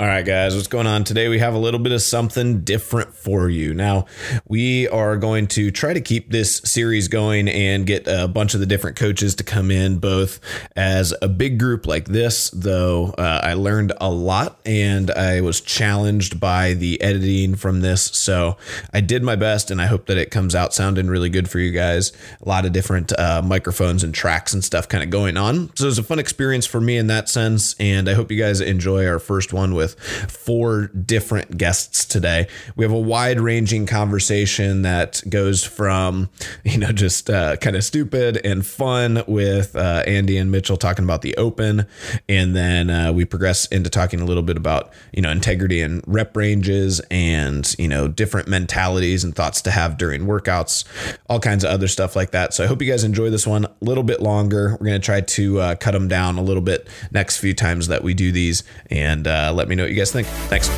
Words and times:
All 0.00 0.06
right, 0.06 0.24
guys, 0.24 0.56
what's 0.56 0.66
going 0.66 0.86
on 0.86 1.04
today? 1.04 1.28
We 1.28 1.40
have 1.40 1.52
a 1.52 1.58
little 1.58 1.78
bit 1.78 1.92
of 1.92 2.00
something 2.00 2.62
different 2.62 3.12
for 3.12 3.50
you. 3.50 3.74
Now, 3.74 4.06
we 4.48 4.88
are 4.88 5.18
going 5.18 5.46
to 5.48 5.70
try 5.70 5.92
to 5.92 6.00
keep 6.00 6.30
this 6.30 6.56
series 6.64 7.08
going 7.08 7.48
and 7.48 7.86
get 7.86 8.08
a 8.08 8.26
bunch 8.26 8.54
of 8.54 8.60
the 8.60 8.66
different 8.66 8.96
coaches 8.96 9.34
to 9.34 9.44
come 9.44 9.70
in, 9.70 9.98
both 9.98 10.40
as 10.74 11.12
a 11.20 11.28
big 11.28 11.58
group 11.58 11.84
like 11.84 12.06
this, 12.06 12.48
though 12.48 13.10
uh, 13.18 13.40
I 13.42 13.52
learned 13.52 13.92
a 14.00 14.10
lot 14.10 14.58
and 14.64 15.10
I 15.10 15.42
was 15.42 15.60
challenged 15.60 16.40
by 16.40 16.72
the 16.72 16.98
editing 17.02 17.54
from 17.54 17.82
this. 17.82 18.04
So 18.04 18.56
I 18.94 19.02
did 19.02 19.22
my 19.22 19.36
best 19.36 19.70
and 19.70 19.82
I 19.82 19.86
hope 19.86 20.06
that 20.06 20.16
it 20.16 20.30
comes 20.30 20.54
out 20.54 20.72
sounding 20.72 21.08
really 21.08 21.28
good 21.28 21.50
for 21.50 21.58
you 21.58 21.72
guys. 21.72 22.14
A 22.40 22.48
lot 22.48 22.64
of 22.64 22.72
different 22.72 23.12
uh, 23.18 23.42
microphones 23.44 24.02
and 24.02 24.14
tracks 24.14 24.54
and 24.54 24.64
stuff 24.64 24.88
kind 24.88 25.04
of 25.04 25.10
going 25.10 25.36
on. 25.36 25.76
So 25.76 25.84
it 25.84 25.88
was 25.88 25.98
a 25.98 26.02
fun 26.02 26.18
experience 26.18 26.64
for 26.64 26.80
me 26.80 26.96
in 26.96 27.08
that 27.08 27.28
sense. 27.28 27.76
And 27.78 28.08
I 28.08 28.14
hope 28.14 28.30
you 28.30 28.38
guys 28.38 28.62
enjoy 28.62 29.06
our 29.06 29.18
first 29.18 29.52
one 29.52 29.74
with 29.74 29.89
four 29.94 30.88
different 30.88 31.56
guests 31.56 32.04
today. 32.04 32.48
We 32.76 32.84
have 32.84 32.92
a 32.92 32.98
wide 32.98 33.40
ranging 33.40 33.86
conversation 33.86 34.82
that 34.82 35.22
goes 35.28 35.64
from, 35.64 36.30
you 36.64 36.78
know, 36.78 36.92
just 36.92 37.30
uh, 37.30 37.56
kind 37.56 37.76
of 37.76 37.84
stupid 37.84 38.40
and 38.44 38.64
fun 38.64 39.22
with 39.26 39.76
uh, 39.76 40.02
Andy 40.06 40.36
and 40.36 40.50
Mitchell 40.50 40.76
talking 40.76 41.04
about 41.04 41.22
the 41.22 41.36
open. 41.36 41.86
And 42.28 42.54
then 42.54 42.90
uh, 42.90 43.12
we 43.12 43.24
progress 43.24 43.66
into 43.66 43.90
talking 43.90 44.20
a 44.20 44.24
little 44.24 44.42
bit 44.42 44.56
about, 44.56 44.92
you 45.12 45.22
know, 45.22 45.30
integrity 45.30 45.82
and 45.82 46.02
rep 46.06 46.36
ranges 46.36 47.00
and, 47.10 47.74
you 47.78 47.88
know, 47.88 48.08
different 48.08 48.48
mentalities 48.48 49.24
and 49.24 49.34
thoughts 49.34 49.62
to 49.62 49.70
have 49.70 49.98
during 49.98 50.26
workouts, 50.26 50.84
all 51.28 51.40
kinds 51.40 51.64
of 51.64 51.70
other 51.70 51.88
stuff 51.88 52.16
like 52.16 52.30
that. 52.32 52.54
So 52.54 52.64
I 52.64 52.66
hope 52.66 52.82
you 52.82 52.90
guys 52.90 53.04
enjoy 53.04 53.30
this 53.30 53.46
one 53.46 53.64
a 53.64 53.70
little 53.80 54.04
bit 54.04 54.20
longer. 54.20 54.76
We're 54.80 54.86
going 54.86 55.00
to 55.00 55.04
try 55.04 55.20
to 55.20 55.60
uh, 55.60 55.74
cut 55.76 55.92
them 55.92 56.08
down 56.08 56.38
a 56.38 56.42
little 56.42 56.62
bit 56.62 56.88
next 57.10 57.38
few 57.38 57.54
times 57.54 57.88
that 57.88 58.02
we 58.02 58.14
do 58.14 58.32
these 58.32 58.62
and 58.90 59.26
uh, 59.26 59.52
let 59.54 59.68
me 59.68 59.74
know 59.74 59.79
what 59.82 59.90
you 59.90 59.96
guys 59.96 60.12
think. 60.12 60.26
Thanks. 60.48 60.68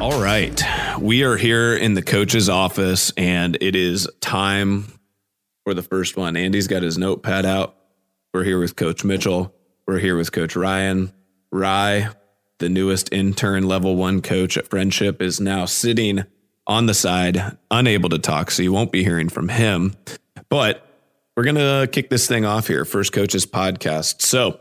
All 0.00 0.22
right. 0.22 0.62
We 1.00 1.22
are 1.24 1.36
here 1.36 1.76
in 1.76 1.94
the 1.94 2.02
coach's 2.02 2.48
office, 2.48 3.12
and 3.16 3.56
it 3.60 3.76
is 3.76 4.08
time 4.20 4.86
for 5.64 5.74
the 5.74 5.82
first 5.82 6.16
one. 6.16 6.36
Andy's 6.36 6.66
got 6.66 6.82
his 6.82 6.96
notepad 6.96 7.44
out. 7.44 7.76
We're 8.32 8.44
here 8.44 8.58
with 8.58 8.74
Coach 8.74 9.04
Mitchell. 9.04 9.54
We're 9.86 9.98
here 9.98 10.16
with 10.16 10.32
Coach 10.32 10.56
Ryan. 10.56 11.12
Rye, 11.52 12.08
the 12.58 12.68
newest 12.68 13.12
intern 13.12 13.64
level 13.64 13.96
one 13.96 14.22
coach 14.22 14.56
at 14.56 14.68
Friendship, 14.68 15.20
is 15.22 15.40
now 15.40 15.66
sitting 15.66 16.24
on 16.66 16.86
the 16.86 16.94
side, 16.94 17.56
unable 17.70 18.08
to 18.08 18.18
talk. 18.18 18.50
So 18.50 18.62
you 18.62 18.72
won't 18.72 18.92
be 18.92 19.04
hearing 19.04 19.28
from 19.28 19.48
him. 19.48 19.94
But 20.48 20.87
we're 21.38 21.44
going 21.44 21.54
to 21.54 21.88
kick 21.92 22.10
this 22.10 22.26
thing 22.26 22.44
off 22.44 22.66
here. 22.66 22.84
First 22.84 23.12
Coaches 23.12 23.46
Podcast. 23.46 24.22
So, 24.22 24.58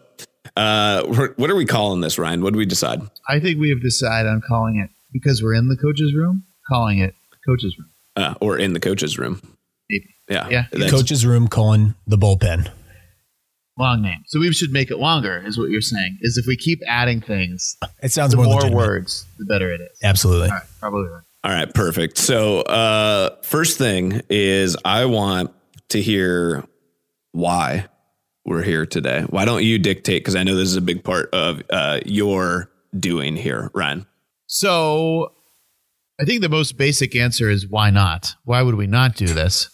uh, 0.55 1.03
what 1.35 1.49
are 1.49 1.55
we 1.55 1.65
calling 1.65 2.01
this, 2.01 2.19
Ryan? 2.19 2.43
What 2.43 2.53
do 2.53 2.59
we 2.59 2.67
decide? 2.67 3.01
I 3.27 3.39
think 3.39 3.59
we 3.59 3.71
have 3.71 3.81
decided 3.81 4.29
on 4.29 4.43
calling 4.47 4.75
it 4.77 4.91
because 5.11 5.41
we're 5.41 5.55
in 5.55 5.69
the 5.69 5.75
coach's 5.75 6.13
room, 6.13 6.43
calling 6.69 6.99
it 6.99 7.15
coach's 7.47 7.75
room. 7.79 7.89
Uh, 8.15 8.35
or 8.41 8.59
in 8.59 8.73
the 8.73 8.79
coach's 8.79 9.17
room. 9.17 9.41
Maybe. 9.89 10.05
Yeah. 10.29 10.49
Yeah. 10.49 10.65
That's- 10.71 10.91
Coach's 10.91 11.25
room, 11.25 11.47
calling 11.47 11.95
the 12.05 12.15
bullpen. 12.15 12.69
Long 13.79 14.03
name. 14.03 14.21
So 14.27 14.39
we 14.39 14.53
should 14.53 14.71
make 14.71 14.91
it 14.91 14.97
longer, 14.97 15.43
is 15.47 15.57
what 15.57 15.71
you're 15.71 15.81
saying. 15.81 16.19
Is 16.21 16.37
if 16.37 16.45
we 16.45 16.55
keep 16.57 16.79
adding 16.87 17.21
things, 17.21 17.75
It 18.03 18.11
sounds 18.11 18.31
the 18.33 18.37
more, 18.37 18.61
more 18.61 18.71
words, 18.71 19.25
the 19.39 19.45
better 19.45 19.71
it 19.73 19.81
is. 19.81 19.99
Absolutely. 20.03 20.49
All 20.49 20.55
right, 20.57 20.63
probably 20.79 21.09
right. 21.09 21.23
All 21.43 21.51
right, 21.51 21.73
perfect. 21.73 22.19
So, 22.19 22.61
uh, 22.61 23.35
first 23.41 23.79
thing 23.79 24.21
is 24.29 24.77
I 24.85 25.05
want 25.05 25.51
to 25.89 26.01
hear 26.01 26.65
why 27.31 27.87
we're 28.45 28.63
here 28.63 28.85
today. 28.85 29.21
Why 29.29 29.45
don't 29.45 29.63
you 29.63 29.77
dictate? 29.77 30.21
Because 30.21 30.35
I 30.35 30.43
know 30.43 30.55
this 30.55 30.69
is 30.69 30.75
a 30.75 30.81
big 30.81 31.03
part 31.03 31.29
of 31.33 31.61
uh, 31.69 31.99
your 32.05 32.71
doing 32.97 33.35
here, 33.35 33.69
Ryan. 33.73 34.05
So 34.47 35.33
I 36.19 36.25
think 36.25 36.41
the 36.41 36.49
most 36.49 36.77
basic 36.77 37.15
answer 37.15 37.49
is 37.49 37.67
why 37.67 37.89
not? 37.89 38.33
Why 38.45 38.61
would 38.61 38.75
we 38.75 38.87
not 38.87 39.15
do 39.15 39.27
this? 39.27 39.69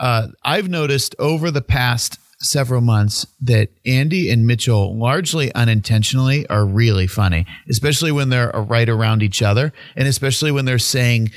Uh, 0.00 0.28
I've 0.44 0.68
noticed 0.68 1.14
over 1.18 1.50
the 1.50 1.62
past 1.62 2.18
several 2.38 2.80
months 2.80 3.26
that 3.40 3.70
Andy 3.86 4.30
and 4.30 4.46
Mitchell, 4.46 4.98
largely 4.98 5.54
unintentionally, 5.54 6.46
are 6.48 6.66
really 6.66 7.06
funny, 7.06 7.46
especially 7.68 8.12
when 8.12 8.28
they're 8.28 8.50
right 8.50 8.88
around 8.88 9.22
each 9.22 9.42
other, 9.42 9.72
and 9.96 10.06
especially 10.06 10.50
when 10.50 10.64
they're 10.64 10.78
saying 10.78 11.30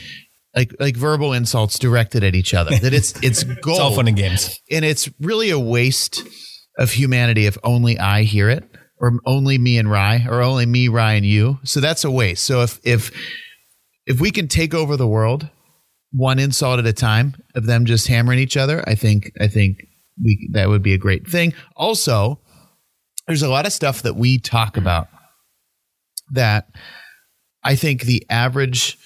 like 0.56 0.74
like 0.80 0.96
verbal 0.96 1.34
insults 1.34 1.78
directed 1.80 2.24
at 2.24 2.36
each 2.36 2.54
other. 2.54 2.78
That 2.78 2.94
it's 2.94 3.14
it's 3.24 3.44
gold, 3.62 3.78
It's 3.78 3.80
all 3.80 3.96
fun 3.96 4.08
and 4.08 4.18
games. 4.18 4.60
and 4.72 4.84
it's 4.84 5.10
really 5.20 5.50
a 5.50 5.60
waste 5.60 6.24
of 6.78 6.92
humanity 6.92 7.46
if 7.46 7.58
only 7.64 7.98
I 8.00 8.24
hear 8.24 8.50
it, 8.50 8.64
or 9.00 9.20
only 9.26 9.58
me 9.58 9.78
and 9.78 9.90
Rye, 9.90 10.26
or 10.30 10.42
only 10.42 10.66
me, 10.66 10.88
Rye, 10.88 11.14
and 11.14 11.26
you. 11.26 11.60
So 11.64 11.80
that's 11.80 12.04
a 12.04 12.12
waste. 12.12 12.44
So 12.44 12.62
if 12.62 12.80
if 12.84 13.12
if 14.06 14.20
we 14.22 14.32
can 14.32 14.48
take 14.48 14.74
over 14.74 14.96
the 14.98 15.08
world 15.08 15.50
one 16.14 16.40
insult 16.40 16.80
at 16.80 16.86
a 16.88 16.94
time 16.94 17.36
of 17.54 17.66
them 17.66 17.86
just 17.86 18.08
hammering 18.08 18.40
each 18.40 18.56
other, 18.58 18.84
I 18.88 18.96
think 18.96 19.32
I 19.40 19.48
think 19.48 19.78
we 20.24 20.50
that 20.54 20.70
would 20.70 20.82
be 20.82 20.94
a 20.94 20.98
great 20.98 21.28
thing. 21.28 21.54
Also, 21.76 22.40
there's 23.28 23.42
a 23.44 23.50
lot 23.50 23.66
of 23.66 23.74
stuff 23.74 24.04
that 24.04 24.16
we 24.16 24.40
talk 24.40 24.78
about 24.78 25.10
that 26.32 26.70
I 27.64 27.76
think 27.76 28.04
the 28.04 28.26
average 28.30 28.98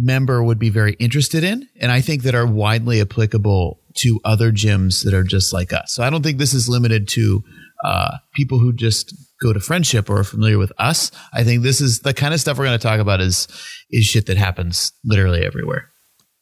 member 0.00 0.42
would 0.42 0.58
be 0.58 0.70
very 0.70 0.92
interested 0.94 1.44
in, 1.44 1.68
and 1.80 1.90
I 1.90 2.00
think 2.00 2.22
that 2.22 2.34
are 2.34 2.46
widely 2.46 3.00
applicable 3.00 3.80
to 3.96 4.20
other 4.24 4.52
gyms 4.52 5.04
that 5.04 5.14
are 5.14 5.24
just 5.24 5.52
like 5.52 5.72
us. 5.72 5.92
So 5.94 6.02
I 6.02 6.10
don't 6.10 6.22
think 6.22 6.38
this 6.38 6.54
is 6.54 6.68
limited 6.68 7.08
to 7.08 7.42
uh, 7.84 8.18
people 8.34 8.58
who 8.58 8.72
just 8.72 9.14
go 9.42 9.52
to 9.52 9.60
friendship 9.60 10.08
or 10.10 10.20
are 10.20 10.24
familiar 10.24 10.58
with 10.58 10.72
us. 10.78 11.10
I 11.32 11.44
think 11.44 11.62
this 11.62 11.80
is 11.80 12.00
the 12.00 12.14
kind 12.14 12.32
of 12.34 12.40
stuff 12.40 12.58
we're 12.58 12.66
going 12.66 12.78
to 12.78 12.82
talk 12.82 13.00
about 13.00 13.20
is 13.20 13.48
is 13.90 14.04
shit 14.04 14.26
that 14.26 14.36
happens 14.36 14.92
literally 15.04 15.44
everywhere. 15.44 15.90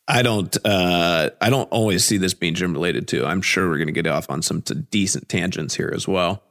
I 0.09 0.23
don't. 0.23 0.57
Uh, 0.65 1.31
I 1.41 1.51
don't 1.51 1.69
always 1.73 2.05
see 2.05 2.17
this 2.19 2.33
being 2.35 2.55
gym 2.55 2.73
related 2.73 3.09
too. 3.09 3.25
I'm 3.27 3.43
sure 3.43 3.69
we're 3.69 3.79
going 3.79 3.87
to 3.89 3.93
get 3.93 4.07
off 4.07 4.31
on 4.31 4.41
some 4.43 4.63
t- 4.63 4.75
decent 4.91 5.29
tangents 5.29 5.75
here 5.75 5.91
as 5.95 6.07
well. 6.07 6.43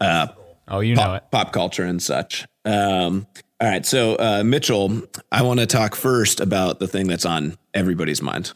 Uh, 0.00 0.28
Oh, 0.66 0.80
you 0.80 0.94
know 0.94 1.02
pop, 1.02 1.16
it. 1.22 1.30
pop 1.30 1.52
culture 1.52 1.84
and 1.84 2.02
such. 2.02 2.46
Um, 2.64 3.26
all 3.60 3.68
right, 3.68 3.86
so 3.86 4.16
uh, 4.16 4.42
Mitchell, 4.44 5.02
I 5.30 5.42
want 5.42 5.60
to 5.60 5.66
talk 5.66 5.94
first 5.94 6.40
about 6.40 6.80
the 6.80 6.88
thing 6.88 7.06
that's 7.06 7.24
on 7.24 7.56
everybody's 7.72 8.20
mind. 8.20 8.52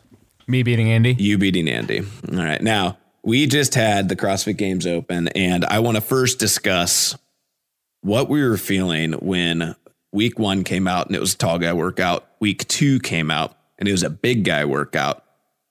Me 0.47 0.63
beating 0.63 0.91
Andy. 0.91 1.15
You 1.19 1.39
beating 1.39 1.69
Andy. 1.69 2.01
All 2.01 2.39
right. 2.39 2.61
Now, 2.63 2.99
we 3.23 3.47
just 3.47 3.75
had 3.75 4.09
the 4.09 4.17
CrossFit 4.17 4.57
Games 4.57 4.87
open, 4.87 5.29
and 5.29 5.65
I 5.67 5.81
want 5.81 5.97
to 5.97 6.01
first 6.01 6.39
discuss 6.39 7.17
what 8.01 8.29
we 8.29 8.43
were 8.43 8.57
feeling 8.57 9.13
when 9.13 9.75
week 10.13 10.39
one 10.39 10.65
came 10.65 10.89
out 10.89 11.07
and 11.07 11.17
it 11.17 11.21
was 11.21 11.35
a 11.35 11.39
tall 11.39 11.59
guy 11.59 11.73
workout. 11.73 12.27
Week 12.41 12.67
two 12.69 12.99
came 13.01 13.31
out 13.31 13.57
and 13.79 13.89
it 13.89 13.93
was 13.93 14.03
a 14.03 14.11
big 14.11 14.45
guy 14.45 14.65
workout. 14.65 15.25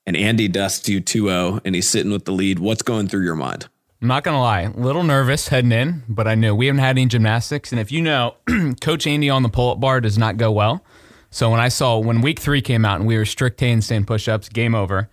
And 0.05 0.15
Andy 0.15 0.47
dusts 0.47 0.87
you 0.87 1.01
2 1.01 1.27
0 1.27 1.61
and 1.65 1.75
he's 1.75 1.89
sitting 1.89 2.11
with 2.11 2.25
the 2.25 2.31
lead. 2.31 2.59
What's 2.59 2.81
going 2.81 3.07
through 3.07 3.23
your 3.23 3.35
mind? 3.35 3.67
I'm 4.01 4.07
not 4.07 4.23
gonna 4.23 4.41
lie, 4.41 4.61
a 4.61 4.69
little 4.71 5.03
nervous 5.03 5.47
heading 5.47 5.71
in, 5.71 6.03
but 6.07 6.27
I 6.27 6.35
knew 6.35 6.53
we 6.53 6.67
haven't 6.67 6.79
had 6.79 6.91
any 6.91 7.07
gymnastics, 7.07 7.71
and 7.71 7.79
if 7.81 7.91
you 7.91 8.01
know, 8.01 8.35
Coach 8.81 9.07
Andy 9.07 9.29
on 9.29 9.41
the 9.43 9.49
pull-up 9.49 9.79
bar 9.79 10.01
does 10.01 10.17
not 10.17 10.37
go 10.37 10.51
well. 10.51 10.83
So 11.31 11.49
when 11.49 11.59
I 11.59 11.69
saw 11.69 11.97
when 11.97 12.21
week 12.21 12.39
three 12.39 12.61
came 12.61 12.85
out 12.85 12.99
and 12.99 13.07
we 13.07 13.17
were 13.17 13.25
strict 13.25 13.59
handstand 13.59 14.05
push-ups, 14.07 14.49
game 14.49 14.75
over. 14.75 15.09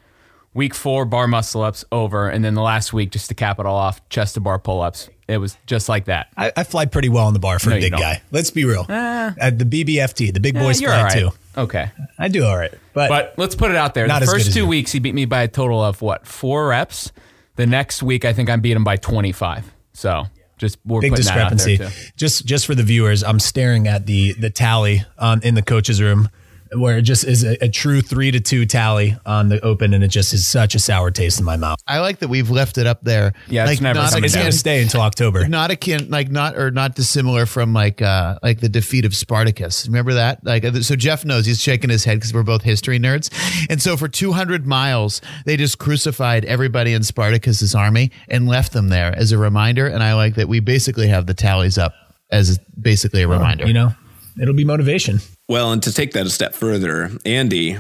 Week 0.53 0.73
four, 0.73 1.05
bar 1.05 1.27
muscle 1.27 1.63
ups 1.63 1.85
over, 1.91 2.29
and 2.29 2.45
then 2.45 2.55
the 2.55 2.63
last 2.63 2.93
week, 2.93 3.11
just 3.11 3.29
to 3.29 3.35
cap 3.35 3.59
it 3.59 3.67
all 3.67 3.75
off, 3.75 4.07
chest 4.09 4.35
to 4.35 4.41
bar 4.41 4.61
pull-ups. 4.61 5.11
It 5.27 5.39
was 5.39 5.57
just 5.67 5.89
like 5.89 6.05
that. 6.05 6.29
I, 6.37 6.53
I 6.57 6.63
fly 6.63 6.85
pretty 6.87 7.09
well 7.09 7.27
on 7.27 7.33
the 7.33 7.41
bar 7.41 7.59
for 7.59 7.71
No, 7.71 7.77
a 7.77 7.81
big 7.81 7.93
guy. 7.93 8.23
Let's 8.31 8.53
be 8.53 8.65
real. 8.65 8.87
At 8.89 9.59
the 9.59 9.65
BBFT, 9.65 10.33
the 10.33 10.39
big 10.39 10.55
boys 10.55 10.81
Eh, 10.81 10.83
you're 10.85 10.91
fly 10.91 10.99
all 10.99 11.05
right. 11.05 11.13
too. 11.13 11.31
Okay, 11.57 11.91
I 12.19 12.29
do 12.29 12.45
all 12.45 12.57
right. 12.57 12.73
But, 12.93 13.09
but 13.09 13.35
let's 13.37 13.57
put 13.57 13.71
it 13.73 13.77
out 13.77 13.95
there. 13.95 14.07
Not 14.07 14.21
the 14.21 14.25
as 14.25 14.33
good 14.33 14.43
first 14.45 14.55
two 14.55 14.67
weeks, 14.67 14.93
he 14.93 15.01
beat 15.01 15.15
me 15.15 15.25
by 15.25 15.43
a 15.43 15.49
total 15.49 15.83
of 15.83 16.01
what 16.03 16.25
four 16.27 16.69
reps. 16.69 17.11
The 17.57 17.67
next 17.67 18.03
week, 18.03 18.25
I 18.25 18.33
think 18.33 18.51
I 18.51 18.57
beat 18.57 18.73
him 18.77 18.85
by 18.85 18.97
25. 18.97 19.73
So 19.93 20.25
just 20.59 20.79
we're 20.85 21.01
big 21.01 21.11
putting 21.11 21.27
that 21.27 21.39
out 21.39 21.51
there, 21.51 21.57
discrepancy. 21.57 22.03
too. 22.03 22.13
Just 22.17 22.45
just 22.47 22.67
for 22.67 22.75
the 22.75 22.83
viewers, 22.83 23.23
I'm 23.23 23.39
staring 23.39 23.87
at 23.89 24.07
the 24.07 24.33
the 24.35 24.51
tally 24.51 25.03
um, 25.19 25.41
in 25.43 25.55
the 25.55 25.63
coach's 25.63 26.01
room 26.01 26.29
where 26.77 26.99
it 26.99 27.03
just 27.03 27.25
is 27.25 27.45
a, 27.45 27.65
a 27.65 27.69
true 27.69 28.01
three 28.01 28.31
to 28.31 28.41
two 28.41 28.67
tally 28.67 29.17
on 29.25 29.49
the 29.49 29.61
open, 29.65 29.95
and 29.95 30.03
it 30.03 30.09
just 30.09 30.33
is 30.33 30.47
such 30.47 30.75
a 30.75 30.79
sour 30.79 31.11
taste 31.11 31.39
in 31.39 31.45
my 31.45 31.57
mouth. 31.57 31.79
I 31.87 32.01
like 32.01 32.19
that 32.21 32.29
we've 32.29 32.51
left 32.51 32.79
it 32.79 32.87
up 32.87 33.03
there. 33.03 33.33
Yeah, 33.49 33.69
it's 33.69 33.81
never 33.81 34.01
not 34.01 34.11
coming 34.11 34.25
It's 34.25 34.35
going 34.35 34.47
to 34.47 34.53
stay 34.53 34.83
until 34.83 35.01
October. 35.01 35.47
not 35.55 35.71
akin 35.71 36.11
like 36.11 36.31
not 36.31 36.57
or 36.57 36.71
not 36.71 36.95
dissimilar 36.95 37.47
from 37.47 37.73
like 37.73 38.03
uh 38.03 38.39
like 38.43 38.61
the 38.61 38.69
defeat 38.69 39.05
of 39.05 39.15
Spartacus. 39.15 39.87
Remember 39.87 40.15
that? 40.15 40.45
Like 40.45 40.65
uh, 40.65 40.81
so 40.83 40.97
Jeff 40.97 41.25
knows 41.25 41.47
he's 41.47 41.61
shaking 41.61 41.91
his 41.91 42.05
head 42.05 42.19
because 42.19 42.33
we're 42.35 42.43
both 42.43 42.63
history 42.63 42.99
nerds. 42.99 43.31
And 43.71 43.81
so 43.81 43.97
for 43.97 44.09
200 44.09 44.67
miles 44.67 45.21
they 45.45 45.57
just 45.57 45.79
crucified 45.79 46.45
everybody 46.45 46.93
in 46.93 47.03
Spartacus's 47.03 47.75
army 47.75 48.11
and 48.29 48.49
left 48.49 48.73
them 48.73 48.89
there 48.89 49.15
as 49.17 49.33
a 49.33 49.39
reminder 49.39 49.87
and 49.87 50.03
I 50.03 50.15
like 50.15 50.35
that 50.37 50.49
we 50.49 50.61
basically 50.61 51.09
have 51.09 51.27
the 51.27 51.35
tallies 51.35 51.79
up 51.79 51.95
as 52.31 52.59
basically 52.81 53.23
a 53.23 53.29
reminder. 53.29 53.67
You 53.67 53.73
know, 53.73 53.93
it'll 54.41 54.55
be 54.55 54.65
motivation. 54.65 55.21
Well, 55.49 55.73
and 55.73 55.83
to 55.83 55.93
take 55.93 56.13
that 56.13 56.27
a 56.27 56.31
step 56.31 56.55
further, 56.55 57.11
Andy 57.27 57.79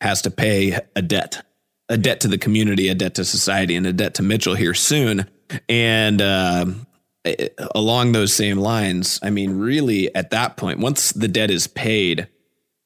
has 0.00 0.22
to 0.22 0.30
pay 0.30 0.78
a 0.94 1.02
debt, 1.02 1.44
a 1.88 1.96
debt 1.96 2.20
to 2.20 2.28
the 2.28 2.38
community, 2.38 2.88
a 2.88 2.94
debt 2.94 3.14
to 3.14 3.24
society, 3.24 3.74
and 3.74 3.86
a 3.86 3.92
debt 3.92 4.14
to 4.14 4.22
Mitchell 4.22 4.54
here 4.54 4.74
soon 4.74 5.26
And 5.68 6.20
uh, 6.22 6.66
along 7.74 8.12
those 8.12 8.32
same 8.32 8.58
lines, 8.58 9.20
I 9.22 9.30
mean, 9.30 9.58
really, 9.58 10.14
at 10.14 10.30
that 10.30 10.56
point, 10.56 10.78
once 10.78 11.12
the 11.12 11.28
debt 11.28 11.50
is 11.50 11.66
paid, 11.66 12.28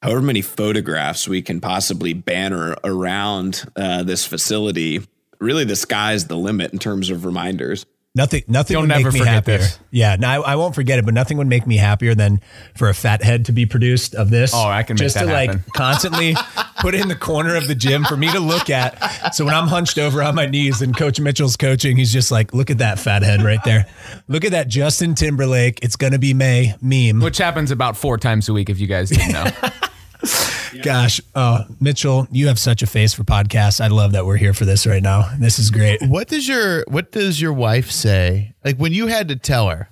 however 0.01 0.21
many 0.21 0.41
photographs 0.41 1.27
we 1.27 1.41
can 1.41 1.61
possibly 1.61 2.13
banner 2.13 2.75
around 2.83 3.65
uh, 3.75 4.03
this 4.03 4.25
facility, 4.25 5.01
really, 5.39 5.63
the 5.63 5.75
sky's 5.75 6.27
the 6.27 6.37
limit 6.37 6.73
in 6.73 6.79
terms 6.79 7.09
of 7.09 7.25
reminders. 7.25 7.85
Nothing, 8.13 8.43
nothing 8.49 8.73
You'll 8.73 8.81
would 8.81 8.89
never 8.89 9.05
make 9.05 9.13
me 9.13 9.19
forget 9.19 9.33
happier. 9.33 9.57
this. 9.59 9.79
Yeah, 9.89 10.17
no, 10.19 10.27
I, 10.27 10.51
I 10.51 10.55
won't 10.57 10.75
forget 10.75 10.99
it. 10.99 11.05
But 11.05 11.13
nothing 11.13 11.37
would 11.37 11.47
make 11.47 11.65
me 11.65 11.77
happier 11.77 12.13
than 12.13 12.41
for 12.75 12.89
a 12.89 12.93
fat 12.93 13.23
head 13.23 13.45
to 13.45 13.53
be 13.53 13.65
produced 13.65 14.15
of 14.15 14.29
this. 14.29 14.53
Oh, 14.53 14.67
I 14.67 14.83
can 14.83 14.95
make 14.95 14.99
just 15.03 15.15
that 15.15 15.25
to 15.25 15.29
happen. 15.29 15.63
like 15.63 15.73
constantly 15.73 16.35
put 16.81 16.93
in 16.93 17.07
the 17.07 17.15
corner 17.15 17.55
of 17.55 17.69
the 17.69 17.75
gym 17.75 18.03
for 18.03 18.17
me 18.17 18.29
to 18.33 18.41
look 18.41 18.69
at. 18.69 19.33
So 19.33 19.45
when 19.45 19.53
I'm 19.53 19.69
hunched 19.69 19.97
over 19.97 20.21
on 20.21 20.35
my 20.35 20.45
knees 20.45 20.81
and 20.81 20.95
Coach 20.95 21.21
Mitchell's 21.21 21.55
coaching, 21.55 21.95
he's 21.95 22.11
just 22.11 22.31
like, 22.31 22.53
"Look 22.53 22.69
at 22.69 22.79
that 22.79 22.99
fat 22.99 23.23
head 23.23 23.43
right 23.43 23.63
there. 23.63 23.85
Look 24.27 24.43
at 24.43 24.51
that 24.51 24.67
Justin 24.67 25.15
Timberlake. 25.15 25.79
It's 25.81 25.95
gonna 25.95 26.19
be 26.19 26.33
May 26.33 26.75
meme." 26.81 27.21
Which 27.21 27.37
happens 27.37 27.71
about 27.71 27.95
four 27.95 28.17
times 28.17 28.49
a 28.49 28.53
week, 28.53 28.69
if 28.69 28.77
you 28.77 28.87
guys 28.87 29.09
didn't 29.09 29.31
know. 29.31 29.45
Gosh, 30.83 31.21
oh, 31.35 31.65
Mitchell, 31.79 32.27
you 32.31 32.47
have 32.47 32.59
such 32.59 32.81
a 32.81 32.87
face 32.87 33.13
for 33.13 33.23
podcasts. 33.23 33.81
I 33.81 33.87
love 33.87 34.13
that 34.13 34.25
we're 34.25 34.37
here 34.37 34.53
for 34.53 34.65
this 34.65 34.85
right 34.87 35.03
now. 35.03 35.29
This 35.39 35.59
is 35.59 35.69
great. 35.71 36.01
What 36.01 36.27
does 36.27 36.47
your 36.47 36.83
What 36.87 37.11
does 37.11 37.41
your 37.41 37.53
wife 37.53 37.91
say? 37.91 38.53
Like 38.63 38.77
when 38.77 38.93
you 38.93 39.07
had 39.07 39.27
to 39.29 39.35
tell 39.35 39.69
her, 39.69 39.89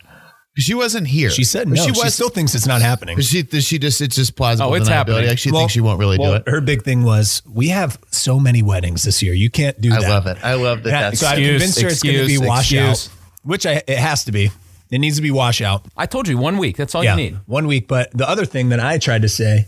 she 0.57 0.73
wasn't 0.73 1.07
here. 1.07 1.29
She 1.29 1.43
said 1.43 1.67
no. 1.67 1.75
She, 1.75 1.93
She 1.93 2.09
still 2.09 2.29
thinks 2.29 2.53
it's 2.53 2.67
not 2.67 2.81
happening. 2.81 3.15
Does 3.15 3.29
she, 3.29 3.43
does 3.43 3.63
she 3.65 3.79
just? 3.79 4.01
It's 4.01 4.15
just 4.15 4.35
plausible. 4.35 4.71
Oh, 4.71 4.73
it's 4.73 4.89
happening. 4.89 5.25
Like 5.27 5.37
she 5.39 5.51
Well- 5.51 5.61
thinks 5.61 5.73
she 5.73 5.81
won't 5.81 5.99
really 5.99 6.17
well, 6.17 6.31
do 6.31 6.37
it. 6.37 6.49
Her 6.49 6.61
big 6.61 6.83
thing 6.83 7.03
was 7.03 7.41
we 7.47 7.69
have 7.69 7.97
so 8.11 8.39
many 8.39 8.61
weddings 8.61 9.03
this 9.03 9.21
year. 9.21 9.33
You 9.33 9.49
can't 9.49 9.79
do 9.79 9.89
that. 9.89 9.99
I 9.99 10.01
that. 10.01 10.09
love 10.09 10.27
it. 10.27 10.37
I 10.43 10.53
love 10.55 10.83
that. 10.83 10.89
Yeah, 10.89 11.01
that's 11.01 11.19
so 11.19 11.27
I 11.27 11.31
Excuse, 11.31 11.51
convinced 11.51 11.81
her 11.81 11.87
it's 11.87 12.03
going 12.03 12.17
to 12.17 12.25
be 12.25 12.37
washout, 12.37 13.09
which 13.43 13.65
I, 13.65 13.81
it 13.87 13.97
has 13.97 14.25
to 14.25 14.31
be. 14.31 14.51
It 14.91 14.97
needs 14.99 15.17
to 15.17 15.21
be 15.21 15.31
washout. 15.31 15.85
I 15.95 16.07
told 16.07 16.27
you 16.27 16.37
one 16.37 16.57
week. 16.57 16.75
That's 16.75 16.95
all 16.95 17.03
yeah, 17.03 17.15
you 17.15 17.31
need. 17.31 17.39
one 17.45 17.67
week. 17.67 17.87
But 17.87 18.09
the 18.11 18.27
other 18.27 18.45
thing 18.45 18.69
that 18.69 18.79
I 18.79 18.97
tried 18.97 19.21
to 19.21 19.29
say 19.29 19.65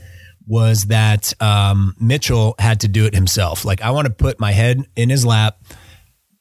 was 0.48 0.86
that 0.86 1.34
um, 1.42 1.96
Mitchell 2.00 2.56
had 2.60 2.82
to 2.82 2.88
do 2.88 3.06
it 3.06 3.14
himself. 3.14 3.66
Like 3.66 3.82
I 3.82 3.92
want 3.92 4.08
to 4.08 4.14
put 4.14 4.40
my 4.40 4.52
head 4.52 4.80
in 4.96 5.10
his 5.10 5.26
lap, 5.26 5.64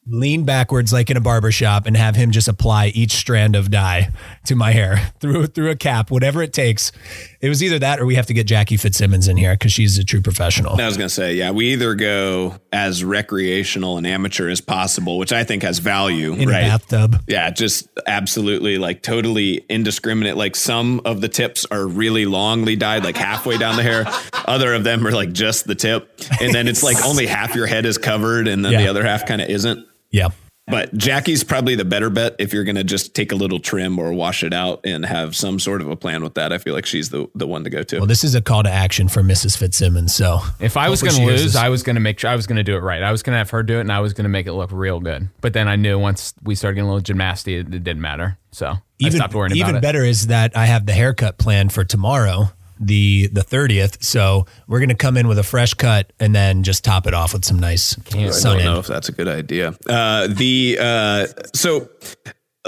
lean 0.06 0.44
backwards 0.44 0.92
like 0.92 1.10
in 1.10 1.16
a 1.16 1.20
barber 1.20 1.52
shop, 1.52 1.86
and 1.86 1.96
have 1.96 2.16
him 2.16 2.30
just 2.30 2.48
apply 2.48 2.88
each 2.88 3.12
strand 3.12 3.56
of 3.56 3.70
dye 3.70 4.10
to 4.46 4.54
my 4.54 4.72
hair 4.72 5.12
through 5.20 5.46
through 5.48 5.70
a 5.70 5.76
cap, 5.76 6.10
whatever 6.10 6.42
it 6.42 6.52
takes. 6.52 6.92
It 7.40 7.48
was 7.48 7.62
either 7.62 7.78
that 7.78 8.00
or 8.00 8.04
we 8.06 8.16
have 8.16 8.26
to 8.26 8.34
get 8.34 8.46
Jackie 8.46 8.76
Fitzsimmons 8.76 9.26
in 9.26 9.36
here 9.38 9.54
because 9.54 9.72
she's 9.72 9.96
a 9.98 10.04
true 10.04 10.20
professional. 10.20 10.78
I 10.78 10.84
was 10.84 10.98
going 10.98 11.08
to 11.08 11.14
say, 11.14 11.34
yeah, 11.34 11.52
we 11.52 11.72
either 11.72 11.94
go 11.94 12.56
as 12.70 13.02
recreational 13.02 13.96
and 13.96 14.06
amateur 14.06 14.50
as 14.50 14.60
possible, 14.60 15.16
which 15.18 15.32
I 15.32 15.42
think 15.44 15.62
has 15.62 15.78
value, 15.78 16.34
in 16.34 16.48
right? 16.50 16.60
a 16.64 16.68
bathtub. 16.68 17.22
Yeah, 17.26 17.48
just 17.50 17.88
absolutely 18.06 18.76
like 18.76 19.02
totally 19.02 19.64
indiscriminate. 19.70 20.36
Like 20.36 20.54
some 20.54 21.00
of 21.06 21.22
the 21.22 21.28
tips 21.28 21.64
are 21.70 21.86
really 21.86 22.26
longly 22.26 22.78
dyed, 22.78 23.04
like 23.04 23.16
halfway 23.16 23.56
down 23.56 23.76
the 23.76 23.82
hair. 23.82 24.04
Other 24.44 24.74
of 24.74 24.84
them 24.84 25.06
are 25.06 25.12
like 25.12 25.32
just 25.32 25.66
the 25.66 25.74
tip. 25.74 26.10
And 26.42 26.52
then 26.52 26.68
it's 26.68 26.82
like 26.82 27.02
only 27.06 27.26
half 27.26 27.54
your 27.54 27.66
head 27.66 27.86
is 27.86 27.96
covered 27.96 28.48
and 28.48 28.62
then 28.64 28.72
Yeah. 28.72 28.82
the 28.82 28.88
other 28.88 29.04
half 29.04 29.24
kind 29.26 29.40
of 29.40 29.48
isn't. 29.48 29.86
Yeah. 30.10 30.28
But 30.66 30.94
Jackie's 30.94 31.42
probably 31.42 31.74
the 31.74 31.84
better 31.84 32.10
bet 32.10 32.36
if 32.38 32.52
you're 32.52 32.62
going 32.64 32.76
to 32.76 32.84
just 32.84 33.14
take 33.14 33.32
a 33.32 33.34
little 33.34 33.58
trim 33.58 33.98
or 33.98 34.12
wash 34.12 34.44
it 34.44 34.54
out 34.54 34.80
and 34.84 35.04
have 35.04 35.34
some 35.34 35.58
sort 35.58 35.80
of 35.80 35.90
a 35.90 35.96
plan 35.96 36.22
with 36.22 36.34
that. 36.34 36.52
I 36.52 36.58
feel 36.58 36.74
like 36.74 36.86
she's 36.86 37.08
the, 37.10 37.26
the 37.34 37.46
one 37.46 37.64
to 37.64 37.70
go 37.70 37.82
to. 37.82 37.98
Well, 37.98 38.06
this 38.06 38.22
is 38.22 38.36
a 38.36 38.40
call 38.40 38.62
to 38.62 38.70
action 38.70 39.08
for 39.08 39.22
Mrs. 39.22 39.58
Fitzsimmons. 39.58 40.14
So 40.14 40.38
If 40.60 40.76
I 40.76 40.88
was 40.88 41.02
going 41.02 41.16
to 41.16 41.24
lose. 41.26 41.56
I 41.56 41.70
was 41.70 41.82
going 41.82 41.94
to 41.96 42.00
make 42.00 42.20
sure 42.20 42.30
I 42.30 42.36
was 42.36 42.46
going 42.46 42.56
to 42.56 42.62
do 42.62 42.76
it 42.76 42.80
right. 42.82 43.02
I 43.02 43.10
was 43.10 43.22
going 43.22 43.34
to 43.34 43.38
have 43.38 43.50
her 43.50 43.62
do 43.64 43.78
it, 43.78 43.80
and 43.80 43.92
I 43.92 43.98
was 44.00 44.12
going 44.12 44.24
to 44.24 44.28
make 44.30 44.46
it 44.46 44.52
look 44.52 44.70
real 44.72 45.00
good. 45.00 45.28
But 45.40 45.54
then 45.54 45.66
I 45.66 45.74
knew 45.76 45.98
once 45.98 46.34
we 46.42 46.54
started 46.54 46.76
getting 46.76 46.88
a 46.88 46.94
little 46.94 47.14
gymnasty, 47.14 47.58
it, 47.60 47.74
it 47.74 47.82
didn't 47.82 48.00
matter. 48.00 48.38
So 48.52 48.66
I 48.68 48.80
even 48.98 49.12
stopped 49.18 49.34
worrying 49.34 49.56
even 49.56 49.70
about 49.70 49.78
it. 49.78 49.82
better 49.82 50.04
is 50.04 50.28
that 50.28 50.56
I 50.56 50.66
have 50.66 50.86
the 50.86 50.92
haircut 50.92 51.36
planned 51.38 51.72
for 51.72 51.84
tomorrow, 51.84 52.50
the 52.80 53.28
the 53.28 53.42
thirtieth. 53.42 54.02
So 54.02 54.46
we're 54.66 54.80
gonna 54.80 54.94
come 54.94 55.16
in 55.16 55.28
with 55.28 55.38
a 55.38 55.42
fresh 55.44 55.74
cut 55.74 56.12
and 56.18 56.34
then 56.34 56.62
just 56.62 56.82
top 56.82 57.06
it 57.06 57.14
off 57.14 57.32
with 57.34 57.44
some 57.44 57.58
nice 57.60 57.96
I 58.14 58.30
sun 58.30 58.52
don't 58.56 58.60
in. 58.60 58.64
know 58.72 58.78
if 58.78 58.86
that's 58.86 59.08
a 59.08 59.12
good 59.12 59.28
idea. 59.28 59.74
Uh, 59.86 60.26
the 60.28 60.78
uh, 60.80 61.26
so 61.54 61.88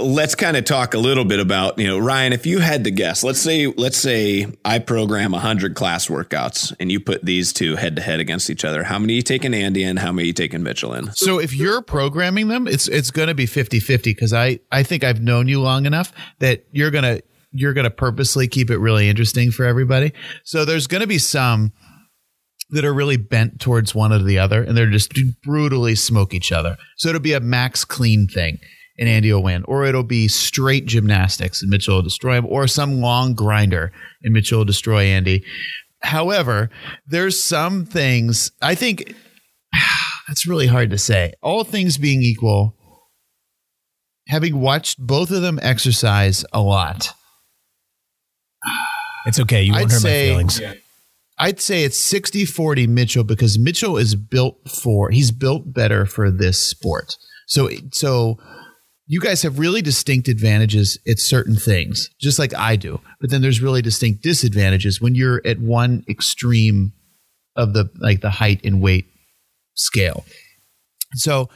let's 0.01 0.35
kind 0.35 0.57
of 0.57 0.65
talk 0.65 0.95
a 0.95 0.99
little 0.99 1.25
bit 1.25 1.39
about 1.41 1.79
you 1.79 1.87
know 1.87 1.99
Ryan. 1.99 2.33
If 2.33 2.47
you 2.47 2.61
had 2.61 2.85
to 2.85 2.91
guess, 2.91 3.23
let's 3.23 3.41
say 3.41 3.67
let's 3.67 3.99
say 3.99 4.47
I 4.65 4.79
program 4.79 5.33
hundred 5.33 5.75
class 5.75 6.07
workouts 6.09 6.75
and 6.81 6.91
you 6.91 7.01
put 7.01 7.25
these 7.25 7.53
two 7.53 7.77
head 7.77 7.97
to 7.97 8.03
head 8.03 8.21
against 8.21 8.49
each 8.51 8.65
other. 8.65 8.85
How 8.85 8.99
many 8.99 9.15
you 9.15 9.23
taking 9.23 9.55
Andy 9.55 9.83
in? 9.83 9.97
How 9.99 10.13
many 10.13 10.29
you 10.29 10.35
taking 10.35 10.63
Mitchell 10.63 10.95
in? 10.95 11.13
So 11.13 11.39
if 11.39 11.55
you're 11.55 11.83
programming 11.83 12.49
them, 12.49 12.67
it's 12.67 12.89
it's 12.89 13.11
going 13.11 13.29
to 13.29 13.35
be 13.35 13.47
50-50 13.47 14.03
because 14.05 14.33
I 14.33 14.61
I 14.71 14.83
think 14.83 15.05
I've 15.05 15.21
known 15.21 15.49
you 15.49 15.61
long 15.61 15.87
enough 15.87 16.13
that 16.39 16.65
you're 16.73 16.91
gonna 16.91 17.21
you're 17.53 17.75
gonna 17.75 17.91
purposely 17.91 18.49
keep 18.49 18.71
it 18.71 18.79
really 18.79 19.09
interesting 19.09 19.51
for 19.51 19.65
everybody. 19.65 20.13
So 20.45 20.65
there's 20.65 20.87
going 20.87 21.03
to 21.03 21.07
be 21.07 21.19
some 21.19 21.73
that 22.73 22.85
are 22.85 22.95
really 22.95 23.19
bent 23.19 23.61
towards 23.61 23.95
one 23.95 24.13
or 24.13 24.19
the 24.19 24.39
other, 24.39 24.63
and 24.63 24.77
they're 24.77 24.91
just 24.91 25.13
brutally 25.45 25.95
smoke 25.95 26.35
each 26.35 26.51
other. 26.51 26.77
So 26.97 27.11
it'll 27.11 27.21
be 27.21 27.35
a 27.35 27.41
max 27.41 27.85
clean 27.85 28.27
thing, 28.27 28.59
and 28.99 29.09
Andy 29.09 29.33
will 29.33 29.43
win, 29.43 29.63
or 29.65 29.85
it'll 29.85 30.03
be 30.03 30.27
straight 30.27 30.87
gymnastics, 30.87 31.61
and 31.61 31.71
Mitchell 31.71 31.97
will 31.97 32.03
destroy 32.03 32.39
him, 32.39 32.47
or 32.47 32.67
some 32.67 33.01
long 33.01 33.35
grinder, 33.35 33.93
and 34.23 34.33
Mitchell 34.33 34.59
will 34.59 34.65
destroy 34.65 35.05
Andy. 35.05 35.45
However, 36.01 36.71
there's 37.07 37.43
some 37.43 37.85
things 37.85 38.51
I 38.63 38.75
think 38.75 39.15
that's 40.27 40.47
really 40.47 40.67
hard 40.67 40.91
to 40.91 40.99
say. 40.99 41.35
All 41.43 41.65
things 41.65 41.99
being 41.99 42.23
equal, 42.23 42.75
having 44.29 44.61
watched 44.61 44.99
both 44.99 45.31
of 45.31 45.43
them 45.43 45.59
exercise 45.63 46.43
a 46.55 46.61
lot, 46.63 47.11
It's 49.27 49.41
okay. 49.41 49.63
You 49.63 49.73
won't 49.73 49.85
I'd 49.87 49.93
hurt 49.93 50.01
say- 50.01 50.31
my 50.31 50.49
feelings. 50.49 50.61
I'd 51.39 51.61
say 51.61 51.83
it's 51.83 51.99
60 51.99 52.45
40 52.45 52.87
Mitchell 52.87 53.25
because 53.25 53.59
Mitchell 53.59 53.97
is 53.97 54.15
built 54.15 54.59
for, 54.69 55.11
he's 55.11 55.33
built 55.33 55.73
better 55.73 56.07
for 56.07 56.31
this 56.31 56.59
sport. 56.59 57.17
So, 57.49 57.69
so 57.91 58.39
you 59.07 59.19
guys 59.19 59.43
have 59.43 59.59
really 59.59 59.83
distinct 59.83 60.29
advantages 60.29 60.99
at 61.09 61.19
certain 61.19 61.57
things, 61.57 62.11
just 62.21 62.39
like 62.39 62.55
I 62.55 62.77
do. 62.77 63.01
But 63.21 63.31
then 63.31 63.43
there's 63.43 63.61
really 63.61 63.83
distinct 63.83 64.23
disadvantages 64.23 65.01
when 65.01 65.15
you're 65.15 65.43
at 65.45 65.59
one 65.59 66.05
extreme 66.09 66.93
of 67.57 67.73
the, 67.73 67.91
like 67.99 68.21
the 68.21 68.31
height 68.31 68.61
and 68.63 68.81
weight 68.81 69.07
scale. 69.75 70.25
So 71.15 71.49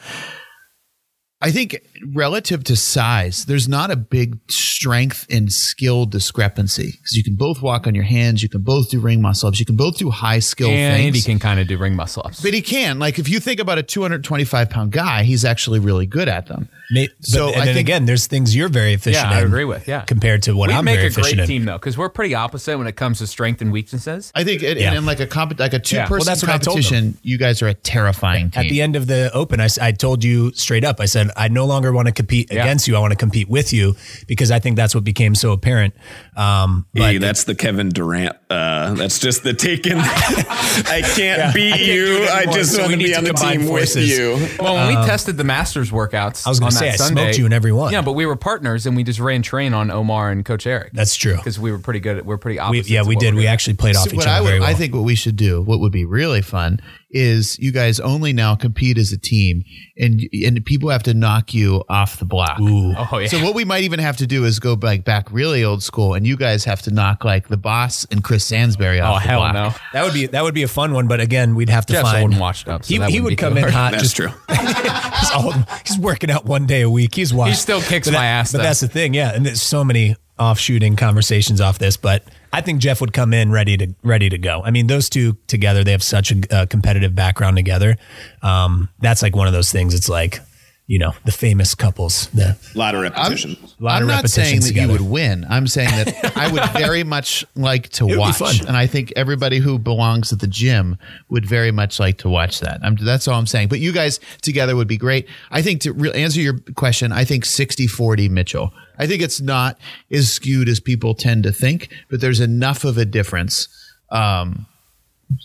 I 1.40 1.52
think 1.52 1.80
relative 2.14 2.64
to 2.64 2.76
size, 2.76 3.44
there's 3.46 3.68
not 3.68 3.90
a 3.90 3.96
big 3.96 4.38
strength 4.50 5.26
and 5.30 5.52
skill 5.52 6.06
discrepancy 6.06 6.92
because 6.92 7.12
you 7.16 7.24
can 7.24 7.34
both 7.34 7.62
walk 7.62 7.86
on 7.86 7.94
your 7.94 8.04
hands, 8.04 8.42
you 8.42 8.48
can 8.48 8.62
both 8.62 8.90
do 8.90 9.00
ring 9.00 9.20
muscle 9.22 9.48
ups, 9.48 9.58
you 9.60 9.66
can 9.66 9.76
both 9.76 9.96
do 9.98 10.10
high 10.10 10.38
skill 10.38 10.68
and 10.68 10.96
things. 10.96 11.06
Andy 11.06 11.20
can 11.22 11.38
kind 11.38 11.60
of 11.60 11.66
do 11.66 11.78
ring 11.78 11.94
muscle 11.94 12.22
ups. 12.24 12.42
but 12.42 12.52
he 12.54 12.62
can. 12.62 12.98
Like 12.98 13.18
if 13.18 13.28
you 13.28 13.40
think 13.40 13.60
about 13.60 13.78
a 13.78 13.82
225 13.82 14.70
pound 14.70 14.92
guy, 14.92 15.22
he's 15.22 15.44
actually 15.44 15.78
really 15.78 16.06
good 16.06 16.28
at 16.28 16.46
them. 16.46 16.68
May- 16.90 17.08
but- 17.08 17.16
So 17.26 17.46
and 17.48 17.56
I 17.62 17.64
then 17.64 17.74
think- 17.74 17.88
again, 17.88 18.04
there's 18.06 18.26
things 18.26 18.54
you're 18.54 18.68
very 18.68 18.92
efficient 18.94 19.24
Yeah, 19.30 19.38
I 19.38 19.40
agree 19.40 19.64
with, 19.64 19.88
yeah. 19.88 20.02
compared 20.02 20.42
to 20.44 20.54
what 20.54 20.68
we 20.68 20.74
I'm 20.74 20.84
make 20.84 20.96
very 20.96 21.08
a 21.08 21.10
great 21.10 21.20
efficient 21.22 21.40
in. 21.42 21.46
team 21.48 21.64
though, 21.64 21.78
because 21.78 21.96
we're 21.98 22.08
pretty 22.08 22.34
opposite 22.34 22.78
when 22.78 22.86
it 22.86 22.96
comes 22.96 23.18
to 23.18 23.26
strength 23.26 23.60
and 23.60 23.72
weaknesses. 23.72 24.30
I 24.34 24.44
think, 24.44 24.62
and, 24.62 24.78
Yeah. 24.78 24.88
and 24.88 24.98
in 24.98 25.06
like 25.06 25.20
a 25.20 25.26
comp, 25.26 25.58
like 25.58 25.72
a 25.74 25.78
two 25.78 25.96
Yeah. 25.96 26.02
person 26.06 26.18
Well, 26.18 26.24
that's 26.26 26.42
what 26.42 26.50
I 26.50 26.58
told 26.58 26.76
competition, 26.82 27.16
you 27.22 27.38
guys 27.38 27.60
are 27.62 27.68
a 27.68 27.74
terrifying 27.74 28.50
team. 28.50 28.64
At 28.64 28.68
the 28.70 28.82
end 28.82 28.94
of 28.96 29.06
the 29.08 29.30
open, 29.32 29.60
I, 29.60 29.68
I 29.80 29.92
told 29.92 30.22
you 30.22 30.52
straight 30.54 30.84
up. 30.84 31.00
I 31.00 31.06
said 31.06 31.30
I 31.36 31.48
no 31.48 31.64
longer 31.66 31.85
want 31.92 32.06
to 32.06 32.12
compete 32.12 32.52
Yeah. 32.52 32.62
against 32.62 32.88
you. 32.88 32.96
I 32.96 32.98
want 33.00 33.12
to 33.12 33.16
compete 33.18 33.48
with 33.48 33.72
you 33.72 33.96
because 34.26 34.50
I 34.50 34.58
think 34.58 34.76
that's 34.76 34.94
what 34.94 35.04
became 35.04 35.34
so 35.34 35.52
apparent. 35.52 35.94
Um, 36.36 36.86
but 36.94 37.02
Hey, 37.02 37.18
that's 37.18 37.44
the 37.44 37.54
Kevin 37.54 37.88
Durant. 37.90 38.36
Uh, 38.50 38.94
that's 38.94 39.18
just 39.18 39.42
the 39.42 39.52
taken. 39.54 39.98
I 40.00 41.02
can't 41.14 41.54
beat 41.54 41.72
I 41.72 41.76
can't 41.76 41.88
you. 41.90 42.26
I 42.30 42.46
just 42.46 42.72
so 42.72 42.80
want 42.82 42.92
to 42.92 42.96
need 42.96 43.04
be 43.04 43.10
to 43.12 43.18
on 43.18 43.24
the 43.24 43.30
combine 43.32 43.58
team 43.58 43.66
forces. 43.68 43.96
with 43.96 44.18
you. 44.18 44.62
Well, 44.64 44.74
when 44.74 44.88
we 44.88 45.06
tested 45.06 45.36
the 45.36 45.44
Masters 45.44 45.90
workouts, 45.90 46.46
I 46.46 46.50
was 46.50 46.58
gonna 46.60 46.66
on 46.68 46.72
say, 46.72 46.86
that 46.86 46.94
I 46.94 46.96
Sunday, 46.96 47.22
smoked 47.24 47.38
you 47.38 47.46
in 47.46 47.52
every 47.52 47.72
one. 47.72 47.92
Yeah, 47.92 48.02
but 48.02 48.12
we 48.12 48.26
were 48.26 48.36
partners 48.36 48.86
and 48.86 48.96
we 48.96 49.02
just 49.04 49.20
ran 49.20 49.42
train 49.42 49.74
on 49.74 49.90
Omar 49.90 50.30
and 50.30 50.44
Coach 50.44 50.66
Eric. 50.66 50.92
that's 50.92 51.16
true. 51.16 51.36
because 51.36 51.58
we 51.58 51.72
were 51.72 51.78
pretty 51.78 52.00
good. 52.00 52.18
At, 52.18 52.26
we're 52.26 52.38
pretty 52.38 52.56
We, 52.56 52.60
opposite. 52.80 52.88
yeah, 52.90 53.02
we 53.02 53.16
did. 53.16 53.34
We 53.34 53.46
actually 53.46 53.74
played 53.74 53.96
off 53.96 54.12
each 54.12 54.20
other 54.20 54.28
I 54.28 54.40
would, 54.40 54.46
very 54.48 54.60
well. 54.60 54.68
I 54.68 54.74
think 54.74 54.94
what 54.94 55.04
we 55.04 55.14
should 55.14 55.36
do, 55.36 55.62
what 55.62 55.80
would 55.80 55.92
be 55.92 56.04
really 56.04 56.42
fun, 56.42 56.80
is 57.16 57.58
you 57.58 57.72
guys 57.72 57.98
only 58.00 58.32
now 58.32 58.54
compete 58.54 58.98
as 58.98 59.10
a 59.12 59.18
team, 59.18 59.64
and 59.98 60.20
and 60.44 60.64
people 60.64 60.90
have 60.90 61.02
to 61.04 61.14
knock 61.14 61.54
you 61.54 61.82
off 61.88 62.18
the 62.18 62.24
block. 62.24 62.60
Ooh. 62.60 62.92
Oh 62.96 63.18
yeah. 63.18 63.26
So 63.28 63.42
what 63.42 63.54
we 63.54 63.64
might 63.64 63.84
even 63.84 63.98
have 64.00 64.16
to 64.18 64.26
do 64.26 64.44
is 64.44 64.58
go 64.60 64.76
back 64.76 65.04
back 65.04 65.30
really 65.32 65.64
old 65.64 65.82
school, 65.82 66.14
and 66.14 66.26
you 66.26 66.36
guys 66.36 66.64
have 66.64 66.82
to 66.82 66.90
knock 66.90 67.24
like 67.24 67.48
the 67.48 67.56
boss 67.56 68.04
and 68.10 68.22
Chris 68.22 68.44
Sansbury 68.44 69.00
oh 69.00 69.04
off 69.06 69.22
the 69.22 69.28
hell 69.28 69.40
block. 69.40 69.54
no. 69.54 69.74
That 69.92 70.04
would 70.04 70.14
be 70.14 70.26
that 70.26 70.42
would 70.42 70.54
be 70.54 70.62
a 70.62 70.68
fun 70.68 70.92
one, 70.92 71.08
but 71.08 71.20
again, 71.20 71.54
we'd 71.54 71.70
have 71.70 71.86
to 71.86 71.94
Jeff's 71.94 72.10
find 72.10 72.22
old 72.22 72.32
and 72.32 72.40
washed 72.40 72.68
up, 72.68 72.84
so 72.84 72.88
he 72.88 72.94
he 72.94 73.00
wouldn't 73.20 73.24
would 73.24 73.30
be 73.30 73.36
come 73.36 73.54
too 73.54 73.60
in 73.66 73.72
hot. 73.72 73.92
That's 73.92 74.02
just, 74.12 74.16
true. 74.16 74.28
he's, 74.50 75.30
old, 75.34 75.54
he's 75.86 75.98
working 75.98 76.30
out 76.30 76.44
one 76.44 76.66
day 76.66 76.82
a 76.82 76.90
week. 76.90 77.14
He's 77.14 77.32
washed. 77.32 77.50
He 77.50 77.56
still 77.56 77.80
kicks 77.80 78.06
But 78.08 78.12
that- 78.12 78.18
my 78.18 78.26
ass, 78.26 78.52
But 78.52 78.58
though. 78.58 78.64
that's 78.64 78.80
the 78.80 78.88
thing, 78.88 79.14
yeah. 79.14 79.32
And 79.34 79.46
there's 79.46 79.62
so 79.62 79.82
many 79.84 80.16
off-shooting 80.38 80.96
conversations 80.96 81.60
off 81.62 81.78
this, 81.78 81.96
but 81.96 82.22
I 82.56 82.62
think 82.62 82.80
Jeff 82.80 83.02
would 83.02 83.12
come 83.12 83.34
in 83.34 83.52
ready 83.52 83.76
to 83.76 83.94
ready 84.02 84.30
to 84.30 84.38
go. 84.38 84.62
I 84.64 84.70
mean, 84.70 84.86
those 84.86 85.10
two 85.10 85.36
together, 85.46 85.84
they 85.84 85.92
have 85.92 86.02
such 86.02 86.32
a 86.32 86.40
uh, 86.50 86.64
competitive 86.64 87.14
background 87.14 87.58
together. 87.58 87.98
Um, 88.40 88.88
that's 88.98 89.20
like 89.20 89.36
one 89.36 89.46
of 89.46 89.52
those 89.52 89.70
things. 89.70 89.92
It's 89.92 90.08
like 90.08 90.40
you 90.88 91.00
know, 91.00 91.12
the 91.24 91.32
famous 91.32 91.74
couples. 91.74 92.28
The 92.28 92.56
A 92.74 92.78
lot 92.78 92.94
of 92.94 93.02
repetition. 93.02 93.56
a 93.80 93.82
lot 93.82 93.96
I'm 93.96 94.02
of 94.02 94.08
not 94.08 94.28
saying 94.30 94.60
repetitions 94.60 94.72
that 94.72 94.80
you 94.80 94.88
would 94.88 95.00
win. 95.00 95.44
I'm 95.50 95.66
saying 95.66 95.90
that 95.90 96.36
I 96.36 96.50
would 96.50 96.62
very 96.78 97.02
much 97.02 97.44
like 97.56 97.88
to 97.90 98.04
would 98.06 98.12
be 98.12 98.18
watch, 98.18 98.60
and 98.60 98.76
I 98.76 98.86
think 98.86 99.12
everybody 99.16 99.58
who 99.58 99.80
belongs 99.80 100.32
at 100.32 100.38
the 100.38 100.46
gym 100.46 100.96
would 101.28 101.44
very 101.44 101.72
much 101.72 101.98
like 101.98 102.18
to 102.18 102.28
watch 102.28 102.60
that. 102.60 102.78
I'm, 102.84 102.94
that's 102.96 103.26
all 103.26 103.36
I'm 103.36 103.46
saying. 103.48 103.66
But 103.68 103.80
you 103.80 103.90
guys 103.92 104.20
together 104.42 104.76
would 104.76 104.86
be 104.86 104.96
great. 104.96 105.26
I 105.50 105.60
think 105.60 105.80
to 105.82 105.92
re- 105.92 106.12
answer 106.12 106.40
your 106.40 106.58
question, 106.76 107.10
I 107.10 107.24
think 107.24 107.44
60-40 107.44 108.30
Mitchell. 108.30 108.72
I 108.98 109.08
think 109.08 109.22
it's 109.22 109.40
not 109.40 109.78
as 110.10 110.32
skewed 110.32 110.68
as 110.68 110.78
people 110.78 111.14
tend 111.14 111.42
to 111.44 111.52
think, 111.52 111.90
but 112.08 112.20
there's 112.20 112.40
enough 112.40 112.84
of 112.84 112.96
a 112.96 113.04
difference, 113.04 113.66
um, 114.10 114.66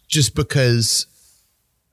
just 0.07 0.35
because 0.35 1.07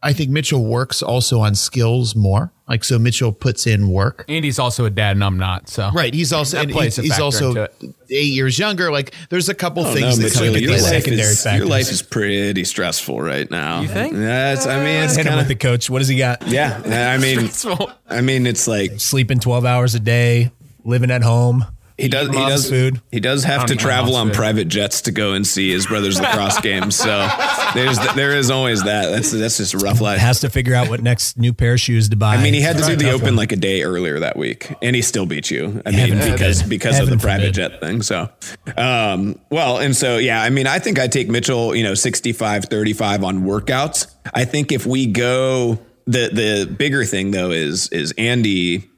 I 0.02 0.12
think 0.12 0.30
Mitchell 0.30 0.64
works 0.66 1.02
also 1.02 1.40
on 1.40 1.54
skills 1.54 2.14
more. 2.14 2.52
Like 2.68 2.84
so, 2.84 2.98
Mitchell 2.98 3.32
puts 3.32 3.66
in 3.66 3.88
work. 3.88 4.24
and 4.28 4.44
he's 4.44 4.58
also 4.58 4.84
a 4.84 4.90
dad, 4.90 5.16
and 5.16 5.24
I'm 5.24 5.38
not. 5.38 5.68
So 5.68 5.90
Right. 5.92 6.12
He's 6.12 6.32
also 6.32 6.58
and 6.60 6.70
he's, 6.70 6.96
he's 6.96 7.18
also 7.18 7.66
eight 8.10 8.32
years 8.32 8.58
younger. 8.58 8.92
Like 8.92 9.14
there's 9.30 9.48
a 9.48 9.54
couple 9.54 9.86
Oh, 9.86 9.94
things 9.94 10.00
no, 10.02 10.10
that 10.16 10.22
Mitchell, 10.22 10.38
come 10.38 10.46
into 10.48 10.60
your 10.60 10.72
these 10.72 10.82
play. 10.82 10.90
life, 10.92 11.02
secondary 11.04 11.28
is, 11.30 11.44
your 11.46 11.66
life 11.66 11.90
is 11.90 12.02
pretty 12.02 12.64
stressful 12.64 13.20
right 13.20 13.50
now. 13.50 13.80
You 13.80 13.88
think? 13.88 14.12
Yeah, 14.14 14.56
I 14.66 14.84
mean, 14.84 15.02
it's 15.04 15.16
Hit 15.16 15.24
him 15.26 15.30
kind 15.32 15.36
with 15.36 15.44
of. 15.44 15.48
the 15.48 15.54
coach. 15.56 15.88
What 15.88 16.00
does 16.00 16.08
he 16.08 16.18
got? 16.18 16.46
Yeah, 16.46 16.80
I 16.84 17.16
mean, 17.18 17.48
I 18.08 18.20
mean, 18.20 18.46
it's 18.46 18.68
like 18.68 19.00
Sleeping 19.00 19.38
12 19.40 19.64
hours 19.64 19.94
a 19.94 20.00
day, 20.00 20.50
living 20.84 21.10
at 21.10 21.22
home. 21.22 21.64
He 21.98 22.08
does. 22.08 22.28
He 22.28 22.34
does. 22.34 22.70
food. 22.70 23.00
He 23.10 23.20
does 23.20 23.44
have 23.44 23.66
to 23.66 23.76
travel 23.76 24.14
on 24.16 24.28
food. 24.28 24.36
private 24.36 24.68
jets 24.68 25.02
to 25.02 25.12
go 25.12 25.32
and 25.32 25.46
see 25.46 25.70
his 25.70 25.86
brother's 25.86 26.20
lacrosse 26.20 26.60
games. 26.62 26.96
So 26.96 27.28
there's 27.74 27.98
there 28.14 28.36
is 28.36 28.50
always 28.50 28.84
that. 28.84 29.10
That's 29.10 29.32
that's 29.32 29.56
just 29.56 29.74
a 29.74 29.78
rough 29.78 30.00
life. 30.00 30.20
Has 30.20 30.40
to 30.40 30.50
figure 30.50 30.74
out 30.74 30.88
what 30.88 31.02
next 31.02 31.36
new 31.36 31.52
pair 31.52 31.74
of 31.74 31.80
shoes 31.80 32.08
to 32.10 32.16
buy. 32.16 32.36
I 32.36 32.42
mean, 32.42 32.54
he 32.54 32.60
had 32.60 32.78
to 32.78 32.84
do 32.84 32.96
the 32.96 33.10
open 33.10 33.26
one. 33.26 33.36
like 33.36 33.52
a 33.52 33.56
day 33.56 33.82
earlier 33.82 34.20
that 34.20 34.36
week, 34.36 34.72
and 34.80 34.94
he 34.94 35.02
still 35.02 35.26
beat 35.26 35.50
you. 35.50 35.82
I 35.84 35.90
mean, 35.90 36.12
Heaven 36.12 36.32
because 36.32 36.62
forbid. 36.62 36.70
because 36.70 36.98
of 37.00 37.10
the 37.10 37.18
private 37.18 37.54
forbid. 37.54 37.70
jet 37.72 37.80
thing. 37.80 38.02
So, 38.02 38.30
um, 38.76 39.40
well, 39.50 39.78
and 39.78 39.96
so 39.96 40.18
yeah, 40.18 40.40
I 40.40 40.50
mean, 40.50 40.68
I 40.68 40.78
think 40.78 40.98
I 41.00 41.08
take 41.08 41.28
Mitchell, 41.28 41.74
you 41.74 41.82
know, 41.82 41.94
65, 41.94 42.66
35 42.66 43.24
on 43.24 43.40
workouts. 43.42 44.14
I 44.32 44.44
think 44.44 44.70
if 44.70 44.86
we 44.86 45.06
go 45.06 45.80
the 46.06 46.30
the 46.32 46.72
bigger 46.72 47.04
thing 47.04 47.32
though 47.32 47.50
is 47.50 47.88
is 47.88 48.14
Andy 48.16 48.88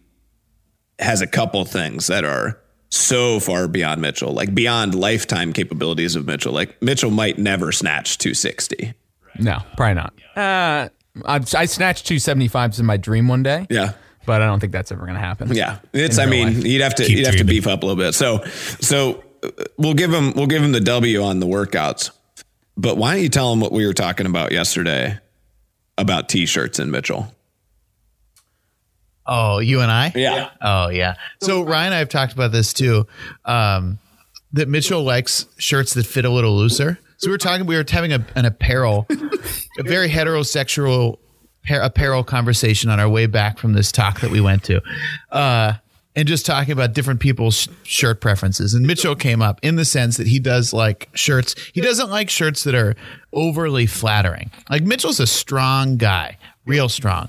has 0.99 1.23
a 1.23 1.27
couple 1.27 1.65
things 1.65 2.09
that 2.09 2.25
are 2.25 2.61
so 2.91 3.41
far 3.41 3.69
beyond 3.69 4.01
Mitchell, 4.03 4.33
like 4.33 4.55
beyond 4.55 4.95
lifetime 4.95 5.53
capabilities 5.53 6.17
of 6.17 6.27
Mitchell. 6.27 6.53
Like 6.53 6.81
Mitchell 6.83 7.11
might 7.11 7.39
never 7.39 7.73
snatch 7.73 8.19
260. 8.19 8.95
no, 9.39 9.59
probably 9.77 9.95
not. 9.95 10.13
Uh, 10.37 10.89
I, 11.25 11.41
I 11.57 11.65
snatched 11.67 12.07
two 12.07 12.17
75s 12.17 12.79
in 12.81 12.87
my 12.87 12.97
dream 12.97 13.29
one 13.29 13.43
day. 13.43 13.67
Yeah. 13.71 13.93
but 14.27 14.43
I 14.43 14.47
don't 14.47 14.61
think 14.61 14.73
that's 14.73 14.93
ever 14.93 15.03
going 15.03 15.15
to 15.15 15.21
happen. 15.21 15.55
Yeah, 15.55 15.79
it's. 15.93 16.19
I 16.19 16.27
mean, 16.27 16.55
life. 16.55 16.65
you'd 16.67 16.83
have 16.83 16.95
to 16.97 17.05
Keep 17.05 17.19
you'd 17.19 17.27
have 17.27 17.37
to 17.37 17.45
beef 17.45 17.67
up 17.67 17.83
a 17.83 17.87
little 17.87 18.03
bit. 18.03 18.15
So, 18.15 18.45
so 18.81 19.23
uh, 19.43 19.51
we'll 19.77 19.95
give 19.95 20.13
him 20.13 20.33
we'll 20.35 20.47
give 20.47 20.63
him 20.63 20.73
the 20.73 20.81
W 20.81 21.23
on 21.23 21.41
the 21.41 21.47
workouts. 21.47 22.11
But 22.77 22.97
why 22.97 23.15
don't 23.15 23.23
you 23.23 23.29
tell 23.29 23.53
him 23.53 23.61
what 23.61 23.73
we 23.73 23.87
were 23.87 23.93
talking 23.93 24.27
about 24.27 24.53
yesterday 24.53 25.19
about 25.99 26.29
t-shirts 26.29 26.79
and 26.79 26.91
Mitchell? 26.91 27.35
Oh, 29.27 29.59
you 29.59 29.81
and 29.81 29.91
I? 29.91 30.13
Yeah. 30.15 30.51
Oh, 30.61 30.89
yeah. 30.89 31.15
So 31.41 31.63
Ryan 31.63 31.87
and 31.87 31.95
I 31.95 31.99
have 31.99 32.09
talked 32.09 32.33
about 32.33 32.53
this 32.53 32.73
too. 32.73 33.07
Um, 33.45 33.99
that 34.53 34.69
Mitchell 34.69 35.03
likes 35.03 35.47
shirts 35.59 35.95
that 35.95 36.07
fit 36.07 36.25
a 36.25 36.31
little 36.31 36.57
looser. 36.57 36.99
So 37.19 37.29
we 37.29 37.33
were 37.33 37.39
talking. 37.39 37.67
We 37.67 37.77
were 37.77 37.85
having 37.89 38.13
a, 38.13 38.25
an 38.35 38.47
apparel, 38.47 39.07
a 39.79 39.83
very 39.83 40.09
heterosexual 40.09 41.19
par- 41.67 41.83
apparel 41.83 42.25
conversation 42.25 42.91
on 42.91 42.99
our 42.99 43.09
way 43.09 43.27
back 43.27 43.59
from 43.59 43.75
this 43.75 43.93
talk 43.93 44.21
that 44.21 44.31
we 44.31 44.41
went 44.41 44.65
to, 44.65 44.81
uh, 45.31 45.75
and 46.17 46.27
just 46.27 46.47
talking 46.47 46.73
about 46.73 46.95
different 46.95 47.21
people's 47.21 47.69
shirt 47.83 48.21
preferences. 48.21 48.75
And 48.75 48.87
Mitchell 48.87 49.15
came 49.15 49.43
up 49.43 49.61
in 49.63 49.77
the 49.77 49.85
sense 49.85 50.17
that 50.17 50.27
he 50.27 50.39
does 50.41 50.73
like 50.73 51.09
shirts. 51.15 51.55
He 51.75 51.81
doesn't 51.83 52.11
like 52.11 52.31
shirts 52.31 52.65
that 52.65 52.75
are 52.75 52.97
overly 53.33 53.87
flattering. 53.87 54.51
Like 54.71 54.83
Mitchell's 54.83 55.21
a 55.21 55.27
strong 55.27 55.99
guy, 55.99 56.39
real 56.65 56.89
strong. 56.89 57.29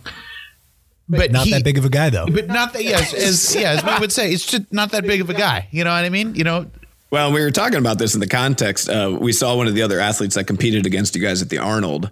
But 1.17 1.31
Not 1.31 1.45
he- 1.45 1.51
that 1.51 1.63
big 1.63 1.77
of 1.77 1.85
a 1.85 1.89
guy, 1.89 2.09
though. 2.09 2.25
but 2.27 2.47
not 2.47 2.73
that, 2.73 2.83
yes, 2.83 3.13
as, 3.13 3.53
yeah, 3.55 3.71
as 3.71 3.83
we 3.83 3.91
would 3.99 4.11
say, 4.11 4.31
it's 4.31 4.45
just 4.45 4.71
not 4.71 4.91
that 4.91 5.03
big 5.05 5.21
of 5.21 5.29
a 5.29 5.33
guy. 5.33 5.67
You 5.71 5.83
know 5.83 5.91
what 5.91 6.03
I 6.05 6.09
mean? 6.09 6.35
You 6.35 6.43
know, 6.45 6.65
Well, 7.11 7.31
we 7.33 7.41
were 7.41 7.51
talking 7.51 7.77
about 7.79 7.99
this 7.99 8.13
in 8.13 8.19
the 8.21 8.27
context. 8.27 8.87
Uh, 8.89 9.17
we 9.19 9.33
saw 9.33 9.55
one 9.55 9.67
of 9.67 9.75
the 9.75 9.81
other 9.81 9.99
athletes 9.99 10.35
that 10.35 10.45
competed 10.45 10.85
against 10.85 11.13
you 11.15 11.21
guys 11.21 11.41
at 11.41 11.49
the 11.49 11.57
Arnold, 11.57 12.09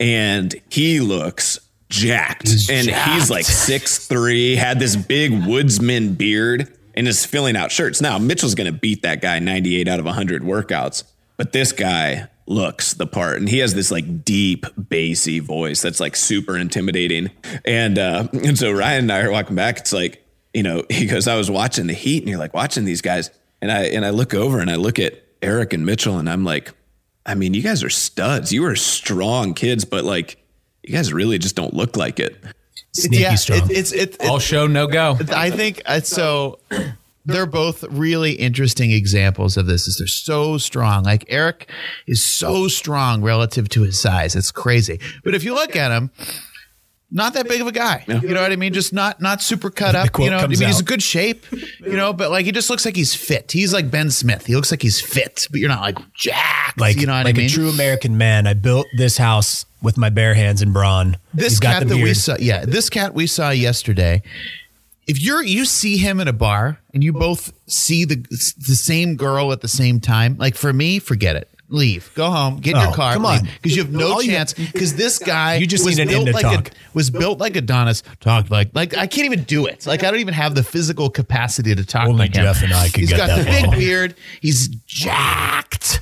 and 0.00 0.54
he 0.68 1.00
looks 1.00 1.60
jacked, 1.88 2.48
and 2.70 2.88
he's 2.90 3.30
like 3.30 3.44
six 3.44 4.06
three, 4.06 4.56
had 4.56 4.78
this 4.80 4.96
big 4.96 5.46
woodsman 5.46 6.14
beard, 6.14 6.68
and 6.94 7.06
is 7.06 7.24
filling 7.24 7.56
out 7.56 7.70
shirts. 7.72 8.00
Now 8.00 8.18
Mitchell's 8.18 8.54
going 8.54 8.72
to 8.72 8.78
beat 8.78 9.02
that 9.02 9.20
guy 9.22 9.38
ninety 9.38 9.76
eight 9.80 9.86
out 9.88 10.00
of 10.00 10.06
hundred 10.06 10.42
workouts, 10.42 11.04
but 11.36 11.52
this 11.52 11.72
guy 11.72 12.28
looks 12.50 12.94
the 12.94 13.06
part, 13.06 13.38
and 13.38 13.48
he 13.48 13.58
has 13.58 13.74
this 13.74 13.90
like 13.90 14.24
deep 14.24 14.66
bassy 14.76 15.38
voice 15.38 15.80
that's 15.80 16.00
like 16.00 16.16
super 16.16 16.56
intimidating. 16.56 17.30
And 17.64 17.98
uh, 17.98 18.28
and 18.32 18.58
so 18.58 18.72
Ryan 18.72 19.04
and 19.04 19.12
I 19.12 19.20
are 19.22 19.30
walking 19.30 19.56
back. 19.56 19.78
It's 19.78 19.92
like 19.92 20.22
you 20.52 20.62
know, 20.62 20.82
he 20.90 21.06
goes, 21.06 21.28
I 21.28 21.36
was 21.36 21.50
watching 21.50 21.86
the 21.86 21.94
Heat, 21.94 22.22
and 22.22 22.28
you're 22.28 22.38
like 22.38 22.54
watching 22.54 22.84
these 22.84 23.00
guys, 23.00 23.30
and 23.62 23.70
I 23.70 23.84
and 23.84 24.04
I 24.04 24.10
look 24.10 24.34
over 24.34 24.60
and 24.60 24.70
I 24.70 24.76
look 24.76 24.98
at 24.98 25.22
Eric 25.40 25.72
and 25.72 25.86
Mitchell, 25.86 26.18
and 26.18 26.28
I'm 26.28 26.44
like, 26.44 26.72
I 27.24 27.34
mean, 27.34 27.54
you 27.54 27.62
guys 27.62 27.84
are 27.84 27.90
studs. 27.90 28.52
You 28.52 28.66
are 28.66 28.76
strong 28.76 29.54
kids, 29.54 29.84
but 29.84 30.04
like, 30.04 30.38
you 30.82 30.92
guys 30.92 31.12
really 31.12 31.38
just 31.38 31.56
don't 31.56 31.74
look 31.74 31.96
like 31.96 32.18
it. 32.18 32.36
Sneaky 32.92 33.22
yeah, 33.22 33.34
strong. 33.36 33.70
It, 33.70 33.70
it's 33.70 33.92
it, 33.92 34.16
it, 34.20 34.28
All 34.28 34.40
show, 34.40 34.66
no 34.66 34.88
go. 34.88 35.16
I 35.32 35.50
think 35.50 35.82
uh, 35.86 36.00
so. 36.00 36.58
They're 37.26 37.46
both 37.46 37.84
really 37.84 38.32
interesting 38.32 38.90
examples 38.92 39.56
of 39.56 39.66
this. 39.66 39.86
Is 39.86 39.98
they're 39.98 40.06
so 40.06 40.58
strong. 40.58 41.04
Like 41.04 41.24
Eric 41.28 41.70
is 42.06 42.24
so 42.24 42.66
strong 42.68 43.22
relative 43.22 43.68
to 43.70 43.82
his 43.82 44.00
size. 44.00 44.34
It's 44.34 44.50
crazy. 44.50 45.00
But 45.22 45.34
if 45.34 45.44
you 45.44 45.54
look 45.54 45.76
at 45.76 45.92
him, 45.92 46.10
not 47.12 47.34
that 47.34 47.48
big 47.48 47.60
of 47.60 47.66
a 47.66 47.72
guy. 47.72 48.04
You 48.06 48.34
know 48.34 48.40
what 48.40 48.52
I 48.52 48.56
mean? 48.56 48.72
Just 48.72 48.92
not 48.92 49.20
not 49.20 49.42
super 49.42 49.70
cut 49.70 49.94
up. 49.94 50.18
You 50.18 50.30
know, 50.30 50.38
I 50.38 50.46
mean, 50.46 50.60
he's 50.60 50.80
in 50.80 50.86
good 50.86 51.02
shape. 51.02 51.44
You 51.80 51.96
know, 51.96 52.12
but 52.12 52.30
like 52.30 52.46
he 52.46 52.52
just 52.52 52.70
looks 52.70 52.84
like 52.84 52.96
he's 52.96 53.14
fit. 53.14 53.50
He's 53.52 53.72
like 53.72 53.90
Ben 53.90 54.10
Smith. 54.10 54.46
He 54.46 54.54
looks 54.54 54.70
like 54.70 54.82
he's 54.82 55.00
fit, 55.00 55.46
but 55.50 55.60
you're 55.60 55.68
not 55.68 55.82
like 55.82 55.98
jacked. 56.14 56.78
like 56.78 56.96
you 56.96 57.06
know 57.06 57.14
what 57.14 57.24
like 57.24 57.34
I 57.34 57.38
mean? 57.38 57.46
a 57.46 57.50
true 57.50 57.68
American 57.68 58.16
man. 58.16 58.46
I 58.46 58.54
built 58.54 58.86
this 58.96 59.16
house 59.16 59.66
with 59.82 59.98
my 59.98 60.10
bare 60.10 60.34
hands 60.34 60.62
and 60.62 60.72
brawn. 60.72 61.16
this 61.34 61.52
He's 61.52 61.60
got 61.60 61.80
cat 61.80 61.88
the 61.88 61.96
that 61.96 62.02
we 62.02 62.14
saw 62.14 62.36
yeah 62.38 62.64
this 62.64 62.88
cat 62.90 63.14
we 63.14 63.26
saw 63.26 63.50
yesterday 63.50 64.22
if 65.06 65.20
you're 65.20 65.42
you 65.42 65.64
see 65.64 65.96
him 65.96 66.20
in 66.20 66.28
a 66.28 66.32
bar 66.32 66.78
and 66.94 67.02
you 67.04 67.12
both 67.12 67.52
see 67.68 68.04
the 68.04 68.16
the 68.16 68.74
same 68.76 69.16
girl 69.16 69.52
at 69.52 69.60
the 69.60 69.68
same 69.68 70.00
time 70.00 70.36
like 70.38 70.54
for 70.54 70.72
me 70.72 70.98
forget 70.98 71.36
it 71.36 71.48
leave 71.68 72.10
go 72.16 72.28
home 72.30 72.56
get 72.58 72.74
in 72.74 72.80
your 72.80 72.90
Oh, 72.90 72.94
car 72.94 73.12
come 73.14 73.24
on. 73.26 73.44
because 73.62 73.76
you 73.76 73.82
have 73.84 73.92
no 73.92 74.14
All 74.14 74.22
chance 74.22 74.54
because 74.54 74.96
this 74.96 75.18
guy 75.20 75.54
You 75.56 75.66
just 75.68 75.84
was 75.84 75.96
need 75.98 76.02
an 76.02 76.08
built 76.08 76.28
like 76.34 76.42
talk. 76.42 76.68
A, 76.68 76.72
was 76.94 77.10
built 77.10 77.38
like 77.38 77.54
Adonis 77.56 78.02
talked 78.18 78.50
like 78.50 78.70
like 78.74 78.96
I 78.96 79.06
can't 79.06 79.24
even 79.26 79.44
do 79.44 79.66
it 79.66 79.86
like 79.86 80.02
I 80.02 80.10
don't 80.10 80.18
even 80.20 80.34
have 80.34 80.54
the 80.56 80.64
physical 80.64 81.08
capacity 81.10 81.72
to 81.74 81.84
talk 81.84 82.08
Only 82.08 82.18
like 82.26 82.34
him. 82.34 82.42
Jeff 82.44 82.62
and 82.64 82.72
I 82.72 82.88
can 82.88 83.00
He's 83.02 83.12
got 83.12 83.38
the 83.38 83.44
big 83.44 83.70
beard 83.70 84.14
he's 84.40 84.66
jacked 84.68 86.00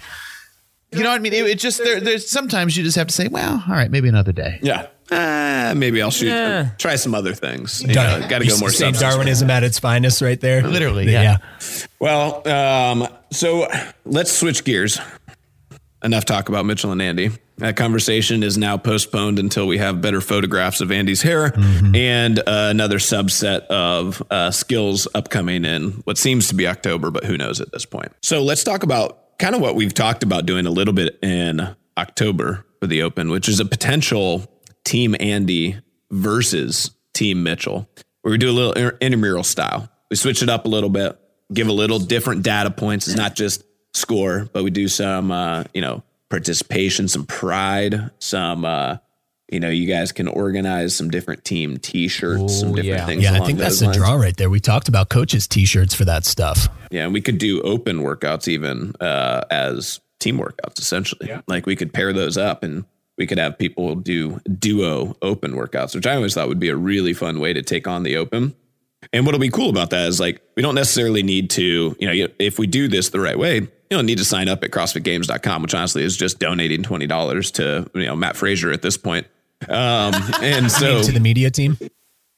you 0.91 1.03
know 1.03 1.11
what 1.11 1.17
I 1.17 1.19
mean? 1.19 1.35
It, 1.35 1.45
it 1.47 1.59
just 1.59 1.77
there, 1.85 2.01
there's 2.01 2.31
sometimes 2.31 2.75
you 2.75 2.83
just 2.83 2.97
have 2.97 3.09
to 3.09 3.13
say, 3.15 3.29
well, 3.29 3.63
all 3.69 3.75
right, 3.75 3.91
maybe 3.91 4.09
another 4.09 4.33
day. 4.33 4.59
Yeah. 4.63 4.87
Uh, 5.11 5.75
maybe 5.77 6.03
I'll 6.03 6.11
shoot. 6.11 6.29
Yeah. 6.29 6.71
Try 6.79 6.97
some 6.97 7.15
other 7.15 7.33
things. 7.35 7.83
You 7.83 7.95
Dar- 7.95 8.21
know, 8.21 8.29
Got 8.29 8.39
to 8.41 8.45
you 8.45 8.51
go 8.53 8.59
more 8.59 8.71
say 8.71 8.87
substance. 8.87 9.01
Darwinism 9.01 9.51
at 9.51 9.63
its 9.65 9.79
finest, 9.79 10.21
right 10.21 10.41
there. 10.41 10.63
Literally, 10.63 11.11
yeah. 11.11 11.39
Well, 11.99 12.47
um, 12.49 13.09
so 13.33 13.67
let's 14.05 14.33
switch 14.33 14.65
gears. 14.65 15.01
Enough 16.05 16.27
talk 16.27 16.49
about 16.49 16.65
Mitchell 16.65 16.93
and 16.93 17.03
Andy. 17.03 17.31
That 17.57 17.75
conversation 17.77 18.45
is 18.45 18.57
now 18.57 18.77
postponed 18.77 19.41
until 19.41 19.67
we 19.67 19.79
have 19.79 20.01
better 20.01 20.21
photographs 20.21 20.81
of 20.81 20.93
Andy's 20.93 21.23
hair 21.23 21.53
and 21.93 22.39
uh, 22.39 22.43
another 22.47 22.99
subset 22.99 23.63
of 23.67 24.23
uh, 24.31 24.53
skills 24.53 25.09
upcoming 25.13 25.65
in 25.65 25.91
what 26.05 26.19
seems 26.19 26.47
to 26.49 26.55
be 26.55 26.69
October, 26.69 27.11
but 27.11 27.25
who 27.25 27.37
knows 27.37 27.61
at 27.61 27.73
this 27.73 27.85
point. 27.85 28.13
So 28.23 28.45
let's 28.45 28.63
talk 28.63 28.85
about 28.85 29.37
kind 29.41 29.57
of 29.57 29.61
what 29.61 29.75
we've 29.75 29.93
talked 29.93 30.23
about 30.23 30.47
doing 30.47 30.67
a 30.67 30.71
little 30.71 30.95
bit 30.95 31.19
in 31.21 31.75
October 31.97 32.65
for 32.79 32.87
the 32.87 33.03
Open, 33.03 33.29
which 33.31 33.49
is 33.49 33.59
a 33.59 33.65
potential 33.65 34.47
Team 34.89 35.15
Andy 35.21 35.77
versus 36.11 36.93
Team 37.13 37.43
Mitchell, 37.43 37.87
where 38.23 38.33
we 38.33 38.39
do 38.39 38.49
a 38.49 38.53
little 38.53 38.73
inter- 38.73 38.97
intramural 39.03 39.45
style. 39.45 39.87
We 40.09 40.17
switch 40.17 40.43
it 40.43 40.49
up 40.49 40.65
a 40.65 40.69
little 40.69 40.89
bit, 40.89 41.15
give 41.53 41.69
a 41.69 41.73
little 41.73 41.99
different 41.99 42.43
data 42.43 42.71
points. 42.71 43.07
It's 43.07 43.15
not 43.15 43.35
just 43.35 43.65
score, 43.93 44.49
but 44.51 44.65
we 44.65 44.71
do 44.71 44.89
some, 44.89 45.31
uh, 45.31 45.65
you 45.75 45.83
know, 45.83 46.03
participation, 46.31 47.07
some 47.07 47.27
pride, 47.27 48.13
some, 48.19 48.65
uh, 48.65 48.97
you 49.53 49.61
know, 49.61 49.69
you 49.69 49.87
guys 49.87 50.11
can 50.11 50.27
organize 50.27 50.97
some 50.97 51.11
different 51.11 51.45
team 51.45 51.77
T-shirts, 51.77 52.61
some 52.61 52.75
different 52.75 52.87
yeah. 52.87 53.05
things. 53.05 53.23
Yeah, 53.23 53.33
I 53.33 53.37
along 53.37 53.47
think 53.47 53.59
that's 53.59 53.81
those 53.81 53.91
the 53.91 53.95
draw 53.95 54.15
right 54.15 54.39
there. 54.39 54.49
We 54.49 54.59
talked 54.59 54.89
about 54.89 55.11
coaches' 55.11 55.47
t-shirts 55.47 55.93
for 55.93 56.07
that 56.07 56.25
stuff. 56.25 56.67
Yeah, 56.91 57.05
and 57.05 57.13
we 57.13 57.21
could 57.21 57.37
do 57.37 57.61
open 57.61 57.99
workouts 57.99 58.49
even 58.49 58.95
uh, 59.01 59.43
as 59.51 60.01
team 60.19 60.39
workouts, 60.39 60.79
essentially. 60.79 61.29
Yeah. 61.29 61.43
Like 61.47 61.67
we 61.67 61.77
could 61.77 61.93
pair 61.93 62.15
those 62.15 62.39
up 62.39 62.63
and 62.63 62.87
we 63.19 63.27
could 63.27 63.39
have 63.39 63.59
people 63.59 63.95
do 63.97 64.41
duo 64.59 65.17
open 65.21 65.53
workouts, 65.53 65.95
which 65.95 66.07
I 66.07 66.15
always 66.15 66.35
thought 66.35 66.49
would 66.49 66.61
be 66.61 66.69
a 66.69 66.77
really 66.77 67.13
fun 67.13 67.41
way 67.41 67.53
to 67.53 67.63
take 67.63 67.87
on 67.87 68.05
the 68.05 68.17
open. 68.17 68.55
And 69.13 69.27
what'll 69.27 69.41
be 69.41 69.51
cool 69.51 69.71
about 69.71 69.91
that 69.91 70.09
is 70.09 70.21
like 70.21 70.41
we 70.57 70.63
don't 70.63 70.75
necessarily 70.75 71.23
need 71.23 71.51
to, 71.51 71.97
you 71.99 72.07
know, 72.07 72.29
if 72.39 72.59
we 72.59 72.67
do 72.67 72.89
this 72.89 73.11
the 73.11 73.21
right 73.21 73.39
way, 73.39 73.57
you 73.57 73.97
don't 73.97 74.07
need 74.07 74.19
to 74.19 74.25
sign 74.25 74.49
up 74.49 74.63
at 74.65 74.71
CrossFitGames.com, 74.71 75.63
which 75.63 75.75
honestly 75.75 76.03
is 76.03 76.17
just 76.17 76.39
donating 76.39 76.83
twenty 76.83 77.07
dollars 77.07 77.51
to 77.53 77.91
you 77.95 78.07
know 78.07 78.17
Mat 78.17 78.37
Fraser 78.37 78.71
at 78.71 78.83
this 78.83 78.97
point. 78.97 79.27
Um, 79.69 80.15
and 80.43 80.71
so 80.73 81.03
to 81.03 81.13
the 81.13 81.21
media 81.21 81.51
team. 81.51 81.79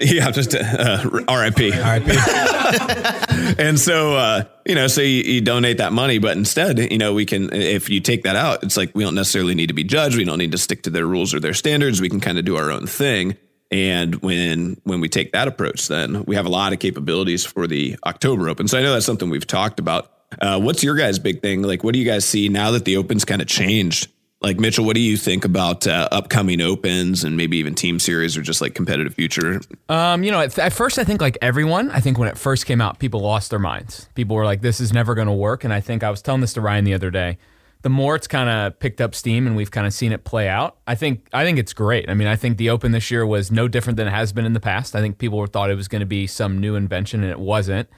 Yeah, 0.10 0.30
just 0.30 0.54
uh, 0.54 1.10
RIP. 1.12 1.58
RIP. 1.58 2.08
and 3.58 3.78
so, 3.78 4.16
uh, 4.16 4.44
you 4.64 4.74
know, 4.74 4.86
so 4.86 5.02
you, 5.02 5.22
you, 5.24 5.40
donate 5.42 5.76
that 5.76 5.92
money, 5.92 6.16
but 6.16 6.38
instead, 6.38 6.78
you 6.78 6.96
know, 6.96 7.12
we 7.12 7.26
can, 7.26 7.52
if 7.52 7.90
you 7.90 8.00
take 8.00 8.22
that 8.22 8.34
out, 8.34 8.62
it's 8.62 8.78
like 8.78 8.94
we 8.94 9.04
don't 9.04 9.14
necessarily 9.14 9.54
need 9.54 9.66
to 9.66 9.74
be 9.74 9.84
judged. 9.84 10.16
We 10.16 10.24
don't 10.24 10.38
need 10.38 10.52
to 10.52 10.58
stick 10.58 10.84
to 10.84 10.90
their 10.90 11.04
rules 11.04 11.34
or 11.34 11.40
their 11.40 11.52
standards. 11.52 12.00
We 12.00 12.08
can 12.08 12.18
kind 12.18 12.38
of 12.38 12.46
do 12.46 12.56
our 12.56 12.70
own 12.70 12.86
thing. 12.86 13.36
And 13.70 14.14
when 14.16 14.80
when 14.84 15.00
we 15.00 15.08
take 15.10 15.32
that 15.32 15.48
approach, 15.48 15.88
then 15.88 16.24
we 16.24 16.34
have 16.34 16.46
a 16.46 16.50
lot 16.50 16.72
of 16.72 16.78
capabilities 16.78 17.44
for 17.44 17.66
the 17.66 17.96
October 18.04 18.48
Open. 18.48 18.68
So 18.68 18.78
I 18.78 18.82
know 18.82 18.94
that's 18.94 19.06
something 19.06 19.28
we've 19.28 19.46
talked 19.46 19.78
about. 19.78 20.10
Uh, 20.40 20.58
what's 20.58 20.82
your 20.82 20.96
guys' 20.96 21.18
big 21.18 21.42
thing? 21.42 21.62
Like, 21.62 21.84
what 21.84 21.92
do 21.92 21.98
you 21.98 22.06
guys 22.06 22.24
see 22.24 22.48
now 22.48 22.70
that 22.70 22.86
the 22.86 22.96
Open's 22.96 23.26
kind 23.26 23.42
of 23.42 23.48
changed? 23.48 24.08
Like 24.42 24.58
Mitchell, 24.58 24.86
what 24.86 24.94
do 24.94 25.00
you 25.00 25.18
think 25.18 25.44
about 25.44 25.86
uh, 25.86 26.08
upcoming 26.10 26.62
opens 26.62 27.24
and 27.24 27.36
maybe 27.36 27.58
even 27.58 27.74
team 27.74 27.98
series 27.98 28.38
or 28.38 28.42
just 28.42 28.62
like 28.62 28.74
competitive 28.74 29.14
future? 29.14 29.60
Um, 29.90 30.24
you 30.24 30.30
know, 30.30 30.40
at, 30.40 30.58
at, 30.58 30.72
first 30.72 30.98
I 30.98 31.04
think 31.04 31.20
like 31.20 31.36
everyone, 31.42 31.90
I 31.90 32.00
think 32.00 32.16
when 32.18 32.28
it 32.28 32.38
first 32.38 32.64
came 32.64 32.80
out, 32.80 32.98
people 32.98 33.20
lost 33.20 33.50
their 33.50 33.58
minds. 33.58 34.08
People 34.14 34.36
were 34.36 34.46
like, 34.46 34.62
"This 34.62 34.80
is 34.80 34.94
never 34.94 35.14
going 35.14 35.26
to 35.28 35.32
work." 35.32 35.62
And 35.62 35.74
I 35.74 35.80
think 35.80 36.02
I 36.02 36.10
was 36.10 36.22
telling 36.22 36.40
this 36.40 36.54
to 36.54 36.62
Ryan 36.62 36.84
the 36.84 36.94
other 36.94 37.10
day 37.10 37.36
the 37.82 37.88
more 37.88 38.14
it's 38.14 38.26
kind 38.26 38.50
of 38.50 38.78
picked 38.78 39.00
up 39.00 39.14
steam 39.14 39.46
and 39.46 39.56
we've 39.56 39.70
kind 39.70 39.86
of 39.86 39.92
seen 39.92 40.12
it 40.12 40.24
play 40.24 40.48
out, 40.48 40.76
I 40.86 40.94
think 40.94 41.26
I 41.32 41.44
think 41.44 41.58
it's 41.58 41.72
great. 41.72 42.10
I 42.10 42.14
mean, 42.14 42.28
I 42.28 42.36
think 42.36 42.58
the 42.58 42.70
Open 42.70 42.92
this 42.92 43.10
year 43.10 43.24
was 43.24 43.50
no 43.50 43.68
different 43.68 43.96
than 43.96 44.06
it 44.06 44.10
has 44.10 44.32
been 44.32 44.44
in 44.44 44.52
the 44.52 44.60
past. 44.60 44.94
I 44.94 45.00
think 45.00 45.18
people 45.18 45.44
thought 45.46 45.70
it 45.70 45.76
was 45.76 45.88
going 45.88 46.00
to 46.00 46.06
be 46.06 46.26
some 46.26 46.58
new 46.58 46.74
invention 46.74 47.22
and 47.22 47.30
it 47.30 47.40
wasn't. 47.40 47.88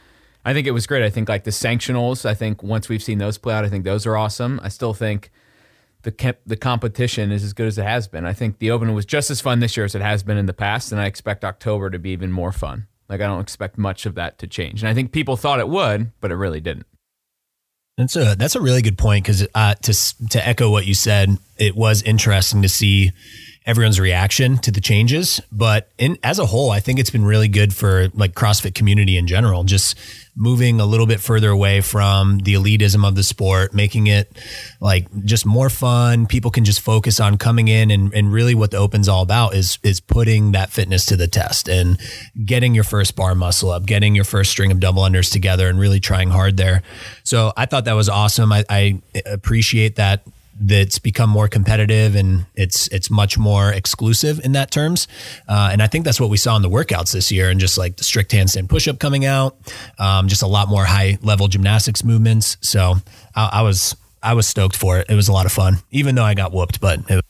I 0.45 0.53
think 0.53 0.67
it 0.67 0.73
was 0.73 0.87
great. 0.87 1.05
I 1.05 1.11
think 1.11 1.29
like 1.29 1.45
the 1.45 1.51
sanctionals, 1.51 2.25
I 2.25 2.35
think 2.35 2.63
once 2.63 2.89
we've 2.89 3.03
seen 3.03 3.19
those 3.19 3.39
play 3.39 3.55
out, 3.55 3.65
I 3.65 3.69
think 3.69 3.85
those 3.85 4.07
are 4.07 4.17
awesome. 4.17 4.61
I 4.63 4.69
still 4.69 4.95
think 4.95 5.31
the 6.03 6.37
the 6.47 6.57
competition 6.57 7.33
is 7.33 7.45
as 7.45 7.53
good 7.53 7.67
as 7.67 7.79
it 7.79 7.85
has 7.85 8.09
been. 8.09 8.25
I 8.25 8.33
think 8.33 8.59
the 8.59 8.71
Open 8.71 8.95
was 8.95 9.07
just 9.07 9.31
as 9.31 9.41
fun 9.41 9.61
this 9.61 9.77
year 9.77 9.85
as 9.85 9.95
it 9.95 10.03
has 10.03 10.23
been 10.23 10.37
in 10.37 10.47
the 10.47 10.53
past, 10.53 10.93
and 10.93 11.01
I 11.01 11.07
expect 11.07 11.45
October 11.45 11.91
to 11.91 11.99
be 11.99 12.11
even 12.11 12.33
more 12.33 12.53
fun. 12.53 12.87
Like 13.09 13.21
I 13.21 13.27
don't 13.27 13.41
expect 13.41 13.79
much 13.79 14.07
of 14.07 14.15
that 14.15 14.39
to 14.39 14.47
change, 14.47 14.83
and 14.83 14.89
I 14.89 14.95
think 14.95 15.13
people 15.13 15.37
thought 15.37 15.61
it 15.61 15.69
would, 15.69 16.13
but 16.21 16.31
it 16.31 16.37
really 16.37 16.61
didn't. 16.61 16.87
That's 17.99 18.17
a 18.17 18.35
that's 18.37 18.57
a 18.57 18.61
really 18.61 18.83
good 18.83 18.99
point 18.99 19.25
because 19.25 19.47
uh, 19.55 19.75
to 19.75 20.29
to 20.31 20.47
echo 20.47 20.71
what 20.71 20.87
you 20.87 20.95
said, 20.95 21.37
it 21.59 21.77
was 21.77 22.03
interesting 22.03 22.63
to 22.63 22.69
see 22.69 23.13
everyone's 23.67 24.01
reaction 24.01 24.59
to 24.59 24.71
the 24.71 24.81
changes. 24.81 25.41
But 25.51 25.89
in 25.99 26.19
as 26.23 26.39
a 26.39 26.47
whole, 26.47 26.71
I 26.71 26.81
think 26.81 26.99
it's 26.99 27.11
been 27.11 27.25
really 27.25 27.49
good 27.49 27.75
for 27.75 28.09
like 28.15 28.35
CrossFit 28.35 28.75
community 28.75 29.17
in 29.17 29.27
general. 29.27 29.65
Just 29.65 29.97
moving 30.35 30.81
a 30.81 30.87
little 30.87 31.07
bit 31.07 31.21
further 31.21 31.51
away 31.51 31.81
from 31.83 32.39
the 32.39 32.55
elitism 32.55 33.07
of 33.07 33.15
the 33.15 33.23
sport, 33.23 33.75
making 33.75 34.07
it 34.07 34.35
like 34.81 35.07
just 35.25 35.45
more 35.45 35.69
fun. 35.69 36.27
People 36.27 36.51
can 36.51 36.65
just 36.65 36.81
focus 36.81 37.21
on 37.21 37.37
coming 37.37 37.69
in 37.69 37.91
and, 37.91 38.13
and 38.15 38.33
really 38.33 38.55
what 38.55 38.71
the 38.71 38.79
open's 38.79 39.09
all 39.09 39.23
about 39.23 39.55
is 39.55 39.79
is 39.83 40.01
putting 40.01 40.53
that 40.53 40.71
fitness 40.71 41.05
to 41.07 41.17
the 41.17 41.29
test 41.29 41.69
and 41.69 42.01
getting 42.45 42.75
your 42.75 42.85
first 42.85 43.15
bar 43.15 43.35
muscle 43.35 43.71
up, 43.71 43.85
getting 43.87 44.15
your 44.15 44.25
first 44.25 44.51
string 44.51 44.73
of 44.73 44.81
double 44.81 45.03
unders 45.03 45.31
together 45.31 45.69
and 45.69 45.79
really 45.79 46.01
trying 46.01 46.31
hard 46.31 46.57
there. 46.57 46.83
So 47.25 47.53
I 47.57 47.67
thought 47.67 47.85
that 47.85 47.93
was 47.93 48.09
awesome. 48.09 48.53
I, 48.53 48.65
I 48.69 49.03
appreciate 49.27 49.97
that 49.97 50.23
that's 50.65 50.99
become 50.99 51.29
more 51.29 51.49
competitive 51.49 52.15
and 52.15 52.47
it's 52.55 52.87
it's 52.89 53.11
much 53.11 53.37
more 53.37 53.73
exclusive 53.73 54.41
in 54.45 54.53
that 54.53 54.71
terms. 54.71 55.09
Uh, 55.49 55.71
and 55.73 55.83
I 55.83 55.89
think 55.89 56.05
that's 56.05 56.21
what 56.21 56.31
we 56.31 56.37
saw 56.37 56.57
in 56.57 56.63
the 56.63 56.71
workouts 56.71 57.13
this 57.13 57.33
year, 57.33 57.51
and 57.51 57.59
just 57.59 57.77
like 57.77 57.97
the 57.97 58.05
strict 58.05 58.31
handstand 58.33 58.69
pushup 58.69 58.99
coming 58.99 59.25
out, 59.25 59.57
um, 59.99 60.29
just 60.29 60.43
a 60.43 60.47
lot 60.47 60.69
more 60.69 60.85
high 60.85 61.19
level 61.23 61.49
gymnastics 61.49 62.05
movements. 62.05 62.57
So 62.61 62.95
I, 63.35 63.51
I, 63.55 63.63
was 63.63 63.97
I 64.23 64.35
was 64.35 64.47
stoked 64.47 64.77
for 64.77 64.99
it. 64.99 65.11
It 65.11 65.15
was 65.15 65.29
a 65.29 65.33
lot 65.33 65.47
of 65.47 65.53
fun, 65.53 65.79
even 65.91 66.15
though 66.15 66.25
I 66.25 66.35
got 66.35 66.53
whooped. 66.53 66.81
But 66.81 67.01
it, 67.11 67.25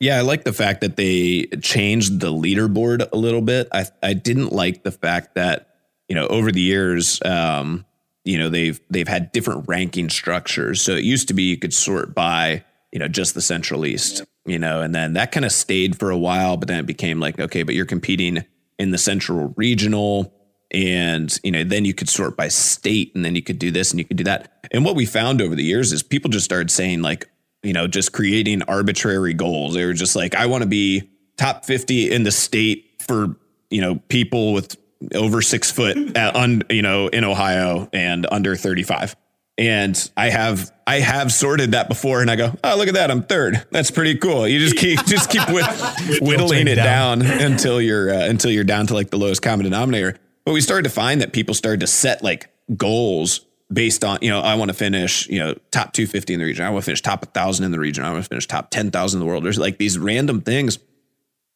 yeah, 0.00 0.16
I 0.16 0.20
like 0.20 0.44
the 0.44 0.52
fact 0.52 0.80
that 0.82 0.96
they 0.96 1.46
changed 1.60 2.20
the 2.20 2.32
leaderboard 2.32 3.10
a 3.12 3.16
little 3.16 3.42
bit. 3.42 3.68
I 3.72 3.86
I 4.02 4.14
didn't 4.14 4.52
like 4.52 4.84
the 4.84 4.92
fact 4.92 5.34
that 5.34 5.74
you 6.08 6.14
know 6.14 6.26
over 6.28 6.52
the 6.52 6.60
years. 6.60 7.20
Um, 7.24 7.84
you 8.24 8.36
know 8.36 8.50
they've 8.50 8.78
they've 8.90 9.08
had 9.08 9.32
different 9.32 9.66
ranking 9.68 10.10
structures. 10.10 10.82
So 10.82 10.92
it 10.92 11.04
used 11.04 11.28
to 11.28 11.34
be 11.34 11.44
you 11.44 11.56
could 11.56 11.72
sort 11.72 12.14
by 12.14 12.62
you 12.92 12.98
know 12.98 13.08
just 13.08 13.34
the 13.34 13.40
Central 13.40 13.84
East, 13.86 14.22
you 14.46 14.58
know, 14.58 14.80
and 14.80 14.94
then 14.94 15.14
that 15.14 15.32
kind 15.32 15.44
of 15.44 15.52
stayed 15.52 15.98
for 15.98 16.10
a 16.10 16.18
while, 16.18 16.56
but 16.56 16.68
then 16.68 16.78
it 16.78 16.86
became 16.86 17.20
like 17.20 17.38
okay, 17.38 17.62
but 17.62 17.74
you're 17.74 17.86
competing 17.86 18.44
in 18.78 18.90
the 18.90 18.98
Central 18.98 19.52
Regional, 19.56 20.32
and 20.70 21.38
you 21.42 21.50
know 21.50 21.64
then 21.64 21.84
you 21.84 21.94
could 21.94 22.08
sort 22.08 22.36
by 22.36 22.48
state, 22.48 23.12
and 23.14 23.24
then 23.24 23.34
you 23.34 23.42
could 23.42 23.58
do 23.58 23.70
this 23.70 23.90
and 23.90 23.98
you 23.98 24.04
could 24.04 24.16
do 24.16 24.24
that. 24.24 24.66
And 24.70 24.84
what 24.84 24.96
we 24.96 25.06
found 25.06 25.40
over 25.40 25.54
the 25.54 25.64
years 25.64 25.92
is 25.92 26.02
people 26.02 26.30
just 26.30 26.44
started 26.44 26.70
saying 26.70 27.02
like 27.02 27.28
you 27.62 27.72
know 27.72 27.86
just 27.86 28.12
creating 28.12 28.62
arbitrary 28.62 29.34
goals. 29.34 29.74
They 29.74 29.84
were 29.84 29.92
just 29.92 30.16
like 30.16 30.34
I 30.34 30.46
want 30.46 30.62
to 30.62 30.68
be 30.68 31.10
top 31.36 31.64
50 31.64 32.10
in 32.10 32.24
the 32.24 32.32
state 32.32 33.02
for 33.06 33.36
you 33.70 33.80
know 33.80 33.96
people 34.08 34.52
with 34.52 34.76
over 35.14 35.42
six 35.42 35.70
foot, 35.70 35.96
un, 36.16 36.62
you 36.70 36.82
know, 36.82 37.08
in 37.08 37.24
Ohio 37.24 37.88
and 37.92 38.26
under 38.30 38.56
35. 38.56 39.16
And 39.58 40.10
I 40.16 40.30
have 40.30 40.70
I 40.86 41.00
have 41.00 41.32
sorted 41.32 41.72
that 41.72 41.88
before, 41.88 42.22
and 42.22 42.30
I 42.30 42.36
go, 42.36 42.54
oh 42.62 42.76
look 42.76 42.86
at 42.86 42.94
that, 42.94 43.10
I'm 43.10 43.24
third. 43.24 43.66
That's 43.72 43.90
pretty 43.90 44.16
cool. 44.16 44.46
You 44.46 44.60
just 44.60 44.76
keep 44.76 45.04
just 45.04 45.30
keep 45.30 45.42
whittling 46.20 46.68
it 46.68 46.76
down, 46.76 47.18
down 47.18 47.40
until 47.40 47.80
you're 47.80 48.10
uh, 48.10 48.28
until 48.28 48.52
you're 48.52 48.64
down 48.64 48.86
to 48.86 48.94
like 48.94 49.10
the 49.10 49.18
lowest 49.18 49.42
common 49.42 49.64
denominator. 49.64 50.16
But 50.44 50.52
we 50.52 50.60
started 50.60 50.84
to 50.84 50.90
find 50.94 51.20
that 51.20 51.32
people 51.32 51.54
started 51.54 51.80
to 51.80 51.88
set 51.88 52.22
like 52.22 52.50
goals 52.76 53.40
based 53.72 54.04
on 54.04 54.18
you 54.22 54.30
know 54.30 54.40
I 54.40 54.54
want 54.54 54.70
to 54.70 54.76
finish 54.76 55.28
you 55.28 55.40
know 55.40 55.54
top 55.72 55.92
250 55.92 56.34
in 56.34 56.40
the 56.40 56.46
region. 56.46 56.64
I 56.64 56.70
want 56.70 56.84
to 56.84 56.86
finish 56.86 57.02
top 57.02 57.26
1000 57.26 57.64
in 57.64 57.72
the 57.72 57.80
region. 57.80 58.04
I 58.04 58.12
want 58.12 58.22
to 58.24 58.28
finish 58.28 58.46
top 58.46 58.70
10,000 58.70 59.20
in 59.20 59.26
the 59.26 59.28
world. 59.28 59.44
There's 59.44 59.58
like 59.58 59.78
these 59.78 59.98
random 59.98 60.40
things. 60.40 60.78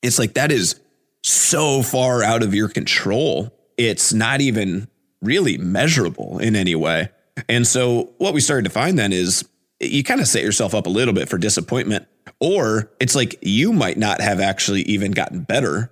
It's 0.02 0.18
like 0.18 0.34
that 0.34 0.50
is 0.50 0.80
so 1.22 1.82
far 1.82 2.24
out 2.24 2.42
of 2.42 2.52
your 2.52 2.68
control. 2.68 3.56
It's 3.76 4.12
not 4.12 4.40
even 4.40 4.88
really 5.22 5.56
measurable 5.56 6.38
in 6.38 6.56
any 6.56 6.74
way. 6.74 7.10
And 7.48 7.66
so 7.66 8.12
what 8.18 8.34
we 8.34 8.40
started 8.40 8.64
to 8.64 8.70
find 8.70 8.98
then 8.98 9.12
is 9.12 9.48
you 9.80 10.04
kind 10.04 10.20
of 10.20 10.28
set 10.28 10.42
yourself 10.42 10.74
up 10.74 10.86
a 10.86 10.90
little 10.90 11.14
bit 11.14 11.28
for 11.28 11.38
disappointment, 11.38 12.06
or 12.40 12.90
it's 13.00 13.14
like 13.14 13.36
you 13.42 13.72
might 13.72 13.98
not 13.98 14.20
have 14.20 14.40
actually 14.40 14.82
even 14.82 15.12
gotten 15.12 15.42
better, 15.42 15.90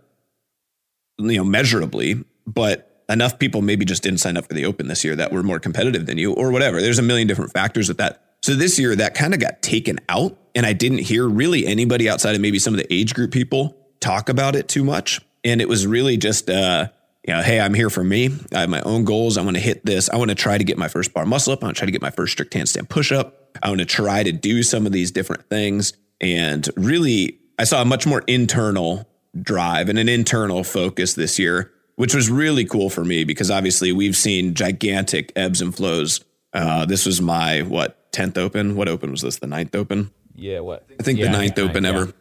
you 1.19 1.37
know, 1.37 1.45
measurably, 1.45 2.25
but 2.47 3.05
enough 3.09 3.39
people 3.39 3.63
maybe 3.63 3.85
just 3.85 4.03
didn't 4.03 4.21
sign 4.21 4.37
up 4.37 4.47
for 4.47 4.55
the 4.55 4.65
open 4.65 4.87
this 4.87 5.05
year 5.05 5.17
that 5.17 5.33
were 5.33 5.43
more 5.43 5.59
competitive 5.59 6.07
than 6.07 6.17
you 6.19 6.33
or 6.33 6.53
whatever. 6.53 6.81
There's 6.81 6.99
a 6.99 7.03
million 7.03 7.27
different 7.27 7.53
factors 7.53 7.89
with 7.89 7.99
that. 7.99 8.23
So 8.43 8.55
this 8.55 8.79
year 8.79 8.95
that 8.97 9.15
kind 9.15 9.35
of 9.35 9.41
got 9.41 9.63
taken 9.63 9.99
out 10.09 10.39
and 10.55 10.65
I 10.65 10.73
didn't 10.73 10.99
hear 10.99 11.29
really 11.29 11.67
anybody 11.67 12.09
outside 12.09 12.35
of 12.35 12.41
maybe 12.41 12.59
some 12.59 12.73
of 12.73 12.79
the 12.79 12.93
age 12.93 13.15
group 13.15 13.33
people 13.33 13.77
talk 14.01 14.29
about 14.29 14.57
it 14.57 14.69
too 14.69 14.85
much. 14.85 15.21
And 15.45 15.61
it 15.61 15.69
was 15.69 15.87
really 15.87 16.17
just, 16.17 16.49
uh, 16.49 16.89
you 17.27 17.35
know, 17.35 17.43
hey, 17.43 17.61
I'm 17.61 17.75
here 17.75 17.91
for 17.91 18.03
me. 18.03 18.31
I 18.55 18.61
have 18.61 18.71
my 18.71 18.81
own 18.83 19.05
goals. 19.05 19.37
I 19.37 19.43
want 19.43 19.57
to 19.57 19.63
hit 19.63 19.85
this. 19.85 20.09
I 20.09 20.17
want 20.17 20.31
to 20.31 20.35
try 20.35 20.57
to 20.57 20.65
get 20.65 20.79
my 20.79 20.89
first 20.89 21.13
bar 21.13 21.27
muscle 21.27 21.53
up. 21.53 21.63
I 21.63 21.67
want 21.67 21.77
to 21.77 21.81
try 21.81 21.87
to 21.87 21.93
get 21.93 22.03
my 22.03 22.11
first 22.11 22.33
strict 22.33 22.55
handstand 22.55 22.89
push 22.89 23.13
up. 23.13 23.57
I 23.63 23.69
want 23.69 23.81
to 23.81 23.87
try 23.87 24.23
to 24.23 24.33
do 24.33 24.63
some 24.63 24.87
of 24.87 24.93
these 24.93 25.11
different 25.11 25.49
things. 25.49 25.93
And 26.21 26.69
really, 26.77 27.39
I 27.59 27.65
saw 27.65 27.83
a 27.83 27.85
much 27.85 28.07
more 28.07 28.23
internal 28.27 29.07
drive 29.41 29.89
and 29.89 29.99
an 29.99 30.09
internal 30.09 30.65
focus 30.65 31.15
this 31.15 31.39
year, 31.39 31.71
which 31.97 32.15
was 32.15 32.31
really 32.31 32.65
cool 32.65 32.89
for 32.89 33.05
me 33.05 33.25
because 33.25 33.51
obviously 33.51 33.93
we've 33.93 34.17
seen 34.17 34.55
gigantic 34.55 35.33
ebbs 35.37 35.61
and 35.61 35.75
flows. 35.75 36.25
Uh, 36.53 36.87
this 36.87 37.05
was 37.05 37.21
my, 37.21 37.61
what, 37.61 38.11
10th 38.13 38.39
open? 38.39 38.77
What 38.77 38.89
open 38.89 39.11
was 39.11 39.23
this? 39.23 39.39
The 39.39 39.47
ninth 39.47 39.75
open? 39.75 40.11
Yeah, 40.35 40.61
what? 40.61 40.87
I 40.99 41.03
think 41.03 41.19
yeah, 41.19 41.27
the 41.27 41.33
ninth 41.33 41.59
open 41.59 41.85
yeah. 41.85 41.91
ever. 41.91 42.13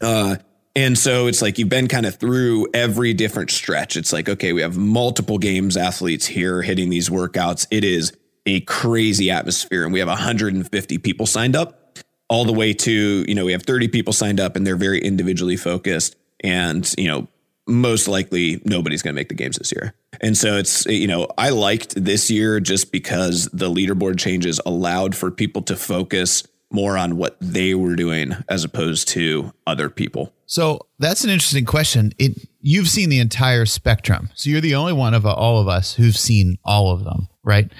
Uh, 0.00 0.36
and 0.76 0.98
so 0.98 1.26
it's 1.26 1.40
like 1.40 1.58
you've 1.58 1.70
been 1.70 1.88
kind 1.88 2.04
of 2.04 2.16
through 2.16 2.68
every 2.74 3.14
different 3.14 3.50
stretch. 3.50 3.96
It's 3.96 4.12
like, 4.12 4.28
okay, 4.28 4.52
we 4.52 4.60
have 4.60 4.76
multiple 4.76 5.38
games 5.38 5.74
athletes 5.74 6.26
here 6.26 6.60
hitting 6.60 6.90
these 6.90 7.08
workouts. 7.08 7.66
It 7.70 7.82
is 7.82 8.12
a 8.44 8.60
crazy 8.60 9.30
atmosphere. 9.30 9.84
And 9.84 9.92
we 9.92 10.00
have 10.00 10.08
150 10.08 10.98
people 10.98 11.24
signed 11.24 11.56
up, 11.56 11.98
all 12.28 12.44
the 12.44 12.52
way 12.52 12.74
to, 12.74 13.24
you 13.26 13.34
know, 13.34 13.46
we 13.46 13.52
have 13.52 13.62
30 13.62 13.88
people 13.88 14.12
signed 14.12 14.38
up 14.38 14.54
and 14.54 14.66
they're 14.66 14.76
very 14.76 15.00
individually 15.00 15.56
focused. 15.56 16.14
And, 16.44 16.92
you 16.98 17.08
know, 17.08 17.26
most 17.66 18.06
likely 18.06 18.60
nobody's 18.66 19.00
going 19.00 19.14
to 19.14 19.18
make 19.18 19.30
the 19.30 19.34
games 19.34 19.56
this 19.56 19.72
year. 19.72 19.94
And 20.20 20.36
so 20.36 20.58
it's, 20.58 20.84
you 20.84 21.06
know, 21.08 21.26
I 21.38 21.50
liked 21.50 21.94
this 21.96 22.30
year 22.30 22.60
just 22.60 22.92
because 22.92 23.46
the 23.46 23.70
leaderboard 23.70 24.18
changes 24.18 24.60
allowed 24.66 25.16
for 25.16 25.30
people 25.30 25.62
to 25.62 25.74
focus 25.74 26.46
more 26.70 26.98
on 26.98 27.16
what 27.16 27.38
they 27.40 27.74
were 27.74 27.96
doing 27.96 28.32
as 28.48 28.62
opposed 28.62 29.08
to 29.08 29.54
other 29.66 29.88
people. 29.88 30.34
So 30.46 30.86
that's 30.98 31.24
an 31.24 31.30
interesting 31.30 31.64
question. 31.64 32.12
It 32.18 32.48
you've 32.60 32.88
seen 32.88 33.08
the 33.08 33.18
entire 33.18 33.66
spectrum, 33.66 34.30
so 34.34 34.48
you're 34.48 34.60
the 34.60 34.76
only 34.76 34.92
one 34.92 35.14
of 35.14 35.26
all 35.26 35.60
of 35.60 35.68
us 35.68 35.94
who've 35.94 36.16
seen 36.16 36.56
all 36.64 36.92
of 36.92 37.04
them, 37.04 37.28
right? 37.44 37.70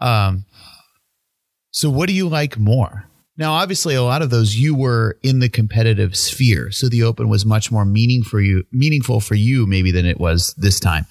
Um, 0.00 0.46
so 1.70 1.90
what 1.90 2.08
do 2.08 2.14
you 2.14 2.28
like 2.28 2.58
more? 2.58 3.08
Now, 3.36 3.54
obviously, 3.54 3.96
a 3.96 4.02
lot 4.02 4.22
of 4.22 4.30
those 4.30 4.56
you 4.56 4.76
were 4.76 5.18
in 5.22 5.40
the 5.40 5.48
competitive 5.48 6.16
sphere, 6.16 6.70
so 6.70 6.88
the 6.88 7.02
Open 7.02 7.28
was 7.28 7.44
much 7.44 7.72
more 7.72 7.84
meaning 7.84 8.22
for 8.22 8.40
you, 8.40 8.64
meaningful 8.72 9.20
for 9.20 9.34
you, 9.34 9.66
maybe 9.66 9.90
than 9.90 10.06
it 10.06 10.20
was 10.20 10.54
this 10.56 10.78
time. 10.78 11.04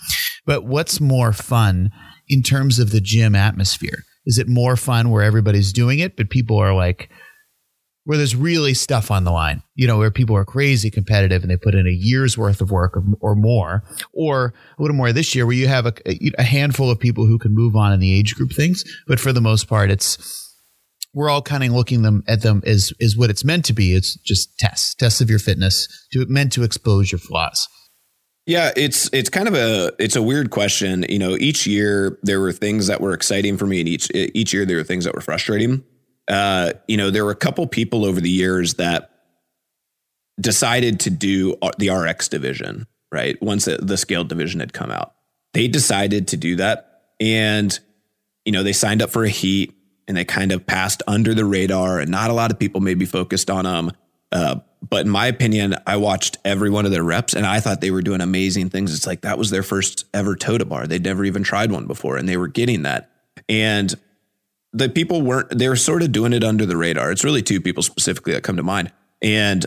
But 0.46 0.64
what's 0.64 1.02
more 1.02 1.34
fun 1.34 1.92
in 2.30 2.42
terms 2.42 2.80
of 2.80 2.92
the 2.92 3.02
gym 3.02 3.36
atmosphere? 3.36 4.04
Is 4.26 4.38
it 4.38 4.48
more 4.48 4.78
fun 4.78 5.10
where 5.10 5.22
everybody's 5.22 5.74
doing 5.74 6.00
it, 6.00 6.16
but 6.16 6.30
people 6.30 6.58
are 6.58 6.74
like, 6.74 7.10
where 8.06 8.18
there's 8.18 8.36
really 8.36 8.74
stuff 8.74 9.10
on 9.12 9.24
the 9.24 9.32
line, 9.32 9.64
you 9.76 9.88
know, 9.88 9.98
where 9.98 10.12
people 10.12 10.36
are 10.36 10.46
crazy 10.46 10.92
competitive 10.92 11.42
and 11.42 11.50
they 11.50 11.58
put 11.58 11.76
in 11.76 11.88
a 11.88 11.92
year's 11.92 12.38
worth 12.38 12.60
of 12.60 12.70
work 12.70 12.98
or, 12.98 13.04
or 13.22 13.36
more, 13.36 13.84
or 14.14 14.54
a 14.78 14.82
little 14.82 14.98
more 14.98 15.14
this 15.14 15.34
year 15.34 15.46
where 15.46 15.56
you 15.56 15.68
have 15.68 15.86
a, 15.86 15.94
a 16.38 16.44
handful 16.44 16.90
of 16.90 17.00
people 17.00 17.26
who 17.26 17.40
can 17.40 17.54
move 17.54 17.76
on 17.76 17.94
in 17.94 18.00
the 18.00 18.18
age 18.18 18.36
group 18.36 18.52
things, 18.52 18.84
but 19.08 19.20
for 19.20 19.32
the 19.32 19.42
most 19.42 19.68
part, 19.68 19.90
it's 19.90 20.42
we're 21.14 21.30
all 21.30 21.42
kind 21.42 21.64
of 21.64 21.70
looking 21.70 22.02
them 22.02 22.24
at 22.28 22.42
them 22.42 22.62
as 22.66 22.92
is 23.00 23.16
what 23.16 23.30
it's 23.30 23.46
meant 23.46 23.66
to 23.66 23.74
be. 23.74 23.96
It's 23.96 24.16
just 24.22 24.58
tests, 24.58 24.96
tests 24.96 25.22
of 25.22 25.30
your 25.30 25.40
fitness, 25.40 25.88
to 26.12 26.26
meant 26.28 26.52
to 26.54 26.64
expose 26.64 27.12
your 27.12 27.20
flaws. 27.20 27.68
Yeah, 28.46 28.72
it's 28.76 29.10
it's 29.14 29.30
kind 29.30 29.48
of 29.48 29.54
a 29.54 29.94
it's 30.00 30.18
a 30.18 30.22
weird 30.22 30.50
question. 30.50 31.06
You 31.08 31.20
know, 31.20 31.38
each 31.38 31.66
year 31.66 32.20
there 32.24 32.42
were 32.42 32.52
things 32.52 32.88
that 32.88 33.00
were 33.00 33.14
exciting 33.14 33.58
for 33.58 33.66
me, 33.66 33.80
and 33.80 33.88
each 33.88 34.10
each 34.14 34.54
year 34.54 34.66
there 34.66 34.78
were 34.78 34.84
things 34.84 35.06
that 35.06 35.16
were 35.16 35.22
frustrating. 35.22 35.84
Uh, 36.28 36.74
you 36.88 36.98
know, 36.98 37.10
there 37.10 37.26
were 37.26 37.32
a 37.32 37.36
couple 37.36 37.66
people 37.68 38.06
over 38.06 38.22
the 38.22 38.30
years 38.30 38.76
that 38.76 39.10
decided 40.40 41.00
to 41.02 41.10
do 41.10 41.56
the 41.78 41.90
RX 41.90 42.28
division. 42.30 42.88
Right 43.12 43.40
once 43.44 43.66
the, 43.66 43.78
the 43.78 43.98
scaled 43.98 44.28
division 44.28 44.60
had 44.60 44.74
come 44.74 44.90
out, 44.90 45.14
they 45.54 45.68
decided 45.68 46.30
to 46.30 46.38
do 46.38 46.56
that, 46.56 47.04
and 47.20 47.78
you 48.44 48.52
know 48.52 48.64
they 48.64 48.74
signed 48.74 49.04
up 49.04 49.12
for 49.12 49.24
a 49.24 49.30
heat 49.30 49.74
and 50.08 50.18
they 50.18 50.26
kind 50.26 50.52
of 50.52 50.66
passed 50.66 51.04
under 51.08 51.36
the 51.36 51.46
radar, 51.46 52.00
and 52.00 52.10
not 52.10 52.32
a 52.32 52.34
lot 52.34 52.52
of 52.52 52.58
people 52.58 52.82
maybe 52.82 53.06
focused 53.06 53.52
on 53.52 53.66
them. 53.66 53.92
Uh, 54.32 54.56
but 54.90 55.06
in 55.06 55.12
my 55.12 55.28
opinion, 55.28 55.76
I 55.86 55.98
watched 55.98 56.38
every 56.44 56.70
one 56.70 56.86
of 56.86 56.92
their 56.92 57.04
reps 57.04 57.36
and 57.36 57.46
I 57.46 57.60
thought 57.60 57.82
they 57.82 57.92
were 57.92 58.02
doing 58.02 58.20
amazing 58.20 58.70
things. 58.70 58.94
It's 58.94 59.08
like 59.08 59.22
that 59.22 59.38
was 59.38 59.50
their 59.50 59.64
first 59.64 60.06
ever 60.14 60.36
to 60.36 60.66
bar. 60.66 60.88
They'd 60.88 61.04
never 61.04 61.24
even 61.24 61.44
tried 61.44 61.72
one 61.72 61.86
before 61.86 62.18
and 62.18 62.28
they 62.28 62.36
were 62.36 62.48
getting 62.48 62.82
that. 62.82 63.10
And 63.48 63.94
the 64.74 64.90
people 64.90 65.22
weren't, 65.22 65.58
they 65.58 65.70
were 65.70 65.76
sort 65.76 66.02
of 66.02 66.12
doing 66.12 66.34
it 66.34 66.44
under 66.44 66.66
the 66.66 66.76
radar. 66.76 67.12
It's 67.12 67.24
really 67.24 67.42
two 67.42 67.62
people 67.62 67.84
specifically 67.84 68.34
that 68.34 68.44
come 68.44 68.58
to 68.58 68.64
mind. 68.64 68.92
And 69.22 69.66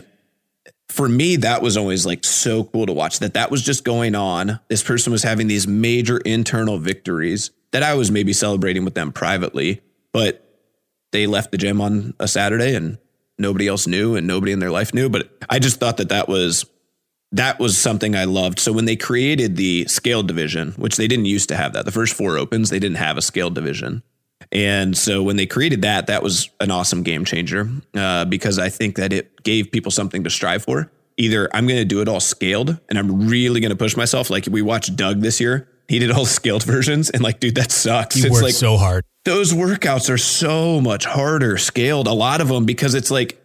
for 0.89 1.07
me, 1.07 1.37
that 1.37 1.61
was 1.61 1.77
always 1.77 2.05
like 2.05 2.23
so 2.23 2.65
cool 2.65 2.85
to 2.85 2.93
watch 2.93 3.19
that 3.19 3.33
that 3.33 3.51
was 3.51 3.61
just 3.61 3.83
going 3.83 4.15
on. 4.15 4.59
This 4.67 4.83
person 4.83 5.11
was 5.11 5.23
having 5.23 5.47
these 5.47 5.67
major 5.67 6.17
internal 6.17 6.77
victories 6.77 7.51
that 7.71 7.83
I 7.83 7.95
was 7.95 8.11
maybe 8.11 8.33
celebrating 8.33 8.85
with 8.85 8.95
them 8.95 9.11
privately, 9.11 9.81
but 10.13 10.43
they 11.11 11.27
left 11.27 11.51
the 11.51 11.57
gym 11.57 11.81
on 11.81 12.13
a 12.19 12.27
Saturday 12.27 12.75
and 12.75 12.97
nobody 13.37 13.67
else 13.67 13.87
knew 13.87 14.15
and 14.15 14.27
nobody 14.27 14.51
in 14.51 14.59
their 14.59 14.71
life 14.71 14.93
knew. 14.93 15.09
But 15.09 15.29
I 15.49 15.59
just 15.59 15.79
thought 15.79 15.97
that 15.97 16.09
that 16.09 16.27
was 16.27 16.65
that 17.33 17.59
was 17.59 17.77
something 17.77 18.15
I 18.15 18.23
loved. 18.23 18.57
So 18.57 18.71
when 18.71 18.85
they 18.85 18.95
created 18.95 19.57
the 19.57 19.85
scaled 19.85 20.27
division, 20.27 20.71
which 20.77 20.95
they 20.95 21.07
didn't 21.07 21.25
used 21.25 21.49
to 21.49 21.57
have 21.57 21.73
that, 21.73 21.83
the 21.83 21.91
first 21.91 22.13
four 22.13 22.37
opens 22.37 22.69
they 22.69 22.79
didn't 22.79 22.97
have 22.97 23.17
a 23.17 23.21
scaled 23.21 23.53
division. 23.53 24.01
And 24.51 24.97
so 24.97 25.23
when 25.23 25.35
they 25.35 25.45
created 25.45 25.81
that, 25.81 26.07
that 26.07 26.23
was 26.23 26.49
an 26.59 26.71
awesome 26.71 27.03
game 27.03 27.25
changer 27.25 27.69
uh, 27.95 28.25
because 28.25 28.59
I 28.59 28.69
think 28.69 28.95
that 28.95 29.11
it 29.11 29.43
gave 29.43 29.71
people 29.71 29.91
something 29.91 30.23
to 30.23 30.29
strive 30.29 30.63
for. 30.63 30.91
Either 31.17 31.49
I'm 31.53 31.67
going 31.67 31.79
to 31.79 31.85
do 31.85 32.01
it 32.01 32.07
all 32.07 32.19
scaled 32.19 32.79
and 32.89 32.97
I'm 32.97 33.27
really 33.27 33.59
going 33.59 33.71
to 33.71 33.75
push 33.75 33.97
myself. 33.97 34.29
Like 34.29 34.45
we 34.49 34.61
watched 34.61 34.95
Doug 34.95 35.21
this 35.21 35.39
year, 35.39 35.67
he 35.87 35.99
did 35.99 36.11
all 36.11 36.25
scaled 36.25 36.63
versions, 36.65 37.09
and 37.09 37.23
like, 37.23 37.39
dude, 37.39 37.55
that 37.55 37.71
sucks. 37.71 38.15
He 38.15 38.21
it's 38.21 38.31
worked 38.31 38.43
like 38.43 38.53
so 38.53 38.77
hard 38.77 39.03
those 39.27 39.51
workouts 39.51 40.09
are 40.09 40.17
so 40.17 40.79
much 40.79 41.03
harder 41.03 41.57
scaled, 41.57 42.07
a 42.07 42.13
lot 42.13 42.39
of 42.39 42.47
them, 42.47 42.65
because 42.65 42.95
it's 42.95 43.11
like 43.11 43.37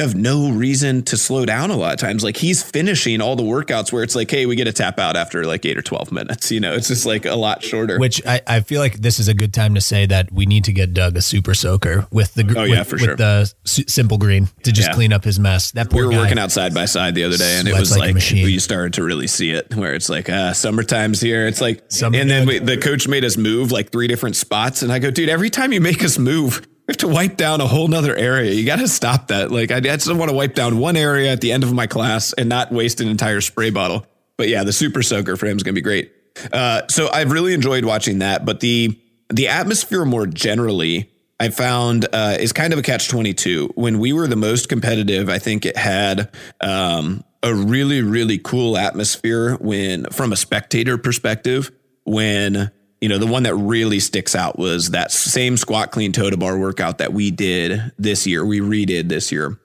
have 0.00 0.14
no 0.14 0.50
reason 0.50 1.02
to 1.04 1.16
slow 1.16 1.44
down 1.46 1.70
a 1.70 1.76
lot 1.76 1.92
of 1.94 1.98
times. 2.00 2.22
Like 2.24 2.36
he's 2.36 2.62
finishing 2.62 3.20
all 3.20 3.36
the 3.36 3.42
workouts 3.42 3.92
where 3.92 4.02
it's 4.02 4.14
like, 4.16 4.30
hey, 4.30 4.46
we 4.46 4.56
get 4.56 4.66
a 4.68 4.72
tap 4.72 4.98
out 4.98 5.16
after 5.16 5.44
like 5.44 5.64
eight 5.64 5.78
or 5.78 5.82
12 5.82 6.12
minutes. 6.12 6.50
You 6.50 6.60
know, 6.60 6.74
it's 6.74 6.88
just 6.88 7.06
like 7.06 7.24
a 7.26 7.34
lot 7.36 7.62
shorter. 7.62 7.98
Which 7.98 8.24
I, 8.26 8.40
I 8.46 8.60
feel 8.60 8.80
like 8.80 8.96
this 8.96 9.18
is 9.18 9.28
a 9.28 9.34
good 9.34 9.54
time 9.54 9.74
to 9.74 9.80
say 9.80 10.06
that 10.06 10.32
we 10.32 10.46
need 10.46 10.64
to 10.64 10.72
get 10.72 10.92
Doug 10.94 11.16
a 11.16 11.22
super 11.22 11.54
soaker 11.54 12.06
with 12.10 12.34
the, 12.34 12.42
oh, 12.56 12.62
with, 12.62 12.70
yeah, 12.70 12.82
for 12.82 12.96
with 12.96 13.04
sure. 13.04 13.16
the 13.16 13.52
simple 13.64 14.18
green 14.18 14.48
to 14.64 14.72
just 14.72 14.88
Yeah. 14.88 14.94
clean 14.94 15.12
up 15.12 15.24
his 15.24 15.38
mess. 15.38 15.70
That 15.72 15.90
poor 15.90 16.00
we 16.02 16.06
were 16.06 16.12
guy. 16.12 16.18
working 16.22 16.38
out 16.38 16.50
side 16.50 16.74
by 16.74 16.86
side 16.86 17.14
the 17.14 17.24
other 17.24 17.36
day, 17.36 17.58
and 17.58 17.68
it 17.68 17.78
was 17.78 17.96
like 17.96 18.14
like, 18.14 18.30
you 18.32 18.58
started 18.60 18.94
to 18.94 19.02
really 19.04 19.26
see 19.26 19.50
it, 19.50 19.74
where 19.74 19.94
it's 19.94 20.08
like, 20.08 20.28
uh, 20.28 20.52
summertime's 20.52 21.20
here. 21.20 21.46
It's 21.46 21.60
like, 21.60 21.82
Some- 21.88 22.14
and 22.14 22.30
then 22.30 22.46
we, 22.46 22.58
the 22.58 22.76
coach 22.76 23.06
made 23.08 23.24
us 23.24 23.36
move 23.36 23.70
like 23.72 23.90
three 23.92 24.06
different 24.08 24.36
spots, 24.36 24.82
and 24.82 24.92
I 24.92 24.98
go, 24.98 25.10
dude, 25.10 25.28
every 25.28 25.50
time 25.50 25.72
you 25.72 25.80
make 25.80 26.02
us 26.04 26.18
move, 26.18 26.60
we 26.60 26.66
have 26.90 26.98
to 26.98 27.08
wipe 27.08 27.36
down 27.36 27.60
a 27.60 27.66
whole 27.66 27.88
nother 27.88 28.14
area. 28.14 28.52
You 28.52 28.66
got 28.66 28.80
to 28.80 28.88
stop 28.88 29.28
that. 29.28 29.50
Like, 29.50 29.70
I, 29.70 29.80
just 29.80 30.12
want 30.12 30.30
to 30.30 30.36
wipe 30.36 30.54
down 30.54 30.78
one 30.78 30.96
area 30.96 31.32
at 31.32 31.40
the 31.40 31.52
end 31.52 31.62
of 31.62 31.72
my 31.72 31.86
class 31.86 32.32
and 32.32 32.48
not 32.48 32.72
waste 32.72 33.00
an 33.00 33.08
entire 33.08 33.40
spray 33.40 33.70
bottle. 33.70 34.06
But 34.36 34.48
yeah, 34.48 34.64
the 34.64 34.72
super 34.72 35.02
soaker 35.02 35.36
for 35.36 35.46
him 35.46 35.56
is 35.56 35.62
going 35.62 35.74
to 35.74 35.78
be 35.78 35.82
great. 35.82 36.12
Uh, 36.52 36.82
so 36.88 37.08
I've 37.12 37.32
really 37.32 37.54
enjoyed 37.54 37.84
watching 37.84 38.20
that, 38.20 38.44
but 38.44 38.60
the 38.60 38.98
the 39.32 39.48
atmosphere 39.48 40.04
more 40.04 40.26
generally, 40.26 41.10
I 41.38 41.50
found 41.50 42.06
uh, 42.12 42.36
is 42.38 42.52
kind 42.52 42.72
of 42.72 42.78
a 42.78 42.82
catch 42.82 43.08
twenty 43.08 43.34
two. 43.34 43.70
When 43.74 43.98
we 43.98 44.12
were 44.12 44.26
the 44.26 44.36
most 44.36 44.68
competitive, 44.68 45.28
I 45.28 45.38
think 45.38 45.66
it 45.66 45.76
had 45.76 46.30
um, 46.60 47.24
a 47.42 47.54
really 47.54 48.02
really 48.02 48.38
cool 48.38 48.76
atmosphere. 48.76 49.56
When 49.56 50.06
from 50.06 50.32
a 50.32 50.36
spectator 50.36 50.98
perspective, 50.98 51.70
when 52.04 52.70
you 53.00 53.08
know 53.08 53.18
the 53.18 53.26
one 53.26 53.44
that 53.44 53.54
really 53.54 54.00
sticks 54.00 54.34
out 54.34 54.58
was 54.58 54.90
that 54.90 55.10
same 55.12 55.56
squat 55.56 55.90
clean 55.90 56.12
toe 56.12 56.30
to 56.30 56.36
bar 56.36 56.58
workout 56.58 56.98
that 56.98 57.12
we 57.12 57.30
did 57.30 57.92
this 57.98 58.26
year. 58.26 58.44
We 58.44 58.60
redid 58.60 59.08
this 59.08 59.32
year. 59.32 59.58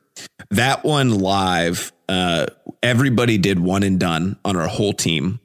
That 0.51 0.85
one 0.85 1.19
live, 1.19 1.91
uh, 2.07 2.47
everybody 2.81 3.37
did 3.37 3.59
one 3.59 3.83
and 3.83 3.99
done 3.99 4.37
on 4.45 4.55
our 4.55 4.67
whole 4.67 4.93
team, 4.93 5.39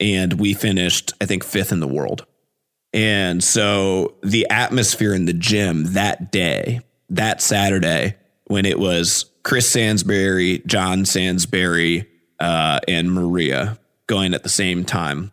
and 0.00 0.34
we 0.34 0.54
finished 0.54 1.12
I 1.20 1.26
think 1.26 1.44
fifth 1.44 1.72
in 1.72 1.80
the 1.80 1.88
world. 1.88 2.26
And 2.92 3.44
so 3.44 4.14
the 4.22 4.48
atmosphere 4.48 5.14
in 5.14 5.26
the 5.26 5.34
gym 5.34 5.92
that 5.92 6.32
day, 6.32 6.80
that 7.10 7.42
Saturday, 7.42 8.16
when 8.46 8.64
it 8.64 8.78
was 8.78 9.26
Chris 9.42 9.68
Sansbury, 9.68 10.62
John 10.66 11.04
Sansbury, 11.04 12.08
uh, 12.40 12.80
and 12.88 13.12
Maria 13.12 13.78
going 14.06 14.34
at 14.34 14.42
the 14.42 14.48
same 14.48 14.84
time, 14.84 15.32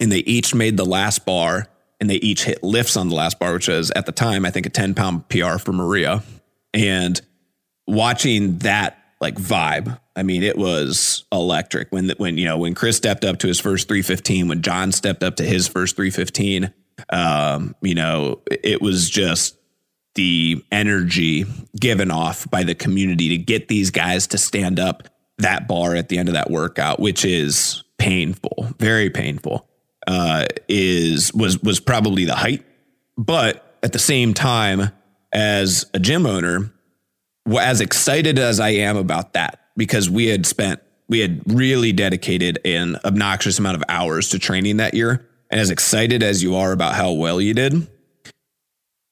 and 0.00 0.10
they 0.10 0.18
each 0.18 0.54
made 0.54 0.76
the 0.76 0.84
last 0.84 1.24
bar 1.24 1.68
and 2.00 2.10
they 2.10 2.16
each 2.16 2.44
hit 2.44 2.62
lifts 2.62 2.96
on 2.96 3.08
the 3.08 3.14
last 3.14 3.38
bar, 3.38 3.52
which 3.52 3.68
was 3.68 3.90
at 3.92 4.06
the 4.06 4.12
time, 4.12 4.44
I 4.44 4.50
think, 4.50 4.66
a 4.66 4.70
10 4.70 4.94
pound 4.94 5.28
PR 5.28 5.58
for 5.58 5.72
Maria. 5.72 6.22
And 6.74 7.20
watching 7.86 8.58
that 8.58 8.98
like 9.20 9.36
vibe, 9.36 9.98
I 10.16 10.24
mean, 10.24 10.42
it 10.42 10.58
was 10.58 11.24
electric 11.30 11.92
when, 11.92 12.10
when, 12.18 12.38
you 12.38 12.44
know, 12.44 12.58
when 12.58 12.74
Chris 12.74 12.96
stepped 12.96 13.24
up 13.24 13.38
to 13.38 13.46
his 13.46 13.60
first 13.60 13.88
315, 13.88 14.48
when 14.48 14.62
John 14.62 14.92
stepped 14.92 15.22
up 15.22 15.36
to 15.36 15.44
his 15.44 15.68
first 15.68 15.96
315, 15.96 16.72
um, 17.10 17.74
you 17.82 17.94
know, 17.94 18.40
it 18.50 18.82
was 18.82 19.08
just 19.08 19.56
the 20.14 20.62
energy 20.70 21.44
given 21.78 22.10
off 22.10 22.50
by 22.50 22.64
the 22.64 22.74
community 22.74 23.30
to 23.30 23.38
get 23.38 23.68
these 23.68 23.90
guys 23.90 24.26
to 24.28 24.38
stand 24.38 24.78
up 24.78 25.08
that 25.38 25.66
bar 25.66 25.94
at 25.94 26.08
the 26.08 26.18
end 26.18 26.28
of 26.28 26.34
that 26.34 26.50
workout, 26.50 27.00
which 27.00 27.24
is 27.24 27.84
painful, 27.98 28.68
very 28.78 29.08
painful, 29.08 29.68
uh, 30.06 30.46
is 30.68 31.32
was 31.34 31.58
was 31.60 31.80
probably 31.80 32.24
the 32.24 32.34
height. 32.34 32.64
But 33.16 33.76
at 33.82 33.92
the 33.92 33.98
same 33.98 34.34
time, 34.34 34.90
as 35.32 35.86
a 35.94 35.98
gym 35.98 36.26
owner, 36.26 36.72
as 37.58 37.80
excited 37.80 38.38
as 38.38 38.60
I 38.60 38.70
am 38.70 38.96
about 38.96 39.32
that, 39.34 39.60
because 39.76 40.08
we 40.08 40.26
had 40.26 40.46
spent 40.46 40.80
we 41.08 41.20
had 41.20 41.42
really 41.46 41.92
dedicated 41.92 42.58
an 42.64 42.96
obnoxious 43.04 43.58
amount 43.58 43.76
of 43.76 43.84
hours 43.88 44.30
to 44.30 44.38
training 44.38 44.78
that 44.78 44.94
year. 44.94 45.28
And 45.50 45.60
as 45.60 45.70
excited 45.70 46.22
as 46.22 46.42
you 46.42 46.56
are 46.56 46.72
about 46.72 46.94
how 46.94 47.12
well 47.12 47.38
you 47.40 47.52
did, 47.52 47.86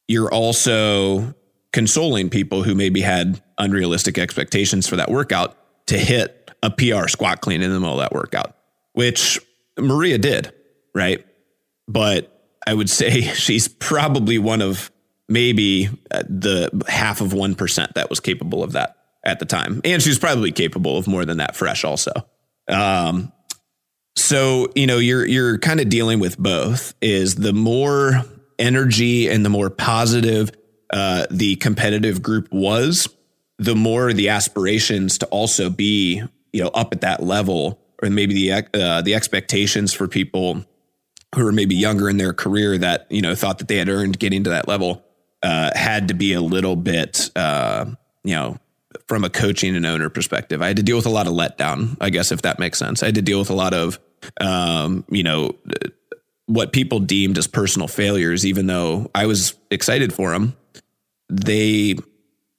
you're 0.09 0.33
also 0.33 1.35
consoling 1.73 2.31
people 2.31 2.63
who 2.63 2.75
maybe 2.75 3.03
had 3.03 3.43
unrealistic 3.59 4.19
expectations 4.19 4.89
for 4.89 4.97
that 4.97 5.11
workout 5.11 5.57
to 5.87 5.99
hit 5.99 6.51
a 6.63 6.71
PR 6.71 7.09
squat 7.09 7.41
clean 7.41 7.63
in 7.63 7.71
the 7.71 7.79
middle 7.79 8.01
of 8.01 8.01
that 8.01 8.13
workout, 8.13 8.57
which 8.93 9.39
Maria 9.79 10.19
did, 10.19 10.53
right? 10.95 11.25
But 11.89 12.41
I 12.67 12.75
would 12.75 12.91
say 12.91 13.21
she's 13.35 13.69
probably 13.69 14.39
one 14.39 14.63
of 14.63 14.91
maybe 15.29 15.89
uh, 16.11 16.23
the 16.29 16.85
half 16.89 17.21
of 17.21 17.31
1% 17.31 17.95
that 17.95 18.11
was 18.11 18.21
capable 18.21 18.63
of 18.63 18.73
that 18.73 18.97
at 19.25 19.39
the 19.39 19.47
time. 19.47 19.81
And 19.85 20.03
she's 20.03 20.19
probably 20.19 20.53
capable 20.53 20.97
of 20.97 21.07
more 21.07 21.25
than 21.25 21.39
that 21.39 21.55
fresh 21.55 21.85
also. 21.85 22.13
Um, 22.69 23.33
so, 24.17 24.69
you 24.75 24.87
know, 24.87 24.99
you're 24.99 25.25
you're 25.25 25.59
kind 25.59 25.81
of 25.81 25.89
dealing 25.89 26.19
with 26.19 26.37
both 26.37 26.95
is 27.01 27.37
the 27.37 27.53
more 27.53 28.25
energy 28.59 29.29
and 29.29 29.45
the 29.45 29.49
more 29.49 29.71
positive 29.71 30.51
uh, 30.93 31.27
the 31.31 31.57
competitive 31.57 32.21
group 32.21 32.49
was, 32.53 33.09
the 33.59 33.77
more 33.77 34.13
the 34.13 34.29
aspirations 34.29 35.19
to 35.19 35.27
also 35.27 35.71
be, 35.71 36.23
you 36.53 36.63
know, 36.63 36.71
up 36.71 36.93
at 36.93 37.03
that 37.03 37.23
level 37.23 37.81
or 38.03 38.11
maybe 38.11 38.35
the 38.35 38.67
uh, 38.75 39.03
the 39.03 39.15
expectations 39.15 39.93
for 39.93 40.09
people 40.09 40.65
who 41.35 41.47
are 41.47 41.53
maybe 41.53 41.75
younger 41.75 42.09
in 42.09 42.17
their 42.17 42.33
career 42.33 42.77
that, 42.79 43.07
you 43.11 43.23
know, 43.23 43.35
thought 43.35 43.59
that 43.59 43.69
they 43.69 43.77
had 43.77 43.89
earned 43.89 44.19
getting 44.19 44.45
to 44.45 44.51
that 44.51 44.67
level 44.67 45.05
uh, 45.43 45.71
had 45.75 46.09
to 46.09 46.15
be 46.15 46.33
a 46.33 46.41
little 46.41 46.77
bit, 46.77 47.31
uh, 47.37 47.87
you 48.25 48.35
know, 48.35 48.59
from 49.07 49.25
a 49.25 49.31
coaching 49.31 49.77
and 49.77 49.87
owner 49.87 50.09
perspective. 50.09 50.61
I 50.61 50.69
had 50.69 50.77
to 50.77 50.83
deal 50.83 50.97
with 50.97 51.07
a 51.07 51.11
lot 51.11 51.27
of 51.27 51.33
letdown, 51.33 51.97
I 52.01 52.11
guess, 52.11 52.33
if 52.33 52.43
that 52.43 52.59
makes 52.59 52.79
sense. 52.79 53.03
I 53.03 53.07
had 53.07 53.15
to 53.15 53.23
deal 53.23 53.39
with 53.39 53.51
a 53.51 53.55
lot 53.55 53.73
of, 53.73 53.99
um, 54.41 55.05
you 55.09 55.23
know, 55.23 55.57
what 56.47 56.73
people 56.73 56.99
deemed 56.99 57.39
as 57.39 57.47
personal 57.47 57.89
failures, 57.89 58.45
even 58.45 58.67
though 58.67 59.11
I 59.15 59.27
was 59.27 59.55
excited 59.71 60.13
for 60.13 60.33
them. 60.33 60.57
They 61.29 61.95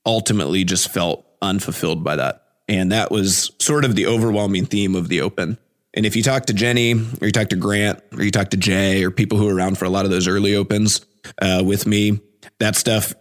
ultimately 0.06 0.64
just 0.64 0.90
felt 0.90 1.26
unfulfilled 1.42 2.04
by 2.04 2.16
that. 2.16 2.44
And 2.70 2.94
that 2.94 3.12
was 3.12 3.52
sort 3.60 3.84
of 3.84 3.96
the 3.96 4.08
overwhelming 4.08 4.66
theme 4.66 4.96
of 4.96 5.10
the 5.10 5.22
open. 5.22 5.58
And 5.94 6.06
if 6.06 6.16
you 6.16 6.24
talk 6.24 6.46
to 6.46 6.54
Jenny 6.54 6.94
or 6.94 7.26
you 7.26 7.32
talk 7.32 7.50
to 7.50 7.56
Grant 7.56 8.02
or 8.14 8.24
you 8.24 8.32
talk 8.32 8.50
to 8.50 8.58
Jay 8.58 9.04
or 9.04 9.12
people 9.12 9.38
who 9.38 9.46
were 9.46 9.56
around 9.56 9.78
for 9.78 9.86
a 9.86 9.90
lot 9.90 10.06
of 10.06 10.12
those 10.12 10.28
early 10.28 10.56
opens 10.56 11.06
uh, 11.42 11.62
with 11.66 11.86
me, 11.86 12.22
that 12.60 12.76
stuff 12.76 13.14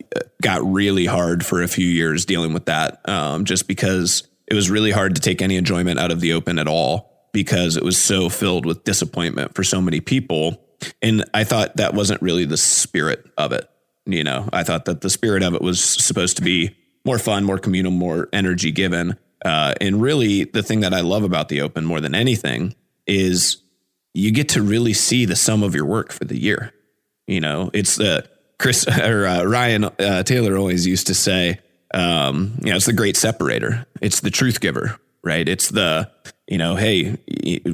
got 0.42 0.62
really 0.64 1.06
hard 1.06 1.44
for 1.44 1.62
a 1.62 1.68
few 1.68 1.86
years 1.86 2.24
dealing 2.24 2.52
with 2.52 2.66
that, 2.66 3.06
um, 3.08 3.44
just 3.44 3.66
because 3.66 4.28
it 4.46 4.54
was 4.54 4.70
really 4.70 4.90
hard 4.90 5.14
to 5.14 5.20
take 5.20 5.42
any 5.42 5.56
enjoyment 5.56 5.98
out 5.98 6.10
of 6.10 6.20
the 6.20 6.32
open 6.32 6.58
at 6.58 6.68
all 6.68 7.28
because 7.32 7.76
it 7.76 7.84
was 7.84 7.98
so 7.98 8.28
filled 8.28 8.66
with 8.66 8.84
disappointment 8.84 9.54
for 9.54 9.64
so 9.64 9.80
many 9.80 10.00
people. 10.00 10.64
And 11.02 11.24
I 11.34 11.44
thought 11.44 11.76
that 11.76 11.94
wasn't 11.94 12.22
really 12.22 12.44
the 12.44 12.56
spirit 12.56 13.24
of 13.36 13.52
it. 13.52 13.68
You 14.06 14.24
know, 14.24 14.48
I 14.52 14.64
thought 14.64 14.86
that 14.86 15.02
the 15.02 15.10
spirit 15.10 15.42
of 15.42 15.54
it 15.54 15.62
was 15.62 15.82
supposed 15.82 16.36
to 16.36 16.42
be 16.42 16.76
more 17.04 17.18
fun, 17.18 17.44
more 17.44 17.58
communal, 17.58 17.92
more 17.92 18.28
energy 18.32 18.72
given. 18.72 19.16
Uh, 19.44 19.74
and 19.80 20.02
really, 20.02 20.44
the 20.44 20.62
thing 20.62 20.80
that 20.80 20.92
I 20.92 21.00
love 21.00 21.22
about 21.22 21.48
the 21.48 21.62
open 21.62 21.84
more 21.84 22.00
than 22.00 22.14
anything 22.14 22.74
is 23.06 23.58
you 24.12 24.32
get 24.32 24.50
to 24.50 24.62
really 24.62 24.92
see 24.92 25.24
the 25.24 25.36
sum 25.36 25.62
of 25.62 25.74
your 25.74 25.86
work 25.86 26.12
for 26.12 26.24
the 26.24 26.38
year. 26.38 26.72
You 27.26 27.40
know, 27.40 27.70
it's 27.72 27.96
the 27.96 28.28
Chris 28.58 28.86
or 28.98 29.26
uh, 29.26 29.44
Ryan 29.44 29.84
uh, 29.84 30.22
Taylor 30.22 30.56
always 30.56 30.86
used 30.86 31.06
to 31.08 31.14
say, 31.14 31.60
um, 31.92 32.58
you 32.62 32.70
know, 32.70 32.76
it's 32.76 32.86
the 32.86 32.92
great 32.92 33.16
separator. 33.16 33.86
It's 34.00 34.20
the 34.20 34.30
truth 34.30 34.60
giver, 34.60 34.98
right? 35.22 35.48
It's 35.48 35.70
the, 35.70 36.10
you 36.46 36.58
know, 36.58 36.76
hey, 36.76 37.16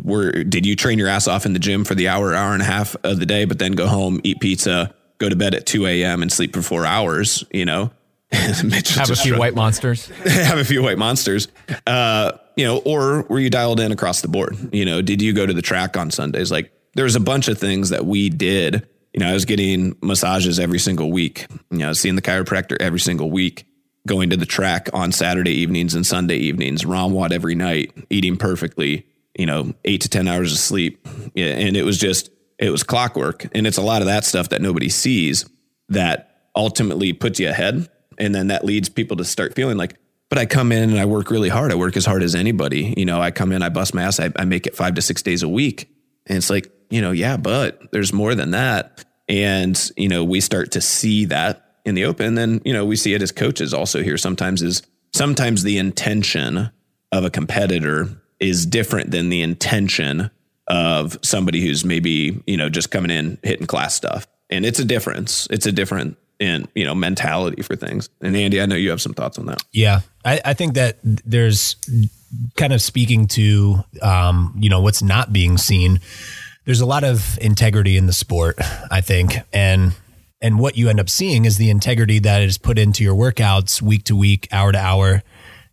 were 0.03 0.33
did 0.45 0.65
you 0.65 0.77
train 0.77 0.99
your 0.99 1.09
ass 1.09 1.29
off 1.29 1.47
in 1.47 1.53
the 1.53 1.59
gym 1.59 1.85
for 1.85 1.95
the 1.95 2.09
hour, 2.09 2.35
hour 2.35 2.53
and 2.53 2.63
a 2.63 2.67
half 2.67 2.97
of 3.03 3.19
the 3.19 3.27
day, 3.27 3.45
but 3.45 3.59
then 3.59 3.73
go 3.73 3.87
home, 3.87 4.21
eat 4.25 4.41
pizza, 4.41 4.95
go 5.19 5.29
to 5.29 5.37
bed 5.37 5.55
at 5.55 5.67
2 5.67 5.87
a.m. 5.87 6.23
and 6.23 6.33
sleep 6.33 6.55
for 6.55 6.63
four 6.63 6.87
hours, 6.87 7.45
you 7.51 7.65
know? 7.65 7.91
have 8.33 9.11
a 9.11 9.17
few 9.17 9.39
white 9.39 9.55
monsters. 9.55 10.07
have 10.25 10.59
a 10.59 10.65
few 10.65 10.83
white 10.83 10.99
monsters. 10.99 11.49
Uh, 11.87 12.33
you 12.57 12.65
know, 12.65 12.79
or 12.79 13.23
were 13.23 13.39
you 13.39 13.51
dialed 13.51 13.81
in 13.81 13.93
across 13.93 14.21
the 14.21 14.29
board? 14.29 14.57
You 14.73 14.85
know, 14.85 15.03
did 15.03 15.23
you 15.23 15.33
go 15.33 15.47
to 15.47 15.53
the 15.53 15.63
track 15.63 15.97
on 15.97 16.11
Sundays? 16.11 16.51
Like 16.51 16.73
there 16.95 17.05
was 17.05 17.17
a 17.17 17.21
bunch 17.21 17.49
of 17.49 17.59
things 17.59 17.91
that 17.91 18.07
we 18.07 18.29
did 18.31 18.89
you 19.17 19.21
know, 19.21 19.31
I 19.31 19.33
was 19.33 19.47
getting 19.47 19.97
massages 20.03 20.61
every 20.61 20.79
single 20.79 21.11
week, 21.11 21.47
you 21.71 21.79
know, 21.79 21.95
seeing 21.95 22.17
the 22.17 22.23
chiropractor 22.23 22.77
every 22.79 23.01
single 23.01 23.31
week, 23.31 23.65
going 24.07 24.29
to 24.29 24.37
the 24.37 24.45
track 24.45 24.91
on 24.93 25.11
Saturday 25.11 25.53
evenings 25.53 25.95
and 25.95 26.07
Sunday 26.07 26.37
evenings, 26.37 26.85
ROMWOD 26.85 27.33
every 27.33 27.55
night, 27.55 27.93
eating 28.11 28.37
perfectly, 28.37 29.07
you 29.35 29.47
know, 29.47 29.73
eight 29.87 30.03
to 30.03 30.11
10 30.11 30.29
hours 30.29 30.53
of 30.53 30.59
sleep. 30.59 31.09
Yeah, 31.35 31.47
and 31.47 31.79
it 31.79 31.85
was 31.85 31.97
just, 31.97 32.29
it 32.59 32.69
was 32.69 32.83
clockwork. 32.83 33.47
And 33.55 33.67
it's 33.67 33.79
a 33.79 33.83
lot 33.83 34.03
of 34.03 34.07
that 34.07 34.27
stuff 34.27 34.51
that 34.51 34.61
nobody 34.61 34.91
sees 34.91 35.47
that 35.89 36.51
ultimately 36.55 37.15
puts 37.15 37.41
you 37.41 37.49
ahead. 37.49 37.89
And 38.19 38.35
then 38.35 38.49
that 38.49 38.65
leads 38.65 38.89
people 38.89 39.17
to 39.19 39.25
start 39.25 39.55
feeling 39.55 39.77
like, 39.77 39.97
but 40.29 40.39
I 40.39 40.47
come 40.47 40.73
in 40.73 40.91
and 40.91 40.99
I 40.99 41.05
work 41.05 41.31
really 41.31 41.49
hard. 41.49 41.71
I 41.71 41.77
work 41.77 41.97
as 41.97 42.05
hard 42.05 42.23
as 42.23 42.35
anybody. 42.35 42.95
You 42.97 43.05
know, 43.05 43.21
I 43.21 43.31
come 43.31 43.53
in, 43.53 43.63
I 43.63 43.69
bust 43.69 43.95
my 43.95 44.03
ass, 44.03 44.19
I, 44.19 44.33
I 44.37 44.45
make 44.45 44.67
it 44.67 44.75
five 44.75 44.95
to 44.95 45.03
six 45.03 45.23
days 45.23 45.43
a 45.43 45.49
week. 45.49 45.89
And 46.27 46.37
it's 46.37 46.51
like, 46.51 46.71
you 46.91 47.01
know, 47.01 47.13
yeah, 47.13 47.37
but 47.37 47.81
there's 47.93 48.13
more 48.13 48.35
than 48.35 48.51
that. 48.51 49.05
And, 49.29 49.91
you 49.97 50.09
know, 50.09 50.25
we 50.25 50.41
start 50.41 50.73
to 50.73 50.81
see 50.81 51.27
that 51.27 51.77
in 51.85 51.95
the 51.95 52.05
open. 52.05 52.35
Then, 52.35 52.61
you 52.65 52.73
know, 52.73 52.85
we 52.85 52.97
see 52.97 53.15
it 53.15 53.23
as 53.23 53.33
coaches 53.33 53.73
also 53.73 54.03
here 54.03 54.17
sometimes 54.17 54.63
is 54.63 54.83
sometimes 55.13 55.63
the 55.63 55.79
intention 55.79 56.71
of 57.13 57.25
a 57.25 57.31
competitor 57.31 58.09
is 58.41 58.67
different 58.67 59.11
than 59.11 59.29
the 59.29 59.43
intention 59.43 60.31
of 60.67 61.17
somebody 61.23 61.61
who's 61.61 61.85
maybe, 61.85 62.43
you 62.47 62.57
know, 62.57 62.69
just 62.69 62.91
coming 62.91 63.11
in 63.11 63.39
hitting 63.43 63.67
class 63.67 63.95
stuff. 63.95 64.27
And 64.51 64.67
it's 64.67 64.79
a 64.79 64.85
difference. 64.85 65.47
It's 65.51 65.67
a 65.67 65.73
different 65.73 66.19
in, 66.39 66.69
you 66.75 66.85
know, 66.85 66.95
mentality 66.95 67.63
for 67.63 67.77
things. 67.77 68.09
And 68.21 68.37
Andy, 68.37 68.61
I 68.61 68.67
know 68.67 68.77
you 68.77 68.91
have 68.91 69.01
some 69.01 69.15
thoughts 69.15 69.39
on 69.39 69.47
that. 69.47 69.63
Yeah. 69.73 70.01
I, 70.25 70.41
I 70.45 70.55
think 70.55 70.75
that 70.75 70.99
there's 71.03 71.77
kind 72.57 72.73
of 72.73 72.83
speaking 72.83 73.27
to 73.29 73.85
um, 74.03 74.55
you 74.59 74.69
know, 74.69 74.81
what's 74.81 75.03
not 75.03 75.33
being 75.33 75.57
seen 75.57 76.01
there's 76.67 76.81
a 76.81 76.87
lot 76.87 77.05
of 77.05 77.39
integrity 77.41 77.97
in 77.97 78.07
the 78.07 78.13
sport, 78.13 78.59
I 78.91 79.01
think, 79.01 79.37
and 79.53 79.95
and 80.43 80.59
what 80.59 80.77
you 80.77 80.91
end 80.91 81.01
up 81.01 81.09
seeing 81.09 81.47
is 81.47 81.57
the 81.57 81.71
integrity 81.71 82.19
that 82.19 82.43
is 82.43 82.59
put 82.59 82.79
into 82.79 83.03
your 83.03 83.15
workouts 83.15 83.81
week 83.81 84.05
to 84.05 84.17
week, 84.17 84.49
hour 84.53 84.71
to 84.71 84.79
hour, 84.79 85.23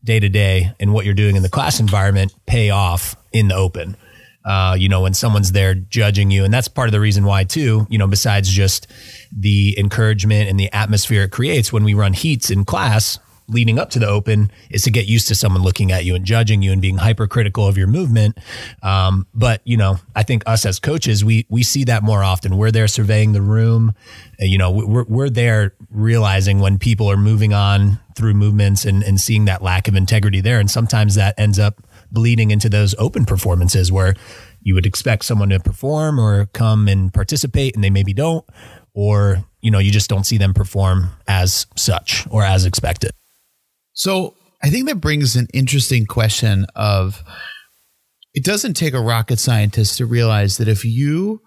day 0.04 0.21
to 0.21 0.30
day, 0.30 0.71
and 0.80 0.93
what 0.93 1.04
you're 1.04 1.13
doing 1.13 1.36
in 1.36 1.43
the 1.43 1.49
class 1.49 1.82
environment 1.82 2.34
pay 2.45 2.69
off 2.69 3.17
in 3.34 3.49
the 3.49 3.56
open. 3.56 3.97
Uh, 4.45 4.75
you 4.77 4.89
know, 4.89 5.01
when 5.01 5.13
someone's 5.13 5.51
there 5.51 5.73
judging 5.73 6.32
you, 6.32 6.43
and 6.43 6.53
that's 6.53 6.67
part 6.67 6.88
of 6.88 6.91
the 6.91 6.99
reason 6.99 7.23
why 7.23 7.43
too. 7.43 7.88
You 7.89 7.97
know, 7.97 8.08
besides 8.08 8.49
just 8.49 8.88
the 9.32 9.77
encouragement 9.77 10.49
and 10.49 10.60
the 10.60 10.71
atmosphere 10.73 11.23
it 11.23 11.32
creates 11.32 11.71
when 11.71 11.84
we 11.84 11.93
run 11.93 12.13
heats 12.13 12.49
in 12.49 12.65
class, 12.65 13.19
leading 13.47 13.77
up 13.79 13.89
to 13.91 13.99
the 13.99 14.08
open 14.08 14.51
is 14.69 14.84
to 14.84 14.91
get 14.91 15.06
used 15.06 15.27
to 15.27 15.36
someone 15.36 15.62
looking 15.62 15.91
at 15.91 16.06
you 16.06 16.15
and 16.15 16.25
judging 16.25 16.62
you 16.62 16.71
and 16.71 16.82
being 16.82 16.97
hypercritical 16.97 17.67
of 17.67 17.77
your 17.77 17.88
movement. 17.88 18.38
Um, 18.82 19.27
but 19.34 19.62
you 19.65 19.77
know, 19.77 19.97
I 20.15 20.23
think 20.23 20.43
us 20.45 20.65
as 20.65 20.79
coaches, 20.79 21.23
we 21.23 21.45
we 21.49 21.63
see 21.63 21.84
that 21.86 22.03
more 22.03 22.23
often. 22.23 22.58
We're 22.58 22.71
there 22.71 22.88
surveying 22.88 23.34
the 23.34 23.41
room. 23.41 23.93
Uh, 24.41 24.45
you 24.45 24.58
know, 24.58 24.71
we're 24.71 25.03
we're 25.03 25.29
there 25.29 25.73
realizing 25.89 26.60
when 26.60 26.79
people 26.79 27.10
are 27.10 27.17
moving 27.17 27.53
on 27.53 27.99
through 28.15 28.34
movements 28.34 28.86
and 28.86 29.03
and 29.03 29.19
seeing 29.19 29.45
that 29.45 29.62
lack 29.62 29.88
of 29.88 29.95
integrity 29.95 30.41
there. 30.41 30.60
And 30.60 30.69
sometimes 30.69 31.15
that 31.15 31.36
ends 31.38 31.60
up 31.60 31.82
bleeding 32.13 32.52
into 32.52 32.69
those 32.69 32.95
open 32.99 33.26
performances 33.26 33.91
where 33.91 34.13
you 34.62 34.73
would 34.73 34.86
expect 34.86 35.26
someone 35.26 35.49
to 35.49 35.60
perform 35.60 36.19
or 36.19 36.45
come 36.54 36.88
and 36.88 37.13
participate 37.13 37.76
and 37.76 37.84
they 37.84 37.89
maybe 37.89 38.13
don't 38.13 38.45
or 38.93 39.43
you 39.62 39.71
know 39.71 39.80
you 39.80 39.91
just 39.91 40.10
don't 40.10 40.26
see 40.26 40.38
them 40.38 40.54
perform 40.54 41.10
as 41.28 41.65
such 41.76 42.26
or 42.30 42.43
as 42.43 42.65
expected. 42.65 43.12
So 43.93 44.36
I 44.63 44.69
think 44.69 44.88
that 44.88 45.02
brings 45.02 45.36
an 45.36 45.47
interesting 45.54 46.06
question 46.06 46.65
of 46.76 47.21
it 48.34 48.43
doesn't 48.43 48.76
take 48.76 48.93
a 48.93 49.02
rocket 49.02 49.39
scientist 49.39 49.97
to 49.97 50.06
realize 50.06 50.58
that 50.58 50.67
if 50.67 50.86
you 50.86 51.41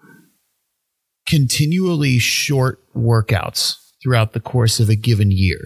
continually 1.27 2.19
short 2.19 2.79
workouts 2.95 3.75
throughout 4.01 4.33
the 4.33 4.39
course 4.39 4.79
of 4.79 4.89
a 4.89 4.95
given 4.95 5.29
year, 5.31 5.59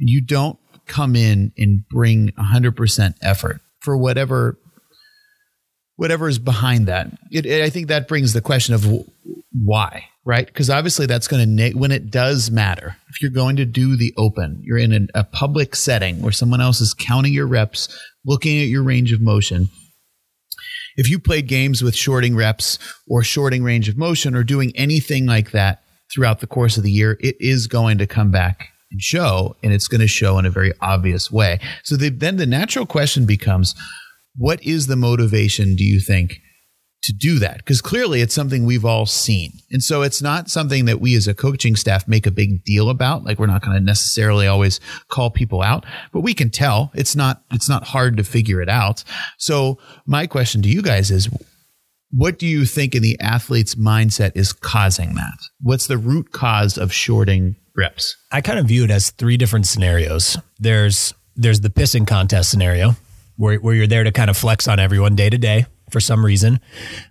and 0.00 0.08
you 0.08 0.24
don't 0.24 0.58
come 0.86 1.14
in 1.14 1.52
and 1.58 1.86
bring 1.90 2.30
100% 2.38 3.14
effort 3.22 3.60
for 3.82 3.96
whatever 3.96 4.58
whatever 5.96 6.28
is 6.28 6.38
behind 6.38 6.88
that. 6.88 7.06
It, 7.30 7.46
it, 7.46 7.62
I 7.62 7.70
think 7.70 7.88
that 7.88 8.08
brings 8.08 8.32
the 8.32 8.40
question 8.40 8.74
of 8.74 8.86
why 9.52 10.06
right? 10.24 10.46
Because 10.46 10.70
obviously 10.70 11.06
that's 11.06 11.28
going 11.28 11.44
to, 11.44 11.70
na- 11.70 11.78
when 11.78 11.90
it 11.90 12.10
does 12.10 12.50
matter, 12.50 12.96
if 13.08 13.20
you're 13.20 13.30
going 13.30 13.56
to 13.56 13.64
do 13.64 13.96
the 13.96 14.14
open, 14.16 14.60
you're 14.62 14.78
in 14.78 14.92
an, 14.92 15.08
a 15.14 15.24
public 15.24 15.74
setting 15.74 16.22
where 16.22 16.32
someone 16.32 16.60
else 16.60 16.80
is 16.80 16.94
counting 16.94 17.32
your 17.32 17.46
reps, 17.46 17.88
looking 18.24 18.60
at 18.60 18.68
your 18.68 18.82
range 18.82 19.12
of 19.12 19.20
motion. 19.20 19.68
If 20.96 21.08
you 21.10 21.18
played 21.18 21.48
games 21.48 21.82
with 21.82 21.96
shorting 21.96 22.36
reps 22.36 22.78
or 23.08 23.22
shorting 23.22 23.64
range 23.64 23.88
of 23.88 23.96
motion 23.96 24.34
or 24.34 24.44
doing 24.44 24.72
anything 24.76 25.26
like 25.26 25.52
that 25.52 25.82
throughout 26.12 26.40
the 26.40 26.46
course 26.46 26.76
of 26.76 26.82
the 26.82 26.90
year, 26.90 27.16
it 27.20 27.36
is 27.40 27.66
going 27.66 27.98
to 27.98 28.06
come 28.06 28.30
back 28.30 28.68
show, 29.00 29.56
and 29.62 29.72
it's 29.72 29.88
going 29.88 30.00
to 30.00 30.08
show 30.08 30.38
in 30.38 30.46
a 30.46 30.50
very 30.50 30.72
obvious 30.80 31.30
way. 31.30 31.60
So 31.84 31.96
the, 31.96 32.08
then 32.08 32.36
the 32.36 32.46
natural 32.46 32.86
question 32.86 33.26
becomes, 33.26 33.74
what 34.36 34.62
is 34.62 34.86
the 34.86 34.96
motivation, 34.96 35.76
do 35.76 35.84
you 35.84 36.00
think, 36.00 36.40
to 37.02 37.12
do 37.12 37.38
that 37.40 37.58
because 37.58 37.80
clearly 37.80 38.20
it's 38.20 38.34
something 38.34 38.64
we've 38.64 38.84
all 38.84 39.06
seen. 39.06 39.52
And 39.70 39.82
so 39.82 40.02
it's 40.02 40.22
not 40.22 40.48
something 40.48 40.84
that 40.84 41.00
we 41.00 41.16
as 41.16 41.26
a 41.26 41.34
coaching 41.34 41.74
staff 41.74 42.06
make 42.06 42.26
a 42.26 42.30
big 42.30 42.64
deal 42.64 42.88
about. 42.88 43.24
Like 43.24 43.38
we're 43.38 43.46
not 43.46 43.62
going 43.62 43.76
to 43.76 43.84
necessarily 43.84 44.46
always 44.46 44.78
call 45.08 45.30
people 45.30 45.62
out, 45.62 45.84
but 46.12 46.20
we 46.20 46.32
can 46.32 46.48
tell 46.48 46.92
it's 46.94 47.16
not, 47.16 47.42
it's 47.50 47.68
not 47.68 47.84
hard 47.88 48.16
to 48.18 48.24
figure 48.24 48.62
it 48.62 48.68
out. 48.68 49.02
So 49.36 49.78
my 50.06 50.28
question 50.28 50.62
to 50.62 50.68
you 50.68 50.80
guys 50.80 51.10
is, 51.10 51.28
what 52.12 52.38
do 52.38 52.46
you 52.46 52.64
think 52.66 52.94
in 52.94 53.02
the 53.02 53.18
athlete's 53.20 53.74
mindset 53.74 54.32
is 54.36 54.52
causing 54.52 55.14
that? 55.14 55.38
What's 55.60 55.86
the 55.88 55.98
root 55.98 56.30
cause 56.30 56.78
of 56.78 56.92
shorting 56.92 57.56
reps? 57.76 58.16
I 58.30 58.40
kind 58.40 58.58
of 58.58 58.66
view 58.66 58.84
it 58.84 58.90
as 58.90 59.10
three 59.10 59.36
different 59.36 59.66
scenarios. 59.66 60.36
There's, 60.58 61.14
there's 61.36 61.60
the 61.60 61.70
pissing 61.70 62.06
contest 62.06 62.50
scenario 62.50 62.96
where, 63.36 63.58
where 63.58 63.74
you're 63.74 63.86
there 63.86 64.04
to 64.04 64.12
kind 64.12 64.30
of 64.30 64.36
flex 64.36 64.68
on 64.68 64.78
everyone 64.78 65.16
day 65.16 65.30
to 65.30 65.38
day 65.38 65.66
for 65.90 66.00
some 66.00 66.24
reason. 66.24 66.60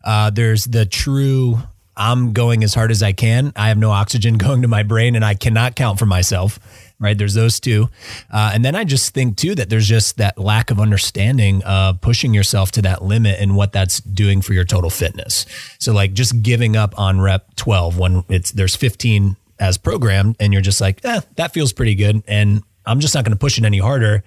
Uh, 0.03 0.29
there's 0.29 0.65
the 0.65 0.85
true 0.85 1.59
I'm 1.95 2.33
going 2.33 2.63
as 2.63 2.73
hard 2.73 2.89
as 2.89 3.03
I 3.03 3.11
can. 3.11 3.53
I 3.55 3.67
have 3.67 3.77
no 3.77 3.91
oxygen 3.91 4.37
going 4.37 4.63
to 4.63 4.67
my 4.67 4.83
brain 4.83 5.15
and 5.15 5.23
I 5.23 5.35
cannot 5.35 5.75
count 5.75 5.99
for 5.99 6.05
myself. 6.05 6.59
Right. 6.99 7.17
There's 7.17 7.33
those 7.33 7.59
two. 7.59 7.89
Uh, 8.29 8.51
and 8.53 8.63
then 8.63 8.75
I 8.75 8.83
just 8.83 9.11
think 9.11 9.35
too 9.35 9.55
that 9.55 9.71
there's 9.71 9.87
just 9.87 10.17
that 10.17 10.37
lack 10.37 10.69
of 10.69 10.79
understanding 10.79 11.63
of 11.63 11.99
pushing 11.99 12.31
yourself 12.31 12.71
to 12.73 12.81
that 12.83 13.01
limit 13.01 13.39
and 13.39 13.55
what 13.55 13.71
that's 13.71 14.01
doing 14.01 14.43
for 14.43 14.53
your 14.53 14.65
total 14.65 14.91
fitness. 14.91 15.47
So 15.79 15.93
like 15.93 16.13
just 16.13 16.43
giving 16.43 16.75
up 16.75 16.93
on 16.99 17.19
rep 17.19 17.55
12 17.55 17.97
when 17.97 18.23
it's 18.29 18.51
there's 18.51 18.75
15 18.75 19.35
as 19.61 19.77
programmed, 19.77 20.35
and 20.39 20.51
you're 20.51 20.61
just 20.61 20.81
like, 20.81 21.05
eh, 21.05 21.21
that 21.37 21.53
feels 21.53 21.71
pretty 21.71 21.95
good, 21.95 22.23
and 22.27 22.63
I'm 22.85 22.99
just 22.99 23.15
not 23.15 23.23
going 23.23 23.31
to 23.31 23.39
push 23.39 23.57
it 23.57 23.63
any 23.63 23.77
harder 23.77 24.23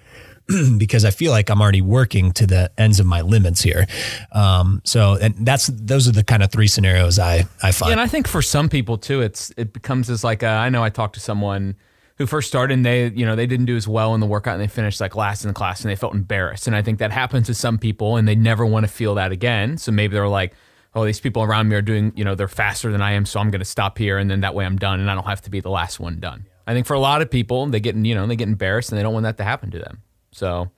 because 0.77 1.05
I 1.05 1.11
feel 1.11 1.31
like 1.31 1.49
I'm 1.49 1.61
already 1.61 1.81
working 1.81 2.31
to 2.33 2.47
the 2.47 2.71
ends 2.77 2.99
of 2.99 3.05
my 3.05 3.21
limits 3.21 3.61
here. 3.61 3.85
Um, 4.31 4.81
so, 4.85 5.15
and 5.15 5.35
that's 5.45 5.67
those 5.67 6.07
are 6.07 6.11
the 6.11 6.23
kind 6.23 6.43
of 6.43 6.51
three 6.51 6.67
scenarios 6.67 7.19
I 7.19 7.45
I 7.61 7.71
find. 7.71 7.89
Yeah, 7.89 7.93
and 7.93 8.01
I 8.01 8.07
think 8.07 8.27
for 8.27 8.41
some 8.41 8.69
people 8.69 8.97
too, 8.97 9.21
it's 9.21 9.51
it 9.57 9.73
becomes 9.73 10.09
as 10.09 10.23
like 10.23 10.43
a, 10.43 10.47
I 10.47 10.69
know 10.69 10.83
I 10.83 10.89
talked 10.89 11.15
to 11.15 11.19
someone 11.19 11.75
who 12.17 12.25
first 12.25 12.47
started 12.47 12.75
and 12.75 12.85
they 12.85 13.09
you 13.09 13.25
know 13.25 13.35
they 13.35 13.47
didn't 13.47 13.65
do 13.65 13.75
as 13.75 13.87
well 13.87 14.13
in 14.13 14.21
the 14.21 14.27
workout 14.27 14.53
and 14.53 14.63
they 14.63 14.67
finished 14.67 15.01
like 15.01 15.15
last 15.15 15.43
in 15.43 15.49
the 15.49 15.53
class 15.53 15.81
and 15.81 15.91
they 15.91 15.97
felt 15.97 16.13
embarrassed 16.13 16.65
and 16.65 16.75
I 16.75 16.81
think 16.81 16.99
that 16.99 17.11
happens 17.11 17.47
to 17.47 17.53
some 17.53 17.77
people 17.77 18.15
and 18.15 18.27
they 18.27 18.35
never 18.35 18.65
want 18.65 18.85
to 18.85 18.91
feel 18.91 19.15
that 19.15 19.31
again. 19.31 19.77
So 19.77 19.91
maybe 19.91 20.13
they're 20.13 20.27
like. 20.27 20.53
Oh, 20.95 21.05
these 21.05 21.19
people 21.19 21.43
around 21.43 21.67
me 21.67 21.75
are 21.75 21.81
doing, 21.81 22.13
you 22.15 22.23
know, 22.23 22.35
they're 22.35 22.47
faster 22.47 22.89
than 22.91 23.01
I 23.01 23.11
am, 23.11 23.25
so 23.25 23.39
I'm 23.39 23.51
going 23.51 23.59
to 23.59 23.65
stop 23.65 23.97
here, 23.97 24.17
and 24.17 24.31
then 24.31 24.41
that 24.41 24.55
way 24.55 24.65
I'm 24.65 24.77
done, 24.77 25.01
and 25.01 25.11
I 25.11 25.15
don't 25.15 25.25
have 25.27 25.41
to 25.41 25.49
be 25.49 25.59
the 25.59 25.69
last 25.69 25.99
one 25.99 26.19
done. 26.19 26.45
I 26.65 26.73
think 26.73 26.87
for 26.87 26.93
a 26.93 26.99
lot 26.99 27.21
of 27.21 27.29
people, 27.29 27.67
they 27.67 27.81
get, 27.81 27.95
you 27.95 28.15
know, 28.15 28.25
they 28.25 28.37
get 28.37 28.47
embarrassed, 28.47 28.91
and 28.91 28.97
they 28.97 29.03
don't 29.03 29.13
want 29.13 29.23
that 29.25 29.37
to 29.37 29.43
happen 29.43 29.71
to 29.71 29.79
them. 29.79 30.01
So 30.31 30.71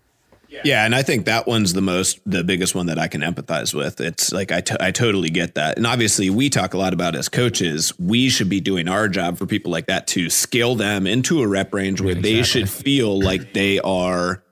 Yeah, 0.63 0.85
and 0.85 0.95
I 0.95 1.03
think 1.03 1.25
that 1.25 1.45
one's 1.45 1.73
the 1.73 1.81
most, 1.81 2.19
the 2.25 2.43
biggest 2.43 2.73
one 2.73 2.85
that 2.87 2.97
I 2.97 3.07
can 3.07 3.21
empathize 3.21 3.73
with. 3.73 3.99
It's 4.01 4.31
like 4.31 4.51
I, 4.51 4.61
t- 4.61 4.75
I 4.79 4.91
totally 4.91 5.29
get 5.29 5.55
that, 5.55 5.77
and 5.77 5.85
obviously 5.85 6.29
we 6.29 6.49
talk 6.49 6.73
a 6.73 6.77
lot 6.77 6.93
about 6.93 7.15
as 7.15 7.29
coaches, 7.29 7.93
we 7.99 8.29
should 8.29 8.49
be 8.49 8.59
doing 8.59 8.87
our 8.87 9.07
job 9.07 9.37
for 9.37 9.45
people 9.45 9.71
like 9.71 9.87
that 9.87 10.07
to 10.07 10.29
scale 10.29 10.75
them 10.75 11.05
into 11.05 11.41
a 11.41 11.47
rep 11.47 11.73
range 11.73 12.01
where 12.01 12.15
they 12.15 12.43
should 12.43 12.69
feel 12.69 13.19
like 13.19 13.53
they 13.53 13.79
are, 13.79 14.43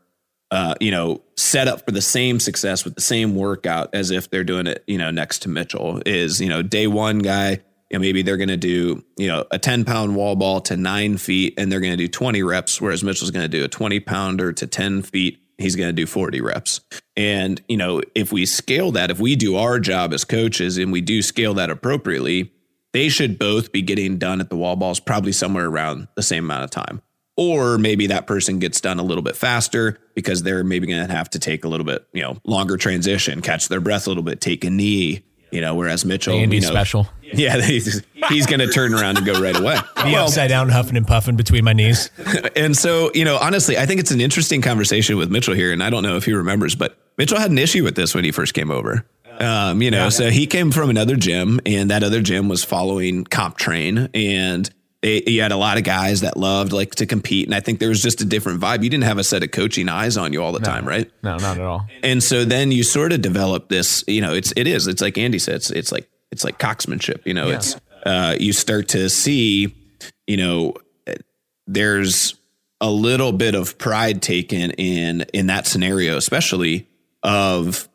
uh, 0.55 0.73
you 0.79 0.89
know, 0.89 1.21
set 1.35 1.67
up 1.67 1.83
for 1.83 1.91
the 1.91 2.01
same 2.01 2.39
success 2.39 2.85
with 2.85 2.95
the 2.95 3.01
same 3.01 3.35
workout 3.35 3.89
as 3.93 4.09
if 4.09 4.29
they're 4.29 4.45
doing 4.45 4.67
it, 4.67 4.85
you 4.87 4.97
know, 4.97 5.11
next 5.11 5.39
to 5.39 5.49
Mitchell. 5.49 6.01
Is 6.05 6.39
you 6.39 6.49
know 6.49 6.61
day 6.61 6.87
one 6.87 7.19
guy. 7.19 7.61
You 7.91 7.99
know, 7.99 8.01
maybe 8.01 8.23
they're 8.23 8.35
going 8.35 8.49
to 8.49 8.57
do, 8.57 9.03
you 9.15 9.27
know, 9.27 9.45
a 9.51 9.59
10 9.59 9.85
pound 9.85 10.15
wall 10.15 10.35
ball 10.35 10.59
to 10.61 10.75
nine 10.75 11.17
feet 11.17 11.53
and 11.55 11.71
they're 11.71 11.79
going 11.79 11.93
to 11.93 11.97
do 11.97 12.07
20 12.07 12.41
reps, 12.41 12.81
whereas 12.81 13.03
Mitchell's 13.03 13.29
going 13.29 13.43
to 13.43 13.57
do 13.57 13.63
a 13.63 13.67
20 13.67 13.99
pounder 13.99 14.51
to 14.53 14.65
10 14.65 15.03
feet 15.03 15.39
he's 15.57 15.75
going 15.75 15.89
to 15.89 15.93
do 15.93 16.05
40 16.05 16.41
reps. 16.41 16.81
And, 17.15 17.61
you 17.67 17.77
know, 17.77 18.01
if 18.13 18.31
we 18.33 18.45
scale 18.45 18.91
that, 18.93 19.11
if 19.11 19.19
we 19.19 19.35
do 19.35 19.55
our 19.55 19.79
job 19.79 20.13
as 20.13 20.23
coaches 20.23 20.77
and 20.77 20.91
we 20.91 20.99
do 20.99 21.21
scale 21.21 21.53
that 21.53 21.69
appropriately, 21.69 22.51
they 22.93 23.09
should 23.09 23.37
both 23.37 23.71
be 23.71 23.81
getting 23.81 24.17
done 24.17 24.41
at 24.41 24.49
the 24.49 24.55
wall 24.55 24.75
balls 24.75 24.99
probably 24.99 25.31
somewhere 25.31 25.67
around 25.67 26.07
the 26.15 26.23
same 26.23 26.45
amount 26.45 26.63
of 26.63 26.71
time. 26.71 27.01
Or 27.37 27.77
maybe 27.77 28.07
that 28.07 28.27
person 28.27 28.59
gets 28.59 28.79
done 28.79 28.97
a 28.97 29.03
little 29.03 29.23
bit 29.23 29.35
faster 29.35 29.99
because 30.13 30.43
they're 30.43 30.63
maybe 30.63 30.87
going 30.87 31.05
to 31.05 31.13
have 31.13 31.29
to 31.31 31.39
take 31.39 31.65
a 31.65 31.67
little 31.67 31.85
bit, 31.85 32.07
you 32.13 32.21
know, 32.21 32.37
longer 32.45 32.77
transition, 32.77 33.41
catch 33.41 33.67
their 33.67 33.81
breath 33.81 34.07
a 34.07 34.09
little 34.09 34.23
bit, 34.23 34.39
take 34.39 34.63
a 34.63 34.69
knee, 34.69 35.23
you 35.51 35.59
know, 35.59 35.75
whereas 35.75 36.05
Mitchell, 36.05 36.33
Andy's 36.33 36.63
you 36.63 36.69
know, 36.69 36.73
special. 36.73 37.07
Yeah, 37.33 37.59
he's, 37.59 38.01
he's 38.29 38.45
going 38.45 38.59
to 38.59 38.67
turn 38.67 38.93
around 38.93 39.17
and 39.17 39.25
go 39.25 39.41
right 39.41 39.57
away. 39.57 39.77
Be 40.03 40.15
upside 40.15 40.47
down, 40.47 40.69
huffing 40.69 40.95
and 40.95 41.05
puffing 41.05 41.35
between 41.35 41.65
my 41.65 41.73
knees. 41.73 42.09
And 42.55 42.77
so, 42.77 43.11
you 43.13 43.25
know, 43.25 43.37
honestly, 43.37 43.77
I 43.77 43.85
think 43.85 43.99
it's 43.99 44.11
an 44.11 44.21
interesting 44.21 44.61
conversation 44.61 45.17
with 45.17 45.29
Mitchell 45.29 45.55
here. 45.55 45.73
And 45.73 45.83
I 45.83 45.89
don't 45.89 46.03
know 46.03 46.15
if 46.15 46.23
he 46.23 46.33
remembers, 46.33 46.75
but 46.75 46.97
Mitchell 47.17 47.37
had 47.37 47.51
an 47.51 47.57
issue 47.57 47.83
with 47.83 47.95
this 47.95 48.15
when 48.15 48.23
he 48.23 48.31
first 48.31 48.53
came 48.53 48.71
over. 48.71 49.05
Um, 49.39 49.81
you 49.81 49.91
know, 49.91 50.09
so 50.09 50.29
he 50.29 50.47
came 50.47 50.71
from 50.71 50.89
another 50.89 51.17
gym 51.17 51.59
and 51.65 51.89
that 51.91 52.03
other 52.03 52.21
gym 52.21 52.47
was 52.47 52.63
following 52.63 53.25
CompTrain 53.25 54.09
and 54.13 54.69
they, 55.05 55.21
you 55.27 55.43
had 55.43 55.51
a 55.51 55.57
lot 55.57 55.77
of 55.77 55.83
guys 55.83 56.21
that 56.21 56.35
loved 56.35 56.73
like 56.73 56.95
to 56.95 57.05
compete. 57.05 57.45
And 57.47 57.53
I 57.53 57.59
think 57.59 57.79
there 57.79 57.89
was 57.89 58.01
just 58.01 58.21
a 58.21 58.25
different 58.25 58.59
vibe. 58.59 58.83
You 58.83 58.89
didn't 58.89 59.03
have 59.03 59.19
a 59.19 59.23
set 59.23 59.43
of 59.43 59.51
coaching 59.51 59.87
eyes 59.87 60.17
on 60.17 60.33
you 60.33 60.41
all 60.41 60.51
the 60.51 60.59
time, 60.59 60.83
right? 60.87 61.11
no, 61.21 61.37
not 61.37 61.59
at 61.59 61.63
all. 61.63 61.85
And 62.01 62.23
so 62.23 62.43
then 62.43 62.71
you 62.71 62.81
sort 62.81 63.13
of 63.13 63.21
develop 63.21 63.69
this, 63.69 64.03
you 64.07 64.19
know, 64.19 64.33
it's, 64.33 64.51
it 64.55 64.65
is, 64.65 64.87
it's 64.87 65.03
like 65.03 65.19
Andy 65.19 65.37
said, 65.37 65.55
it's, 65.55 65.69
it's 65.69 65.91
like, 65.91 66.09
it's 66.31 66.43
like 66.43 66.57
coxmanship, 66.57 67.21
you 67.23 67.35
know, 67.35 67.49
it's, 67.49 67.75
uh, 68.03 68.35
you 68.39 68.51
start 68.51 68.87
to 68.89 69.07
see, 69.09 69.75
you 70.25 70.37
know, 70.37 70.73
there's 71.67 72.33
a 72.81 72.89
little 72.89 73.31
bit 73.31 73.53
of 73.53 73.77
pride 73.77 74.23
taken 74.23 74.71
in 74.71 75.21
in 75.33 75.47
that 75.47 75.65
scenario 75.65 76.17
especially 76.17 76.87
of 77.23 77.87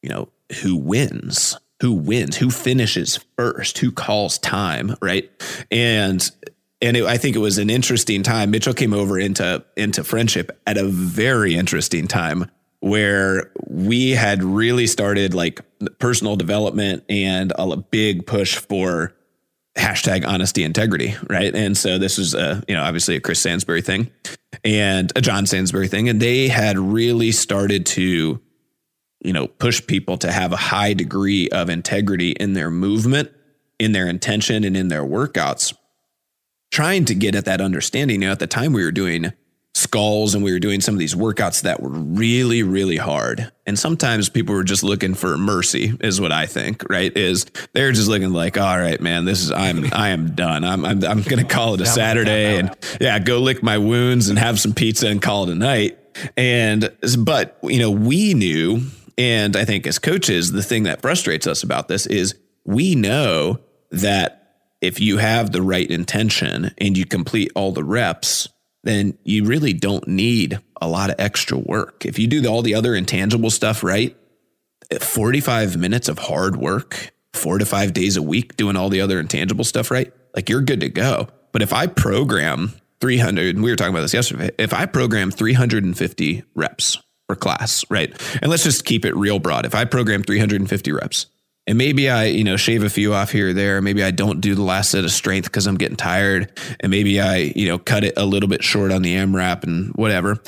you 0.00 0.08
know 0.08 0.28
who 0.62 0.76
wins 0.76 1.58
who 1.82 1.92
wins 1.92 2.36
who 2.36 2.48
finishes 2.48 3.18
first 3.36 3.78
who 3.78 3.90
calls 3.90 4.38
time 4.38 4.94
right 5.02 5.30
and 5.70 6.30
and 6.80 6.96
it, 6.96 7.04
I 7.04 7.16
think 7.16 7.36
it 7.36 7.40
was 7.40 7.58
an 7.58 7.70
interesting 7.70 8.22
time. 8.22 8.50
Mitchell 8.50 8.74
came 8.74 8.94
over 8.94 9.18
into 9.18 9.64
into 9.76 10.04
friendship 10.04 10.58
at 10.66 10.78
a 10.78 10.86
very 10.86 11.54
interesting 11.54 12.06
time 12.06 12.50
where 12.80 13.50
we 13.66 14.10
had 14.10 14.42
really 14.44 14.86
started 14.86 15.34
like 15.34 15.60
personal 15.98 16.36
development 16.36 17.04
and 17.08 17.52
a 17.58 17.76
big 17.76 18.26
push 18.26 18.56
for 18.56 19.12
hashtag 19.76 20.26
honesty 20.26 20.64
integrity 20.64 21.14
right? 21.28 21.54
And 21.54 21.76
so 21.76 21.98
this 21.98 22.18
was 22.18 22.34
a 22.34 22.62
you 22.68 22.74
know 22.74 22.82
obviously 22.82 23.16
a 23.16 23.20
chris 23.20 23.40
sansbury 23.40 23.82
thing 23.82 24.10
and 24.64 25.12
a 25.16 25.20
john 25.20 25.46
sansbury 25.46 25.88
thing. 25.88 26.08
And 26.08 26.20
they 26.20 26.48
had 26.48 26.78
really 26.78 27.32
started 27.32 27.86
to 27.86 28.40
you 29.20 29.32
know 29.32 29.48
push 29.48 29.84
people 29.84 30.16
to 30.18 30.30
have 30.30 30.52
a 30.52 30.56
high 30.56 30.94
degree 30.94 31.48
of 31.48 31.68
integrity 31.68 32.30
in 32.32 32.52
their 32.52 32.70
movement 32.70 33.30
in 33.78 33.92
their 33.92 34.08
intention 34.08 34.64
and 34.64 34.76
in 34.76 34.88
their 34.88 35.02
workouts 35.02 35.76
trying 36.70 37.04
to 37.06 37.14
get 37.14 37.34
at 37.34 37.44
that 37.46 37.60
understanding. 37.60 38.20
You 38.20 38.28
know 38.28 38.32
at 38.32 38.38
the 38.38 38.46
time 38.46 38.72
we 38.72 38.84
were 38.84 38.92
doing 38.92 39.32
skulls 39.74 40.34
and 40.34 40.42
we 40.42 40.52
were 40.52 40.58
doing 40.58 40.80
some 40.80 40.94
of 40.94 40.98
these 40.98 41.14
workouts 41.14 41.62
that 41.62 41.80
were 41.80 41.90
really 41.90 42.62
really 42.62 42.96
hard. 42.96 43.52
And 43.66 43.78
sometimes 43.78 44.28
people 44.28 44.54
were 44.54 44.64
just 44.64 44.82
looking 44.82 45.14
for 45.14 45.38
mercy 45.38 45.92
is 46.00 46.20
what 46.20 46.32
i 46.32 46.46
think 46.46 46.82
right? 46.88 47.16
Is 47.16 47.46
they're 47.74 47.92
just 47.92 48.08
looking 48.08 48.32
like 48.32 48.58
all 48.58 48.78
right 48.78 49.00
man 49.00 49.24
this 49.24 49.40
is 49.40 49.52
i'm 49.52 49.86
i 49.92 50.08
am 50.08 50.34
done. 50.34 50.64
I'm 50.64 50.84
i'm, 50.84 51.04
I'm 51.04 51.22
gonna 51.22 51.44
call 51.44 51.74
it 51.74 51.80
a 51.80 51.86
saturday 51.86 52.58
and 52.58 52.74
yeah 53.00 53.18
go 53.18 53.38
lick 53.38 53.62
my 53.62 53.78
wounds 53.78 54.28
and 54.28 54.38
have 54.38 54.58
some 54.58 54.74
pizza 54.74 55.08
and 55.08 55.22
call 55.22 55.44
it 55.44 55.50
a 55.50 55.54
night. 55.54 55.98
And 56.36 56.90
but 57.18 57.58
you 57.62 57.78
know 57.78 57.92
we 57.92 58.34
knew 58.34 58.80
and 59.16 59.56
i 59.56 59.64
think 59.64 59.86
as 59.86 60.00
coaches 60.00 60.50
the 60.50 60.62
thing 60.62 60.82
that 60.84 61.00
frustrates 61.00 61.46
us 61.46 61.62
about 61.62 61.86
this 61.86 62.06
is 62.06 62.34
we 62.64 62.96
know 62.96 63.60
that 63.92 64.47
if 64.80 65.00
you 65.00 65.18
have 65.18 65.52
the 65.52 65.62
right 65.62 65.90
intention 65.90 66.72
and 66.78 66.96
you 66.96 67.04
complete 67.04 67.50
all 67.54 67.72
the 67.72 67.84
reps 67.84 68.48
then 68.84 69.18
you 69.24 69.44
really 69.44 69.72
don't 69.72 70.06
need 70.06 70.58
a 70.80 70.88
lot 70.88 71.10
of 71.10 71.16
extra 71.18 71.58
work. 71.58 72.06
If 72.06 72.18
you 72.18 72.26
do 72.26 72.46
all 72.48 72.62
the 72.62 72.74
other 72.74 72.94
intangible 72.94 73.50
stuff 73.50 73.82
right, 73.82 74.16
45 75.00 75.76
minutes 75.76 76.08
of 76.08 76.18
hard 76.18 76.56
work, 76.56 77.12
four 77.34 77.58
to 77.58 77.66
five 77.66 77.92
days 77.92 78.16
a 78.16 78.22
week 78.22 78.56
doing 78.56 78.76
all 78.76 78.88
the 78.88 79.00
other 79.00 79.20
intangible 79.20 79.64
stuff 79.64 79.90
right, 79.90 80.12
like 80.34 80.48
you're 80.48 80.62
good 80.62 80.80
to 80.80 80.88
go. 80.88 81.28
But 81.52 81.62
if 81.62 81.72
I 81.72 81.86
program 81.86 82.72
300, 83.00 83.56
and 83.56 83.64
we 83.64 83.70
were 83.70 83.76
talking 83.76 83.92
about 83.92 84.02
this 84.02 84.14
yesterday, 84.14 84.50
if 84.58 84.72
I 84.72 84.86
program 84.86 85.30
350 85.30 86.44
reps 86.54 86.98
per 87.28 87.34
class, 87.34 87.84
right? 87.90 88.10
And 88.40 88.50
let's 88.50 88.64
just 88.64 88.84
keep 88.84 89.04
it 89.04 89.14
real 89.16 89.38
broad. 89.38 89.66
If 89.66 89.74
I 89.74 89.84
program 89.84 90.22
350 90.22 90.92
reps, 90.92 91.26
and 91.68 91.76
maybe 91.76 92.08
I, 92.08 92.24
you 92.24 92.44
know, 92.44 92.56
shave 92.56 92.82
a 92.82 92.88
few 92.88 93.12
off 93.12 93.30
here 93.30 93.50
or 93.50 93.52
there. 93.52 93.82
Maybe 93.82 94.02
I 94.02 94.10
don't 94.10 94.40
do 94.40 94.54
the 94.54 94.62
last 94.62 94.90
set 94.90 95.04
of 95.04 95.10
strength 95.10 95.44
because 95.44 95.66
I'm 95.66 95.76
getting 95.76 95.98
tired. 95.98 96.50
And 96.80 96.90
maybe 96.90 97.20
I, 97.20 97.52
you 97.54 97.68
know, 97.68 97.78
cut 97.78 98.04
it 98.04 98.14
a 98.16 98.24
little 98.24 98.48
bit 98.48 98.64
short 98.64 98.90
on 98.90 99.02
the 99.02 99.14
AMRAP 99.16 99.64
and 99.64 99.92
whatever. 99.94 100.38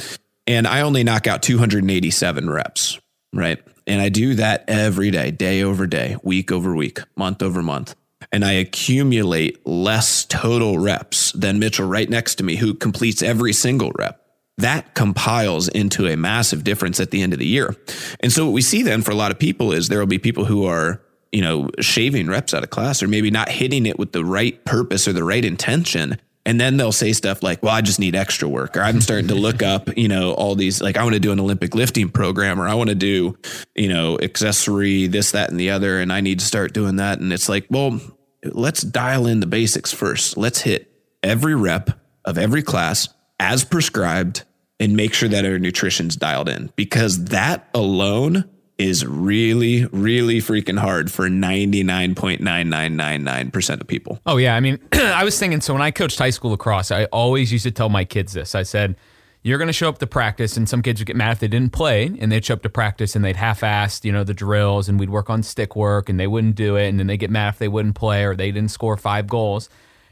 And 0.46 0.66
I 0.66 0.80
only 0.80 1.04
knock 1.04 1.26
out 1.26 1.42
287 1.42 2.48
reps, 2.48 2.98
right? 3.34 3.62
And 3.86 4.00
I 4.00 4.08
do 4.08 4.34
that 4.36 4.64
every 4.66 5.10
day, 5.10 5.30
day 5.30 5.62
over 5.62 5.86
day, 5.86 6.16
week 6.22 6.50
over 6.50 6.74
week, 6.74 7.00
month 7.16 7.42
over 7.42 7.62
month. 7.62 7.94
And 8.32 8.42
I 8.42 8.52
accumulate 8.52 9.66
less 9.66 10.24
total 10.24 10.78
reps 10.78 11.32
than 11.32 11.58
Mitchell 11.58 11.86
right 11.86 12.08
next 12.08 12.36
to 12.36 12.44
me, 12.44 12.56
who 12.56 12.72
completes 12.72 13.22
every 13.22 13.52
single 13.52 13.92
rep 13.98 14.20
that 14.58 14.94
compiles 14.94 15.68
into 15.68 16.06
a 16.06 16.16
massive 16.16 16.64
difference 16.64 17.00
at 17.00 17.10
the 17.10 17.22
end 17.22 17.32
of 17.32 17.38
the 17.38 17.46
year. 17.46 17.74
And 18.20 18.30
so 18.30 18.44
what 18.44 18.52
we 18.52 18.60
see 18.60 18.82
then 18.82 19.00
for 19.00 19.10
a 19.10 19.14
lot 19.14 19.30
of 19.30 19.38
people 19.38 19.72
is 19.72 19.88
there 19.88 19.98
will 19.98 20.06
be 20.06 20.18
people 20.18 20.44
who 20.44 20.66
are 20.66 21.00
you 21.32 21.42
know, 21.42 21.68
shaving 21.80 22.28
reps 22.28 22.54
out 22.54 22.62
of 22.62 22.70
class 22.70 23.02
or 23.02 23.08
maybe 23.08 23.30
not 23.30 23.48
hitting 23.48 23.86
it 23.86 23.98
with 23.98 24.12
the 24.12 24.24
right 24.24 24.64
purpose 24.64 25.06
or 25.06 25.12
the 25.12 25.24
right 25.24 25.44
intention. 25.44 26.18
And 26.46 26.60
then 26.60 26.76
they'll 26.78 26.90
say 26.90 27.12
stuff 27.12 27.42
like, 27.42 27.62
well, 27.62 27.74
I 27.74 27.82
just 27.82 28.00
need 28.00 28.16
extra 28.16 28.48
work. 28.48 28.76
Or 28.76 28.80
I'm 28.80 29.00
starting 29.00 29.28
to 29.28 29.34
look 29.34 29.62
up, 29.62 29.96
you 29.96 30.08
know, 30.08 30.32
all 30.32 30.54
these, 30.54 30.80
like, 30.80 30.96
I 30.96 31.02
want 31.02 31.14
to 31.14 31.20
do 31.20 31.32
an 31.32 31.38
Olympic 31.38 31.74
lifting 31.74 32.08
program 32.08 32.60
or 32.60 32.66
I 32.66 32.74
want 32.74 32.88
to 32.88 32.94
do, 32.94 33.36
you 33.74 33.88
know, 33.88 34.18
accessory, 34.18 35.06
this, 35.06 35.32
that, 35.32 35.50
and 35.50 35.60
the 35.60 35.70
other. 35.70 36.00
And 36.00 36.12
I 36.12 36.20
need 36.20 36.40
to 36.40 36.46
start 36.46 36.72
doing 36.72 36.96
that. 36.96 37.20
And 37.20 37.32
it's 37.32 37.48
like, 37.48 37.66
well, 37.70 38.00
let's 38.42 38.80
dial 38.80 39.26
in 39.26 39.40
the 39.40 39.46
basics 39.46 39.92
first. 39.92 40.36
Let's 40.36 40.62
hit 40.62 40.90
every 41.22 41.54
rep 41.54 41.90
of 42.24 42.38
every 42.38 42.62
class 42.62 43.08
as 43.38 43.62
prescribed 43.62 44.44
and 44.80 44.96
make 44.96 45.12
sure 45.12 45.28
that 45.28 45.44
our 45.44 45.58
nutrition's 45.58 46.16
dialed 46.16 46.48
in 46.48 46.72
because 46.74 47.26
that 47.26 47.68
alone 47.74 48.48
is 48.80 49.04
really, 49.04 49.84
really 49.86 50.38
freaking 50.38 50.78
hard 50.78 51.10
for 51.12 51.28
99.9999% 51.28 53.80
of 53.80 53.86
people. 53.86 54.20
Oh 54.26 54.38
yeah, 54.38 54.56
I 54.56 54.60
mean, 54.60 54.78
I 54.92 55.24
was 55.24 55.38
thinking. 55.38 55.60
So 55.60 55.74
when 55.74 55.82
I 55.82 55.90
coached 55.90 56.18
high 56.18 56.30
school 56.30 56.52
lacrosse, 56.52 56.90
I 56.90 57.04
always 57.06 57.52
used 57.52 57.64
to 57.64 57.70
tell 57.70 57.90
my 57.90 58.04
kids 58.04 58.32
this. 58.32 58.54
I 58.54 58.62
said, 58.62 58.96
"You're 59.42 59.58
going 59.58 59.68
to 59.68 59.72
show 59.72 59.88
up 59.88 59.98
to 59.98 60.06
practice, 60.06 60.56
and 60.56 60.68
some 60.68 60.82
kids 60.82 61.00
would 61.00 61.06
get 61.06 61.16
mad 61.16 61.32
if 61.32 61.40
they 61.40 61.48
didn't 61.48 61.72
play, 61.72 62.06
and 62.06 62.30
they'd 62.32 62.44
show 62.44 62.54
up 62.54 62.62
to 62.62 62.70
practice 62.70 63.14
and 63.14 63.24
they'd 63.24 63.36
half-assed, 63.36 64.04
you 64.04 64.12
know, 64.12 64.24
the 64.24 64.34
drills, 64.34 64.88
and 64.88 64.98
we'd 64.98 65.10
work 65.10 65.28
on 65.28 65.42
stick 65.42 65.76
work, 65.76 66.08
and 66.08 66.18
they 66.18 66.26
wouldn't 66.26 66.56
do 66.56 66.76
it, 66.76 66.88
and 66.88 66.98
then 66.98 67.06
they 67.06 67.18
get 67.18 67.30
mad 67.30 67.50
if 67.50 67.58
they 67.58 67.68
wouldn't 67.68 67.94
play 67.94 68.24
or 68.24 68.34
they 68.34 68.50
didn't 68.50 68.70
score 68.70 68.96
five 68.96 69.28
goals." 69.28 69.68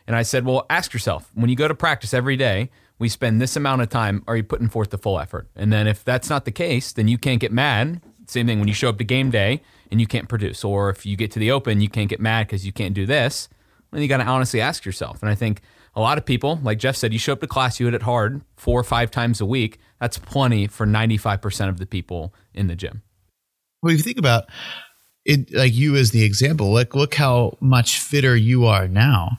And 0.07 0.15
I 0.17 0.23
said, 0.23 0.47
well, 0.47 0.65
ask 0.71 0.95
yourself 0.95 1.31
when 1.35 1.51
you 1.51 1.57
go 1.57 1.69
to 1.69 1.75
practice 1.75 2.15
every 2.15 2.37
day, 2.37 2.71
we 2.99 3.11
spend 3.11 3.41
this 3.41 3.57
amount 3.57 3.83
of 3.83 3.91
time. 3.91 4.25
Are 4.27 4.37
you 4.37 4.43
putting 4.43 4.71
forth 4.71 4.89
the 4.89 4.97
full 4.97 5.21
effort? 5.21 5.49
And 5.55 5.71
then 5.71 5.87
if 5.87 6.03
that's 6.03 6.31
not 6.31 6.47
the 6.47 6.51
case, 6.51 6.93
then 6.93 7.09
you 7.09 7.19
can't 7.19 7.41
get 7.41 7.53
mad. 7.53 8.01
Same 8.29 8.47
thing 8.47 8.59
when 8.59 8.69
you 8.69 8.75
show 8.75 8.89
up 8.89 8.99
to 8.99 9.05
game 9.05 9.31
day 9.31 9.63
and 9.91 10.01
you 10.01 10.07
can't 10.07 10.29
produce, 10.29 10.65
or 10.65 10.91
if 10.91 11.07
you 11.07 11.17
get 11.17 11.31
to 11.33 11.39
the 11.39 11.51
open, 11.51 11.81
you 11.81 11.89
can't 11.89 12.11
get 12.11 12.21
mad 12.21 12.47
because 12.47 12.67
you 12.67 12.73
can't 12.73 12.95
do 12.95 13.07
this. 13.07 13.49
Then 13.91 14.03
you 14.03 14.09
got 14.09 14.19
to 14.19 14.25
honestly 14.25 14.61
ask 14.61 14.85
yourself. 14.85 15.23
And 15.23 15.31
I 15.31 15.35
think 15.35 15.63
a 15.97 16.01
lot 16.01 16.19
of 16.19 16.27
people, 16.27 16.61
like 16.63 16.79
Jeff 16.79 16.95
said, 16.95 17.13
you 17.13 17.19
show 17.19 17.33
up 17.33 17.41
to 17.41 17.47
class, 17.47 17.81
you 17.81 17.87
hit 17.87 17.95
it 17.95 18.03
hard 18.03 18.43
four 18.57 18.79
or 18.79 18.85
five 18.85 19.11
times 19.11 19.41
a 19.41 19.47
week. 19.47 19.79
That's 19.99 20.19
plenty 20.19 20.67
for 20.67 20.87
95% 20.87 21.69
of 21.69 21.79
the 21.79 21.87
people 21.87 22.35
in 22.53 22.67
the 22.67 22.77
gym. 22.77 23.03
Well, 23.83 23.93
if 23.93 23.99
you 23.99 24.05
think 24.05 24.19
about 24.19 24.45
it, 25.25 25.53
like 25.55 25.75
you 25.75 25.97
as 25.97 26.11
the 26.11 26.25
example, 26.25 26.73
like 26.73 26.95
look 26.95 27.15
how 27.15 27.57
much 27.61 27.99
fitter 27.99 28.37
you 28.37 28.67
are 28.67 28.89
now, 28.89 29.39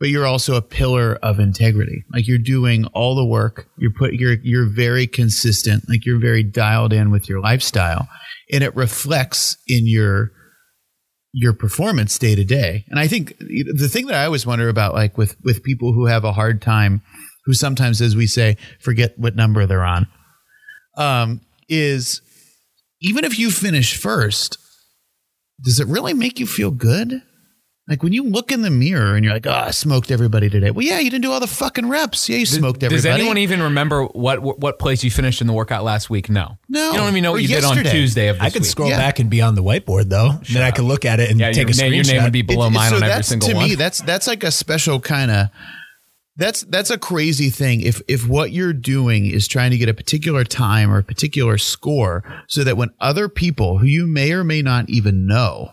but 0.00 0.08
you're 0.08 0.26
also 0.26 0.54
a 0.54 0.62
pillar 0.62 1.16
of 1.22 1.40
integrity. 1.40 2.04
Like 2.12 2.28
you're 2.28 2.38
doing 2.38 2.86
all 2.86 3.16
the 3.16 3.24
work. 3.24 3.68
You're 3.76 3.92
put. 3.92 4.14
You're 4.14 4.36
you're 4.42 4.68
very 4.68 5.06
consistent. 5.06 5.88
Like 5.88 6.06
you're 6.06 6.20
very 6.20 6.42
dialed 6.42 6.92
in 6.92 7.10
with 7.10 7.28
your 7.28 7.40
lifestyle, 7.40 8.08
and 8.52 8.62
it 8.62 8.74
reflects 8.76 9.56
in 9.66 9.86
your 9.86 10.32
your 11.32 11.52
performance 11.52 12.18
day 12.18 12.34
to 12.34 12.44
day. 12.44 12.84
And 12.88 12.98
I 12.98 13.06
think 13.06 13.36
the 13.38 13.88
thing 13.90 14.06
that 14.06 14.16
I 14.16 14.24
always 14.24 14.46
wonder 14.46 14.68
about, 14.68 14.94
like 14.94 15.18
with 15.18 15.36
with 15.42 15.62
people 15.62 15.92
who 15.92 16.06
have 16.06 16.24
a 16.24 16.32
hard 16.32 16.62
time, 16.62 17.02
who 17.44 17.54
sometimes, 17.54 18.00
as 18.00 18.14
we 18.14 18.26
say, 18.26 18.56
forget 18.80 19.18
what 19.18 19.36
number 19.36 19.66
they're 19.66 19.84
on, 19.84 20.06
um, 20.96 21.40
is 21.68 22.22
even 23.00 23.24
if 23.24 23.38
you 23.38 23.50
finish 23.50 23.96
first, 23.96 24.58
does 25.64 25.80
it 25.80 25.86
really 25.88 26.14
make 26.14 26.38
you 26.38 26.46
feel 26.46 26.70
good? 26.70 27.22
Like 27.88 28.02
when 28.02 28.12
you 28.12 28.24
look 28.24 28.52
in 28.52 28.60
the 28.60 28.70
mirror 28.70 29.14
and 29.16 29.24
you're 29.24 29.32
like, 29.32 29.46
"Oh, 29.46 29.50
I 29.50 29.70
smoked 29.70 30.10
everybody 30.10 30.50
today." 30.50 30.70
Well, 30.70 30.84
yeah, 30.84 30.98
you 30.98 31.08
didn't 31.10 31.22
do 31.22 31.32
all 31.32 31.40
the 31.40 31.46
fucking 31.46 31.88
reps. 31.88 32.28
Yeah, 32.28 32.36
you 32.36 32.44
smoked 32.44 32.82
everybody. 32.82 32.96
Does 32.96 33.06
anyone 33.06 33.38
even 33.38 33.62
remember 33.62 34.04
what 34.04 34.42
what 34.60 34.78
place 34.78 35.02
you 35.02 35.10
finished 35.10 35.40
in 35.40 35.46
the 35.46 35.54
workout 35.54 35.84
last 35.84 36.10
week? 36.10 36.28
No, 36.28 36.58
No. 36.68 36.90
You 36.92 36.98
don't 36.98 37.08
even 37.08 37.22
know 37.22 37.32
what 37.32 37.40
you 37.42 37.48
did 37.48 37.64
on 37.64 37.76
Tuesday 37.84 38.28
of 38.28 38.36
this 38.36 38.42
I 38.44 38.50
could 38.50 38.62
week. 38.62 38.70
scroll 38.70 38.90
Yeah. 38.90 38.98
back 38.98 39.20
and 39.20 39.30
be 39.30 39.40
on 39.40 39.54
the 39.54 39.62
whiteboard 39.62 40.10
though. 40.10 40.30
And 40.32 40.46
then 40.48 40.62
I 40.62 40.70
could 40.70 40.84
look 40.84 41.06
at 41.06 41.18
it 41.18 41.30
and 41.30 41.40
Yeah, 41.40 41.50
take 41.52 41.68
your, 41.68 41.86
a 41.86 41.90
name, 41.90 41.94
your 41.94 42.04
name 42.04 42.22
would 42.24 42.32
be 42.32 42.42
below 42.42 42.66
It- 42.66 42.70
mine 42.72 42.90
so 42.90 42.96
on 42.96 43.02
every 43.04 43.14
that's 43.14 43.28
single 43.28 43.48
to 43.48 43.54
one. 43.54 43.68
me 43.70 43.74
that's 43.74 44.02
that's 44.02 44.26
like 44.26 44.44
a 44.44 44.50
special 44.50 45.00
kind 45.00 45.30
of 45.30 45.48
that's 46.36 46.62
that's 46.64 46.90
a 46.90 46.98
crazy 46.98 47.48
thing 47.50 47.80
if 47.80 48.00
if 48.06 48.28
what 48.28 48.52
you're 48.52 48.72
doing 48.74 49.26
is 49.26 49.48
trying 49.48 49.70
to 49.70 49.78
get 49.78 49.88
a 49.88 49.94
particular 49.94 50.44
time 50.44 50.90
or 50.92 50.98
a 50.98 51.02
particular 51.02 51.56
score 51.58 52.22
so 52.48 52.62
that 52.64 52.76
when 52.76 52.90
other 53.00 53.28
people 53.30 53.78
who 53.78 53.86
you 53.86 54.06
may 54.06 54.30
or 54.32 54.44
may 54.44 54.60
not 54.62 54.88
even 54.90 55.26
know 55.26 55.72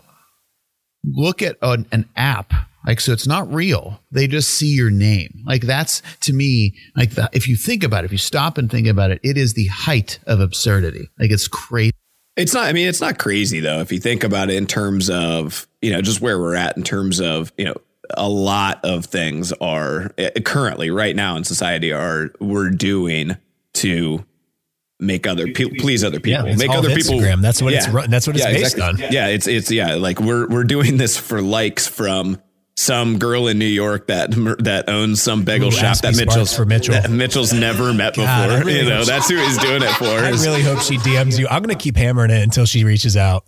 look 1.06 1.42
at 1.42 1.56
an, 1.62 1.86
an 1.92 2.08
app 2.16 2.52
like 2.86 3.00
so 3.00 3.12
it's 3.12 3.26
not 3.26 3.52
real 3.52 4.00
they 4.10 4.26
just 4.26 4.50
see 4.50 4.74
your 4.74 4.90
name 4.90 5.42
like 5.46 5.62
that's 5.62 6.02
to 6.20 6.32
me 6.32 6.74
like 6.96 7.10
the, 7.12 7.28
if 7.32 7.48
you 7.48 7.56
think 7.56 7.82
about 7.84 8.04
it 8.04 8.06
if 8.06 8.12
you 8.12 8.18
stop 8.18 8.58
and 8.58 8.70
think 8.70 8.86
about 8.86 9.10
it 9.10 9.20
it 9.22 9.36
is 9.36 9.54
the 9.54 9.66
height 9.66 10.18
of 10.26 10.40
absurdity 10.40 11.08
like 11.18 11.30
it's 11.30 11.48
crazy 11.48 11.92
It's 12.36 12.52
not. 12.52 12.64
I 12.66 12.72
mean, 12.74 12.86
it's 12.86 13.00
not 13.00 13.18
crazy 13.18 13.60
though. 13.60 13.80
If 13.80 13.90
you 13.90 13.98
think 13.98 14.22
about 14.22 14.50
it 14.50 14.56
in 14.56 14.66
terms 14.66 15.08
of 15.08 15.66
you 15.80 15.90
know 15.90 16.02
just 16.02 16.20
where 16.20 16.38
we're 16.38 16.54
at 16.54 16.76
in 16.76 16.82
terms 16.82 17.20
of 17.20 17.50
you 17.56 17.64
know 17.64 17.76
a 18.10 18.28
lot 18.28 18.84
of 18.84 19.06
things 19.06 19.52
are 19.54 20.10
eh, 20.18 20.30
currently 20.44 20.90
right 20.90 21.16
now 21.16 21.36
in 21.36 21.44
society 21.44 21.92
are 21.92 22.30
we're 22.40 22.70
doing 22.70 23.36
to 23.74 24.24
make 24.98 25.26
other 25.26 25.46
people 25.48 25.72
please 25.78 26.02
other 26.04 26.16
Yeah, 26.24 26.38
people 26.38 26.46
it's 26.52 26.58
make 26.62 26.70
all 26.70 26.78
other 26.78 26.90
of 26.90 26.96
people 26.96 27.14
Instagram. 27.16 27.42
That's 27.42 27.60
what 27.60 27.72
it's 27.74 27.88
run- 27.88 28.10
that's 28.10 28.26
what 28.26 28.36
it's 28.36 28.44
based 28.46 28.80
on. 28.80 28.98
yeah 28.98 29.28
it's 29.28 29.46
it's 29.46 29.70
yeah 29.70 29.94
like 29.96 30.20
we're 30.20 30.48
we're 30.48 30.64
doing 30.64 30.96
this 30.96 31.16
for 31.18 31.42
likes 31.42 31.86
from 31.86 32.40
some 32.78 33.18
girl 33.18 33.46
in 33.48 33.58
New 33.58 33.64
York 33.64 34.06
that 34.08 34.30
that 34.60 34.84
owns 34.88 35.22
some 35.22 35.44
bagel 35.44 35.68
Ooh, 35.68 35.70
shop 35.70 35.98
that 35.98 36.14
Mitchell's 36.16 36.54
for 36.54 36.66
Mitchell. 36.66 36.92
that 36.94 37.10
Mitchell's 37.10 37.52
never 37.52 37.92
met 37.94 38.14
God, 38.16 38.48
before. 38.48 38.66
really 38.66 38.80
you 38.80 38.88
know, 38.88 39.02
that's 39.04 39.30
who 39.30 39.36
he's 39.36 39.56
doing 39.58 39.82
it 39.82 39.92
for. 39.94 40.04
I 40.04 40.28
is- 40.30 40.44
really 40.44 40.62
hope 40.62 40.80
she 40.80 40.98
DMs 40.98 41.38
you. 41.38 41.46
I'm 41.48 41.62
going 41.62 41.74
to 41.76 41.82
keep 41.82 41.96
hammering 41.96 42.30
it 42.30 42.42
until 42.42 42.66
she 42.66 42.84
reaches 42.84 43.16
out. 43.16 43.44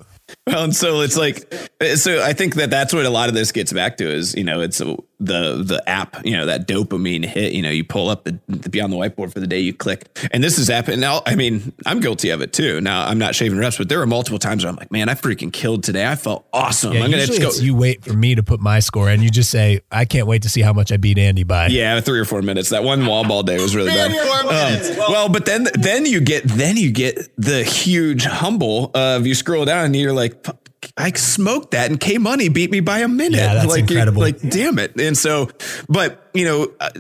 Well, 0.47 0.65
and 0.65 0.75
so 0.77 1.03
it's 1.03 1.17
like, 1.19 1.53
so 1.97 2.23
I 2.23 2.33
think 2.33 2.55
that 2.55 2.71
that's 2.71 2.95
what 2.95 3.05
a 3.05 3.11
lot 3.11 3.29
of 3.29 3.35
this 3.35 3.53
gets 3.53 3.71
back 3.73 3.99
to 3.99 4.11
is, 4.11 4.35
you 4.35 4.45
know, 4.45 4.61
it's 4.63 4.81
the 5.21 5.63
the 5.65 5.83
app, 5.89 6.25
you 6.25 6.33
know, 6.33 6.47
that 6.47 6.69
dopamine 6.69 7.25
hit. 7.25 7.53
You 7.53 7.63
know, 7.63 7.71
you 7.71 7.85
pull 7.85 8.09
up 8.09 8.25
the, 8.25 8.39
the 8.49 8.69
be 8.69 8.81
the 8.81 8.87
whiteboard 8.87 9.33
for 9.33 9.41
the 9.41 9.47
day, 9.47 9.59
you 9.59 9.75
click, 9.75 10.07
and 10.31 10.43
this 10.43 10.59
is 10.59 10.69
happening 10.69 11.01
now. 11.01 11.23
I 11.27 11.35
mean, 11.35 11.73
I'm 11.87 12.01
guilty 12.01 12.31
of 12.31 12.41
it 12.41 12.53
too. 12.53 12.81
Now 12.81 13.07
I'm 13.07 13.19
not 13.19 13.35
shaving 13.35 13.59
reps, 13.59 13.79
but 13.79 13.89
there 13.89 13.99
were 13.99 14.07
multiple 14.07 14.39
times 14.39 14.65
where 14.65 14.71
I'm 14.71 14.77
like, 14.77 14.93
man, 14.93 15.09
I 15.09 15.15
freaking 15.15 15.53
killed 15.53 15.83
today. 15.83 16.07
I 16.07 16.15
felt 16.15 16.47
awesome. 16.53 16.93
Yeah, 16.93 17.05
I'm 17.05 17.11
gonna 17.11 17.27
just 17.27 17.41
it's 17.41 17.59
go. 17.59 17.65
you 17.65 17.75
wait 17.75 18.05
for 18.05 18.13
me 18.13 18.35
to 18.37 18.43
put 18.43 18.61
my 18.61 18.79
score 18.79 19.09
and 19.09 19.23
you 19.23 19.31
just 19.31 19.51
say, 19.51 19.81
I 19.91 20.05
can't 20.05 20.27
wait 20.27 20.43
to 20.43 20.49
see 20.49 20.63
how 20.63 20.73
much 20.73 20.93
I 20.93 20.97
beat 20.97 21.19
Andy 21.19 21.43
by. 21.43 21.67
Yeah, 21.69 22.01
three 22.01 22.21
or 22.21 22.25
four 22.25 22.43
minutes. 22.43 22.69
That 22.69 22.85
one 22.85 23.05
wall 23.05 23.27
ball 23.27 23.43
day 23.43 23.61
was 23.61 23.75
really 23.75 23.91
bad. 23.93 24.13
Um, 24.13 24.99
well, 25.09 25.29
but 25.29 25.47
then 25.47 25.67
then 25.75 26.07
you 26.07 26.21
get 26.21 26.45
then 26.45 26.77
you 26.77 26.93
get 26.93 27.19
the 27.37 27.65
huge 27.65 28.25
humble 28.25 28.93
of 28.95 29.27
you 29.27 29.35
scroll 29.35 29.65
down 29.65 29.87
and 29.87 29.97
you're 29.97 30.13
like, 30.13 30.45
"Fuck, 30.45 30.68
I 30.97 31.13
smoked 31.13 31.73
that 31.73 31.91
and 31.91 31.99
K 31.99 32.19
Money 32.19 32.49
beat 32.49 32.71
me 32.71 32.81
by 32.81 33.01
a 33.01 33.09
minute. 33.09 33.39
Yeah, 33.39 33.55
that's 33.55 33.67
like, 33.67 33.91
incredible. 33.91 34.21
Like, 34.21 34.41
damn 34.41 34.79
it. 34.79 35.01
And 35.01 35.17
so, 35.17 35.49
but 35.89 36.31
you 36.35 36.45
know, 36.45 36.73
uh, 36.81 36.91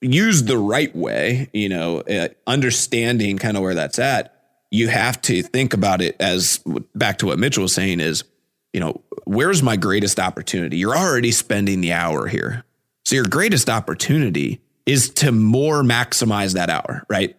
used 0.00 0.46
the 0.46 0.58
right 0.58 0.94
way, 0.94 1.48
you 1.52 1.68
know, 1.68 2.00
uh, 2.00 2.28
understanding 2.46 3.38
kind 3.38 3.56
of 3.56 3.62
where 3.62 3.74
that's 3.74 3.98
at, 3.98 4.34
you 4.70 4.88
have 4.88 5.20
to 5.22 5.42
think 5.42 5.74
about 5.74 6.00
it 6.00 6.16
as 6.18 6.60
back 6.94 7.18
to 7.18 7.26
what 7.26 7.38
Mitchell 7.38 7.62
was 7.62 7.74
saying 7.74 8.00
is, 8.00 8.24
you 8.72 8.80
know, 8.80 9.02
where's 9.24 9.62
my 9.62 9.76
greatest 9.76 10.18
opportunity? 10.18 10.78
You're 10.78 10.96
already 10.96 11.30
spending 11.30 11.80
the 11.80 11.92
hour 11.92 12.26
here. 12.26 12.64
So 13.04 13.16
your 13.16 13.26
greatest 13.26 13.68
opportunity 13.68 14.60
is 14.86 15.10
to 15.10 15.30
more 15.30 15.82
maximize 15.82 16.54
that 16.54 16.70
hour, 16.70 17.04
right? 17.08 17.36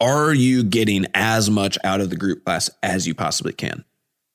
Are 0.00 0.32
you 0.32 0.62
getting 0.62 1.06
as 1.14 1.50
much 1.50 1.76
out 1.84 2.00
of 2.00 2.10
the 2.10 2.16
group 2.16 2.44
class 2.44 2.70
as 2.82 3.06
you 3.06 3.14
possibly 3.14 3.52
can? 3.52 3.84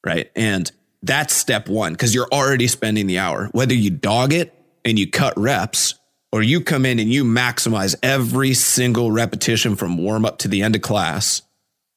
Right. 0.06 0.32
And 0.36 0.72
that's 1.02 1.34
step 1.34 1.68
one 1.70 1.94
because 1.94 2.14
you're 2.14 2.28
already 2.32 2.68
spending 2.68 3.08
the 3.08 3.20
hour. 3.20 3.50
Whether 3.52 3.74
you 3.74 3.90
dog 3.90 4.34
it 4.34 4.54
and 4.86 4.98
you 4.98 5.10
cut 5.10 5.34
reps 5.38 5.96
or 6.32 6.42
you 6.42 6.62
come 6.62 6.86
in 6.86 7.00
and 7.00 7.12
you 7.12 7.24
maximize 7.24 7.96
every 8.04 8.54
single 8.54 9.12
repetition 9.12 9.76
from 9.76 9.98
warm 9.98 10.26
up 10.26 10.40
to 10.40 10.48
the 10.48 10.62
end 10.62 10.76
of 10.76 10.82
class, 10.82 11.42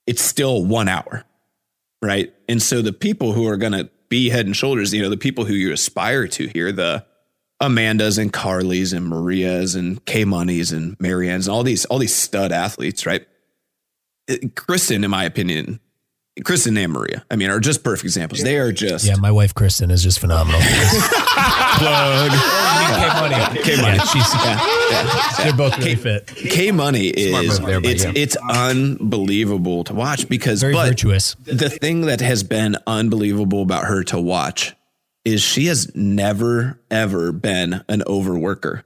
it's 0.07 0.23
still 0.23 0.65
one 0.65 0.89
hour. 0.89 1.25
Right. 2.01 2.33
And 2.49 2.61
so 2.61 2.83
the 2.83 2.93
people 2.93 3.33
who 3.33 3.47
are 3.47 3.57
going 3.57 3.73
to 3.73 3.89
be 4.09 4.29
head 4.29 4.47
and 4.47 4.57
shoulders, 4.57 4.93
you 4.93 5.03
know, 5.03 5.11
the 5.11 5.17
people 5.17 5.45
who 5.45 5.55
you 5.55 5.73
aspire 5.73 6.27
to 6.29 6.49
here, 6.49 6.73
the 6.73 7.07
Amandas 7.63 8.19
and 8.19 8.33
Carlys 8.33 8.93
and 8.93 9.07
Marias 9.07 9.77
and 9.77 10.05
K 10.05 10.23
and 10.23 10.97
Marianne's 11.01 11.47
and 11.47 11.55
all 11.55 11.63
these, 11.63 11.85
all 11.85 11.99
these 11.99 12.15
stud 12.15 12.51
athletes, 12.51 13.07
right? 13.07 13.27
Kristen, 14.57 15.05
in 15.05 15.11
my 15.11 15.25
opinion, 15.25 15.79
Kristen 16.45 16.79
and 16.79 16.93
Maria, 16.93 17.25
I 17.31 17.37
mean, 17.37 17.51
are 17.51 17.61
just 17.61 17.85
perfect 17.85 18.05
examples. 18.05 18.43
They 18.43 18.57
are 18.57 18.73
just 18.73 19.05
Yeah, 19.05 19.17
my 19.17 19.31
wife 19.31 19.55
Kristen 19.55 19.91
is 19.91 20.03
just 20.03 20.19
phenomenal. 20.19 20.61
plug. 21.77 22.31
K 22.33 23.09
Money. 23.21 23.63
K 23.63 23.83
Money. 23.83 23.99
she's 23.99 24.33
they're 25.45 25.53
both 25.55 25.77
really 25.79 25.95
fit. 25.95 26.27
K 26.29 26.71
Money 26.71 27.09
is 27.09 27.61
move 27.61 27.69
there, 27.69 27.81
it's 27.85 28.05
yeah. 28.05 28.13
it's 28.15 28.37
unbelievable 28.49 29.85
to 29.85 29.95
watch 29.95 30.27
because 30.29 30.63
Very 30.63 30.73
but 30.73 30.89
virtuous. 30.89 31.35
the 31.45 31.69
thing 31.69 32.03
that 32.03 32.21
has 32.21 32.43
been 32.43 32.77
unbelievable 32.87 33.63
about 33.63 33.85
her 33.85 34.03
to 34.05 34.19
watch 34.21 34.75
is 35.27 35.43
she 35.43 35.67
has 35.67 35.95
never 35.95 36.81
ever 36.91 37.33
been 37.33 37.85
an 37.89 38.01
overworker. 38.07 38.85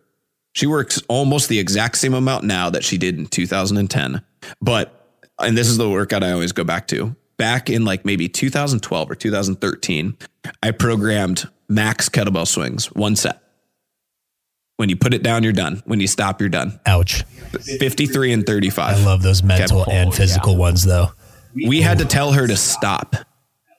She 0.52 0.66
works 0.66 1.00
almost 1.08 1.48
the 1.48 1.58
exact 1.58 1.98
same 1.98 2.14
amount 2.14 2.44
now 2.44 2.70
that 2.70 2.82
she 2.82 2.98
did 2.98 3.18
in 3.18 3.26
2010. 3.26 4.22
But 4.60 4.92
and 5.38 5.56
this 5.56 5.68
is 5.68 5.76
the 5.76 5.88
workout 5.88 6.24
I 6.24 6.32
always 6.32 6.52
go 6.52 6.64
back 6.64 6.88
to. 6.88 7.14
Back 7.38 7.68
in 7.68 7.84
like 7.84 8.04
maybe 8.04 8.28
2012 8.28 9.10
or 9.10 9.14
2013, 9.14 10.16
I 10.62 10.70
programmed 10.70 11.48
max 11.68 12.08
kettlebell 12.08 12.46
swings, 12.46 12.86
one 12.92 13.14
set. 13.16 13.42
When 14.76 14.88
you 14.88 14.96
put 14.96 15.14
it 15.14 15.22
down, 15.22 15.42
you're 15.42 15.52
done. 15.52 15.82
When 15.86 16.00
you 16.00 16.06
stop, 16.06 16.40
you're 16.40 16.50
done. 16.50 16.78
Ouch. 16.86 17.24
53 17.78 18.32
and 18.32 18.46
35. 18.46 18.96
I 18.96 19.04
love 19.04 19.22
those 19.22 19.42
mental 19.42 19.84
Kept- 19.84 19.90
and 19.94 20.14
physical 20.14 20.56
ones 20.56 20.84
though. 20.84 21.08
we 21.54 21.80
had 21.80 21.98
to 21.98 22.04
tell 22.04 22.32
her 22.32 22.46
to 22.46 22.56
stop 22.56 23.16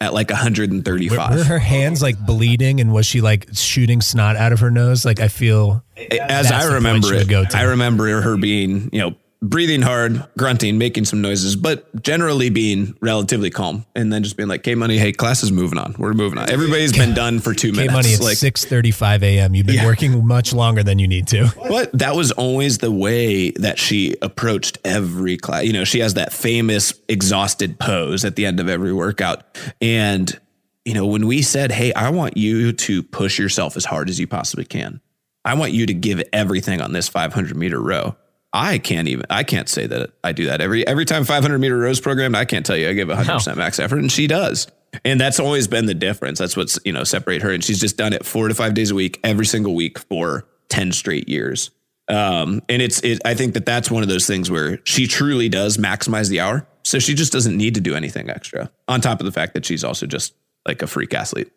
at 0.01 0.14
like 0.14 0.30
135. 0.30 1.36
were 1.36 1.43
her 1.43 1.60
hands 1.60 2.01
like 2.01 2.24
bleeding 2.26 2.80
and 2.80 2.91
was 2.93 3.05
she 3.05 3.22
like 3.22 3.47
shooting 3.53 4.01
snot 4.01 4.36
out 4.36 4.53
of 4.53 4.60
her 4.60 4.72
nose? 4.72 5.05
Like 5.05 5.20
I 5.20 5.28
feel 5.28 5.84
As 6.12 6.51
I 6.51 6.74
remember 6.74 7.14
it, 7.14 7.28
go. 7.28 7.43
I 7.53 7.64
remember 7.64 8.22
her 8.22 8.38
being, 8.38 8.89
you 8.91 8.99
know, 8.99 9.16
breathing 9.41 9.81
hard, 9.81 10.25
grunting, 10.38 10.77
making 10.77 11.05
some 11.05 11.21
noises, 11.21 11.55
but 11.55 12.01
generally 12.01 12.49
being 12.49 12.97
relatively 13.01 13.49
calm. 13.49 13.85
And 13.95 14.11
then 14.11 14.23
just 14.23 14.35
being 14.38 14.49
like, 14.49 14.63
"K 14.63 14.73
Money, 14.75 14.97
hey, 14.97 15.11
class 15.11 15.43
is 15.43 15.51
moving 15.51 15.77
on. 15.77 15.95
We're 15.97 16.13
moving 16.13 16.39
on. 16.39 16.49
Everybody's 16.49 16.91
been 16.91 17.13
done 17.13 17.39
for 17.39 17.53
two 17.53 17.71
K 17.71 17.77
minutes." 17.88 17.93
Money, 17.93 18.09
it's 18.09 18.23
like, 18.23 18.38
six 18.38 18.65
thirty 18.65 18.91
five 18.91 19.23
a.m. 19.23 19.53
You've 19.55 19.65
been 19.67 19.75
Yeah. 19.75 19.85
working 19.85 20.25
much 20.25 20.53
longer 20.53 20.83
than 20.83 20.99
you 20.99 21.07
need 21.07 21.27
to. 21.27 21.51
But 21.69 21.91
that 21.99 22.15
was 22.15 22.31
always 22.31 22.79
the 22.79 22.91
way 22.91 23.51
that 23.51 23.77
she 23.77 24.15
approached 24.21 24.77
every 24.83 25.38
class. 25.38 25.65
You 25.65 25.73
know, 25.73 25.83
she 25.83 25.99
has 25.99 26.15
that 26.15 26.33
famous 26.33 26.93
exhausted 27.07 27.77
pose 27.79 28.25
at 28.25 28.35
the 28.35 28.45
end 28.45 28.59
of 28.59 28.67
every 28.69 28.93
workout. 28.93 29.43
And, 29.81 30.39
you 30.85 30.93
know, 30.93 31.05
when 31.05 31.27
we 31.27 31.41
said, 31.41 31.71
Hey, 31.71 31.93
I 31.93 32.09
want 32.09 32.38
you 32.38 32.71
to 32.71 33.03
push 33.03 33.38
yourself 33.38 33.75
as 33.77 33.85
hard 33.85 34.09
as 34.09 34.19
you 34.19 34.25
possibly 34.27 34.65
can, 34.65 35.01
I 35.45 35.53
want 35.53 35.73
you 35.73 35.85
to 35.85 35.93
give 35.93 36.23
everything 36.33 36.81
on 36.81 36.93
this 36.93 37.07
500 37.07 37.55
meter 37.55 37.79
row. 37.81 38.15
I 38.58 38.80
can't 38.80 39.08
even 39.08 39.24
I 39.30 39.43
can't 39.43 39.70
say 39.70 39.86
that 39.86 40.10
I 40.24 40.32
do 40.32 40.47
that 40.47 40.62
every 40.62 40.86
every 40.88 41.05
time 41.05 41.26
500 41.26 41.60
meter 41.60 41.78
rows 41.78 41.99
programmed. 41.99 42.36
I 42.36 42.43
can't 42.43 42.66
tell 42.66 42.76
you 42.76 42.89
I 42.89 42.93
give 42.93 43.08
100 43.08 43.32
percent 43.32 43.58
max 43.58 43.80
effort, 43.80 43.99
and 43.99 44.12
she 44.12 44.26
does. 44.26 44.68
And 45.05 45.22
that's 45.22 45.39
always 45.39 45.68
been 45.68 45.86
the 45.86 45.93
difference. 45.93 46.39
That's 46.39 46.58
what's 46.58 46.80
you 46.84 46.91
know 46.91 47.03
separate 47.03 47.43
her, 47.43 47.51
and 47.51 47.64
she's 47.64 47.80
just 47.80 47.97
done 47.97 48.14
it 48.14 48.26
four 48.26 48.47
to 48.47 48.55
five 48.55 48.74
days 48.74 48.89
a 48.89 48.95
week, 48.95 49.20
every 49.24 49.45
single 49.45 49.76
week 49.76 49.99
for 49.99 50.47
10 50.70 50.91
straight 50.91 51.30
years. 51.30 51.70
Um, 52.08 52.64
and 52.68 52.82
it's 52.82 52.99
it. 53.01 53.22
I 53.26 53.36
think 53.36 53.53
that 53.53 53.66
that's 53.68 53.91
one 53.91 54.01
of 54.01 54.10
those 54.10 54.26
things 54.26 54.49
where 54.49 54.80
she 54.86 55.05
truly 55.05 55.49
does 55.49 55.78
maximize 55.78 56.30
the 56.30 56.39
hour, 56.39 56.68
so 56.84 56.97
she 56.97 57.14
just 57.14 57.32
doesn't 57.32 57.55
need 57.55 57.76
to 57.76 57.82
do 57.82 57.95
anything 57.95 58.28
extra. 58.28 58.72
On 58.88 59.01
top 59.01 59.20
of 59.20 59.28
the 59.28 59.32
fact 59.32 59.53
that 59.53 59.66
she's 59.66 59.84
also 59.84 60.08
just 60.08 60.34
like 60.66 60.82
a 60.82 60.88
freak 60.88 61.14
athlete 61.14 61.51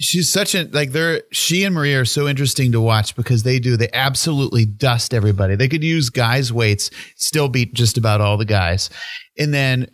she's 0.00 0.32
such 0.32 0.54
a 0.54 0.64
like 0.72 0.92
they're 0.92 1.22
she 1.32 1.64
and 1.64 1.74
Maria 1.74 2.00
are 2.00 2.04
so 2.04 2.28
interesting 2.28 2.72
to 2.72 2.80
watch 2.80 3.14
because 3.14 3.42
they 3.42 3.58
do 3.58 3.76
they 3.76 3.90
absolutely 3.92 4.64
dust 4.64 5.14
everybody. 5.14 5.56
They 5.56 5.68
could 5.68 5.84
use 5.84 6.10
guys' 6.10 6.52
weights, 6.52 6.90
still 7.16 7.48
beat 7.48 7.74
just 7.74 7.96
about 7.96 8.20
all 8.20 8.36
the 8.36 8.44
guys. 8.44 8.90
And 9.38 9.52
then 9.52 9.88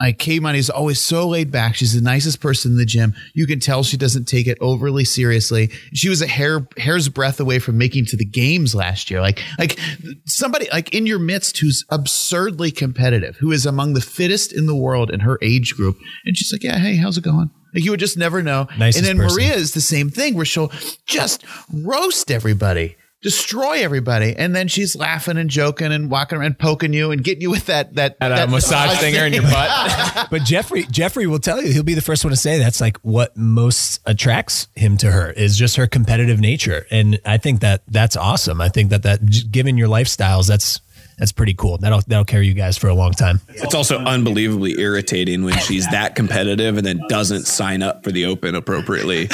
like 0.00 0.18
K 0.18 0.40
Money 0.40 0.58
is 0.58 0.70
always 0.70 0.98
so 0.98 1.28
laid 1.28 1.50
back. 1.52 1.74
She's 1.74 1.92
the 1.92 2.00
nicest 2.00 2.40
person 2.40 2.72
in 2.72 2.78
the 2.78 2.86
gym. 2.86 3.14
You 3.34 3.46
can 3.46 3.60
tell 3.60 3.82
she 3.82 3.98
doesn't 3.98 4.24
take 4.24 4.46
it 4.46 4.56
overly 4.60 5.04
seriously. 5.04 5.68
She 5.92 6.08
was 6.08 6.22
a 6.22 6.26
hair 6.26 6.66
hair's 6.78 7.10
breadth 7.10 7.38
away 7.38 7.58
from 7.58 7.76
making 7.76 8.06
to 8.06 8.16
the 8.16 8.24
games 8.24 8.74
last 8.74 9.10
year. 9.10 9.20
Like 9.20 9.42
like 9.58 9.78
somebody 10.24 10.68
like 10.72 10.94
in 10.94 11.06
your 11.06 11.18
midst 11.18 11.58
who's 11.58 11.84
absurdly 11.90 12.70
competitive, 12.70 13.36
who 13.36 13.52
is 13.52 13.66
among 13.66 13.92
the 13.92 14.00
fittest 14.00 14.56
in 14.56 14.64
the 14.64 14.76
world 14.76 15.10
in 15.10 15.20
her 15.20 15.38
age 15.42 15.74
group. 15.76 15.98
And 16.24 16.34
she's 16.36 16.50
like, 16.50 16.62
Yeah, 16.62 16.78
hey, 16.78 16.96
how's 16.96 17.18
it 17.18 17.24
going? 17.24 17.50
Like 17.74 17.84
you 17.84 17.90
would 17.90 18.00
just 18.00 18.16
never 18.18 18.42
know. 18.42 18.68
Nicest 18.78 18.98
and 18.98 19.06
then 19.06 19.24
person. 19.24 19.36
Maria 19.36 19.54
is 19.54 19.72
the 19.72 19.80
same 19.80 20.10
thing 20.10 20.34
where 20.34 20.44
she'll 20.44 20.72
just 21.06 21.44
roast 21.72 22.30
everybody, 22.30 22.96
destroy 23.22 23.82
everybody, 23.82 24.34
and 24.36 24.54
then 24.56 24.66
she's 24.68 24.96
laughing 24.96 25.36
and 25.36 25.50
joking 25.50 25.92
and 25.92 26.10
walking 26.10 26.38
around 26.38 26.58
poking 26.58 26.92
you 26.92 27.10
and 27.10 27.22
getting 27.22 27.42
you 27.42 27.50
with 27.50 27.66
that 27.66 27.94
that, 27.94 28.16
Had 28.20 28.30
that 28.30 28.50
massage 28.50 28.96
thinger 28.98 29.26
in 29.26 29.32
your 29.32 29.42
butt. 29.42 30.28
But 30.30 30.42
Jeffrey, 30.42 30.84
Jeffrey 30.84 31.26
will 31.26 31.38
tell 31.38 31.62
you, 31.62 31.72
he'll 31.72 31.82
be 31.82 31.94
the 31.94 32.00
first 32.00 32.24
one 32.24 32.30
to 32.30 32.36
say 32.36 32.58
that's 32.58 32.80
like 32.80 32.98
what 32.98 33.36
most 33.36 34.00
attracts 34.06 34.68
him 34.76 34.96
to 34.98 35.10
her 35.10 35.30
is 35.30 35.56
just 35.56 35.76
her 35.76 35.86
competitive 35.86 36.40
nature. 36.40 36.86
And 36.90 37.18
I 37.24 37.38
think 37.38 37.60
that 37.60 37.82
that's 37.88 38.16
awesome. 38.16 38.60
I 38.60 38.68
think 38.68 38.90
that 38.90 39.02
that 39.02 39.50
given 39.50 39.76
your 39.76 39.88
lifestyles, 39.88 40.46
that's 40.48 40.80
that's 41.20 41.32
pretty 41.32 41.52
cool. 41.52 41.76
That'll 41.76 42.00
that'll 42.06 42.24
carry 42.24 42.46
you 42.46 42.54
guys 42.54 42.78
for 42.78 42.88
a 42.88 42.94
long 42.94 43.12
time. 43.12 43.42
It's 43.50 43.74
also 43.74 43.98
unbelievably 43.98 44.80
irritating 44.80 45.44
when 45.44 45.58
she's 45.58 45.86
that 45.90 46.14
competitive 46.14 46.78
and 46.78 46.86
then 46.86 47.02
doesn't 47.08 47.46
sign 47.46 47.82
up 47.82 48.02
for 48.02 48.10
the 48.10 48.24
open 48.24 48.54
appropriately. 48.54 49.28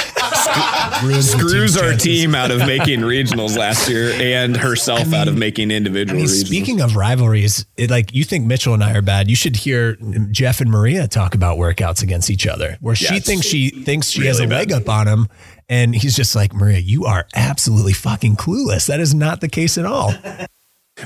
Screws 1.20 1.76
our 1.76 1.94
team 1.94 2.34
out 2.34 2.50
of 2.50 2.58
making 2.66 3.00
regionals 3.00 3.56
last 3.56 3.88
year 3.88 4.10
and 4.14 4.56
herself 4.56 5.12
out 5.14 5.28
of 5.28 5.38
making 5.38 5.70
individual 5.70 6.18
I 6.18 6.22
mean, 6.22 6.28
regionals. 6.28 6.46
speaking 6.46 6.80
of 6.80 6.96
rivalries, 6.96 7.66
it, 7.76 7.88
like 7.88 8.12
you 8.12 8.24
think 8.24 8.46
Mitchell 8.46 8.74
and 8.74 8.82
I 8.82 8.94
are 8.94 9.02
bad, 9.02 9.30
you 9.30 9.36
should 9.36 9.54
hear 9.54 9.96
Jeff 10.32 10.60
and 10.60 10.70
Maria 10.70 11.06
talk 11.06 11.36
about 11.36 11.56
workouts 11.56 12.02
against 12.02 12.30
each 12.30 12.48
other, 12.48 12.78
where 12.80 12.96
she 12.96 13.20
thinks 13.20 13.46
she 13.46 13.70
thinks 13.70 14.08
she 14.08 14.26
has 14.26 14.40
a 14.40 14.42
Really 14.42 14.56
leg 14.56 14.72
up 14.72 14.88
on 14.88 15.06
him, 15.06 15.28
and 15.68 15.94
he's 15.94 16.16
just 16.16 16.34
like, 16.34 16.52
Maria, 16.52 16.78
you 16.78 17.04
are 17.04 17.28
absolutely 17.36 17.92
fucking 17.92 18.34
clueless. 18.34 18.86
That 18.86 18.98
is 18.98 19.14
not 19.14 19.40
the 19.40 19.48
case 19.48 19.78
at 19.78 19.86
all. 19.86 20.12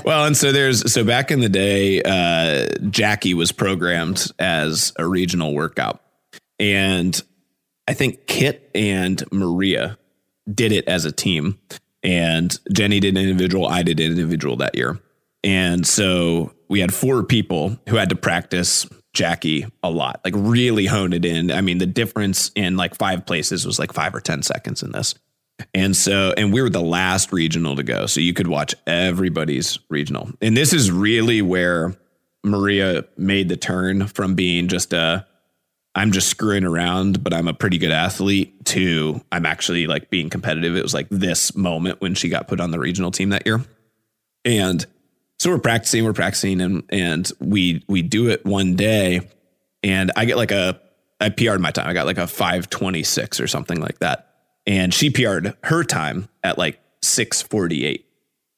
Well, 0.05 0.25
and 0.25 0.37
so 0.37 0.51
there's 0.51 0.91
so 0.91 1.03
back 1.03 1.31
in 1.31 1.41
the 1.41 1.49
day, 1.49 2.01
uh, 2.01 2.67
Jackie 2.89 3.33
was 3.33 3.51
programmed 3.51 4.31
as 4.39 4.93
a 4.97 5.05
regional 5.05 5.53
workout, 5.53 6.01
and 6.59 7.21
I 7.87 7.93
think 7.93 8.25
Kit 8.25 8.69
and 8.73 9.21
Maria 9.31 9.97
did 10.51 10.71
it 10.71 10.87
as 10.87 11.05
a 11.05 11.11
team, 11.11 11.59
and 12.03 12.57
Jenny 12.71 12.99
did 12.99 13.15
an 13.15 13.21
individual, 13.21 13.67
I 13.67 13.83
did 13.83 13.99
an 13.99 14.11
individual 14.11 14.55
that 14.57 14.75
year, 14.75 14.99
and 15.43 15.85
so 15.85 16.53
we 16.69 16.79
had 16.79 16.93
four 16.93 17.23
people 17.23 17.77
who 17.89 17.97
had 17.97 18.09
to 18.09 18.15
practice 18.15 18.87
Jackie 19.13 19.65
a 19.83 19.89
lot, 19.89 20.21
like 20.23 20.33
really 20.37 20.85
hone 20.85 21.11
it 21.11 21.25
in. 21.25 21.51
I 21.51 21.59
mean, 21.59 21.79
the 21.79 21.85
difference 21.85 22.49
in 22.55 22.77
like 22.77 22.95
five 22.95 23.25
places 23.25 23.65
was 23.65 23.77
like 23.77 23.91
five 23.91 24.15
or 24.15 24.21
ten 24.21 24.41
seconds 24.41 24.81
in 24.83 24.93
this. 24.93 25.15
And 25.73 25.95
so, 25.95 26.33
and 26.37 26.51
we 26.51 26.61
were 26.61 26.69
the 26.69 26.81
last 26.81 27.31
regional 27.31 27.75
to 27.75 27.83
go. 27.83 28.05
So 28.05 28.19
you 28.19 28.33
could 28.33 28.47
watch 28.47 28.75
everybody's 28.87 29.79
regional. 29.89 30.29
And 30.41 30.55
this 30.55 30.73
is 30.73 30.91
really 30.91 31.41
where 31.41 31.95
Maria 32.43 33.05
made 33.17 33.49
the 33.49 33.57
turn 33.57 34.07
from 34.07 34.35
being 34.35 34.67
just 34.67 34.93
a, 34.93 35.25
I'm 35.93 36.11
just 36.11 36.29
screwing 36.29 36.63
around, 36.63 37.23
but 37.23 37.33
I'm 37.33 37.47
a 37.47 37.53
pretty 37.53 37.77
good 37.77 37.91
athlete 37.91 38.65
to 38.65 39.21
I'm 39.31 39.45
actually 39.45 39.87
like 39.87 40.09
being 40.09 40.29
competitive. 40.29 40.75
It 40.75 40.83
was 40.83 40.93
like 40.93 41.07
this 41.09 41.55
moment 41.55 42.01
when 42.01 42.15
she 42.15 42.29
got 42.29 42.47
put 42.47 42.59
on 42.59 42.71
the 42.71 42.79
regional 42.79 43.11
team 43.11 43.29
that 43.29 43.45
year. 43.45 43.61
And 44.45 44.85
so 45.37 45.49
we're 45.49 45.59
practicing, 45.59 46.05
we're 46.05 46.13
practicing 46.13 46.61
and, 46.61 46.83
and 46.89 47.31
we, 47.39 47.83
we 47.87 48.01
do 48.01 48.29
it 48.29 48.45
one 48.45 48.75
day 48.75 49.21
and 49.83 50.11
I 50.15 50.25
get 50.25 50.37
like 50.37 50.51
a, 50.51 50.79
I 51.19 51.29
PR'd 51.29 51.59
my 51.59 51.71
time. 51.71 51.87
I 51.87 51.93
got 51.93 52.07
like 52.07 52.17
a 52.17 52.25
526 52.25 53.39
or 53.39 53.47
something 53.47 53.79
like 53.79 53.99
that 53.99 54.30
and 54.65 54.93
she 54.93 55.09
PR'd 55.09 55.55
her 55.63 55.83
time 55.83 56.29
at 56.43 56.57
like 56.57 56.79
648. 57.01 58.05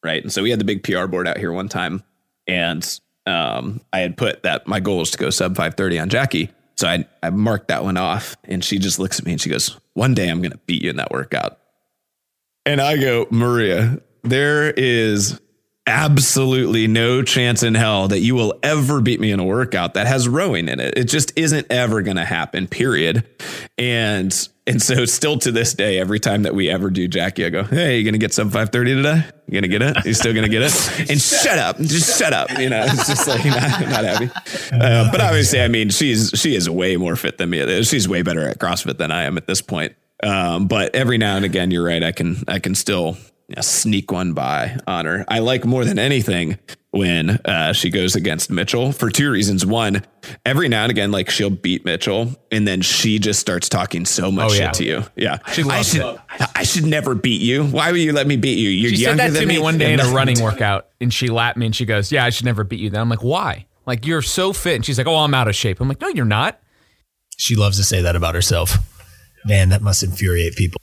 Right. 0.03 0.21
And 0.21 0.31
so 0.31 0.43
we 0.43 0.49
had 0.49 0.59
the 0.59 0.65
big 0.65 0.83
PR 0.83 1.07
board 1.07 1.27
out 1.27 1.37
here 1.37 1.51
one 1.51 1.69
time. 1.69 2.03
And 2.45 2.99
um, 3.25 3.81
I 3.93 3.99
had 3.99 4.17
put 4.17 4.43
that 4.43 4.67
my 4.67 4.79
goal 4.81 5.01
is 5.01 5.11
to 5.11 5.17
go 5.17 5.29
sub 5.29 5.55
530 5.55 5.99
on 5.99 6.09
Jackie. 6.09 6.49
So 6.75 6.87
I, 6.87 7.05
I 7.21 7.29
marked 7.29 7.69
that 7.69 7.83
one 7.83 7.95
off. 7.95 8.35
And 8.43 8.63
she 8.63 8.79
just 8.79 8.99
looks 8.99 9.19
at 9.19 9.25
me 9.25 9.31
and 9.31 9.41
she 9.41 9.49
goes, 9.49 9.77
One 9.93 10.13
day 10.13 10.27
I'm 10.27 10.41
going 10.41 10.51
to 10.51 10.59
beat 10.65 10.83
you 10.83 10.89
in 10.89 10.97
that 10.97 11.11
workout. 11.11 11.57
And 12.65 12.81
I 12.81 12.97
go, 12.97 13.27
Maria, 13.29 14.01
there 14.23 14.71
is 14.71 15.39
absolutely 15.85 16.87
no 16.87 17.21
chance 17.21 17.63
in 17.63 17.75
hell 17.75 18.07
that 18.07 18.19
you 18.19 18.35
will 18.35 18.57
ever 18.63 19.01
beat 19.01 19.19
me 19.19 19.31
in 19.31 19.39
a 19.39 19.43
workout 19.43 19.95
that 19.95 20.07
has 20.07 20.27
rowing 20.27 20.69
in 20.69 20.79
it. 20.79 20.97
It 20.97 21.05
just 21.05 21.37
isn't 21.37 21.67
ever 21.69 22.01
going 22.01 22.17
to 22.17 22.25
happen, 22.25 22.67
period. 22.67 23.25
And 23.77 24.49
and 24.65 24.81
so 24.81 25.03
still 25.03 25.37
to 25.39 25.51
this 25.51 25.73
day, 25.73 25.99
every 25.99 26.21
time 26.21 26.43
that 26.43 26.55
we 26.55 26.69
ever 26.69 26.89
do 26.89 27.09
Jackie, 27.09 27.45
I 27.45 27.49
go, 27.49 27.63
Hey, 27.63 27.97
you 27.97 28.05
gonna 28.05 28.17
get 28.17 28.33
sub 28.33 28.47
530 28.47 28.95
today? 28.95 29.25
You 29.47 29.59
gonna 29.59 29.67
get 29.67 29.81
it? 29.81 30.05
You 30.05 30.13
still 30.13 30.33
gonna 30.33 30.47
get 30.47 30.61
it? 30.61 31.09
And 31.09 31.21
shut 31.21 31.59
up. 31.59 31.77
Just 31.79 32.17
shut 32.17 32.31
up. 32.31 32.49
You 32.57 32.69
know, 32.69 32.81
it's 32.85 33.07
just 33.07 33.27
like 33.27 33.43
not, 33.45 33.81
not 33.89 34.05
happy. 34.05 34.29
Uh, 34.71 35.11
but 35.11 35.19
obviously, 35.19 35.59
I 35.59 35.67
mean, 35.67 35.89
she's 35.89 36.31
she 36.33 36.55
is 36.55 36.69
way 36.69 36.95
more 36.95 37.17
fit 37.17 37.37
than 37.37 37.49
me. 37.49 37.83
She's 37.83 38.07
way 38.07 38.21
better 38.21 38.47
at 38.47 38.57
CrossFit 38.57 38.97
than 38.97 39.11
I 39.11 39.23
am 39.23 39.37
at 39.37 39.47
this 39.47 39.61
point. 39.61 39.95
Um, 40.23 40.67
but 40.67 40.95
every 40.95 41.17
now 41.17 41.35
and 41.35 41.43
again, 41.43 41.69
you're 41.69 41.83
right. 41.83 42.01
I 42.01 42.13
can 42.13 42.37
I 42.47 42.59
can 42.59 42.73
still 42.73 43.17
you 43.53 43.57
know, 43.57 43.61
sneak 43.61 44.11
one 44.11 44.33
by 44.33 44.77
on 44.87 45.05
her. 45.05 45.25
I 45.27 45.39
like 45.39 45.63
more 45.63 45.85
than 45.85 45.99
anything 45.99 46.57
when 46.89 47.29
uh, 47.45 47.71
she 47.73 47.91
goes 47.91 48.15
against 48.15 48.49
Mitchell 48.49 48.91
for 48.91 49.11
two 49.11 49.29
reasons. 49.29 49.63
One, 49.63 50.03
every 50.43 50.67
now 50.69 50.81
and 50.83 50.89
again, 50.91 51.11
like 51.11 51.29
she'll 51.29 51.51
beat 51.51 51.85
Mitchell, 51.85 52.35
and 52.51 52.67
then 52.67 52.81
she 52.81 53.19
just 53.19 53.39
starts 53.39 53.69
talking 53.69 54.05
so 54.05 54.31
much 54.31 54.51
Oh, 54.51 54.53
shit 54.55 54.73
to 54.73 54.83
you. 54.83 55.03
Yeah, 55.15 55.37
She 55.51 55.61
I 55.61 55.65
loves 55.65 55.91
should 55.91 56.01
it. 56.01 56.19
I 56.55 56.63
should 56.63 56.85
never 56.85 57.13
beat 57.13 57.41
you. 57.41 57.63
Why 57.65 57.91
would 57.91 58.01
you 58.01 58.11
let 58.11 58.25
me 58.25 58.37
beat 58.37 58.57
you? 58.57 58.69
You're 58.69 58.89
She 58.89 58.97
said 58.97 59.03
younger 59.03 59.23
that 59.25 59.29
than 59.33 59.41
to 59.41 59.47
me 59.47 59.59
one 59.59 59.77
day 59.77 59.93
in 59.93 59.99
a 59.99 60.05
running 60.11 60.37
to- 60.37 60.43
workout, 60.43 60.87
and 60.99 61.13
she 61.13 61.27
lapped 61.27 61.57
me 61.57 61.67
and 61.67 61.75
she 61.75 61.85
goes, 61.85 62.11
"Yeah, 62.11 62.25
I 62.25 62.31
should 62.31 62.45
never 62.45 62.63
beat 62.63 62.79
you." 62.79 62.89
Then 62.89 63.01
I'm 63.01 63.09
like, 63.09 63.23
"Why? 63.23 63.67
Like 63.85 64.07
you're 64.07 64.23
so 64.23 64.51
fit." 64.51 64.75
And 64.77 64.85
she's 64.85 64.97
like, 64.97 65.05
"Oh, 65.07 65.17
I'm 65.17 65.33
out 65.35 65.47
of 65.47 65.55
shape." 65.55 65.79
I'm 65.79 65.87
like, 65.87 66.01
"No, 66.01 66.07
you're 66.07 66.25
not." 66.25 66.59
She 67.37 67.55
loves 67.55 67.77
to 67.77 67.83
say 67.83 68.01
that 68.01 68.15
about 68.15 68.33
herself. 68.35 68.77
Man, 69.45 69.69
that 69.69 69.81
must 69.81 70.01
infuriate 70.03 70.55
people. 70.55 70.79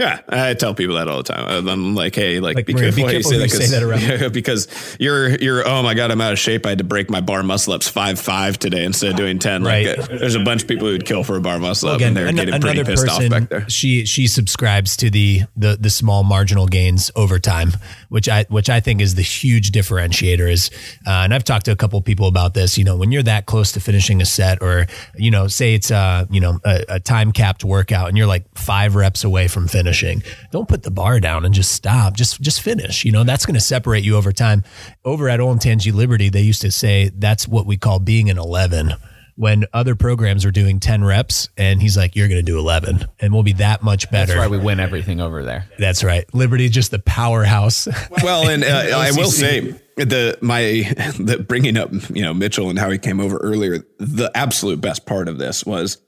Yeah, 0.00 0.22
I 0.28 0.54
tell 0.54 0.74
people 0.74 0.96
that 0.96 1.06
all 1.06 1.18
the 1.22 1.32
time. 1.32 1.68
I'm 1.68 1.94
like, 1.94 2.16
hey, 2.16 2.40
like, 2.40 2.56
Like, 2.56 2.66
be 2.66 2.72
Maria, 2.74 2.90
careful, 2.90 3.04
be 3.04 3.12
how 3.12 3.16
you 3.16 3.22
say 3.22 3.38
that, 3.38 3.44
you 3.52 3.60
say 3.60 3.78
that 3.78 3.82
around. 3.84 4.02
Yeah, 4.22 4.28
because 4.28 4.66
you're 4.98 5.36
you're 5.36 5.66
oh 5.68 5.84
my 5.84 5.94
god, 5.94 6.10
I'm 6.10 6.20
out 6.20 6.32
of 6.32 6.38
shape. 6.40 6.66
I 6.66 6.70
had 6.70 6.78
to 6.78 6.84
break 6.84 7.08
my 7.10 7.20
bar 7.20 7.44
muscle 7.44 7.74
ups 7.74 7.88
five 7.88 8.18
five 8.18 8.58
today 8.58 8.84
instead 8.84 9.12
of 9.12 9.16
doing 9.16 9.38
ten. 9.38 9.62
Like, 9.62 9.86
Right. 9.86 9.98
uh, 10.00 10.06
there's 10.18 10.34
a 10.34 10.40
bunch 10.40 10.62
of 10.62 10.68
people 10.68 10.88
who'd 10.88 11.06
kill 11.06 11.22
for 11.22 11.36
a 11.36 11.40
bar 11.40 11.60
muscle 11.60 11.90
up, 11.90 11.96
Again, 11.98 12.08
and 12.08 12.16
they're 12.16 12.26
an- 12.26 12.34
getting 12.34 12.60
pretty 12.60 12.80
another 12.80 12.90
pissed 12.92 13.06
off 13.08 13.18
person, 13.18 13.30
back 13.30 13.48
there. 13.50 13.68
she 13.70 14.04
she 14.04 14.26
subscribes 14.26 14.96
to 14.96 15.10
the 15.10 15.42
the 15.56 15.76
the 15.80 15.90
small 15.90 16.24
marginal 16.24 16.66
gains 16.66 17.12
over 17.14 17.38
time, 17.38 17.70
which 18.14 18.28
I 18.28 18.44
which 18.44 18.70
I 18.70 18.78
think 18.78 19.00
is 19.00 19.16
the 19.16 19.22
huge 19.22 19.72
differentiator. 19.72 20.48
Is 20.48 20.70
uh, 21.04 21.24
and 21.24 21.34
I've 21.34 21.42
talked 21.42 21.64
to 21.64 21.72
a 21.72 21.76
couple 21.76 21.98
of 21.98 22.04
people 22.04 22.28
about 22.28 22.54
this. 22.54 22.78
You 22.78 22.84
know, 22.84 22.96
when 22.96 23.10
you're 23.10 23.24
that 23.24 23.46
close 23.46 23.72
to 23.72 23.80
finishing 23.80 24.22
a 24.22 24.24
set, 24.24 24.62
or 24.62 24.86
you 25.16 25.32
know, 25.32 25.48
say 25.48 25.74
it's 25.74 25.90
uh 25.90 26.24
you 26.30 26.40
know 26.40 26.60
a, 26.64 26.84
a 26.88 27.00
time 27.00 27.32
capped 27.32 27.64
workout, 27.64 28.08
and 28.08 28.16
you're 28.16 28.28
like 28.28 28.44
five 28.54 28.94
reps 28.94 29.24
away 29.24 29.48
from 29.48 29.66
finishing, 29.66 30.22
don't 30.52 30.68
put 30.68 30.84
the 30.84 30.92
bar 30.92 31.18
down 31.18 31.44
and 31.44 31.52
just 31.52 31.72
stop. 31.72 32.14
Just 32.14 32.40
just 32.40 32.60
finish. 32.60 33.04
You 33.04 33.10
know, 33.10 33.24
that's 33.24 33.46
going 33.46 33.56
to 33.56 33.60
separate 33.60 34.04
you 34.04 34.14
over 34.14 34.30
time. 34.30 34.62
Over 35.04 35.28
at 35.28 35.40
Old 35.40 35.58
Olentangy 35.58 35.92
Liberty, 35.92 36.28
they 36.28 36.42
used 36.42 36.62
to 36.62 36.70
say 36.70 37.10
that's 37.12 37.48
what 37.48 37.66
we 37.66 37.76
call 37.76 37.98
being 37.98 38.30
an 38.30 38.38
eleven 38.38 38.94
when 39.36 39.64
other 39.72 39.94
programs 39.94 40.44
are 40.44 40.50
doing 40.50 40.78
10 40.80 41.04
reps 41.04 41.48
and 41.56 41.82
he's 41.82 41.96
like 41.96 42.14
you're 42.14 42.28
going 42.28 42.38
to 42.38 42.42
do 42.42 42.58
11 42.58 43.04
and 43.20 43.32
we'll 43.32 43.42
be 43.42 43.54
that 43.54 43.82
much 43.82 44.10
better 44.10 44.34
That's 44.34 44.48
why 44.50 44.56
we 44.56 44.62
win 44.62 44.78
everything 44.80 45.20
over 45.20 45.42
there. 45.42 45.66
That's 45.78 46.04
right 46.04 46.32
liberty 46.34 46.68
just 46.68 46.90
the 46.90 46.98
powerhouse 47.00 47.88
Well, 48.22 48.48
and 48.48 48.64
uh, 48.64 48.66
I 48.96 49.10
will 49.12 49.30
say 49.30 49.74
the 49.96 50.38
my 50.40 50.60
the 51.18 51.44
bringing 51.46 51.76
up 51.76 51.90
you 52.10 52.22
know 52.22 52.34
Mitchell 52.34 52.70
and 52.70 52.78
how 52.78 52.90
he 52.90 52.98
came 52.98 53.20
over 53.20 53.36
earlier. 53.38 53.84
The 53.98 54.30
absolute 54.34 54.80
best 54.80 55.06
part 55.06 55.28
of 55.28 55.38
this 55.38 55.64
was, 55.64 55.98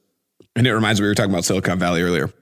and 0.54 0.66
it 0.66 0.74
reminds 0.74 1.00
me 1.00 1.04
we 1.04 1.08
were 1.08 1.14
talking 1.14 1.30
about 1.30 1.44
Silicon 1.44 1.78
Valley 1.78 2.02
earlier. 2.02 2.32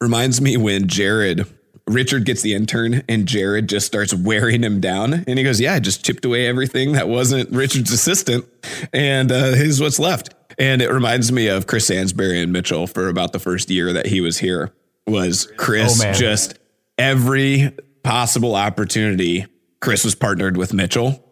Reminds 0.00 0.40
me 0.40 0.56
when 0.56 0.88
Jared 0.88 1.46
Richard 1.88 2.24
gets 2.24 2.42
the 2.42 2.54
intern 2.54 3.04
and 3.08 3.26
Jared 3.26 3.68
just 3.68 3.86
starts 3.86 4.12
wearing 4.12 4.62
him 4.64 4.80
down. 4.80 5.24
And 5.26 5.38
he 5.38 5.44
goes, 5.44 5.60
Yeah, 5.60 5.74
I 5.74 5.80
just 5.80 6.04
chipped 6.04 6.24
away 6.24 6.46
everything 6.46 6.92
that 6.92 7.08
wasn't 7.08 7.50
Richard's 7.50 7.92
assistant. 7.92 8.44
And 8.92 9.30
uh, 9.30 9.52
here's 9.52 9.80
what's 9.80 9.98
left. 9.98 10.34
And 10.58 10.80
it 10.82 10.90
reminds 10.90 11.30
me 11.30 11.48
of 11.48 11.66
Chris 11.66 11.86
Sansbury 11.86 12.40
and 12.42 12.52
Mitchell 12.52 12.86
for 12.86 13.08
about 13.08 13.32
the 13.32 13.38
first 13.38 13.70
year 13.70 13.92
that 13.92 14.06
he 14.06 14.20
was 14.20 14.38
here. 14.38 14.72
Was 15.06 15.46
Chris 15.56 16.02
Oh, 16.04 16.12
just 16.12 16.58
every 16.98 17.72
possible 18.02 18.54
opportunity? 18.56 19.46
Chris 19.80 20.04
was 20.04 20.14
partnered 20.14 20.56
with 20.56 20.72
Mitchell. 20.72 21.22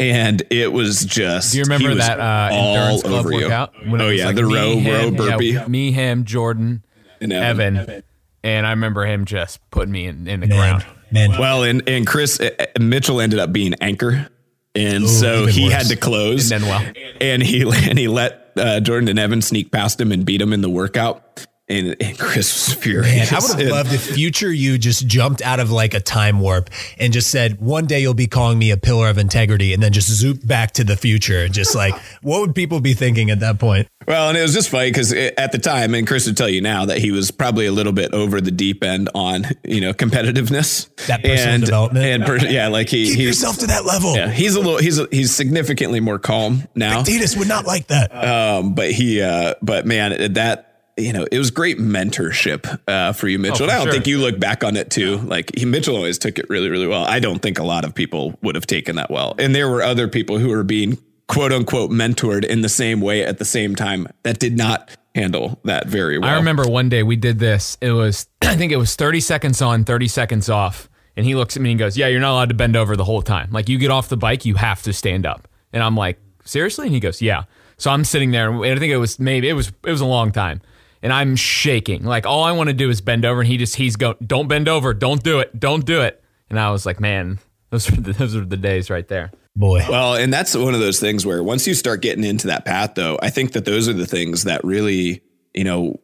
And 0.00 0.42
it 0.50 0.72
was 0.72 1.04
just. 1.04 1.52
Do 1.52 1.58
you 1.58 1.64
remember 1.64 1.94
that 1.94 2.18
uh, 2.18 2.48
all 2.52 2.76
endurance 2.76 3.02
club 3.02 3.14
over 3.14 3.32
you. 3.32 3.42
workout? 3.44 3.72
When 3.86 4.00
Oh 4.00 4.08
yeah, 4.08 4.26
like 4.26 4.36
the 4.36 4.44
row 4.44 4.80
row 4.80 5.10
burpee. 5.12 5.52
yeah, 5.52 5.66
me, 5.68 5.92
him, 5.92 6.24
Jordan, 6.24 6.84
and 7.20 7.32
Evan. 7.32 8.02
And 8.42 8.66
I 8.66 8.70
remember 8.70 9.04
him 9.06 9.24
just 9.24 9.60
putting 9.70 9.92
me 9.92 10.06
in, 10.06 10.26
in 10.26 10.40
the 10.40 10.46
Man, 10.48 10.58
ground. 10.58 10.86
man. 11.10 11.30
Well, 11.38 11.62
and 11.64 11.88
and 11.88 12.06
Chris 12.06 12.40
uh, 12.40 12.50
uh, 12.58 12.66
Mitchell 12.80 13.20
ended 13.20 13.38
up 13.38 13.52
being 13.52 13.74
anchor, 13.80 14.28
and 14.74 15.08
so 15.08 15.46
he 15.46 15.64
worse. 15.64 15.72
had 15.72 15.86
to 15.86 15.96
close. 15.96 16.50
And 16.50 16.62
then 16.64 16.68
well. 16.70 16.92
and 17.20 17.42
he 17.42 17.62
and 17.88 17.98
he 17.98 18.08
let 18.08 18.52
uh, 18.56 18.80
Jordan 18.80 19.08
and 19.08 19.18
Evan 19.18 19.42
sneak 19.42 19.70
past 19.70 20.00
him 20.00 20.12
and 20.12 20.24
beat 20.24 20.40
him 20.40 20.52
in 20.52 20.60
the 20.60 20.70
workout. 20.70 21.46
And, 21.72 21.96
Chris 22.18 22.68
was 22.68 22.74
Man, 22.74 22.82
furious. 22.82 23.32
I 23.32 23.38
would 23.38 23.62
have 23.62 23.70
loved 23.72 23.92
if 23.94 24.02
future 24.14 24.52
you 24.52 24.76
just 24.76 25.06
jumped 25.06 25.40
out 25.40 25.58
of 25.58 25.70
like 25.70 25.94
a 25.94 26.00
time 26.00 26.40
warp 26.40 26.68
and 26.98 27.12
just 27.14 27.30
said, 27.30 27.60
one 27.60 27.86
day 27.86 28.00
you'll 28.00 28.12
be 28.12 28.26
calling 28.26 28.58
me 28.58 28.72
a 28.72 28.76
pillar 28.76 29.08
of 29.08 29.16
integrity 29.16 29.72
and 29.72 29.82
then 29.82 29.92
just 29.92 30.08
zoop 30.10 30.44
back 30.46 30.72
to 30.72 30.84
the 30.84 30.96
future. 30.96 31.48
Just 31.48 31.74
like, 31.74 31.94
what 32.22 32.40
would 32.40 32.54
people 32.54 32.80
be 32.80 32.92
thinking 32.92 33.30
at 33.30 33.40
that 33.40 33.58
point? 33.58 33.88
Well, 34.06 34.28
and 34.28 34.36
it 34.36 34.42
was 34.42 34.52
just 34.52 34.68
funny 34.68 34.90
because 34.90 35.12
at 35.12 35.52
the 35.52 35.58
time, 35.58 35.94
and 35.94 36.06
Chris 36.06 36.26
would 36.26 36.36
tell 36.36 36.48
you 36.48 36.60
now 36.60 36.84
that 36.84 36.98
he 36.98 37.10
was 37.12 37.30
probably 37.30 37.66
a 37.66 37.72
little 37.72 37.92
bit 37.92 38.12
over 38.12 38.40
the 38.40 38.50
deep 38.50 38.82
end 38.82 39.08
on 39.14 39.46
you 39.64 39.80
know 39.80 39.92
competitiveness, 39.94 40.94
That 41.06 41.22
personal 41.22 41.54
and, 41.54 41.64
development. 41.64 42.04
and 42.04 42.24
per, 42.24 42.38
yeah, 42.38 42.68
like 42.68 42.88
he 42.88 43.06
Keep 43.06 43.16
he's 43.16 43.26
yourself 43.28 43.58
to 43.58 43.68
that 43.68 43.84
level. 43.86 44.14
yeah 44.16 44.28
he's 44.30 44.56
a 44.56 44.60
little 44.60 44.78
he's 44.78 45.00
he's 45.12 45.32
significantly 45.34 46.00
more 46.00 46.18
calm 46.18 46.64
now. 46.74 47.02
Titus 47.04 47.36
would 47.36 47.48
not 47.48 47.64
like 47.64 47.86
that. 47.86 48.10
Um, 48.12 48.74
but 48.74 48.90
he, 48.90 49.22
uh, 49.22 49.54
but 49.62 49.86
man, 49.86 50.32
that 50.34 50.71
you 50.96 51.12
know, 51.12 51.26
it 51.30 51.38
was 51.38 51.50
great 51.50 51.78
mentorship 51.78 52.80
uh, 52.86 53.12
for 53.12 53.28
you, 53.28 53.38
Mitchell. 53.38 53.62
Oh, 53.62 53.64
and 53.64 53.70
for 53.70 53.74
I 53.74 53.78
don't 53.78 53.86
sure. 53.86 53.92
think 53.92 54.06
you 54.06 54.18
look 54.18 54.38
back 54.38 54.62
on 54.62 54.76
it 54.76 54.90
too. 54.90 55.18
Like 55.18 55.50
he, 55.56 55.64
Mitchell 55.64 55.96
always 55.96 56.18
took 56.18 56.38
it 56.38 56.48
really, 56.48 56.68
really 56.68 56.86
well. 56.86 57.04
I 57.04 57.18
don't 57.18 57.40
think 57.40 57.58
a 57.58 57.64
lot 57.64 57.84
of 57.84 57.94
people 57.94 58.38
would 58.42 58.54
have 58.54 58.66
taken 58.66 58.96
that 58.96 59.10
well. 59.10 59.34
And 59.38 59.54
there 59.54 59.68
were 59.68 59.82
other 59.82 60.08
people 60.08 60.38
who 60.38 60.48
were 60.48 60.64
being 60.64 60.98
quote 61.28 61.52
unquote 61.52 61.90
mentored 61.90 62.44
in 62.44 62.60
the 62.60 62.68
same 62.68 63.00
way 63.00 63.24
at 63.24 63.38
the 63.38 63.44
same 63.44 63.74
time 63.74 64.06
that 64.22 64.38
did 64.38 64.56
not 64.56 64.96
handle 65.14 65.60
that 65.64 65.86
very 65.86 66.18
well. 66.18 66.30
I 66.30 66.36
remember 66.36 66.64
one 66.64 66.88
day 66.88 67.02
we 67.02 67.16
did 67.16 67.38
this. 67.38 67.78
It 67.80 67.92
was, 67.92 68.26
I 68.42 68.56
think 68.56 68.72
it 68.72 68.76
was 68.76 68.94
30 68.94 69.20
seconds 69.20 69.62
on, 69.62 69.84
30 69.84 70.08
seconds 70.08 70.48
off. 70.48 70.88
And 71.16 71.26
he 71.26 71.34
looks 71.34 71.56
at 71.56 71.62
me 71.62 71.70
and 71.70 71.78
goes, 71.78 71.96
Yeah, 71.96 72.08
you're 72.08 72.20
not 72.20 72.32
allowed 72.32 72.48
to 72.50 72.54
bend 72.54 72.76
over 72.76 72.96
the 72.96 73.04
whole 73.04 73.22
time. 73.22 73.50
Like 73.50 73.68
you 73.68 73.78
get 73.78 73.90
off 73.90 74.08
the 74.08 74.16
bike, 74.16 74.44
you 74.44 74.54
have 74.56 74.82
to 74.82 74.92
stand 74.92 75.26
up. 75.26 75.48
And 75.72 75.82
I'm 75.82 75.96
like, 75.96 76.18
Seriously? 76.44 76.86
And 76.86 76.94
he 76.94 77.00
goes, 77.00 77.22
Yeah. 77.22 77.44
So 77.76 77.90
I'm 77.90 78.04
sitting 78.04 78.30
there, 78.30 78.50
and 78.50 78.64
I 78.64 78.78
think 78.78 78.92
it 78.92 78.98
was 78.98 79.18
maybe 79.18 79.48
it 79.48 79.54
was 79.54 79.68
it 79.84 79.90
was 79.90 80.00
a 80.00 80.06
long 80.06 80.30
time, 80.30 80.60
and 81.02 81.12
I'm 81.12 81.36
shaking. 81.36 82.04
Like 82.04 82.26
all 82.26 82.44
I 82.44 82.52
want 82.52 82.68
to 82.68 82.74
do 82.74 82.88
is 82.90 83.00
bend 83.00 83.24
over, 83.24 83.40
and 83.40 83.48
he 83.48 83.56
just 83.56 83.76
he's 83.76 83.96
go, 83.96 84.14
don't 84.24 84.48
bend 84.48 84.68
over, 84.68 84.94
don't 84.94 85.22
do 85.22 85.40
it, 85.40 85.58
don't 85.58 85.84
do 85.84 86.00
it. 86.02 86.22
And 86.50 86.58
I 86.60 86.70
was 86.70 86.84
like, 86.86 87.00
man, 87.00 87.38
those 87.70 87.90
are 87.90 87.96
the, 88.00 88.12
those 88.18 88.36
are 88.36 88.44
the 88.44 88.56
days 88.56 88.90
right 88.90 89.06
there. 89.08 89.30
Boy. 89.54 89.84
Well, 89.88 90.14
and 90.14 90.32
that's 90.32 90.56
one 90.56 90.72
of 90.74 90.80
those 90.80 90.98
things 90.98 91.26
where 91.26 91.42
once 91.42 91.66
you 91.66 91.74
start 91.74 92.00
getting 92.00 92.24
into 92.24 92.46
that 92.46 92.64
path, 92.64 92.94
though, 92.94 93.18
I 93.22 93.28
think 93.30 93.52
that 93.52 93.64
those 93.66 93.86
are 93.88 93.92
the 93.92 94.06
things 94.06 94.44
that 94.44 94.64
really, 94.64 95.20
you 95.54 95.64
know, 95.64 96.00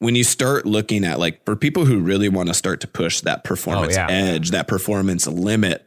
when 0.00 0.16
you 0.16 0.24
start 0.24 0.66
looking 0.66 1.04
at 1.04 1.20
like 1.20 1.44
for 1.44 1.54
people 1.54 1.84
who 1.84 2.00
really 2.00 2.28
want 2.28 2.48
to 2.48 2.54
start 2.54 2.80
to 2.80 2.88
push 2.88 3.20
that 3.20 3.44
performance 3.44 3.96
Oh, 3.96 4.00
yeah. 4.00 4.06
edge, 4.10 4.50
that 4.50 4.66
performance 4.66 5.26
limit, 5.28 5.86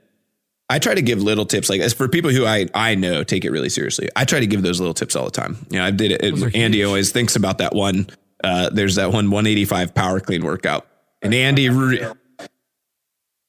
I 0.69 0.79
try 0.79 0.95
to 0.95 1.01
give 1.01 1.21
little 1.21 1.45
tips 1.45 1.69
like 1.69 1.81
as 1.81 1.93
for 1.93 2.07
people 2.07 2.31
who 2.31 2.45
I 2.45 2.67
I 2.73 2.95
know 2.95 3.23
take 3.23 3.43
it 3.45 3.51
really 3.51 3.69
seriously. 3.69 4.07
I 4.15 4.23
try 4.25 4.39
to 4.39 4.47
give 4.47 4.61
those 4.63 4.79
little 4.79 4.93
tips 4.93 5.15
all 5.15 5.25
the 5.25 5.31
time. 5.31 5.57
You 5.69 5.79
know, 5.79 5.85
I 5.85 5.91
did 5.91 6.11
it. 6.11 6.23
are 6.41 6.51
Andy 6.55 6.77
huge. 6.79 6.85
always 6.87 7.11
thinks 7.11 7.35
about 7.35 7.57
that 7.59 7.75
one. 7.75 8.07
Uh, 8.47 8.69
there's 8.69 8.95
that 8.95 9.07
one 9.07 9.29
185 9.29 9.93
power 9.93 10.21
clean 10.21 10.45
workout, 10.45 10.87
and 11.21 11.33
Andy. 11.33 11.69
Re- 11.69 12.05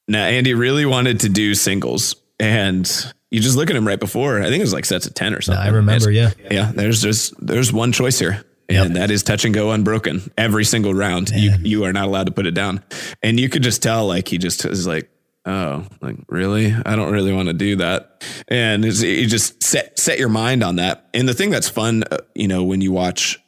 now, 0.09 0.25
Andy 0.25 0.53
really 0.53 0.85
wanted 0.85 1.21
to 1.21 1.29
do 1.29 1.55
singles, 1.55 2.17
and 2.37 2.85
you 3.31 3.39
just 3.39 3.55
look 3.55 3.69
at 3.69 3.77
him 3.77 3.87
right 3.87 3.99
before. 3.99 4.39
I 4.39 4.45
think 4.49 4.55
it 4.55 4.61
was 4.61 4.73
like 4.73 4.83
sets 4.83 5.07
of 5.07 5.13
ten 5.13 5.33
or 5.33 5.39
something. 5.39 5.63
I 5.63 5.69
remember, 5.69 6.11
yeah. 6.11 6.31
yeah. 6.51 6.73
There's 6.75 7.01
just 7.01 7.33
there's 7.39 7.71
one 7.71 7.93
choice 7.93 8.19
here, 8.19 8.43
and 8.67 8.97
that 8.97 9.09
is 9.09 9.23
touch 9.23 9.45
and 9.45 9.53
go 9.53 9.71
unbroken 9.71 10.31
every 10.37 10.65
single 10.65 10.93
round. 10.93 11.29
You 11.29 11.55
you 11.61 11.85
are 11.85 11.93
not 11.93 12.07
allowed 12.07 12.25
to 12.25 12.33
put 12.33 12.45
it 12.45 12.53
down, 12.53 12.83
and 13.23 13.39
you 13.39 13.47
could 13.47 13.63
just 13.63 13.81
tell 13.81 14.05
like 14.05 14.27
he 14.27 14.37
just 14.37 14.65
is 14.65 14.85
like. 14.85 15.09
Oh, 15.45 15.85
like 16.01 16.17
really? 16.27 16.75
I 16.85 16.97
don't 16.97 17.11
really 17.13 17.31
want 17.31 17.47
to 17.47 17.53
do 17.53 17.77
that. 17.77 18.23
And 18.49 18.83
it's, 18.83 19.01
you 19.01 19.25
just 19.25 19.63
set 19.63 19.97
set 19.97 20.19
your 20.19 20.29
mind 20.29 20.63
on 20.63 20.75
that. 20.75 21.09
And 21.13 21.27
the 21.29 21.33
thing 21.33 21.49
that's 21.49 21.69
fun, 21.69 22.03
uh, 22.11 22.17
you 22.35 22.47
know, 22.47 22.65
when 22.65 22.81
you 22.81 22.91
watch 22.91 23.39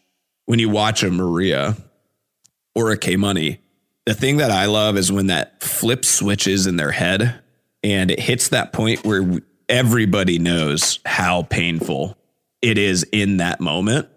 when 0.46 0.60
you 0.60 0.70
watch 0.70 1.04
a 1.04 1.12
Maria 1.12 1.76
or 2.76 2.92
a 2.92 2.98
K 2.98 3.16
Money, 3.16 3.60
the 4.06 4.14
thing 4.14 4.38
that 4.38 4.52
I 4.52 4.66
love 4.66 4.98
is 4.98 5.12
when 5.12 5.28
that 5.28 5.62
flip 5.62 6.06
switches 6.06 6.68
in 6.68 6.76
their 6.76 6.92
head 6.92 7.42
and 7.84 8.12
it 8.12 8.20
hits 8.20 8.50
that 8.50 8.74
point 8.74 9.06
where 9.06 9.42
everybody 9.70 10.40
knows 10.40 11.00
how 11.06 11.44
painful 11.44 12.18
it 12.62 12.78
is 12.78 13.04
in 13.12 13.38
that 13.38 13.60
moment. 13.60 14.08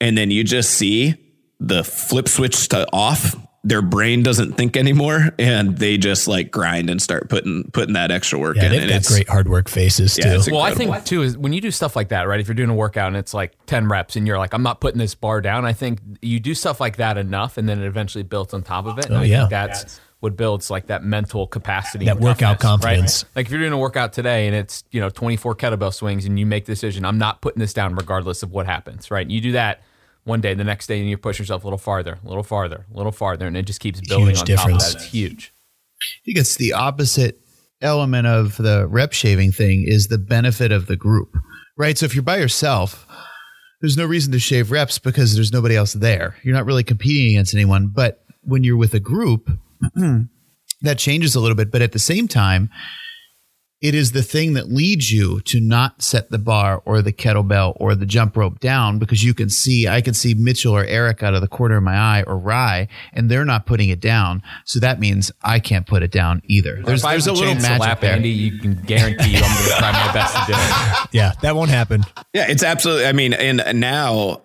And 0.00 0.16
then 0.16 0.30
you 0.30 0.44
just 0.44 0.70
see 0.70 1.14
the 1.58 1.82
flip 1.82 2.28
switch 2.28 2.68
to 2.68 2.86
off. 2.92 3.34
Their 3.68 3.82
brain 3.82 4.22
doesn't 4.22 4.52
think 4.52 4.76
anymore, 4.76 5.30
and 5.40 5.76
they 5.76 5.98
just 5.98 6.28
like 6.28 6.52
grind 6.52 6.88
and 6.88 7.02
start 7.02 7.28
putting 7.28 7.68
putting 7.72 7.94
that 7.94 8.12
extra 8.12 8.38
work 8.38 8.56
Yeah, 8.56 8.66
in. 8.66 8.70
they've 8.70 8.80
And 8.82 8.90
got 8.90 8.96
it's 8.98 9.08
great 9.08 9.28
hard 9.28 9.48
work 9.48 9.68
faces 9.68 10.16
Yeah, 10.16 10.30
too. 10.30 10.36
it's 10.36 10.50
Well, 10.50 10.60
I 10.62 10.72
think 10.72 11.04
too 11.04 11.22
is 11.22 11.36
when 11.36 11.52
you 11.52 11.60
do 11.60 11.72
stuff 11.72 11.96
like 11.96 12.10
that, 12.10 12.28
right? 12.28 12.38
If 12.38 12.46
you're 12.46 12.54
doing 12.54 12.70
a 12.70 12.74
workout 12.74 13.08
and 13.08 13.16
it's 13.16 13.34
like 13.34 13.54
10 13.66 13.88
reps 13.88 14.14
and 14.14 14.24
you're 14.26 14.38
like, 14.38 14.54
I'm 14.54 14.62
not 14.62 14.80
putting 14.80 14.98
this 14.98 15.16
bar 15.16 15.40
down, 15.40 15.64
I 15.64 15.72
think 15.72 15.98
you 16.22 16.38
do 16.38 16.54
stuff 16.54 16.80
like 16.80 16.96
that 16.98 17.18
enough 17.18 17.56
and 17.58 17.68
then 17.68 17.82
it 17.82 17.86
eventually 17.86 18.22
builds 18.22 18.54
on 18.54 18.62
top 18.62 18.86
of 18.86 18.98
it. 19.00 19.06
And 19.06 19.16
Oh, 19.16 19.20
I 19.20 19.24
yeah. 19.24 19.38
think 19.40 19.50
that's 19.50 20.00
what 20.20 20.36
builds 20.36 20.70
like 20.70 20.86
that 20.86 21.02
mental 21.02 21.46
capacity. 21.48 22.04
That 22.04 22.20
workout 22.20 22.60
toughness, 22.60 22.84
right? 22.84 22.94
confidence. 22.94 23.24
Like 23.34 23.46
if 23.46 23.52
you're 23.52 23.60
doing 23.60 23.72
a 23.72 23.78
workout 23.78 24.12
today 24.12 24.46
and 24.46 24.54
it's, 24.54 24.84
you 24.92 25.00
know, 25.00 25.10
24 25.10 25.56
kettlebell 25.56 25.92
swings 25.92 26.24
and 26.24 26.38
you 26.38 26.46
make 26.46 26.66
the 26.66 26.72
decision, 26.72 27.04
I'm 27.04 27.18
not 27.18 27.40
putting 27.42 27.58
this 27.60 27.72
down 27.74 27.96
regardless 27.96 28.42
of 28.44 28.52
what 28.52 28.66
happens, 28.66 29.10
right? 29.10 29.28
You 29.28 29.40
do 29.40 29.52
that 29.52 29.82
one 30.26 30.40
day, 30.40 30.54
the 30.54 30.64
next 30.64 30.88
day, 30.88 30.98
and 31.00 31.08
you 31.08 31.16
push 31.16 31.38
yourself 31.38 31.62
a 31.64 31.66
little 31.66 31.78
farther, 31.78 32.18
a 32.24 32.28
little 32.28 32.42
farther, 32.42 32.84
a 32.92 32.96
little 32.96 33.12
farther, 33.12 33.46
and 33.46 33.56
it 33.56 33.62
just 33.62 33.80
keeps 33.80 34.00
building 34.00 34.26
Huge 34.28 34.40
on 34.40 34.44
difference. 34.46 34.84
top 34.84 34.86
of 34.88 34.92
that. 34.98 35.02
It's 35.04 35.12
huge. 35.12 35.54
I 36.02 36.18
think 36.26 36.38
it's 36.38 36.56
the 36.56 36.72
opposite 36.72 37.40
element 37.80 38.26
of 38.26 38.56
the 38.56 38.86
rep 38.88 39.12
shaving 39.12 39.52
thing 39.52 39.84
is 39.86 40.08
the 40.08 40.18
benefit 40.18 40.72
of 40.72 40.86
the 40.86 40.96
group, 40.96 41.36
right? 41.76 41.96
So 41.96 42.06
if 42.06 42.14
you're 42.14 42.22
by 42.24 42.38
yourself, 42.38 43.06
there's 43.80 43.96
no 43.96 44.04
reason 44.04 44.32
to 44.32 44.38
shave 44.38 44.70
reps 44.70 44.98
because 44.98 45.34
there's 45.34 45.52
nobody 45.52 45.76
else 45.76 45.92
there. 45.92 46.36
You're 46.42 46.54
not 46.54 46.66
really 46.66 46.84
competing 46.84 47.36
against 47.36 47.54
anyone. 47.54 47.88
But 47.94 48.24
when 48.42 48.64
you're 48.64 48.76
with 48.76 48.94
a 48.94 49.00
group, 49.00 49.48
that 50.82 50.98
changes 50.98 51.34
a 51.34 51.40
little 51.40 51.56
bit. 51.56 51.70
But 51.70 51.82
at 51.82 51.92
the 51.92 51.98
same 51.98 52.26
time, 52.28 52.70
it 53.82 53.94
is 53.94 54.12
the 54.12 54.22
thing 54.22 54.54
that 54.54 54.70
leads 54.70 55.12
you 55.12 55.40
to 55.40 55.60
not 55.60 56.00
set 56.00 56.30
the 56.30 56.38
bar 56.38 56.82
or 56.86 57.02
the 57.02 57.12
kettlebell 57.12 57.74
or 57.76 57.94
the 57.94 58.06
jump 58.06 58.34
rope 58.36 58.58
down 58.58 58.98
because 58.98 59.22
you 59.22 59.34
can 59.34 59.50
see, 59.50 59.86
I 59.86 60.00
can 60.00 60.14
see 60.14 60.32
Mitchell 60.32 60.74
or 60.74 60.84
Eric 60.84 61.22
out 61.22 61.34
of 61.34 61.42
the 61.42 61.48
corner 61.48 61.76
of 61.76 61.82
my 61.82 61.94
eye 61.94 62.24
or 62.26 62.38
Rye, 62.38 62.88
and 63.12 63.30
they're 63.30 63.44
not 63.44 63.66
putting 63.66 63.90
it 63.90 64.00
down. 64.00 64.42
So 64.64 64.80
that 64.80 64.98
means 64.98 65.30
I 65.42 65.60
can't 65.60 65.86
put 65.86 66.02
it 66.02 66.10
down 66.10 66.40
either. 66.46 66.80
There's, 66.82 67.00
if 67.00 67.06
I 67.06 67.12
there's 67.12 67.26
a 67.26 67.30
have 67.30 67.38
little 67.38 67.52
chance 67.52 67.64
magic 67.64 67.80
lap 67.80 68.00
there. 68.00 68.12
Andy, 68.14 68.30
you 68.30 68.58
can 68.58 68.74
guarantee 68.82 69.36
I'm 69.36 69.42
going 69.42 69.70
to 69.70 69.76
try 69.78 69.92
my 69.92 70.12
best 70.12 70.34
to 70.34 70.44
do 70.46 70.52
it. 70.56 71.08
yeah, 71.12 71.32
that 71.42 71.54
won't 71.54 71.70
happen. 71.70 72.04
Yeah, 72.32 72.46
it's 72.48 72.62
absolutely. 72.62 73.06
I 73.06 73.12
mean, 73.12 73.34
and 73.34 73.62
now 73.78 74.40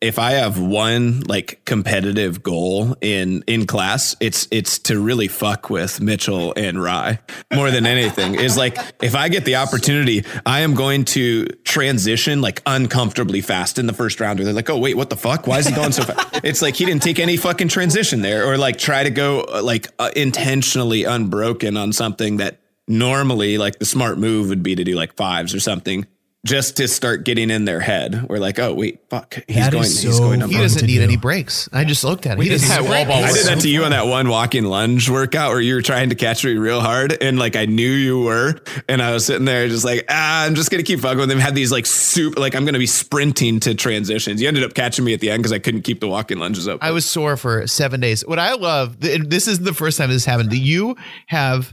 if 0.00 0.18
I 0.18 0.32
have 0.32 0.58
one 0.58 1.20
like 1.20 1.64
competitive 1.64 2.42
goal 2.42 2.96
in 3.00 3.44
in 3.46 3.66
class, 3.66 4.16
it's 4.18 4.48
it's 4.50 4.80
to 4.80 5.00
really 5.00 5.28
fuck 5.28 5.70
with 5.70 6.00
Mitchell 6.00 6.52
and 6.56 6.82
Rye 6.82 7.20
more 7.54 7.70
than 7.70 7.86
anything. 7.86 8.34
Is 8.34 8.56
like 8.56 8.63
if 9.02 9.14
I 9.14 9.28
get 9.28 9.44
the 9.44 9.56
opportunity, 9.56 10.24
I 10.46 10.60
am 10.60 10.74
going 10.74 11.04
to 11.06 11.46
transition 11.64 12.40
like 12.40 12.62
uncomfortably 12.66 13.40
fast 13.40 13.78
in 13.78 13.86
the 13.86 13.92
first 13.92 14.20
round. 14.20 14.40
Or 14.40 14.44
they're 14.44 14.52
like, 14.52 14.70
oh 14.70 14.78
wait, 14.78 14.96
what 14.96 15.10
the 15.10 15.16
fuck? 15.16 15.46
Why 15.46 15.58
is 15.58 15.66
he 15.66 15.74
going 15.74 15.92
so 15.92 16.02
fast? 16.04 16.40
It's 16.44 16.60
like 16.60 16.74
he 16.76 16.84
didn't 16.84 17.02
take 17.02 17.18
any 17.18 17.36
fucking 17.36 17.68
transition 17.68 18.20
there, 18.20 18.46
or 18.46 18.58
like 18.58 18.76
try 18.76 19.02
to 19.02 19.10
go 19.10 19.46
like 19.62 19.88
uh, 19.98 20.10
intentionally 20.14 21.04
unbroken 21.04 21.76
on 21.76 21.92
something 21.92 22.38
that 22.38 22.60
normally 22.86 23.56
like 23.56 23.78
the 23.78 23.84
smart 23.84 24.18
move 24.18 24.48
would 24.48 24.62
be 24.62 24.74
to 24.74 24.84
do 24.84 24.94
like 24.94 25.14
fives 25.14 25.54
or 25.54 25.60
something 25.60 26.06
just 26.44 26.76
to 26.76 26.86
start 26.86 27.24
getting 27.24 27.50
in 27.50 27.64
their 27.64 27.80
head. 27.80 28.26
We're 28.28 28.38
like, 28.38 28.58
oh 28.58 28.74
wait, 28.74 29.00
fuck, 29.08 29.34
he's 29.46 29.56
That 29.56 29.72
going, 29.72 29.84
is 29.84 30.02
he's 30.02 30.20
going. 30.20 30.40
He 30.42 30.58
doesn't 30.58 30.86
need 30.86 30.98
do. 30.98 31.02
any 31.02 31.16
breaks. 31.16 31.68
I 31.72 31.84
just 31.84 32.04
looked 32.04 32.26
at 32.26 32.36
him. 32.36 32.42
He 32.42 32.50
doesn't 32.50 32.68
have 32.68 32.84
wall 32.84 32.92
breaks. 32.92 33.08
ball 33.08 33.24
I 33.24 33.32
did 33.32 33.46
that 33.46 33.60
to 33.60 33.68
you 33.68 33.84
on 33.84 33.92
that 33.92 34.06
one 34.06 34.28
walking 34.28 34.64
lunge 34.64 35.08
workout 35.08 35.50
where 35.52 35.60
you 35.60 35.74
were 35.74 35.82
trying 35.82 36.10
to 36.10 36.14
catch 36.14 36.44
me 36.44 36.52
real 36.52 36.80
hard. 36.80 37.16
And 37.22 37.38
like, 37.38 37.56
I 37.56 37.64
knew 37.64 37.90
you 37.90 38.20
were. 38.20 38.54
And 38.88 39.00
I 39.00 39.12
was 39.12 39.24
sitting 39.24 39.46
there 39.46 39.66
just 39.68 39.84
like, 39.84 40.04
ah, 40.08 40.44
I'm 40.44 40.54
just 40.54 40.70
going 40.70 40.84
to 40.84 40.86
keep 40.86 41.00
fucking 41.00 41.18
with 41.18 41.30
him. 41.30 41.38
Had 41.38 41.54
these 41.54 41.72
like 41.72 41.86
super, 41.86 42.38
like, 42.38 42.54
I'm 42.54 42.64
going 42.64 42.74
to 42.74 42.78
be 42.78 42.86
sprinting 42.86 43.60
to 43.60 43.74
transitions. 43.74 44.42
You 44.42 44.48
ended 44.48 44.64
up 44.64 44.74
catching 44.74 45.04
me 45.04 45.14
at 45.14 45.20
the 45.20 45.30
end 45.30 45.42
because 45.42 45.52
I 45.52 45.58
couldn't 45.58 45.82
keep 45.82 46.00
the 46.00 46.08
walking 46.08 46.38
lunges 46.38 46.68
up. 46.68 46.78
I 46.82 46.90
was 46.90 47.06
sore 47.06 47.36
for 47.38 47.66
seven 47.66 48.00
days. 48.00 48.26
What 48.26 48.38
I 48.38 48.52
love, 48.54 49.00
this 49.00 49.48
is 49.48 49.60
the 49.60 49.72
first 49.72 49.96
time 49.96 50.10
this 50.10 50.24
happened. 50.26 50.50
Do 50.50 50.58
you 50.58 50.96
have 51.26 51.72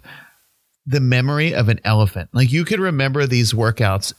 the 0.92 1.00
memory 1.00 1.54
of 1.56 1.70
an 1.70 1.80
elephant. 1.84 2.30
Like 2.34 2.52
you 2.52 2.66
could 2.66 2.80
remember 2.80 3.26
these 3.26 3.54
workouts 3.54 4.14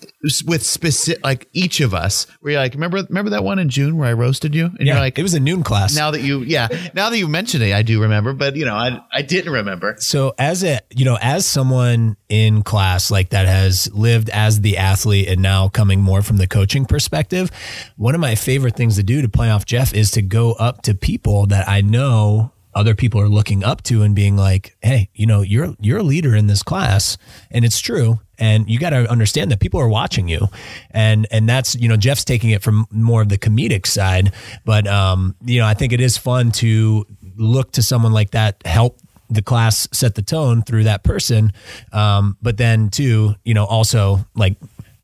with 0.46 0.64
specific, 0.64 1.22
like 1.24 1.48
each 1.52 1.80
of 1.80 1.94
us. 1.94 2.26
Where 2.40 2.52
you're 2.54 2.60
like, 2.62 2.74
remember, 2.74 2.98
remember 3.08 3.30
that 3.30 3.44
one 3.44 3.58
in 3.58 3.68
June 3.68 3.96
where 3.96 4.08
I 4.08 4.12
roasted 4.14 4.54
you, 4.54 4.66
and 4.66 4.78
Yeah, 4.80 4.94
you're 4.94 5.00
like, 5.00 5.18
it 5.18 5.22
was 5.22 5.34
a 5.34 5.40
noon 5.40 5.62
class. 5.62 5.94
now 5.94 6.10
that 6.10 6.22
you, 6.22 6.40
yeah, 6.40 6.68
now 6.94 7.10
that 7.10 7.18
you 7.18 7.28
mentioned 7.28 7.62
it, 7.62 7.72
I 7.72 7.82
do 7.82 8.00
remember. 8.02 8.32
But 8.32 8.56
you 8.56 8.64
know, 8.64 8.74
I 8.74 9.00
I 9.12 9.22
didn't 9.22 9.52
remember. 9.52 9.96
So 9.98 10.34
as 10.38 10.64
a 10.64 10.80
you 10.90 11.04
know, 11.04 11.18
as 11.20 11.46
someone 11.46 12.16
in 12.28 12.62
class 12.62 13.10
like 13.10 13.30
that 13.30 13.46
has 13.46 13.92
lived 13.92 14.30
as 14.30 14.60
the 14.62 14.78
athlete 14.78 15.28
and 15.28 15.42
now 15.42 15.68
coming 15.68 16.00
more 16.00 16.22
from 16.22 16.38
the 16.38 16.46
coaching 16.46 16.84
perspective, 16.86 17.50
one 17.96 18.14
of 18.14 18.20
my 18.20 18.34
favorite 18.34 18.74
things 18.76 18.96
to 18.96 19.02
do 19.02 19.20
to 19.22 19.28
play 19.28 19.50
off 19.50 19.66
Jeff 19.66 19.92
is 19.94 20.10
to 20.12 20.22
go 20.22 20.52
up 20.52 20.82
to 20.82 20.94
people 20.94 21.46
that 21.46 21.68
I 21.68 21.82
know 21.82 22.52
other 22.74 22.94
people 22.94 23.20
are 23.20 23.28
looking 23.28 23.64
up 23.64 23.82
to 23.84 24.02
and 24.02 24.14
being 24.14 24.36
like, 24.36 24.76
"Hey, 24.82 25.08
you 25.14 25.26
know, 25.26 25.42
you're 25.42 25.74
you're 25.80 25.98
a 25.98 26.02
leader 26.02 26.34
in 26.34 26.46
this 26.46 26.62
class, 26.62 27.18
and 27.50 27.64
it's 27.64 27.80
true." 27.80 28.20
And 28.38 28.68
you 28.68 28.78
got 28.78 28.90
to 28.90 29.08
understand 29.08 29.52
that 29.52 29.60
people 29.60 29.80
are 29.80 29.88
watching 29.88 30.28
you, 30.28 30.48
and 30.90 31.26
and 31.30 31.48
that's 31.48 31.74
you 31.74 31.88
know 31.88 31.96
Jeff's 31.96 32.24
taking 32.24 32.50
it 32.50 32.62
from 32.62 32.86
more 32.90 33.22
of 33.22 33.28
the 33.28 33.38
comedic 33.38 33.86
side, 33.86 34.32
but 34.64 34.86
um 34.86 35.34
you 35.44 35.60
know 35.60 35.66
I 35.66 35.74
think 35.74 35.92
it 35.92 36.00
is 36.00 36.16
fun 36.16 36.50
to 36.52 37.06
look 37.36 37.72
to 37.72 37.82
someone 37.82 38.12
like 38.12 38.32
that 38.32 38.64
help 38.66 38.98
the 39.30 39.42
class 39.42 39.88
set 39.92 40.14
the 40.14 40.22
tone 40.22 40.62
through 40.62 40.84
that 40.84 41.02
person. 41.02 41.52
Um, 41.92 42.36
but 42.42 42.58
then 42.58 42.90
too, 42.90 43.34
you 43.44 43.54
know, 43.54 43.64
also 43.64 44.26
like 44.34 44.56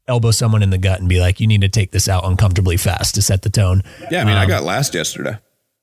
elbow 0.07 0.31
someone 0.31 0.63
in 0.63 0.71
the 0.71 0.79
gut 0.79 1.01
and 1.01 1.09
be 1.09 1.21
like, 1.21 1.41
you 1.41 1.47
need 1.47 1.63
to 1.63 1.69
take 1.69 1.93
this 1.93 2.09
out 2.09 2.25
uncomfortably 2.25 2.77
fast 2.77 3.15
to 3.15 3.23
set 3.23 3.43
the 3.43 3.51
tone. 3.51 3.83
yeah, 4.11 4.23
I 4.23 4.25
mean, 4.25 4.37
I 4.37 4.47
got 4.47 4.65
last 4.65 4.95
yesterday. 4.95 5.39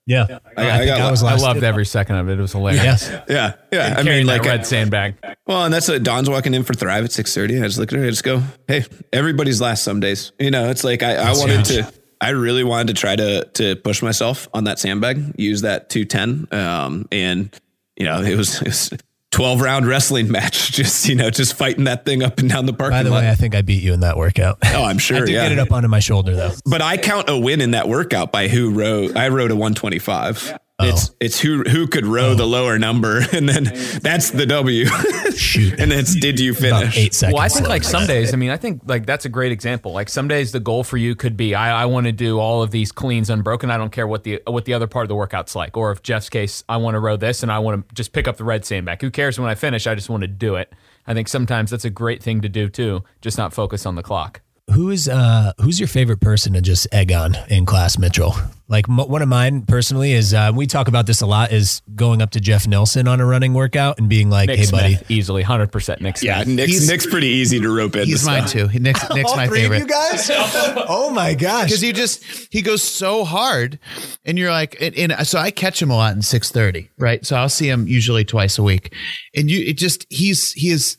Yeah. 0.07 0.39
I, 0.55 0.81
I 0.81 0.85
got, 0.85 1.01
I 1.01 1.11
was 1.11 1.23
I 1.23 1.35
loved 1.35 1.63
every 1.63 1.85
second 1.85 2.17
of 2.17 2.29
it. 2.29 2.37
It 2.37 2.41
was 2.41 2.51
hilarious. 2.51 2.83
Yes. 3.09 3.23
yeah, 3.27 3.53
yeah. 3.73 3.95
I 3.97 4.03
mean, 4.03 4.27
like, 4.27 4.43
that 4.43 4.49
I- 4.49 4.55
red 4.57 4.65
sandbag. 4.67 5.15
Well, 5.47 5.65
and 5.65 5.73
that's 5.73 5.87
what 5.87 6.03
Don's 6.03 6.29
walking 6.29 6.53
in 6.53 6.63
for 6.63 6.73
Thrive 6.73 7.03
at 7.05 7.11
six 7.11 7.33
thirty. 7.33 7.57
I 7.59 7.63
just 7.63 7.77
look 7.79 7.91
at 7.91 7.99
her, 7.99 8.05
I 8.05 8.09
just 8.09 8.23
go, 8.23 8.41
"Hey, 8.67 8.85
everybody's 9.11 9.61
last 9.61 9.83
some 9.83 9.99
days." 9.99 10.31
You 10.39 10.51
know, 10.51 10.69
it's 10.69 10.83
like 10.83 11.01
I, 11.03 11.15
I 11.15 11.31
wanted 11.33 11.67
huge. 11.67 11.85
to, 11.85 11.93
I 12.21 12.29
really 12.29 12.63
wanted 12.63 12.87
to 12.95 12.99
try 12.99 13.15
to 13.15 13.45
to 13.55 13.75
push 13.77 14.01
myself 14.01 14.47
on 14.53 14.65
that 14.65 14.79
sandbag, 14.79 15.35
use 15.39 15.61
that 15.61 15.89
two 15.89 16.05
ten, 16.05 16.47
um, 16.51 17.07
and 17.11 17.53
you 17.97 18.05
know, 18.05 18.21
it 18.21 18.35
was, 18.35 18.61
it 18.61 18.67
was 18.67 18.91
twelve 19.35 19.59
round 19.59 19.85
wrestling 19.85 20.31
match, 20.31 20.71
just 20.71 21.07
you 21.07 21.15
know, 21.15 21.29
just 21.29 21.55
fighting 21.55 21.83
that 21.83 22.05
thing 22.05 22.23
up 22.23 22.39
and 22.39 22.49
down 22.49 22.65
the 22.65 22.73
parking 22.73 22.97
By 22.97 23.03
the 23.03 23.09
lot. 23.11 23.21
way, 23.23 23.29
I 23.29 23.35
think 23.35 23.53
I 23.53 23.61
beat 23.61 23.83
you 23.83 23.93
in 23.93 23.99
that 23.99 24.17
workout. 24.17 24.57
oh, 24.73 24.83
I'm 24.85 24.97
sure, 25.05 25.17
I 25.17 25.19
did 25.21 25.29
yeah. 25.29 25.43
get 25.43 25.51
it 25.51 25.59
up 25.59 25.71
onto 25.71 25.89
my 25.89 25.99
shoulder 25.99 26.35
though. 26.35 26.53
But 26.65 26.81
I 26.81 26.97
count 26.97 27.29
a 27.29 27.37
win 27.37 27.59
in 27.59 27.71
that 27.71 27.89
workout 27.89 28.31
by 28.31 28.47
who 28.47 28.71
rode. 28.71 29.15
I 29.17 29.27
rode 29.27 29.51
a 29.51 29.55
125. 29.55 30.57
Oh. 30.77 30.89
It's 30.89 31.11
it's 31.21 31.39
who 31.39 31.63
who 31.63 31.87
could 31.87 32.05
row 32.05 32.35
the 32.35 32.43
oh. 32.43 32.47
lower 32.47 32.77
number, 32.77 33.21
and 33.31 33.47
then 33.47 33.63
that's 34.01 34.31
the 34.31 34.45
W. 34.45 34.85
Shoot. 35.31 35.73
and 35.79 35.93
it's 35.93 36.13
did 36.13 36.37
you 36.37 36.51
About 36.51 36.81
finish? 36.81 36.97
eight 36.97 37.13
seconds. 37.13 37.35
Well, 37.35 37.43
I 37.43 37.47
think 37.47 37.69
like 37.69 37.85
some 37.85 38.05
days, 38.05 38.33
I 38.33 38.37
mean, 38.37 38.49
I 38.49 38.57
think 38.57 38.81
like 38.85 39.05
that's 39.05 39.23
a 39.23 39.29
great 39.29 39.53
example. 39.53 39.93
Like 39.93 40.09
some 40.09 40.27
days 40.27 40.51
the 40.51 40.59
goal 40.59 40.83
for 40.83 40.97
you 40.97 41.15
could 41.15 41.37
be, 41.37 41.55
I, 41.55 41.83
I 41.83 41.85
want 41.85 42.07
to 42.07 42.11
do 42.11 42.39
all 42.39 42.61
of 42.61 42.71
these 42.71 42.91
cleans 42.91 43.29
unbroken. 43.29 43.71
I 43.71 43.77
don't 43.77 43.91
care 43.91 44.05
what 44.05 44.23
the 44.23 44.41
what 44.47 44.65
the 44.65 44.73
other 44.73 44.87
part 44.87 45.03
of 45.03 45.07
the 45.07 45.15
workout's 45.15 45.55
like. 45.55 45.77
Or 45.77 45.91
if 45.91 46.03
Jeff's 46.03 46.29
case, 46.29 46.61
I 46.67 46.75
want 46.75 46.95
to 46.95 46.99
row 46.99 47.15
this 47.15 47.41
and 47.41 47.53
I 47.53 47.59
want 47.59 47.87
to 47.87 47.95
just 47.95 48.11
pick 48.11 48.27
up 48.27 48.35
the 48.35 48.43
red 48.43 48.65
sandbag. 48.65 49.01
Who 49.01 49.11
cares 49.11 49.39
when 49.39 49.49
I 49.49 49.55
finish? 49.55 49.87
I 49.87 49.95
just 49.95 50.09
want 50.09 50.21
to 50.21 50.27
do 50.27 50.55
it. 50.55 50.73
I 51.07 51.13
think 51.13 51.29
sometimes 51.29 51.71
that's 51.71 51.85
a 51.85 51.89
great 51.89 52.21
thing 52.21 52.41
to 52.41 52.49
do 52.49 52.67
too. 52.67 53.01
Just 53.21 53.37
not 53.37 53.53
focus 53.53 53.85
on 53.85 53.95
the 53.95 54.03
clock. 54.03 54.41
Who 54.73 54.89
is 54.89 55.07
uh 55.07 55.53
who's 55.61 55.79
your 55.79 55.87
favorite 55.87 56.19
person 56.21 56.53
to 56.53 56.61
just 56.61 56.87
egg 56.91 57.11
on 57.11 57.37
in 57.49 57.65
class, 57.67 57.99
Mitchell? 57.99 58.33
Like 58.67 58.89
m- 58.89 58.97
one 58.97 59.21
of 59.21 59.27
mine 59.27 59.61
personally 59.61 60.11
is 60.13 60.33
uh, 60.33 60.51
we 60.55 60.65
talk 60.65 60.87
about 60.87 61.05
this 61.05 61.21
a 61.21 61.27
lot 61.27 61.51
is 61.51 61.83
going 61.95 62.19
up 62.23 62.31
to 62.31 62.39
Jeff 62.39 62.67
Nelson 62.67 63.07
on 63.07 63.21
a 63.21 63.25
running 63.27 63.53
workout 63.53 63.99
and 63.99 64.09
being 64.09 64.31
like, 64.31 64.47
Nick 64.47 64.57
"Hey, 64.57 64.71
buddy, 64.71 64.97
easily, 65.07 65.43
hundred 65.43 65.71
percent 65.71 66.01
Nick 66.01 66.17
Smith. 66.17 66.27
Yeah, 66.35 66.43
Nick's, 66.51 66.71
He's- 66.71 66.87
Nick's 66.89 67.05
pretty 67.05 67.27
easy 67.27 67.59
to 67.59 67.69
rope 67.69 67.95
in. 67.95 68.05
He's 68.05 68.25
mine 68.25 68.47
stuff. 68.47 68.71
too. 68.71 68.79
Nick's, 68.79 69.07
Nick's 69.13 69.35
my 69.35 69.47
favorite. 69.47 69.79
you 69.81 69.85
guys? 69.87 70.31
oh 70.33 71.11
my 71.13 71.35
gosh! 71.35 71.65
because 71.65 71.83
you 71.83 71.93
just 71.93 72.23
he 72.51 72.63
goes 72.63 72.81
so 72.81 73.23
hard 73.23 73.77
and 74.25 74.35
you're 74.39 74.49
like 74.51 74.75
and, 74.81 74.97
and 74.97 75.27
so 75.27 75.37
i 75.37 75.51
catch 75.51 75.79
him 75.79 75.91
a 75.91 75.95
lot 75.95 76.13
in 76.15 76.21
6.30 76.21 76.89
right 76.97 77.23
so 77.25 77.35
i'll 77.35 77.49
see 77.49 77.69
him 77.69 77.87
usually 77.87 78.25
twice 78.25 78.57
a 78.57 78.63
week 78.63 78.93
and 79.35 79.49
you 79.51 79.59
it 79.67 79.77
just 79.77 80.05
he's 80.09 80.51
he 80.53 80.69
is 80.71 80.97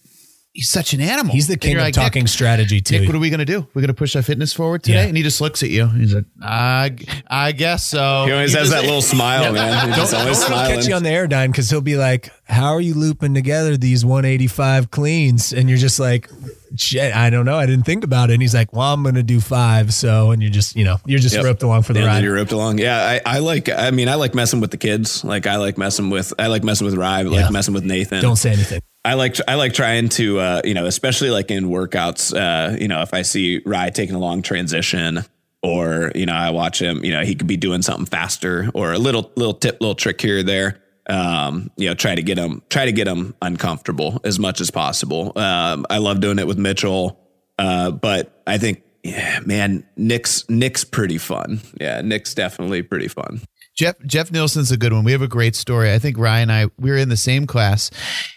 he's 0.56 0.70
such 0.70 0.92
an 0.94 1.00
animal 1.00 1.32
He's 1.34 1.46
the 1.46 1.56
king 1.56 1.76
of 1.76 1.82
like, 1.82 1.94
talking 1.94 2.24
Nick, 2.24 2.28
strategy 2.30 2.80
too. 2.80 2.98
Nick, 3.00 3.08
what 3.08 3.14
are 3.14 3.18
we 3.20 3.30
gonna 3.30 3.44
do? 3.44 3.66
We're 3.74 3.82
gonna 3.82 3.94
push 3.94 4.16
our 4.16 4.22
fitness 4.22 4.52
forward 4.52 4.82
today, 4.82 4.98
Yeah. 5.02 5.06
and 5.08 5.16
he 5.16 5.22
just 5.22 5.40
looks 5.40 5.62
at 5.62 5.70
you. 5.70 5.86
He's 5.88 6.14
like, 6.14 6.24
"I, 6.42 6.96
I 7.28 7.52
guess 7.52 7.84
so." 7.84 8.24
He 8.26 8.32
always 8.32 8.52
You 8.52 8.58
has 8.58 8.68
just- 8.68 8.70
that 8.70 8.82
little 8.84 9.02
smile, 9.02 9.52
man. 9.52 9.88
He's 9.88 9.96
just 9.96 10.14
always 10.14 10.38
Don't 10.38 10.48
smiling. 10.48 10.74
catch 10.76 10.88
you 10.88 10.94
on 10.94 11.02
the 11.02 11.10
airdyne 11.10 11.48
because 11.52 11.68
he'll 11.70 11.80
be 11.80 11.96
like, 11.96 12.30
"How 12.44 12.72
are 12.74 12.80
you 12.80 12.94
looping 12.94 13.34
together 13.34 13.76
these 13.76 14.04
185 14.04 14.90
cleans?" 14.90 15.52
And 15.52 15.68
you're 15.68 15.78
just 15.78 16.00
like, 16.00 16.28
"Shit, 16.76 17.14
I 17.14 17.30
don't 17.30 17.44
know. 17.44 17.56
I 17.56 17.66
didn't 17.66 17.84
think 17.84 18.02
about 18.04 18.30
it." 18.30 18.34
And 18.34 18.42
he's 18.42 18.54
like, 18.54 18.72
"Well, 18.72 18.92
I'm 18.94 19.02
gonna 19.02 19.22
do 19.22 19.40
five. 19.40 19.92
So, 19.94 20.30
and 20.30 20.42
you're 20.42 20.50
just, 20.50 20.74
you 20.76 20.84
know, 20.84 20.96
you're 21.06 21.20
just 21.20 21.34
Yep. 21.34 21.44
roped 21.44 21.62
along 21.62 21.82
for 21.82 21.92
the 21.92 22.00
Yeah, 22.00 22.06
ride. 22.06 22.24
you're 22.24 22.34
roped 22.34 22.52
along. 22.52 22.78
Yeah, 22.78 22.98
I, 22.98 23.36
I 23.36 23.38
like. 23.40 23.68
I 23.68 23.90
mean, 23.90 24.08
I 24.08 24.14
like 24.14 24.34
messing 24.34 24.60
with 24.60 24.70
the 24.70 24.76
kids. 24.78 25.22
Like 25.24 25.46
I 25.46 25.56
like 25.56 25.76
messing 25.78 26.10
with. 26.10 26.32
I 26.38 26.46
like 26.46 26.64
messing 26.64 26.86
with 26.86 26.94
Rye. 26.94 27.20
I 27.20 27.22
Yeah. 27.22 27.30
like 27.42 27.50
messing 27.52 27.74
with 27.74 27.84
Nathan. 27.84 28.22
Don't 28.22 28.36
say 28.36 28.52
anything. 28.52 28.80
I 29.06 29.14
like 29.14 29.36
I 29.46 29.54
like 29.54 29.72
trying 29.72 30.08
to 30.10 30.40
uh, 30.40 30.62
you 30.64 30.74
know, 30.74 30.86
especially 30.86 31.30
like 31.30 31.52
in 31.52 31.66
workouts. 31.66 32.34
Uh, 32.36 32.76
you 32.76 32.88
know, 32.88 33.02
if 33.02 33.14
I 33.14 33.22
see 33.22 33.62
Rye 33.64 33.90
taking 33.90 34.16
a 34.16 34.18
long 34.18 34.42
transition, 34.42 35.24
or 35.62 36.10
you 36.16 36.26
know, 36.26 36.32
I 36.32 36.50
watch 36.50 36.82
him. 36.82 37.04
You 37.04 37.12
know, 37.12 37.22
he 37.22 37.36
could 37.36 37.46
be 37.46 37.56
doing 37.56 37.82
something 37.82 38.06
faster, 38.06 38.68
or 38.74 38.92
a 38.92 38.98
little 38.98 39.30
little 39.36 39.54
tip, 39.54 39.80
little 39.80 39.94
trick 39.94 40.20
here 40.20 40.40
or 40.40 40.42
there. 40.42 40.82
Um, 41.08 41.70
you 41.76 41.88
know, 41.88 41.94
try 41.94 42.16
to 42.16 42.22
get 42.22 42.36
him 42.36 42.62
try 42.68 42.84
to 42.84 42.90
get 42.90 43.06
him 43.06 43.36
uncomfortable 43.40 44.20
as 44.24 44.40
much 44.40 44.60
as 44.60 44.72
possible. 44.72 45.32
Um, 45.36 45.86
I 45.88 45.98
love 45.98 46.20
doing 46.20 46.40
it 46.40 46.48
with 46.48 46.58
Mitchell, 46.58 47.16
uh, 47.58 47.92
but 47.92 48.42
I 48.46 48.58
think. 48.58 48.82
Yeah, 49.04 49.38
man, 49.46 49.86
Nick's 49.96 50.50
Nick's 50.50 50.82
pretty 50.82 51.18
fun. 51.18 51.60
Yeah, 51.80 52.00
Nick's 52.00 52.34
definitely 52.34 52.82
pretty 52.82 53.06
fun. 53.06 53.40
Jeff 53.76 53.96
Jeff 54.06 54.32
Nielsen's 54.32 54.72
a 54.72 54.76
good 54.76 54.92
one. 54.92 55.04
We 55.04 55.12
have 55.12 55.22
a 55.22 55.28
great 55.28 55.54
story. 55.54 55.92
I 55.92 55.98
think 55.98 56.18
Ryan 56.18 56.50
and 56.50 56.52
I 56.52 56.70
we 56.78 56.90
were 56.90 56.96
in 56.96 57.10
the 57.10 57.16
same 57.16 57.46
class, 57.46 57.90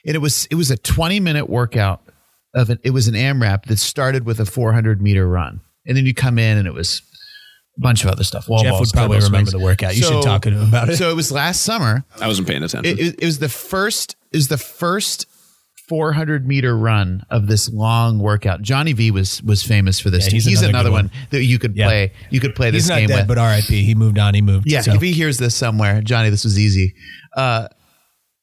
and 0.05 0.15
it 0.15 0.19
was 0.19 0.45
it 0.51 0.55
was 0.55 0.69
a 0.69 0.77
twenty 0.77 1.19
minute 1.19 1.49
workout 1.49 2.01
of 2.53 2.69
it. 2.69 2.79
It 2.83 2.91
was 2.91 3.07
an 3.07 3.15
AMRAP 3.15 3.65
that 3.65 3.77
started 3.77 4.25
with 4.25 4.39
a 4.39 4.45
four 4.45 4.73
hundred 4.73 5.01
meter 5.01 5.27
run, 5.27 5.61
and 5.85 5.95
then 5.95 6.05
you 6.05 6.13
come 6.13 6.37
in 6.37 6.57
and 6.57 6.67
it 6.67 6.73
was 6.73 7.01
a 7.77 7.81
bunch 7.81 8.03
of 8.03 8.09
other 8.09 8.25
stuff. 8.25 8.49
Wall 8.49 8.63
Jeff 8.63 8.71
balls, 8.71 8.91
would 8.91 8.93
probably 8.93 9.17
remember 9.17 9.37
swings. 9.37 9.51
the 9.53 9.59
workout. 9.59 9.95
You 9.95 10.03
should 10.03 10.23
talk 10.23 10.41
to 10.41 10.51
him 10.51 10.67
about 10.67 10.89
it. 10.89 10.97
So 10.97 11.09
it 11.09 11.15
was 11.15 11.31
last 11.31 11.61
summer. 11.61 12.03
I 12.19 12.27
wasn't 12.27 12.47
paying 12.47 12.63
attention. 12.63 12.97
It, 12.97 12.99
it, 12.99 13.15
it 13.19 13.25
was 13.25 13.39
the 13.39 13.49
first. 13.49 14.17
It 14.31 14.37
was 14.37 14.49
the 14.49 14.57
first. 14.57 15.25
400 15.89 16.47
meter 16.47 16.77
run 16.77 17.23
of 17.29 17.47
this 17.47 17.67
long 17.69 18.19
workout. 18.19 18.61
Johnny 18.61 18.93
V 18.93 19.11
was 19.11 19.43
was 19.43 19.63
famous 19.63 19.99
for 19.99 20.09
this. 20.09 20.27
Yeah, 20.27 20.33
he's 20.33 20.45
he's 20.45 20.61
another 20.61 20.69
another 20.69 20.91
one. 20.91 21.05
one. 21.07 21.11
that 21.31 21.43
you 21.43 21.59
could 21.59 21.75
Yeah. 21.75 21.87
play. 21.87 22.11
You 22.29 22.39
could 22.39 22.55
play 22.55 22.69
this 22.71 22.83
He's 22.83 22.89
not 22.89 22.99
game 22.99 23.07
dead, 23.07 23.27
with. 23.27 23.35
but 23.35 23.43
RIP. 23.43 23.65
He 23.67 23.95
moved 23.95 24.17
on. 24.19 24.35
He 24.35 24.41
moved. 24.41 24.69
Yeah, 24.71 24.81
So. 24.81 24.93
if 24.93 25.01
he 25.01 25.11
hears 25.11 25.37
this 25.39 25.55
somewhere, 25.55 26.01
Johnny, 26.01 26.29
this 26.29 26.43
was 26.45 26.57
easy. 26.59 26.93
Uh, 27.35 27.67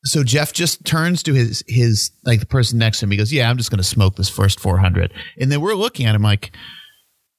so 0.04 0.22
Jeff 0.24 0.52
just 0.52 0.84
turns 0.84 1.22
to 1.24 1.34
his 1.34 1.62
his 1.68 2.10
like 2.24 2.40
the 2.40 2.46
person 2.46 2.78
next 2.78 2.98
to 3.00 3.06
him. 3.06 3.12
He 3.12 3.16
goes, 3.16 3.32
"Yeah, 3.32 3.48
I'm 3.48 3.56
just 3.56 3.70
going 3.70 3.78
to 3.78 3.84
smoke 3.84 4.16
this 4.16 4.28
first 4.28 4.60
400." 4.60 5.12
And 5.40 5.50
then 5.50 5.60
we're 5.60 5.74
looking 5.74 6.06
at 6.06 6.14
him 6.14 6.22
like, 6.22 6.54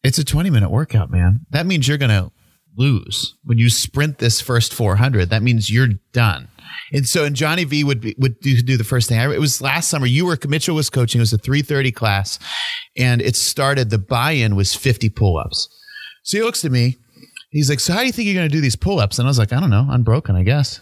"It's 0.03 0.17
a 0.17 0.23
20 0.23 0.49
minute 0.49 0.69
workout, 0.69 1.11
man. 1.11 1.41
That 1.51 1.65
means 1.65 1.87
you're 1.87 1.97
going 1.97 2.09
to 2.11 2.31
lose 2.77 3.35
when 3.43 3.57
you 3.57 3.69
sprint 3.69 4.19
this 4.19 4.39
first 4.41 4.73
400. 4.73 5.29
That 5.29 5.43
means 5.43 5.69
you're 5.69 5.89
done." 6.13 6.47
And 6.93 7.07
so, 7.07 7.25
and 7.25 7.35
Johnny 7.35 7.63
V 7.63 7.83
would 7.83 8.01
be, 8.01 8.15
would 8.17 8.39
do, 8.39 8.61
do 8.61 8.77
the 8.77 8.83
first 8.83 9.09
thing. 9.09 9.19
I, 9.19 9.33
it 9.33 9.39
was 9.39 9.61
last 9.61 9.89
summer. 9.89 10.05
You 10.05 10.25
were 10.25 10.37
Mitchell 10.47 10.75
was 10.75 10.89
coaching. 10.89 11.19
It 11.19 11.23
was 11.23 11.33
a 11.33 11.37
3:30 11.37 11.93
class, 11.93 12.39
and 12.97 13.21
it 13.21 13.35
started. 13.35 13.89
The 13.89 13.97
buy-in 13.97 14.55
was 14.55 14.75
50 14.75 15.09
pull-ups. 15.09 15.69
So 16.23 16.37
he 16.37 16.43
looks 16.43 16.63
at 16.65 16.71
me. 16.71 16.97
He's 17.51 17.69
like, 17.69 17.79
"So 17.79 17.93
how 17.93 17.99
do 17.99 18.05
you 18.05 18.11
think 18.11 18.27
you're 18.27 18.35
going 18.35 18.49
to 18.49 18.55
do 18.55 18.61
these 18.61 18.75
pull-ups?" 18.75 19.19
And 19.19 19.27
I 19.27 19.29
was 19.29 19.39
like, 19.39 19.53
"I 19.53 19.59
don't 19.59 19.69
know. 19.69 19.87
Unbroken, 19.89 20.35
I 20.35 20.43
guess." 20.43 20.81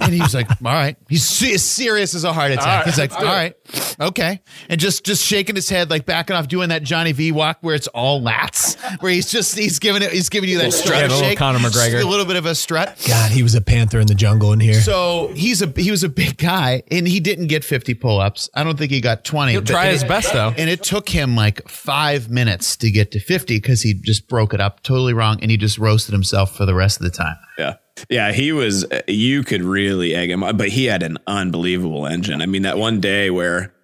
And 0.00 0.12
he 0.12 0.20
was 0.20 0.34
like, 0.34 0.48
"All 0.50 0.72
right." 0.72 0.96
He's 1.08 1.42
as 1.42 1.62
serious 1.62 2.14
as 2.14 2.24
a 2.24 2.32
heart 2.32 2.50
attack. 2.52 2.84
He's 2.86 2.98
like, 2.98 3.12
"All 3.14 3.24
right, 3.24 3.54
okay," 4.00 4.40
and 4.68 4.80
just 4.80 5.04
just 5.04 5.24
shaking 5.24 5.54
his 5.54 5.68
head, 5.68 5.90
like 5.90 6.06
backing 6.06 6.36
off, 6.36 6.48
doing 6.48 6.70
that 6.70 6.82
Johnny 6.82 7.12
V 7.12 7.32
walk 7.32 7.58
where 7.60 7.74
it's 7.74 7.86
all 7.88 8.20
lats, 8.20 8.76
where 9.00 9.12
he's 9.12 9.30
just 9.30 9.56
he's 9.56 9.78
giving 9.78 10.02
it, 10.02 10.10
he's 10.12 10.28
giving 10.28 10.48
you 10.48 10.58
that 10.58 10.72
strut 10.72 11.00
Yeah, 11.00 11.06
the 11.08 11.14
little 11.14 11.28
shake, 11.30 11.38
Conor 11.38 11.58
McGregor. 11.60 12.02
a 12.02 12.06
little 12.06 12.26
bit 12.26 12.36
of 12.36 12.46
a 12.46 12.54
strut. 12.54 13.02
God, 13.06 13.30
he 13.30 13.42
was 13.42 13.54
a 13.54 13.60
panther 13.60 14.00
in 14.00 14.06
the 14.06 14.14
jungle 14.14 14.52
in 14.52 14.60
here. 14.60 14.80
So 14.80 15.28
he's 15.34 15.62
a 15.62 15.72
he 15.76 15.90
was 15.90 16.02
a 16.04 16.08
big 16.08 16.36
guy, 16.38 16.82
and 16.90 17.06
he 17.06 17.20
didn't 17.20 17.46
get 17.46 17.64
50 17.64 17.94
pull 17.94 18.20
ups. 18.20 18.50
I 18.54 18.64
don't 18.64 18.78
think 18.78 18.90
he 18.90 19.00
got 19.00 19.24
20. 19.24 19.52
He'll 19.52 19.62
try 19.62 19.84
and 19.84 19.92
his 19.92 20.02
it- 20.02 20.08
best, 20.08 20.32
though. 20.32 20.52
And 20.56 20.68
it 20.68 20.82
took 20.82 21.08
him 21.08 21.36
like 21.36 21.66
five 21.68 22.28
minutes 22.30 22.76
to 22.78 22.90
get 22.90 23.12
to 23.12 23.20
50 23.20 23.56
because 23.56 23.82
he 23.82 23.94
just 23.94 24.28
broke 24.28 24.52
it 24.54 24.60
up 24.60 24.82
totally 24.82 25.14
wrong, 25.14 25.38
and 25.42 25.50
he 25.50 25.56
just 25.56 25.78
roasted 25.78 26.12
himself 26.12 26.56
for 26.56 26.66
the 26.66 26.74
rest 26.74 26.98
of 27.00 27.04
the 27.04 27.10
time. 27.10 27.36
Yeah. 27.58 27.74
Yeah, 28.08 28.32
he 28.32 28.52
was, 28.52 28.86
you 29.06 29.42
could 29.42 29.62
really 29.62 30.14
egg 30.14 30.30
him 30.30 30.40
but 30.40 30.68
he 30.68 30.86
had 30.86 31.02
an 31.02 31.18
unbelievable 31.26 32.06
engine. 32.06 32.40
I 32.42 32.46
mean, 32.46 32.62
that 32.62 32.78
one 32.78 33.00
day 33.00 33.30
where, 33.30 33.74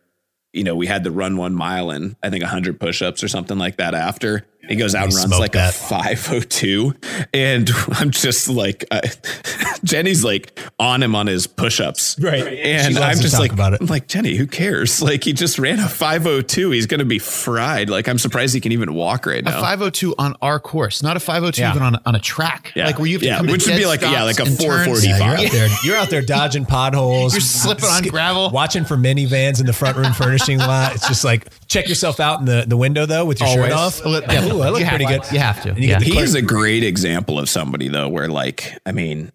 you 0.53 0.65
know, 0.65 0.75
we 0.75 0.87
had 0.87 1.05
to 1.05 1.11
run 1.11 1.37
one 1.37 1.55
mile 1.55 1.91
and 1.91 2.17
I 2.23 2.31
think 2.31 2.43
100 2.43 2.81
push 2.81 3.03
ups 3.03 3.23
or 3.23 3.29
something 3.29 3.59
like 3.59 3.77
that 3.77 3.95
after. 3.95 4.47
He 4.69 4.77
goes 4.77 4.95
out 4.95 5.05
and 5.07 5.15
runs 5.15 5.39
like 5.39 5.53
that. 5.53 5.75
a 5.75 5.79
502. 5.79 6.95
And 7.35 7.71
I'm 7.95 8.11
just 8.11 8.49
like, 8.49 8.85
uh, 8.91 9.01
Jenny's 9.85 10.25
like 10.25 10.59
on 10.79 11.03
him 11.03 11.15
on 11.15 11.27
his 11.27 11.47
push 11.47 11.81
ups. 11.81 12.19
Right. 12.21 12.47
And 12.47 12.99
I'm 12.99 13.19
just 13.19 13.39
like, 13.39 13.53
about 13.53 13.73
it. 13.75 13.81
I'm 13.81 13.87
like, 13.87 14.09
Jenny, 14.09 14.35
who 14.37 14.47
cares? 14.47 15.03
Like, 15.09 15.25
he 15.25 15.33
just 15.33 15.59
ran 15.59 15.79
a 15.79 15.89
502. 15.89 16.71
He's 16.71 16.85
going 16.87 16.99
to 16.99 17.07
be 17.07 17.19
fried. 17.19 17.89
Like, 17.89 18.09
I'm 18.09 18.19
surprised 18.19 18.53
he 18.53 18.61
can 18.61 18.73
even 18.73 18.93
walk 18.93 19.25
right 19.25 19.43
now. 19.43 19.57
A 19.59 19.61
502 19.63 20.15
on 20.19 20.35
our 20.43 20.61
course, 20.61 21.03
not 21.03 21.17
a 21.17 21.21
502 21.21 21.63
Yeah. 21.63 21.71
even 21.71 21.83
on, 21.83 21.97
on 22.05 22.15
a 22.15 22.21
track. 22.21 22.73
Yeah. 22.77 22.85
Like 22.87 22.99
where 22.99 23.07
you 23.07 23.15
have 23.15 23.23
to 23.23 23.27
Yeah, 23.27 23.37
come 23.39 23.47
to 23.47 23.53
which 23.53 23.65
would 23.65 23.73
dead 23.73 23.79
be 23.79 23.87
like- 23.87 24.03
yeah, 24.03 24.25
like 24.25 24.39
a 24.39 24.43
and 24.43 24.61
turns. 24.61 24.87
445. 24.89 25.19
Yeah, 25.19 25.27
you're 25.31 25.47
out 25.47 25.53
there. 25.53 25.69
You're 25.85 25.97
out 25.97 26.11
there 26.11 26.21
dodging 26.23 26.67
potholes. 26.67 27.33
You're 27.33 27.41
slipping 27.41 27.87
on 27.87 28.03
gravel. 28.05 28.51
Watching 28.51 28.85
for 28.85 28.97
minivans 28.99 29.61
in 29.61 29.67
the 29.67 29.73
front 29.73 29.97
room 29.97 30.13
furnishing 30.13 30.59
lot. 30.59 30.95
It's 30.95 31.09
just 31.09 31.25
like 31.25 31.47
check 31.69 31.89
yourself 31.89 32.19
out 32.21 32.41
in 32.41 32.47
the, 32.47 32.65
the 32.67 32.77
window 32.77 33.07
though 33.07 33.25
with 33.25 33.41
your 33.41 33.49
shirt 33.49 33.73
off. 33.73 34.01
Yeah, 34.05 34.45
ooh, 34.47 34.61
I 34.63 34.71
look 34.71 34.81
you 34.81 34.85
have 34.87 34.97
pretty 34.97 35.05
good. 35.07 35.23
You 35.31 35.39
have 35.39 35.63
to. 35.63 35.69
And 35.71 35.79
you 35.79 35.89
Yeah. 35.89 35.99
get 35.99 36.09
he 36.09 36.19
is 36.19 36.35
a 36.35 36.43
great 36.43 36.83
example 36.83 37.39
of 37.39 37.49
somebody 37.49 37.89
though 37.89 38.09
where 38.09 38.29
like 38.29 38.77
i 38.87 38.93
mean 38.93 39.31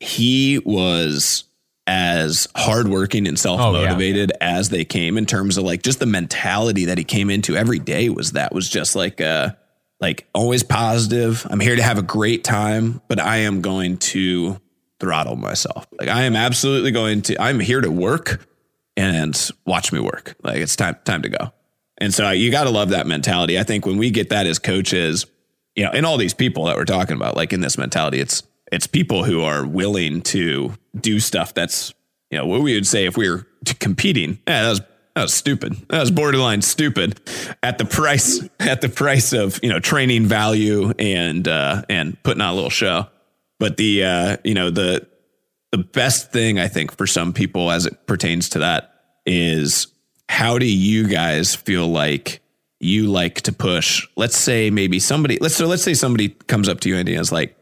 he 0.00 0.58
was 0.64 1.44
as 1.86 2.46
hardworking 2.54 3.26
and 3.26 3.38
self-motivated 3.38 4.30
as 4.42 4.68
they 4.68 4.84
came 4.84 5.16
in 5.16 5.24
terms 5.24 5.56
of 5.56 5.64
like 5.64 5.82
just 5.82 5.98
the 6.00 6.06
mentality 6.06 6.84
that 6.84 6.98
he 6.98 7.04
came 7.04 7.30
into 7.30 7.56
every 7.56 7.78
day 7.78 8.10
was 8.10 8.32
that 8.32 8.52
was 8.52 8.68
just 8.68 8.94
like 8.94 9.20
uh 9.22 9.48
like 10.00 10.28
always 10.34 10.62
positive 10.62 11.46
i'm 11.50 11.60
here 11.60 11.74
to 11.76 11.82
have 11.82 11.96
a 11.98 12.02
great 12.02 12.44
time 12.44 13.00
but 13.08 13.18
i 13.18 13.38
am 13.38 13.62
going 13.62 13.96
to 13.96 14.60
throttle 15.00 15.36
myself 15.36 15.86
like 15.98 16.08
i 16.08 16.22
am 16.24 16.36
absolutely 16.36 16.90
going 16.90 17.22
to 17.22 17.40
i'm 17.42 17.58
here 17.58 17.80
to 17.80 17.90
work 17.90 18.46
and 18.96 19.50
watch 19.64 19.90
me 19.92 19.98
work 19.98 20.34
like 20.42 20.58
it's 20.58 20.76
time 20.76 20.96
time 21.04 21.22
to 21.22 21.30
go 21.30 21.52
and 21.98 22.14
so 22.14 22.30
you 22.30 22.50
got 22.50 22.64
to 22.64 22.70
love 22.70 22.90
that 22.90 23.06
mentality 23.06 23.58
i 23.58 23.62
think 23.62 23.84
when 23.84 23.98
we 23.98 24.10
get 24.10 24.30
that 24.30 24.46
as 24.46 24.58
coaches 24.58 25.26
you 25.78 25.84
know, 25.84 25.92
and 25.92 26.04
all 26.04 26.16
these 26.16 26.34
people 26.34 26.64
that 26.64 26.74
we're 26.74 26.84
talking 26.84 27.14
about, 27.14 27.36
like 27.36 27.52
in 27.52 27.60
this 27.60 27.78
mentality, 27.78 28.18
it's 28.18 28.42
it's 28.72 28.88
people 28.88 29.22
who 29.22 29.42
are 29.42 29.64
willing 29.64 30.22
to 30.22 30.74
do 31.00 31.20
stuff 31.20 31.54
that's 31.54 31.94
you 32.32 32.36
know 32.36 32.44
what 32.46 32.62
we 32.62 32.74
would 32.74 32.86
say 32.86 33.06
if 33.06 33.16
we 33.16 33.30
were 33.30 33.46
competing. 33.78 34.40
Yeah, 34.48 34.64
that 34.64 34.70
was 34.70 34.80
that 35.14 35.22
was 35.22 35.34
stupid. 35.34 35.74
That 35.88 36.00
was 36.00 36.10
borderline 36.10 36.62
stupid 36.62 37.20
at 37.62 37.78
the 37.78 37.84
price 37.84 38.42
at 38.58 38.80
the 38.80 38.88
price 38.88 39.32
of 39.32 39.60
you 39.62 39.68
know 39.68 39.78
training 39.78 40.26
value 40.26 40.92
and 40.98 41.46
uh, 41.46 41.82
and 41.88 42.20
putting 42.24 42.40
on 42.40 42.50
a 42.50 42.54
little 42.56 42.70
show. 42.70 43.06
But 43.60 43.76
the 43.76 44.02
uh, 44.02 44.36
you 44.42 44.54
know 44.54 44.70
the 44.70 45.06
the 45.70 45.78
best 45.78 46.32
thing 46.32 46.58
I 46.58 46.66
think 46.66 46.96
for 46.96 47.06
some 47.06 47.32
people 47.32 47.70
as 47.70 47.86
it 47.86 48.04
pertains 48.08 48.48
to 48.48 48.58
that 48.58 48.94
is 49.24 49.86
how 50.28 50.58
do 50.58 50.66
you 50.66 51.08
guys 51.08 51.54
feel 51.54 51.88
like 51.88 52.40
you 52.80 53.10
like 53.10 53.42
to 53.42 53.52
push? 53.52 54.06
Let's 54.16 54.36
say 54.36 54.70
maybe 54.70 55.00
somebody 55.00 55.38
let's 55.40 55.56
so 55.56 55.66
let's 55.66 55.82
say 55.82 55.94
somebody 55.94 56.28
comes 56.28 56.68
up 56.68 56.80
to 56.80 56.88
you 56.88 56.96
and 56.96 57.08
is 57.08 57.32
like 57.32 57.56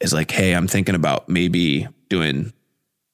is 0.00 0.12
like, 0.12 0.30
hey, 0.30 0.54
I'm 0.54 0.68
thinking 0.68 0.94
about 0.94 1.28
maybe 1.28 1.88
doing 2.08 2.52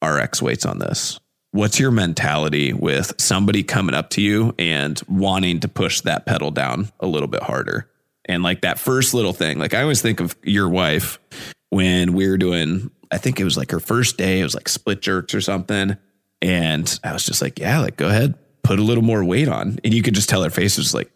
RX 0.05 0.43
weights 0.43 0.67
on 0.67 0.79
this. 0.79 1.19
What's 1.53 1.81
your 1.81 1.91
mentality 1.91 2.73
with 2.73 3.13
somebody 3.19 3.63
coming 3.63 3.95
up 3.95 4.11
to 4.11 4.21
you 4.21 4.55
and 4.59 5.01
wanting 5.09 5.61
to 5.61 5.69
push 5.69 6.01
that 6.03 6.27
pedal 6.27 6.51
down 6.51 6.91
a 7.01 7.07
little 7.07 7.29
bit 7.29 7.43
harder? 7.43 7.89
And 8.27 8.43
like 8.43 8.61
that 8.61 8.79
first 8.79 9.15
little 9.15 9.33
thing, 9.33 9.59
like 9.59 9.75
I 9.75 9.83
always 9.83 10.03
think 10.03 10.21
of 10.21 10.37
your 10.45 10.69
wife 10.69 11.19
when 11.71 12.13
we 12.13 12.29
were 12.29 12.39
doing, 12.39 12.91
I 13.11 13.19
think 13.19 13.41
it 13.41 13.45
was 13.45 13.57
like 13.57 13.71
her 13.73 13.81
first 13.81 14.17
day, 14.17 14.41
it 14.41 14.45
was 14.45 14.55
like 14.55 14.69
split 14.69 15.03
jerks 15.03 15.35
or 15.35 15.41
something. 15.41 15.97
And 16.43 16.99
I 17.05 17.13
was 17.13 17.25
just 17.25 17.43
like, 17.43 17.59
yeah, 17.59 17.81
like 17.81 17.97
go 17.97 18.09
ahead, 18.09 18.35
put 18.63 18.79
a 18.79 18.83
little 18.83 19.05
more 19.05 19.25
weight 19.25 19.49
on. 19.49 19.79
And 19.85 19.93
you 19.93 20.03
could 20.03 20.15
just 20.15 20.29
tell 20.29 20.43
her 20.43 20.51
face 20.51 20.79
was 20.79 20.95
like, 20.95 21.11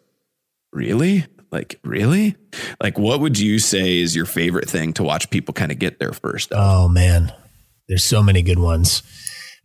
really? 0.72 1.26
Like, 1.50 1.78
really? 1.84 2.36
Like, 2.82 2.98
what 2.98 3.20
would 3.20 3.38
you 3.38 3.58
say 3.58 3.98
is 3.98 4.16
your 4.16 4.26
favorite 4.26 4.68
thing 4.68 4.92
to 4.94 5.02
watch 5.02 5.30
people 5.30 5.54
kind 5.54 5.70
of 5.70 5.78
get 5.78 5.98
there 5.98 6.12
first? 6.12 6.52
Oh 6.52 6.88
man, 6.88 7.32
there's 7.88 8.04
so 8.04 8.22
many 8.22 8.42
good 8.42 8.58
ones. 8.58 9.02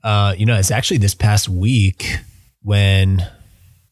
Uh, 0.04 0.34
you 0.38 0.46
know, 0.46 0.58
it's 0.58 0.72
actually 0.72 0.98
this 0.98 1.16
past 1.16 1.50
week 1.50 2.18
when 2.62 3.26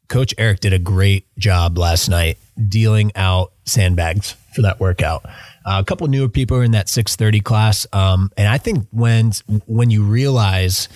Coach 0.09 0.34
Eric 0.38 0.59
did 0.59 0.74
a 0.74 0.80
great 0.80 1.26
job 1.38 1.78
last 1.78 2.07
night 2.07 2.38
dealing 2.70 3.11
out 3.15 3.51
sandbags 3.65 4.36
for 4.53 4.61
that 4.61 4.80
workout. 4.80 5.26
Uh, 5.65 5.80
a 5.80 5.84
couple 5.84 6.07
newer 6.07 6.30
people 6.30 6.57
are 6.57 6.63
in 6.63 6.72
that 6.72 6.88
630 6.88 7.41
class, 7.41 7.88
um, 7.91 8.32
and 8.38 8.47
I 8.47 8.57
think 8.57 8.88
when 8.91 9.32
when 9.65 9.89
you 9.89 10.03
realize 10.03 10.88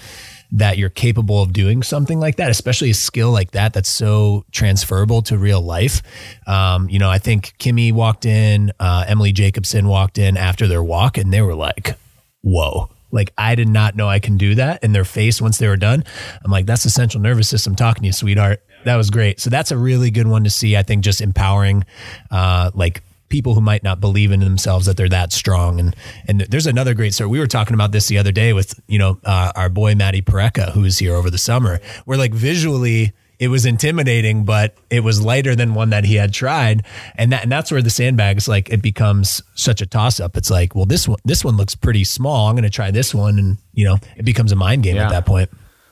that 0.53 0.77
you're 0.77 0.89
capable 0.89 1.41
of 1.41 1.53
doing 1.53 1.81
something 1.81 2.19
like 2.19 2.35
that, 2.35 2.49
especially 2.49 2.89
a 2.89 2.93
skill 2.93 3.31
like 3.31 3.51
that 3.51 3.73
that's 3.73 3.89
so 3.89 4.45
transferable 4.51 5.21
to 5.23 5.37
real 5.37 5.61
life. 5.61 6.01
Um, 6.45 6.89
you 6.89 6.99
know, 6.99 7.09
I 7.09 7.19
think 7.19 7.53
Kimmy 7.57 7.93
walked 7.93 8.25
in, 8.25 8.71
uh, 8.79 9.05
Emily 9.07 9.31
Jacobson 9.31 9.87
walked 9.87 10.17
in 10.17 10.35
after 10.37 10.67
their 10.67 10.83
walk, 10.83 11.17
and 11.17 11.31
they 11.31 11.41
were 11.41 11.55
like, 11.55 11.95
"Whoa." 12.41 12.89
Like 13.11 13.33
I 13.37 13.55
did 13.55 13.67
not 13.67 13.95
know 13.95 14.07
I 14.07 14.19
can 14.19 14.37
do 14.37 14.55
that 14.55 14.83
in 14.83 14.93
their 14.93 15.03
face 15.03 15.41
once 15.41 15.57
they 15.57 15.67
were 15.67 15.77
done. 15.77 16.03
I'm 16.43 16.51
like, 16.51 16.65
that's 16.65 16.83
the 16.83 16.89
central 16.89 17.21
nervous 17.21 17.49
system 17.49 17.75
talking 17.75 18.03
to 18.03 18.07
you, 18.07 18.13
sweetheart. 18.13 18.63
That 18.85 18.95
was 18.95 19.09
great. 19.09 19.39
So 19.39 19.49
that's 19.49 19.71
a 19.71 19.77
really 19.77 20.11
good 20.11 20.27
one 20.27 20.43
to 20.45 20.49
see. 20.49 20.75
I 20.75 20.83
think 20.83 21.03
just 21.03 21.21
empowering, 21.21 21.83
uh, 22.31 22.71
like 22.73 23.03
people 23.31 23.55
who 23.55 23.61
might 23.61 23.81
not 23.83 23.99
believe 23.99 24.31
in 24.31 24.41
themselves 24.41 24.85
that 24.85 24.97
they're 24.97 25.09
that 25.09 25.33
strong. 25.33 25.79
And 25.79 25.95
and 26.27 26.41
there's 26.41 26.67
another 26.67 26.93
great 26.93 27.13
story. 27.15 27.29
We 27.29 27.39
were 27.39 27.47
talking 27.47 27.73
about 27.73 27.91
this 27.91 28.07
the 28.07 28.19
other 28.19 28.31
day 28.31 28.53
with 28.53 28.79
you 28.87 28.99
know 28.99 29.19
uh, 29.23 29.51
our 29.55 29.69
boy 29.69 29.95
Matty 29.95 30.21
Pareca, 30.21 30.71
who 30.73 30.81
was 30.81 30.99
here 30.99 31.15
over 31.15 31.29
the 31.31 31.39
summer. 31.39 31.79
Where 32.05 32.17
like 32.17 32.33
visually 32.33 33.13
it 33.39 33.47
was 33.47 33.65
intimidating, 33.65 34.45
but 34.45 34.75
it 34.91 34.99
was 34.99 35.19
lighter 35.19 35.55
than 35.55 35.73
one 35.73 35.89
that 35.89 36.05
he 36.05 36.13
had 36.13 36.31
tried. 36.31 36.85
And 37.15 37.31
that 37.31 37.41
and 37.41 37.51
that's 37.51 37.71
where 37.71 37.81
the 37.81 37.89
sandbags 37.89 38.47
like 38.47 38.69
it 38.69 38.83
becomes 38.83 39.41
such 39.55 39.81
a 39.81 39.87
toss 39.87 40.19
up. 40.19 40.37
It's 40.37 40.51
like, 40.51 40.75
well, 40.75 40.85
this 40.85 41.07
one 41.07 41.17
this 41.25 41.43
one 41.43 41.57
looks 41.57 41.73
pretty 41.73 42.03
small. 42.03 42.49
I'm 42.49 42.53
going 42.55 42.63
to 42.63 42.69
try 42.69 42.91
this 42.91 43.15
one, 43.15 43.39
and 43.39 43.57
you 43.73 43.85
know, 43.85 43.97
it 44.15 44.25
becomes 44.25 44.51
a 44.51 44.55
mind 44.55 44.83
game 44.83 44.97
Yeah. 44.97 45.05
at 45.05 45.09
that 45.11 45.25
point. 45.25 45.49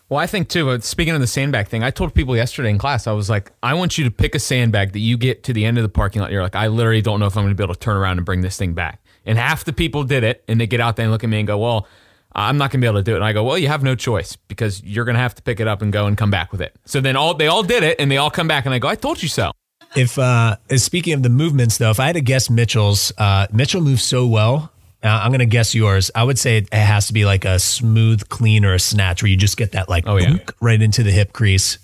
Well, 0.10 0.20
I 0.20 0.26
think 0.26 0.49
too. 0.49 0.72
uh, 0.72 0.80
Speaking 0.80 1.14
of 1.14 1.22
the 1.22 1.28
sandbag 1.28 1.68
thing, 1.68 1.84
I 1.84 1.91
told 1.91 2.16
people 2.16 2.36
yesterday 2.36 2.72
in 2.72 2.80
class. 2.80 3.05
I 3.05 3.12
was 3.12 3.30
like, 3.30 3.51
I 3.62 3.76
want 3.76 3.97
you 3.97 4.03
to 4.05 4.12
pick 4.12 4.34
a 4.34 4.39
sandbag 4.39 4.93
that 4.93 4.99
you 4.99 5.18
get 5.18 5.43
to 5.43 5.53
the 5.53 5.66
end 5.66 5.78
of 5.78 5.84
the 5.84 5.89
parking 5.89 6.22
lot. 6.22 6.32
You're 6.32 6.41
like, 6.41 6.55
I 6.55 6.68
literally 6.68 7.01
don't 7.01 7.20
know 7.20 7.28
if 7.28 7.38
I'm 7.38 7.43
going 7.43 7.53
to 7.53 7.55
be 7.55 7.64
able 7.64 7.76
to 7.76 7.80
turn 7.80 7.95
around 7.95 8.18
and 8.18 8.26
bring 8.26 8.41
this 8.41 8.57
thing 8.57 8.74
back. 8.74 9.01
And 9.26 9.38
half 9.38 9.66
the 9.66 9.74
people 9.74 10.03
did 10.03 10.24
it, 10.24 10.43
and 10.47 10.60
they 10.60 10.66
get 10.66 10.80
out 10.82 10.95
there 10.95 11.03
and 11.03 11.12
look 11.12 11.24
at 11.24 11.30
me 11.30 11.38
and 11.38 11.45
go, 11.47 11.60
"Well, 11.60 11.88
I'm 12.34 12.57
not 12.57 12.72
going 12.72 12.82
to 12.82 12.86
be 12.86 12.88
able 12.88 12.99
to 12.99 13.03
do 13.03 13.14
it." 13.14 13.18
And 13.18 13.26
I 13.26 13.34
go, 13.34 13.43
"Well, 13.43 13.57
you 13.57 13.68
have 13.68 13.84
no 13.84 13.93
choice 13.93 14.36
because 14.36 14.82
you're 14.84 15.05
going 15.05 15.16
to 15.16 15.22
have 15.22 15.36
to 15.36 15.43
pick 15.43 15.60
it 15.60 15.68
up 15.68 15.84
and 15.84 15.93
go 15.93 16.07
and 16.07 16.18
come 16.18 16.32
back 16.32 16.51
with 16.51 16.62
it." 16.62 16.76
So 16.86 17.01
then 17.01 17.16
all 17.16 17.36
they 17.36 17.47
all 17.47 17.62
did 17.62 17.84
it, 17.84 17.99
and 17.99 18.10
they 18.10 18.18
all 18.18 18.32
come 18.32 18.47
back, 18.47 18.66
and 18.66 18.74
I 18.74 18.80
go, 18.80 18.88
"I 18.88 18.95
told 18.95 19.22
you 19.22 19.30
so." 19.30 19.51
If 19.95 20.18
uh 20.18 20.55
speaking 20.78 21.14
of 21.14 21.22
the 21.22 21.30
movements 21.30 21.78
though, 21.78 21.89
if 21.91 21.99
I 21.99 22.07
had 22.07 22.14
to 22.16 22.22
guess 22.22 22.49
Mitchell's, 22.49 23.12
uh 23.18 23.45
Mitchell 23.51 23.82
moves 23.82 24.03
so 24.03 24.26
well. 24.26 24.72
Uh, 25.04 25.08
I'm 25.08 25.32
gonna 25.32 25.45
guess 25.45 25.74
yours. 25.74 26.12
I 26.14 26.24
would 26.24 26.38
say 26.38 26.58
it 26.58 26.74
has 26.74 27.08
to 27.08 27.14
be 27.14 27.26
like 27.26 27.45
a 27.45 27.58
smooth 27.60 28.28
clean 28.30 28.66
or 28.66 28.74
a 28.74 28.80
snatch 28.80 29.22
where 29.24 29.30
you 29.30 29.38
just 29.38 29.56
get 29.58 29.72
that 29.72 29.88
like 29.88 30.06
Oh, 30.08 30.18
yeah. 30.18 30.36
right 30.62 30.82
into 30.82 31.04
the 31.04 31.12
hip 31.12 31.32
crease. 31.32 31.78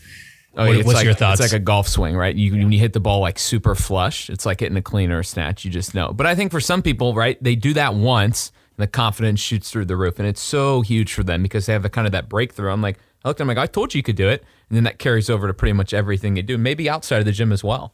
Oh, 0.57 0.67
What- 0.67 0.77
what's 0.85 0.95
like, 0.95 1.05
your 1.05 1.13
thoughts? 1.13 1.39
It's 1.41 1.51
like 1.53 1.59
a 1.61 1.63
golf 1.63 1.87
swing, 1.87 2.15
right? 2.15 2.35
You 2.35 2.51
when 2.53 2.71
you 2.71 2.79
hit 2.79 2.93
the 2.93 2.99
ball 2.99 3.19
like 3.19 3.39
super 3.39 3.73
flush, 3.75 4.29
it's 4.29 4.45
like 4.45 4.59
hitting 4.59 4.77
a 4.77 4.81
clean 4.81 5.11
or 5.11 5.19
a 5.19 5.23
snatch. 5.23 5.63
You 5.65 5.71
just 5.71 5.93
know. 5.95 6.11
But 6.13 6.25
I 6.27 6.35
think 6.35 6.51
for 6.51 6.59
some 6.59 6.81
people, 6.81 7.13
right, 7.13 7.41
they 7.43 7.55
do 7.55 7.73
that 7.73 7.93
once, 7.95 8.51
and 8.77 8.83
the 8.83 8.87
confidence 8.87 9.39
shoots 9.39 9.69
through 9.71 9.85
the 9.85 9.95
roof, 9.97 10.19
and 10.19 10.27
it's 10.27 10.41
so 10.41 10.81
huge 10.81 11.13
for 11.13 11.23
them 11.23 11.41
because 11.43 11.65
they 11.65 11.73
have 11.73 11.83
the 11.83 11.89
kind 11.89 12.05
of 12.07 12.11
that 12.13 12.27
breakthrough. 12.29 12.71
I'm 12.71 12.81
like, 12.81 12.97
I 13.23 13.29
looked 13.29 13.39
at 13.39 13.43
them 13.43 13.47
like, 13.49 13.57
I 13.57 13.67
told 13.67 13.93
you 13.93 13.99
you 13.99 14.03
could 14.03 14.15
do 14.17 14.27
it, 14.29 14.43
and 14.69 14.75
then 14.77 14.83
that 14.85 14.99
carries 14.99 15.29
over 15.29 15.47
to 15.47 15.53
pretty 15.53 15.73
much 15.73 15.93
everything 15.93 16.33
they 16.35 16.41
do, 16.41 16.57
maybe 16.57 16.89
outside 16.89 17.19
of 17.19 17.25
the 17.25 17.31
gym 17.31 17.51
as 17.51 17.63
well. 17.63 17.93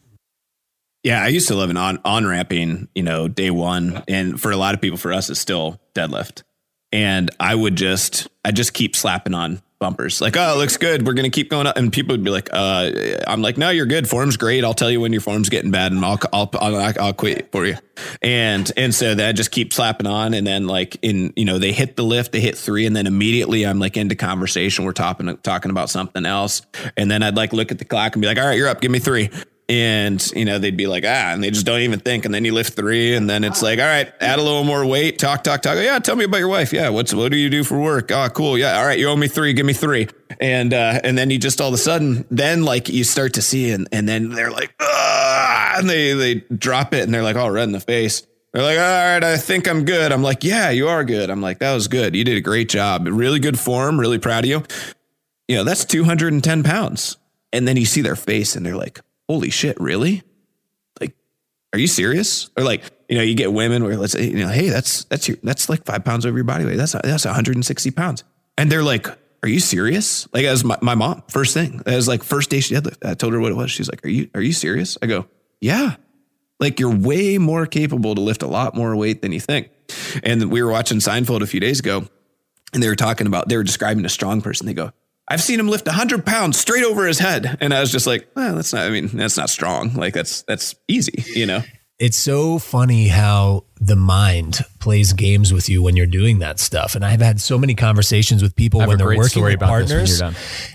Yeah, 1.03 1.23
I 1.23 1.27
used 1.29 1.47
to 1.47 1.55
live 1.55 1.71
in 1.71 1.77
on 1.77 1.99
on 2.05 2.27
ramping, 2.27 2.87
you 2.93 3.01
know, 3.01 3.27
day 3.27 3.49
one, 3.49 4.03
and 4.07 4.39
for 4.39 4.51
a 4.51 4.57
lot 4.57 4.75
of 4.75 4.81
people, 4.81 4.97
for 4.97 5.11
us, 5.11 5.29
it's 5.29 5.39
still 5.39 5.79
deadlift. 5.95 6.43
And 6.91 7.31
I 7.39 7.55
would 7.55 7.75
just, 7.75 8.27
I 8.43 8.51
just 8.51 8.73
keep 8.73 8.95
slapping 8.95 9.33
on 9.33 9.61
bumpers. 9.79 10.21
Like, 10.21 10.37
oh, 10.37 10.53
it 10.53 10.57
looks 10.57 10.77
good. 10.77 11.07
We're 11.07 11.13
gonna 11.13 11.31
keep 11.31 11.49
going 11.49 11.65
up, 11.65 11.75
and 11.75 11.91
people 11.91 12.13
would 12.13 12.23
be 12.23 12.29
like, 12.29 12.49
uh, 12.53 12.91
I'm 13.25 13.41
like, 13.41 13.57
no, 13.57 13.71
you're 13.71 13.87
good. 13.87 14.07
Form's 14.07 14.37
great. 14.37 14.63
I'll 14.63 14.75
tell 14.75 14.91
you 14.91 15.01
when 15.01 15.11
your 15.11 15.21
form's 15.21 15.49
getting 15.49 15.71
bad, 15.71 15.91
and 15.91 16.05
I'll 16.05 16.19
I'll 16.31 16.51
I'll, 16.59 16.93
I'll 16.99 17.13
quit 17.13 17.51
for 17.51 17.65
you. 17.65 17.77
And 18.21 18.71
and 18.77 18.93
so 18.93 19.15
that 19.15 19.31
just 19.31 19.49
keep 19.49 19.73
slapping 19.73 20.05
on, 20.05 20.35
and 20.35 20.45
then 20.45 20.67
like 20.67 20.97
in 21.01 21.33
you 21.35 21.45
know 21.45 21.57
they 21.57 21.71
hit 21.71 21.95
the 21.95 22.03
lift, 22.03 22.31
they 22.31 22.41
hit 22.41 22.55
three, 22.55 22.85
and 22.85 22.95
then 22.95 23.07
immediately 23.07 23.65
I'm 23.65 23.79
like 23.79 23.97
into 23.97 24.15
conversation. 24.15 24.85
We're 24.85 24.91
talking 24.91 25.35
talking 25.37 25.71
about 25.71 25.89
something 25.89 26.27
else, 26.27 26.61
and 26.95 27.09
then 27.09 27.23
I'd 27.23 27.35
like 27.35 27.53
look 27.53 27.71
at 27.71 27.79
the 27.79 27.85
clock 27.85 28.13
and 28.13 28.21
be 28.21 28.27
like, 28.27 28.37
all 28.37 28.45
right, 28.45 28.57
you're 28.57 28.67
up. 28.67 28.81
Give 28.81 28.91
me 28.91 28.99
three 28.99 29.31
and 29.72 30.30
you 30.36 30.43
know 30.43 30.59
they'd 30.59 30.76
be 30.76 30.86
like 30.86 31.05
ah 31.05 31.32
and 31.32 31.41
they 31.41 31.49
just 31.49 31.65
don't 31.65 31.80
even 31.80 31.97
think 31.97 32.26
and 32.26 32.34
then 32.34 32.43
you 32.43 32.53
lift 32.53 32.74
three 32.74 33.15
and 33.15 33.30
then 33.30 33.45
it's 33.45 33.61
like 33.61 33.80
all 33.80 33.86
right 33.86 34.11
add 34.19 34.38
a 34.38 34.41
little 34.41 34.65
more 34.65 34.86
weight 34.86 35.17
talk 35.17 35.45
talk 35.45 35.61
talk 35.61 35.78
yeah 35.78 35.97
tell 35.97 36.17
me 36.17 36.26
about 36.26 36.39
your 36.39 36.49
wife 36.49 36.74
yeah 36.74 36.89
what's 36.89 37.13
what 37.13 37.32
do 37.32 37.38
you 37.38 37.49
do 37.49 37.63
for 37.63 37.80
work 37.80 38.11
oh 38.11 38.28
cool 38.34 38.57
yeah 38.57 38.78
all 38.78 38.86
right 38.86 38.99
you 38.99 39.07
owe 39.07 39.15
me 39.15 39.30
three 39.30 39.53
give 39.53 39.65
me 39.65 39.72
three 39.72 40.09
and 40.41 40.74
uh 40.74 40.99
and 41.05 41.17
then 41.17 41.30
you 41.30 41.38
just 41.38 41.61
all 41.61 41.69
of 41.69 41.74
a 41.74 41.78
sudden 41.78 42.26
then 42.30 42.63
like 42.63 42.89
you 42.89 43.05
start 43.05 43.36
to 43.36 43.41
see 43.41 43.72
and 43.72 43.88
and 43.93 44.09
then 44.09 44.28
they're 44.32 44.51
like 44.51 44.76
ah 44.82 45.76
and 45.78 45.89
they 45.89 46.11
they 46.11 46.36
drop 46.53 46.93
it 46.93 47.03
and 47.03 47.13
they're 47.13 47.24
like 47.24 47.38
all 47.38 47.49
red 47.49 47.63
in 47.63 47.72
the 47.72 47.80
face 47.80 48.28
they're 48.53 48.63
like, 48.63 48.78
all 48.78 48.84
right, 48.84 49.24
I 49.24 49.38
think 49.38 49.65
I'm 49.65 49.86
good. 49.86 50.11
I'm 50.11 50.24
like, 50.24 50.43
yeah, 50.43 50.72
you 50.72 50.89
are 50.89 51.05
good. 51.05 51.30
I'm 51.30 51.41
like, 51.41 51.59
that 51.59 51.74
was 51.74 51.88
good. 51.88 52.17
You 52.17 52.26
did 52.26 52.36
a 52.36 52.41
great 52.41 52.67
job. 52.67 53.07
Really 53.07 53.39
good 53.39 53.57
form. 53.57 53.97
Really 53.97 54.19
proud 54.19 54.43
of 54.43 54.49
you. 54.49 54.63
You 55.47 55.55
know, 55.55 55.63
that's 55.63 55.86
210 55.86 56.61
pounds. 56.63 57.15
And 57.53 57.65
then 57.65 57.78
you 57.78 57.86
see 57.86 58.01
their 58.01 58.17
face 58.17 58.57
and 58.57 58.65
they're 58.65 58.76
like, 58.76 58.99
holy 59.32 59.49
shit, 59.49 59.79
really? 59.79 60.23
Like, 60.99 61.15
are 61.71 61.79
you 61.79 61.88
serious? 61.88 62.49
Or 62.57 62.65
like, 62.65 62.84
you 63.07 63.17
know, 63.17 63.23
you 63.23 63.34
get 63.34 63.53
women 63.53 63.82
where 63.82 63.95
let's 63.95 64.11
say, 64.11 64.25
you 64.25 64.39
know, 64.39 64.49
hey, 64.49 64.67
that's 64.67 65.05
that's 65.05 65.29
your 65.29 65.38
that's 65.41 65.69
like 65.69 65.86
five 65.86 66.03
pounds 66.03 66.25
over 66.25 66.38
your 66.38 66.43
body 66.43 66.65
weight. 66.65 66.75
That's 66.75 66.91
that's 66.91 67.23
160 67.23 67.91
pounds. 67.91 68.25
And 68.57 68.69
they're 68.69 68.84
like, 68.84 69.07
are 69.41 69.47
you 69.47 69.61
serious? 69.61 70.27
Like 70.34 70.43
as 70.43 70.65
my, 70.65 70.77
my 70.82 70.95
mom, 70.95 71.23
first 71.29 71.53
thing. 71.53 71.82
As 71.86 72.09
like 72.09 72.23
first 72.23 72.49
day 72.49 72.59
she 72.59 72.75
had 72.75 72.89
I 73.05 73.13
told 73.13 73.32
her 73.32 73.39
what 73.39 73.53
it 73.53 73.55
was. 73.55 73.71
She's 73.71 73.89
like, 73.89 74.03
Are 74.05 74.09
you 74.09 74.29
are 74.36 74.41
you 74.41 74.51
serious? 74.51 74.97
I 75.01 75.05
go, 75.05 75.27
Yeah. 75.61 75.95
Like 76.59 76.82
you're 76.82 76.93
way 76.93 77.38
more 77.38 77.65
capable 77.65 78.15
to 78.15 78.21
lift 78.21 78.43
a 78.43 78.47
lot 78.47 78.75
more 78.75 78.93
weight 78.97 79.21
than 79.21 79.32
you 79.32 79.39
think. 79.39 79.69
And 80.23 80.51
we 80.51 80.61
were 80.61 80.71
watching 80.71 80.97
Seinfeld 80.97 81.41
a 81.41 81.47
few 81.47 81.61
days 81.61 81.79
ago, 81.79 82.05
and 82.73 82.84
they 82.84 82.89
were 82.89 82.97
talking 82.97 83.27
about 83.27 83.47
they 83.47 83.55
were 83.55 83.63
describing 83.63 84.03
a 84.05 84.09
strong 84.09 84.41
person. 84.41 84.67
They 84.67 84.73
go, 84.73 84.91
I've 85.32 85.41
seen 85.41 85.61
him 85.61 85.69
lift 85.69 85.86
100 85.86 86.25
pounds 86.25 86.59
straight 86.59 86.84
over 86.84 87.07
his 87.07 87.17
head. 87.17 87.57
And 87.61 87.73
I 87.73 87.79
was 87.79 87.89
just 87.89 88.05
like, 88.05 88.27
well, 88.36 88.55
that's 88.55 88.73
not, 88.73 88.86
I 88.86 88.89
mean, 88.89 89.07
that's 89.07 89.38
not 89.38 89.49
strong. 89.49 89.93
Like, 89.93 90.13
that's, 90.13 90.41
that's 90.41 90.75
easy, 90.89 91.23
you 91.34 91.45
know? 91.45 91.61
It's 92.01 92.17
so 92.17 92.57
funny 92.57 93.09
how 93.09 93.65
the 93.79 93.95
mind 93.95 94.61
plays 94.79 95.13
games 95.13 95.53
with 95.53 95.69
you 95.69 95.83
when 95.83 95.95
you're 95.95 96.07
doing 96.07 96.39
that 96.39 96.59
stuff. 96.59 96.95
And 96.95 97.05
I've 97.05 97.21
had 97.21 97.39
so 97.39 97.59
many 97.59 97.75
conversations 97.75 98.41
with 98.41 98.55
people 98.55 98.79
when 98.79 98.97
they're 98.97 99.15
working 99.15 99.43
with 99.43 99.59
partners 99.59 100.19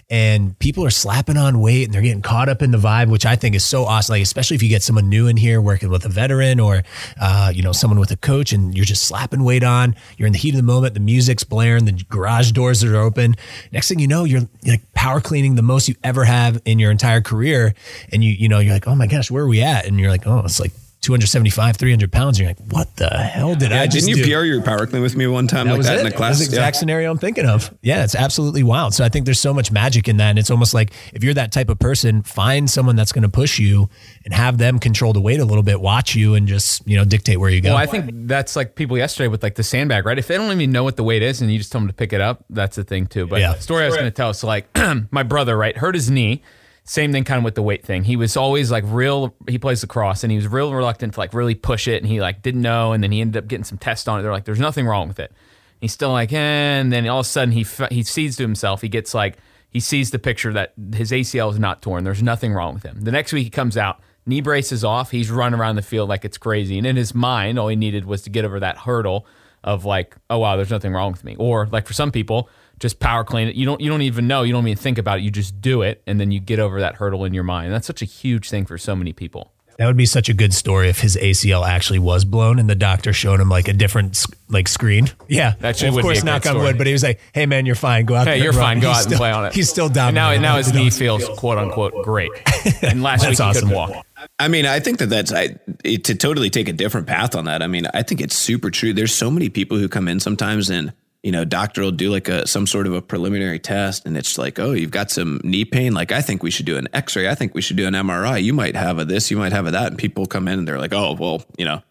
and 0.09 0.57
people 0.61 0.85
are 0.85 0.91
slapping 0.91 1.37
on 1.37 1.59
weight 1.59 1.87
and 1.87 1.93
they're 1.93 2.01
getting 2.01 2.23
caught 2.23 2.49
up 2.49 2.63
in 2.63 2.71
the 2.71 2.79
vibe, 2.79 3.09
which 3.09 3.27
I 3.27 3.35
think 3.35 3.57
is 3.57 3.65
so 3.65 3.87
awesome. 3.87 4.13
Like, 4.13 4.23
especially 4.23 4.55
if 4.55 4.63
you 4.63 4.69
get 4.69 4.85
someone 4.85 5.09
new 5.09 5.27
in 5.27 5.37
here 5.37 5.61
working 5.61 5.91
with 5.91 6.05
a 6.05 6.09
veteran 6.09 6.61
or, 6.61 6.85
uh, 7.21 7.51
you 7.53 7.61
know, 7.61 7.73
someone 7.73 7.99
with 7.99 8.13
a 8.13 8.17
coach 8.17 8.53
and 8.53 8.77
you're 8.77 8.85
just 8.85 9.03
slapping 9.03 9.43
weight 9.43 9.65
on, 9.65 9.97
you're 10.19 10.29
in 10.29 10.33
the 10.33 10.39
heat 10.39 10.51
of 10.51 10.59
the 10.59 10.63
moment, 10.63 10.95
the 10.95 11.01
music's 11.01 11.43
blaring, 11.43 11.87
the 11.87 12.05
garage 12.09 12.53
doors 12.53 12.85
are 12.85 12.95
open. 12.95 13.35
Next 13.73 13.89
thing 13.89 13.99
you 13.99 14.07
know, 14.07 14.23
you're 14.23 14.43
like 14.65 14.93
power 14.95 15.21
cleaning 15.21 15.57
the 15.57 15.63
most 15.63 15.89
you 15.89 15.97
ever 16.05 16.25
have 16.25 16.63
in 16.65 16.79
your 16.79 16.93
entire 16.93 17.21
career. 17.21 17.75
And 18.13 18.23
you, 18.23 18.31
you 18.31 18.49
know, 18.49 18.61
you're 18.61 18.75
like, 18.75 18.87
oh 18.87 18.95
my 18.95 19.09
gosh, 19.09 19.29
where 19.29 19.43
are 19.43 19.49
we 19.49 19.61
at? 19.61 19.87
And 19.87 19.99
you're 19.99 20.11
like, 20.11 20.25
oh, 20.25 20.43
it's 20.45 20.61
like 20.61 20.71
275, 21.07 21.77
300 21.77 22.11
pounds. 22.11 22.37
You're 22.37 22.49
like, 22.49 22.59
what 22.71 22.97
the 22.97 23.09
hell 23.09 23.55
did 23.55 23.71
yeah, 23.71 23.83
I 23.83 23.87
just 23.87 24.07
Didn't 24.07 24.19
you 24.19 24.25
do? 24.25 24.37
PR 24.37 24.43
your 24.43 24.61
power 24.61 24.89
clean 24.89 25.03
with 25.03 25.15
me 25.15 25.29
one 25.29 25.47
time 25.47 25.67
that 25.67 25.75
like 25.75 25.79
was 25.79 25.87
that 25.87 25.99
it. 25.99 26.01
in 26.01 26.07
a 26.09 26.11
class? 26.11 26.39
That's 26.39 26.51
the 26.51 26.57
exact 26.57 26.75
yeah. 26.75 26.81
scenario 26.81 27.13
I'm 27.13 27.19
thinking 27.19 27.47
of. 27.47 27.73
Yeah, 27.81 28.03
it's 28.03 28.17
absolutely 28.17 28.65
wild. 28.65 28.93
So 28.93 29.05
I 29.05 29.09
think 29.09 29.25
there's 29.25 29.39
so 29.39 29.55
much 29.55 29.71
magic 29.71 30.09
in 30.09 30.17
that. 30.17 30.31
And 30.31 30.39
it's 30.41 30.51
almost 30.51 30.75
like 30.75 30.93
if 31.15 31.23
you're 31.23 31.35
that 31.35 31.53
type 31.53 31.69
of 31.69 31.79
person, 31.79 32.25
find 32.25 32.69
someone 32.69 32.97
that's 32.97 33.13
going 33.13 33.23
to 33.23 33.29
push 33.29 33.61
you 33.61 33.89
and 34.25 34.35
have 34.35 34.59
them 34.59 34.81
control 34.81 35.13
the 35.13 35.21
weight 35.21 35.39
a 35.39 35.45
little 35.45 35.63
bit, 35.63 35.81
watch 35.81 36.17
you 36.17 36.35
and 36.35 36.49
just, 36.49 36.85
you 36.89 36.97
know, 36.97 37.05
dictate 37.05 37.39
where 37.39 37.51
you 37.51 37.61
go. 37.61 37.69
Well, 37.69 37.79
I 37.79 37.87
think 37.87 38.11
that's 38.27 38.57
like 38.57 38.75
people 38.75 38.99
yesterday 38.99 39.29
with 39.29 39.45
like 39.45 39.55
the 39.55 39.63
sandbag, 39.63 40.07
right? 40.07 40.19
If 40.19 40.27
they 40.27 40.37
don't 40.37 40.51
even 40.51 40.73
know 40.73 40.83
what 40.83 40.97
the 40.97 41.05
weight 41.05 41.23
is 41.23 41.41
and 41.41 41.53
you 41.53 41.59
just 41.59 41.71
tell 41.71 41.81
them 41.81 41.87
to 41.87 41.95
pick 41.95 42.13
it 42.13 42.21
up, 42.21 42.45
that's 42.51 42.75
the 42.75 42.83
thing 42.83 43.07
too. 43.07 43.29
But 43.29 43.41
yeah. 43.41 43.55
the 43.55 43.63
story 43.63 43.85
I 43.85 43.87
was 43.87 43.95
going 43.95 44.07
to 44.07 44.11
tell, 44.11 44.35
so 44.35 44.49
like 44.49 44.67
my 45.13 45.23
brother, 45.23 45.57
right, 45.57 45.77
hurt 45.77 45.95
his 45.95 46.11
knee 46.11 46.43
same 46.89 47.13
thing 47.13 47.25
kind 47.25 47.39
of 47.39 47.45
with 47.45 47.57
the 47.57 47.63
weight 47.63 47.85
thing. 47.85 48.05
He 48.05 48.15
was 48.15 48.37
always 48.37 48.71
like 48.71 48.85
real 48.87 49.35
he 49.49 49.59
plays 49.59 49.83
lacrosse 49.83 50.23
and 50.23 50.31
he 50.31 50.37
was 50.37 50.47
real 50.47 50.73
reluctant 50.73 51.15
to 51.15 51.21
like 51.21 51.35
really 51.35 51.57
push 51.57 51.89
it 51.89 52.01
and 52.01 52.11
he 52.11 52.21
like 52.21 52.43
didn't 52.43 52.63
know 52.63 52.93
and 52.93 53.03
then 53.03 53.11
he 53.11 53.21
ended 53.21 53.43
up 53.43 53.49
getting 53.49 53.65
some 53.65 53.77
tests 53.77 54.07
on 54.07 54.21
it. 54.21 54.23
They're 54.23 54.33
like 54.33 54.45
there's 54.45 54.61
nothing 54.61 54.87
wrong 54.87 55.09
with 55.09 55.19
it. 55.19 55.33
He's 55.81 55.93
still 55.93 56.13
like 56.13 56.33
eh, 56.33 56.37
and 56.37 56.93
then 56.93 57.07
all 57.09 57.21
of 57.21 57.27
a 57.27 57.29
sudden 57.29 57.53
he 57.53 57.67
he 57.91 58.05
sees 58.05 58.37
to 58.37 58.45
himself. 58.45 58.83
He 58.83 58.89
gets 58.89 59.15
like 59.15 59.37
he 59.69 59.81
sees 59.81 60.13
the 60.13 60.21
picture 60.21 60.53
that 60.53 60.75
his 60.95 61.11
ACL 61.11 61.51
is 61.51 61.59
not 61.59 61.83
torn. 61.83 62.05
There's 62.05 62.23
nothing 62.23 62.53
wrong 62.53 62.75
with 62.75 62.85
him. 62.85 63.01
The 63.01 63.13
next 63.13 63.33
week 63.33 63.45
he 63.45 63.51
comes 63.51 63.77
out, 63.77 64.01
knee 64.25 64.41
brace 64.41 64.71
is 64.71 64.85
off. 64.85 65.11
He's 65.11 65.29
running 65.29 65.59
around 65.59 65.75
the 65.75 65.83
field 65.83 66.09
like 66.09 66.25
it's 66.25 66.39
crazy. 66.39 66.79
And 66.79 66.87
in 66.87 66.95
his 66.95 67.17
mind, 67.17 67.59
all 67.59 67.67
he 67.67 67.77
needed 67.77 68.05
was 68.05 68.23
to 68.23 68.31
get 68.31 68.45
over 68.45 68.61
that 68.61 68.79
hurdle 68.79 69.27
of 69.65 69.85
like, 69.85 70.17
oh 70.31 70.39
wow, 70.39 70.55
there's 70.55 70.71
nothing 70.71 70.93
wrong 70.93 71.11
with 71.11 71.25
me. 71.25 71.35
Or 71.37 71.67
like 71.67 71.87
for 71.87 71.95
some 71.95 72.13
people, 72.13 72.49
just 72.79 73.01
power 73.01 73.25
clean 73.25 73.49
it. 73.49 73.55
You 73.55 73.65
don't 73.67 73.81
you 73.81 73.91
don't 73.91 74.03
even 74.03 74.27
know. 74.27 74.43
You 74.43 74.53
don't 74.53 74.67
even 74.67 74.77
think 74.77 74.99
about 74.99 75.19
it. 75.19 75.23
You 75.23 75.31
just 75.31 75.61
do 75.61 75.83
it, 75.83 76.03
and 76.07 76.21
then 76.21 76.31
you 76.31 76.41
get 76.41 76.59
over 76.59 76.81
that 76.81 76.97
hurdle 76.97 77.25
in 77.25 77.35
your 77.35 77.45
mind. 77.45 77.73
That's 77.73 77.87
such 77.87 78.03
a 78.03 78.07
huge 78.07 78.51
thing 78.51 78.67
for 78.67 78.79
so 78.79 78.95
many 78.95 79.13
people. 79.13 79.53
That 79.79 79.87
would 79.87 79.97
be 79.97 80.07
such 80.07 80.31
a 80.31 80.35
good 80.35 80.55
story 80.55 80.89
if 80.89 81.01
his 81.01 81.17
ACL 81.17 81.67
actually 81.67 81.99
was 81.99 82.25
blown 82.25 82.59
and 82.59 82.69
the 82.69 82.75
doctor 82.75 83.13
showed 83.13 83.41
him 83.41 83.51
like 83.51 83.69
a 83.69 83.75
different 83.75 84.25
like 84.49 84.69
screen. 84.69 85.11
Yeah, 85.29 85.55
that 85.61 85.81
well, 85.83 85.99
of 85.99 86.03
course, 86.03 86.25
knock 86.25 86.47
on 86.47 86.59
wood. 86.59 86.79
But 86.79 86.87
he 86.87 86.95
was 86.95 87.03
like, 87.03 87.21
"Hey 87.35 87.45
man, 87.45 87.67
you're 87.67 87.75
fine. 87.75 88.07
Go 88.07 88.15
out. 88.15 88.27
Hey, 88.27 88.37
there 88.37 88.45
you're 88.45 88.53
fine. 88.55 88.81
Go 88.81 88.91
out 88.91 89.03
still, 89.03 89.13
and 89.13 89.19
play 89.19 89.31
on 89.33 89.45
it." 89.45 89.55
He's 89.55 89.69
still 89.69 89.91
down. 89.91 90.09
And 90.09 90.15
now, 90.15 90.35
now 90.41 90.57
his 90.57 90.73
knee 90.73 90.89
feels 90.89 91.29
quote 91.39 91.59
unquote 91.59 92.05
great. 92.05 92.31
And 92.83 93.01
last 93.01 93.27
week 93.27 93.39
he 93.39 93.43
awesome. 93.43 93.69
couldn't 93.69 93.77
walk. 93.77 94.05
I 94.41 94.49
mean, 94.49 94.67
I 94.67 94.81
think 94.81 94.99
that 94.99 95.07
that's 95.07 95.33
I, 95.33 95.57
it, 95.85 96.05
to 96.05 96.17
totally 96.17 96.51
take 96.51 96.69
a 96.69 96.73
different 96.73 97.07
path 97.07 97.37
on 97.37 97.45
that. 97.45 97.63
I 97.63 97.69
mean, 97.69 97.87
I 97.95 98.03
think 98.03 98.21
it's 98.21 98.35
super 98.35 98.71
true. 98.71 98.93
There's 98.93 99.15
so 99.15 99.31
many 99.31 99.49
people 99.49 99.79
who 99.79 99.89
come 99.89 100.09
in 100.09 100.19
sometimes 100.19 100.69
and 100.69 100.93
you 101.27 101.33
know, 101.33 101.45
doctor 101.45 101.83
will 101.83 101.91
do 101.91 102.09
like 102.09 102.29
a 102.29 102.47
some 102.47 102.69
sort 102.69 102.87
of 102.87 102.95
a 102.95 103.03
preliminary 103.03 103.59
test, 103.59 104.07
and 104.07 104.17
it's 104.17 104.39
like, 104.39 104.61
oh, 104.61 104.71
you've 104.71 104.93
got 104.93 105.11
some 105.11 105.41
knee 105.43 105.65
pain. 105.65 105.93
Like, 105.93 106.13
I 106.13 106.21
think 106.21 106.45
we 106.45 106.53
should 106.53 106.67
do 106.67 106.77
an 106.77 106.87
X-ray. 106.93 107.29
I 107.29 107.35
think 107.35 107.53
we 107.53 107.61
should 107.63 107.77
do 107.77 107.85
an 107.89 107.95
MRI. 107.95 108.41
You 108.41 108.53
might 108.53 108.77
have 108.77 109.01
a 109.01 109.05
this, 109.05 109.29
you 109.29 109.37
might 109.37 109.51
have 109.51 109.67
a 109.67 109.73
that, 109.73 109.89
and 109.89 109.99
people 109.99 110.27
come 110.27 110.47
in 110.47 110.61
and 110.61 110.69
they're 110.69 110.79
like, 110.79 110.95
oh, 110.95 111.17
well, 111.19 111.43
you 111.59 111.65
know, 111.65 111.83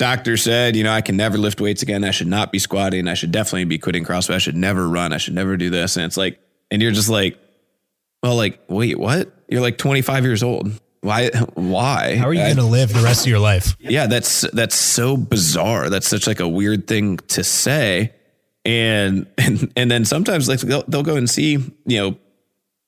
doctor 0.00 0.36
said, 0.36 0.74
you 0.74 0.82
know, 0.82 0.90
I 0.90 1.02
can 1.02 1.16
never 1.16 1.38
lift 1.38 1.60
weights 1.60 1.82
again. 1.84 2.02
I 2.02 2.10
should 2.10 2.26
not 2.26 2.50
be 2.50 2.58
squatting. 2.58 3.06
I 3.06 3.14
should 3.14 3.30
definitely 3.30 3.66
be 3.66 3.78
quitting 3.78 4.04
CrossFit. 4.04 4.34
I 4.34 4.38
should 4.38 4.56
never 4.56 4.88
run. 4.88 5.12
I 5.12 5.18
should 5.18 5.34
never 5.34 5.56
do 5.56 5.70
this. 5.70 5.96
And 5.96 6.04
it's 6.04 6.16
like, 6.16 6.40
and 6.72 6.82
you're 6.82 6.90
just 6.90 7.08
like, 7.08 7.38
well, 8.24 8.34
like, 8.34 8.58
wait, 8.66 8.98
what? 8.98 9.32
You're 9.48 9.60
like 9.60 9.78
25 9.78 10.24
years 10.24 10.42
old. 10.42 10.72
Why? 11.00 11.30
Why? 11.54 12.16
How 12.16 12.26
are 12.26 12.34
you 12.34 12.42
going 12.42 12.56
to 12.56 12.64
live 12.64 12.92
the 12.92 13.04
rest 13.04 13.20
of 13.20 13.30
your 13.30 13.38
life? 13.38 13.76
Yeah, 13.78 14.08
that's 14.08 14.40
that's 14.52 14.74
so 14.74 15.16
bizarre. 15.16 15.90
That's 15.90 16.08
such 16.08 16.26
like 16.26 16.40
a 16.40 16.48
weird 16.48 16.88
thing 16.88 17.18
to 17.28 17.44
say 17.44 18.14
and 18.64 19.26
and 19.38 19.72
and 19.76 19.90
then 19.90 20.04
sometimes 20.04 20.48
like 20.48 20.60
they'll, 20.60 20.84
they'll 20.88 21.02
go 21.02 21.16
and 21.16 21.28
see 21.28 21.52
you 21.86 22.00
know 22.00 22.16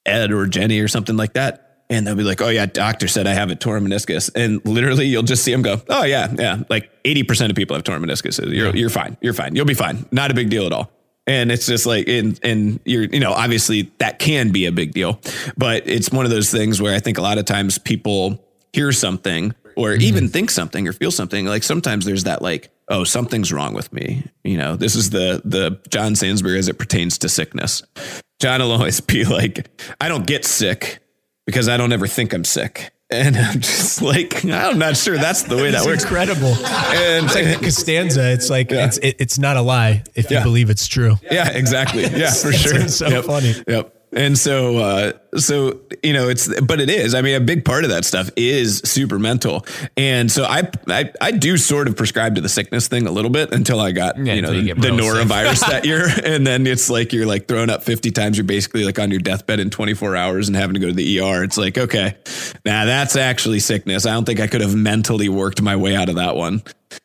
Ed 0.05 0.33
or 0.33 0.47
Jenny 0.47 0.81
or 0.81 0.89
something 0.89 1.17
like 1.17 1.35
that, 1.35 1.85
and 1.91 2.07
they'll 2.07 2.17
be 2.17 2.23
like, 2.23 2.41
"Oh 2.41 2.49
yeah, 2.49 2.67
doctor 2.67 3.09
said 3.09 3.27
I 3.27 3.35
have 3.35 3.51
a 3.51 3.57
torn 3.57 3.87
meniscus," 3.87 4.31
and 4.35 4.65
literally 4.65 5.07
you'll 5.07 5.23
just 5.23 5.45
see 5.45 5.53
them 5.53 5.63
go, 5.63 5.81
"Oh 5.89 6.05
yeah, 6.05 6.33
yeah." 6.39 6.63
Like 6.69 6.91
eighty 7.05 7.23
percent 7.23 7.51
of 7.51 7.57
people 7.57 7.77
have 7.77 7.85
torn 7.85 8.03
meniscus. 8.03 8.39
You're 8.53 8.75
you're 8.75 8.91
fine. 8.91 9.17
You're 9.21 9.35
fine. 9.35 9.55
You'll 9.55 9.67
be 9.67 9.75
fine. 9.75 10.07
Not 10.11 10.31
a 10.31 10.35
big 10.35 10.51
deal 10.51 10.67
at 10.67 10.73
all. 10.73 10.91
And 11.29 11.51
it's 11.51 11.67
just 11.67 11.87
like, 11.87 12.09
and 12.09 12.39
and 12.43 12.81
you're 12.85 13.05
you 13.05 13.21
know 13.21 13.33
obviously 13.33 13.93
that 13.99 14.19
can 14.19 14.53
be 14.53 14.67
a 14.67 14.73
big 14.73 14.93
deal, 14.93 15.21
but 15.57 15.83
it's 15.87 16.11
one 16.11 16.25
of 16.25 16.31
those 16.31 16.51
things 16.51 16.81
where 16.81 16.95
I 16.95 17.01
think 17.01 17.19
a 17.19 17.23
lot 17.23 17.39
of 17.39 17.45
times 17.45 17.79
people 17.79 18.45
hear 18.73 18.93
something 18.93 19.55
or 19.77 19.91
mm-hmm. 19.91 20.03
even 20.03 20.29
think 20.29 20.51
something 20.51 20.87
or 20.87 20.93
feel 20.93 21.11
something. 21.11 21.47
Like 21.47 21.63
sometimes 21.63 22.05
there's 22.05 22.25
that 22.25 22.43
like 22.43 22.71
oh, 22.89 23.05
something's 23.05 23.53
wrong 23.53 23.75
with 23.75 23.93
me. 23.93 24.25
You 24.45 24.57
know, 24.57 24.77
this 24.77 24.95
is 24.95 25.11
the 25.11 25.41
the 25.45 25.79
John 25.89 26.15
Sansbury 26.15 26.59
as 26.59 26.69
it 26.69 26.79
pertains 26.79 27.19
to 27.19 27.29
sickness. 27.29 27.83
John 28.41 28.61
will 28.61 28.73
always 28.73 29.01
be 29.01 29.25
like, 29.25 29.69
I 30.01 30.09
don't 30.09 30.27
get 30.27 30.45
sick 30.45 30.99
because 31.47 31.69
I 31.69 31.77
don't 31.77 31.93
ever 31.93 32.07
think 32.07 32.33
I'm 32.33 32.45
sick. 32.45 32.93
And 33.09 33.37
I'm 33.37 33.61
just 33.61 34.03
like, 34.03 34.45
I'm 34.45 34.79
not 34.79 34.97
sure 34.97 35.17
that's 35.17 35.45
the 35.45 35.57
way 35.57 35.71
that 35.71 35.85
works. 35.85 36.03
Incredible. 36.03 36.49
And 36.49 37.27
it's 37.27 37.35
like 37.35 37.63
Costanza. 37.63 38.33
It's 38.33 38.51
like 38.51 38.71
yeah. 38.71 38.87
it's 38.87 38.99
it, 38.99 39.17
it's 39.21 39.39
not 39.39 39.57
a 39.57 39.63
lie 39.63 40.03
if 40.15 40.31
you 40.31 40.41
believe 40.43 40.71
it's 40.71 40.89
true. 40.89 41.17
Yeah, 41.31 41.51
exactly. 41.51 42.03
Yeah, 42.03 42.31
for 42.33 42.53
sure. 42.53 42.89
So 42.89 43.09
yep. 43.09 43.25
funny. 43.25 43.55
Yep. 43.67 43.93
And 44.13 44.39
so, 44.39 44.79
uh, 44.79 45.13
so 45.39 45.81
you 46.03 46.13
know 46.13 46.29
it's 46.29 46.49
but 46.63 46.81
it 46.81 46.89
is 46.91 47.15
i 47.15 47.21
mean 47.23 47.35
a 47.35 47.41
big 47.41 47.65
part 47.65 47.85
of 47.85 47.91
that 47.91 48.05
stuff 48.05 48.31
is 48.37 48.79
super 48.85 49.19
mental 49.19 49.65
and 49.97 50.31
so 50.31 50.45
i 50.45 50.69
i, 50.89 51.11
I 51.21 51.31
do 51.33 51.57
sort 51.57 51.89
of 51.89 51.97
prescribe 51.97 52.35
to 52.37 52.41
the 52.41 52.49
sickness 52.49 52.89
thing 52.89 53.07
a 53.07 53.11
little 53.11 53.31
bit 53.31 53.53
until 53.53 53.81
i 53.81 53.93
got 53.93 54.17
Yeah, 54.19 54.35
you 54.35 54.43
know 54.43 54.51
you 54.51 54.61
the, 54.63 54.67
get 54.75 54.81
the 54.81 54.93
real 54.93 55.15
sick. 55.15 55.27
norovirus 55.29 55.61
that 55.69 55.85
year 55.85 56.09
and 56.25 56.47
then 56.47 56.67
it's 56.67 56.89
like 56.91 57.13
you're 57.13 57.27
like 57.27 57.49
thrown 57.49 57.71
up 57.71 57.83
50 57.83 58.11
times 58.11 58.37
you're 58.37 58.45
basically 58.45 58.85
like 58.85 58.99
on 58.99 59.11
your 59.11 59.21
deathbed 59.21 59.61
in 59.61 59.71
24 59.71 60.17
hours 60.17 60.49
and 60.49 60.57
having 60.57 60.75
to 60.75 60.81
go 60.81 60.89
to 60.89 60.93
the 60.95 61.21
er 61.21 61.43
it's 61.45 61.59
like 61.59 61.77
okay 61.79 62.17
now 62.65 62.85
that's 62.85 63.17
actually 63.17 63.61
sickness 63.61 64.07
i 64.07 64.13
don't 64.13 64.25
think 64.25 64.41
i 64.41 64.47
could 64.47 64.61
have 64.61 64.75
mentally 64.75 65.29
worked 65.29 65.61
my 65.63 65.77
way 65.77 65.95
out 65.97 66.09
of 66.09 66.17
that 66.17 66.37
one 66.37 66.63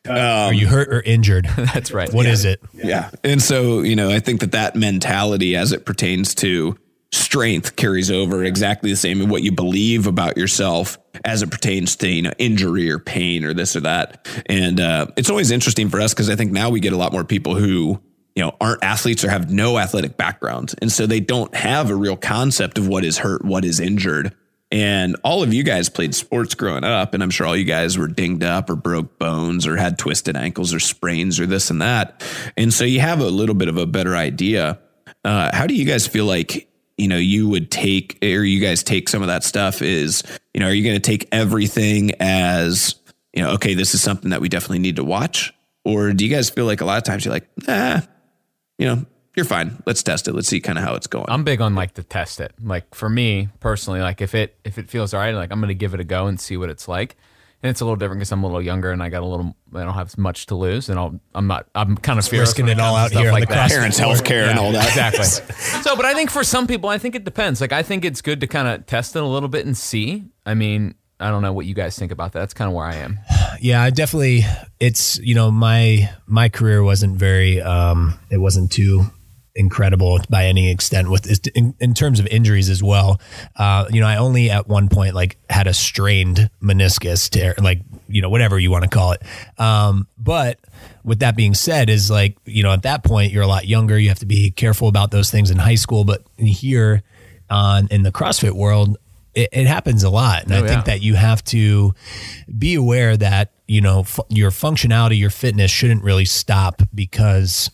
Are 0.08 0.52
you 0.54 0.66
hurt 0.68 0.88
or 0.88 1.02
injured? 1.02 1.44
That's 1.56 1.92
right. 1.92 2.10
What 2.12 2.24
is 2.26 2.44
it? 2.44 2.60
yeah. 2.72 3.10
And 3.24 3.42
so, 3.42 3.80
you 3.82 3.94
know, 3.96 4.10
I 4.10 4.20
think 4.20 4.40
that 4.40 4.52
that 4.52 4.74
mentality 4.76 5.54
as 5.56 5.72
it 5.72 5.84
pertains 5.84 6.34
to 6.36 6.78
strength 7.12 7.76
carries 7.76 8.10
over 8.10 8.42
exactly 8.42 8.90
the 8.90 8.96
same 8.96 9.20
in 9.20 9.28
what 9.28 9.42
you 9.42 9.52
believe 9.52 10.06
about 10.06 10.36
yourself 10.36 10.98
as 11.24 11.42
it 11.42 11.50
pertains 11.50 11.94
to, 11.96 12.08
you 12.08 12.22
know, 12.22 12.32
injury 12.38 12.90
or 12.90 12.98
pain 12.98 13.44
or 13.44 13.54
this 13.54 13.76
or 13.76 13.80
that. 13.80 14.26
And 14.46 14.80
uh, 14.80 15.06
it's 15.16 15.30
always 15.30 15.50
interesting 15.50 15.90
for 15.90 16.00
us 16.00 16.14
because 16.14 16.30
I 16.30 16.36
think 16.36 16.52
now 16.52 16.70
we 16.70 16.80
get 16.80 16.92
a 16.92 16.96
lot 16.96 17.12
more 17.12 17.24
people 17.24 17.54
who, 17.54 18.00
you 18.34 18.42
know, 18.42 18.56
aren't 18.60 18.82
athletes 18.82 19.24
or 19.24 19.30
have 19.30 19.50
no 19.50 19.78
athletic 19.78 20.16
background. 20.16 20.74
And 20.80 20.90
so 20.90 21.06
they 21.06 21.20
don't 21.20 21.54
have 21.54 21.90
a 21.90 21.94
real 21.94 22.16
concept 22.16 22.78
of 22.78 22.88
what 22.88 23.04
is 23.04 23.18
hurt, 23.18 23.44
what 23.44 23.64
is 23.64 23.78
injured. 23.78 24.34
And 24.70 25.16
all 25.22 25.42
of 25.42 25.52
you 25.52 25.64
guys 25.64 25.90
played 25.90 26.14
sports 26.14 26.54
growing 26.54 26.82
up, 26.82 27.12
and 27.12 27.22
I'm 27.22 27.28
sure 27.28 27.46
all 27.46 27.54
you 27.54 27.66
guys 27.66 27.98
were 27.98 28.08
dinged 28.08 28.42
up 28.42 28.70
or 28.70 28.74
broke 28.74 29.18
bones 29.18 29.66
or 29.66 29.76
had 29.76 29.98
twisted 29.98 30.34
ankles 30.34 30.72
or 30.72 30.80
sprains 30.80 31.38
or 31.38 31.44
this 31.44 31.68
and 31.68 31.82
that. 31.82 32.24
And 32.56 32.72
so 32.72 32.84
you 32.84 33.00
have 33.00 33.20
a 33.20 33.28
little 33.28 33.54
bit 33.54 33.68
of 33.68 33.76
a 33.76 33.84
better 33.84 34.16
idea. 34.16 34.78
Uh, 35.26 35.54
how 35.54 35.66
do 35.66 35.74
you 35.74 35.84
guys 35.84 36.06
feel 36.06 36.24
like 36.24 36.71
you 37.02 37.08
know 37.08 37.16
you 37.16 37.48
would 37.48 37.70
take 37.70 38.18
or 38.22 38.44
you 38.44 38.60
guys 38.60 38.84
take 38.84 39.08
some 39.08 39.22
of 39.22 39.28
that 39.28 39.42
stuff? 39.42 39.82
Is 39.82 40.22
you 40.54 40.60
know 40.60 40.68
are 40.68 40.72
you 40.72 40.84
going 40.84 40.94
to 40.94 41.00
take 41.00 41.28
everything 41.32 42.12
as 42.20 42.94
you 43.32 43.42
know 43.42 43.50
okay 43.54 43.74
this 43.74 43.94
is 43.94 44.00
something 44.00 44.30
that 44.30 44.40
we 44.40 44.48
definitely 44.48 44.78
need 44.78 44.96
to 44.96 45.04
watch, 45.04 45.52
or 45.84 46.12
do 46.12 46.24
you 46.24 46.34
guys 46.34 46.48
feel 46.48 46.64
like 46.64 46.80
a 46.80 46.84
lot 46.84 46.98
of 46.98 47.04
times 47.04 47.24
you're 47.24 47.34
like 47.34 47.48
ah 47.66 48.06
you 48.78 48.86
know 48.86 49.04
you're 49.34 49.44
fine 49.46 49.82
let's 49.86 50.02
test 50.02 50.28
it 50.28 50.34
let's 50.34 50.46
see 50.46 50.60
kind 50.60 50.78
of 50.78 50.84
how 50.84 50.94
it's 50.94 51.08
going. 51.08 51.26
I'm 51.28 51.42
big 51.42 51.60
on 51.60 51.74
like 51.74 51.94
to 51.94 52.04
test 52.04 52.40
it. 52.40 52.52
Like 52.62 52.94
for 52.94 53.08
me 53.08 53.48
personally, 53.58 54.00
like 54.00 54.20
if 54.20 54.34
it 54.34 54.56
if 54.64 54.78
it 54.78 54.88
feels 54.88 55.12
all 55.12 55.20
right, 55.20 55.34
like 55.34 55.50
I'm 55.50 55.60
gonna 55.60 55.74
give 55.74 55.94
it 55.94 56.00
a 56.00 56.04
go 56.04 56.28
and 56.28 56.40
see 56.40 56.56
what 56.56 56.70
it's 56.70 56.86
like. 56.86 57.16
And 57.62 57.70
it's 57.70 57.80
a 57.80 57.84
little 57.84 57.96
different 57.96 58.18
because 58.18 58.32
I'm 58.32 58.42
a 58.42 58.46
little 58.46 58.60
younger 58.60 58.90
and 58.90 59.00
I 59.02 59.08
got 59.08 59.22
a 59.22 59.26
little 59.26 59.54
I 59.74 59.84
don't 59.84 59.94
have 59.94 60.08
as 60.08 60.18
much 60.18 60.46
to 60.46 60.56
lose 60.56 60.88
and 60.88 60.98
I'll 60.98 61.20
I'm 61.34 61.46
not 61.46 61.68
I'm 61.76 61.96
kind 61.96 62.18
of 62.18 62.26
fearless 62.26 62.50
risking 62.50 62.68
it 62.68 62.80
all 62.80 62.96
out 62.96 63.12
here 63.12 63.28
on 63.28 63.32
like 63.32 63.48
the 63.48 63.54
that. 63.54 63.70
Parents' 63.70 63.98
health 63.98 64.24
care 64.24 64.48
and 64.48 64.58
all 64.58 64.72
that. 64.72 64.88
Exactly. 64.88 65.24
so, 65.82 65.94
but 65.94 66.04
I 66.04 66.12
think 66.14 66.30
for 66.30 66.42
some 66.42 66.66
people, 66.66 66.88
I 66.90 66.98
think 66.98 67.14
it 67.14 67.24
depends. 67.24 67.60
Like, 67.60 67.72
I 67.72 67.82
think 67.84 68.04
it's 68.04 68.20
good 68.20 68.40
to 68.40 68.46
kind 68.48 68.66
of 68.66 68.86
test 68.86 69.14
it 69.14 69.22
a 69.22 69.26
little 69.26 69.48
bit 69.48 69.64
and 69.64 69.76
see. 69.76 70.24
I 70.44 70.54
mean, 70.54 70.96
I 71.20 71.30
don't 71.30 71.42
know 71.42 71.52
what 71.52 71.66
you 71.66 71.74
guys 71.74 71.96
think 71.96 72.10
about 72.10 72.32
that. 72.32 72.40
That's 72.40 72.54
kind 72.54 72.68
of 72.68 72.74
where 72.74 72.84
I 72.86 72.96
am. 72.96 73.20
Yeah, 73.60 73.80
I 73.80 73.90
definitely. 73.90 74.44
It's 74.80 75.18
you 75.20 75.36
know 75.36 75.52
my 75.52 76.10
my 76.26 76.48
career 76.48 76.82
wasn't 76.82 77.16
very. 77.16 77.60
um 77.62 78.18
It 78.28 78.38
wasn't 78.38 78.72
too 78.72 79.04
incredible 79.54 80.18
by 80.30 80.46
any 80.46 80.70
extent 80.70 81.10
with 81.10 81.46
in, 81.54 81.74
in 81.80 81.94
terms 81.94 82.20
of 82.20 82.26
injuries 82.28 82.68
as 82.70 82.82
well. 82.82 83.20
Uh, 83.56 83.86
you 83.90 84.00
know, 84.00 84.06
I 84.06 84.16
only 84.16 84.50
at 84.50 84.66
one 84.68 84.88
point 84.88 85.14
like 85.14 85.36
had 85.50 85.66
a 85.66 85.74
strained 85.74 86.48
meniscus 86.62 87.28
tear, 87.28 87.54
like 87.60 87.82
you 88.08 88.22
know 88.22 88.28
whatever 88.30 88.58
you 88.58 88.70
want 88.70 88.84
to 88.84 88.90
call 88.90 89.12
it. 89.12 89.22
Um, 89.58 90.06
but 90.18 90.58
with 91.04 91.18
that 91.20 91.36
being 91.36 91.54
said, 91.54 91.90
is 91.90 92.10
like 92.10 92.36
you 92.44 92.62
know 92.62 92.72
at 92.72 92.82
that 92.82 93.04
point 93.04 93.32
you're 93.32 93.42
a 93.42 93.46
lot 93.48 93.66
younger. 93.66 93.98
You 93.98 94.08
have 94.08 94.20
to 94.20 94.26
be 94.26 94.50
careful 94.50 94.88
about 94.88 95.10
those 95.10 95.30
things 95.30 95.50
in 95.50 95.58
high 95.58 95.74
school, 95.76 96.04
but 96.04 96.22
here 96.38 97.02
on 97.50 97.88
in 97.90 98.02
the 98.02 98.12
CrossFit 98.12 98.52
world. 98.52 98.96
It, 99.34 99.48
it 99.52 99.66
happens 99.66 100.02
a 100.02 100.10
lot, 100.10 100.42
and 100.44 100.52
I 100.52 100.58
Oh, 100.58 100.66
think 100.66 100.80
yeah. 100.86 100.92
that 100.92 101.00
you 101.00 101.14
have 101.14 101.42
to 101.44 101.94
be 102.58 102.74
aware 102.74 103.16
that 103.16 103.52
you 103.66 103.80
know 103.80 104.02
fu- 104.02 104.24
your 104.28 104.50
functionality, 104.50 105.18
your 105.18 105.30
fitness 105.30 105.70
shouldn't 105.70 106.04
really 106.04 106.26
stop 106.26 106.82
because 106.94 107.70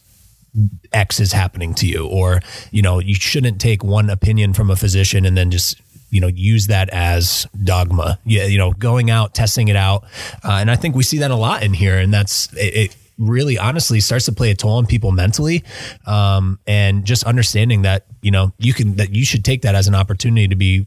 X 0.93 1.21
is 1.21 1.33
happening 1.33 1.75
to 1.75 1.87
you, 1.87 2.07
or 2.07 2.41
you 2.71 2.83
know 2.83 2.99
you 2.99 3.15
shouldn't 3.15 3.61
take 3.61 3.83
one 3.85 4.11
opinion 4.11 4.53
from 4.53 4.71
a 4.71 4.77
physician 4.77 5.25
and 5.27 5.37
then 5.37 5.51
just 5.51 5.81
you 6.11 6.21
know 6.21 6.29
use 6.29 6.67
that 6.69 6.89
as 6.91 7.47
dogma. 7.65 8.19
Yeah, 8.25 8.47
you 8.47 8.59
know, 8.59 8.73
going 8.73 9.11
out 9.11 9.35
testing 9.35 9.69
it 9.69 9.77
out, 9.77 10.05
uh, 10.45 10.53
and 10.61 10.71
I 10.71 10.77
think 10.77 10.95
we 10.95 11.03
see 11.03 11.19
that 11.19 11.31
a 11.31 11.37
lot 11.37 11.63
in 11.63 11.75
here, 11.75 11.99
and 11.99 12.13
that's 12.13 12.53
it. 12.55 12.75
it 12.75 12.97
really 13.21 13.59
honestly 13.59 13.99
starts 13.99 14.27
to 14.27 14.33
play 14.33 14.53
a 14.53 14.55
toll 14.55 14.77
on 14.77 14.87
people 14.87 15.11
mentally 15.11 15.65
um, 16.07 16.57
and 16.69 17.05
just 17.05 17.25
understanding 17.25 17.83
that 17.83 18.07
you 18.23 18.31
know 18.31 18.53
you 18.59 18.73
can 18.73 18.95
that 18.95 19.13
you 19.13 19.25
should 19.25 19.45
take 19.45 19.63
that 19.63 19.75
as 19.75 19.89
an 19.89 19.95
opportunity 19.97 20.47
to 20.47 20.55
be 20.55 20.87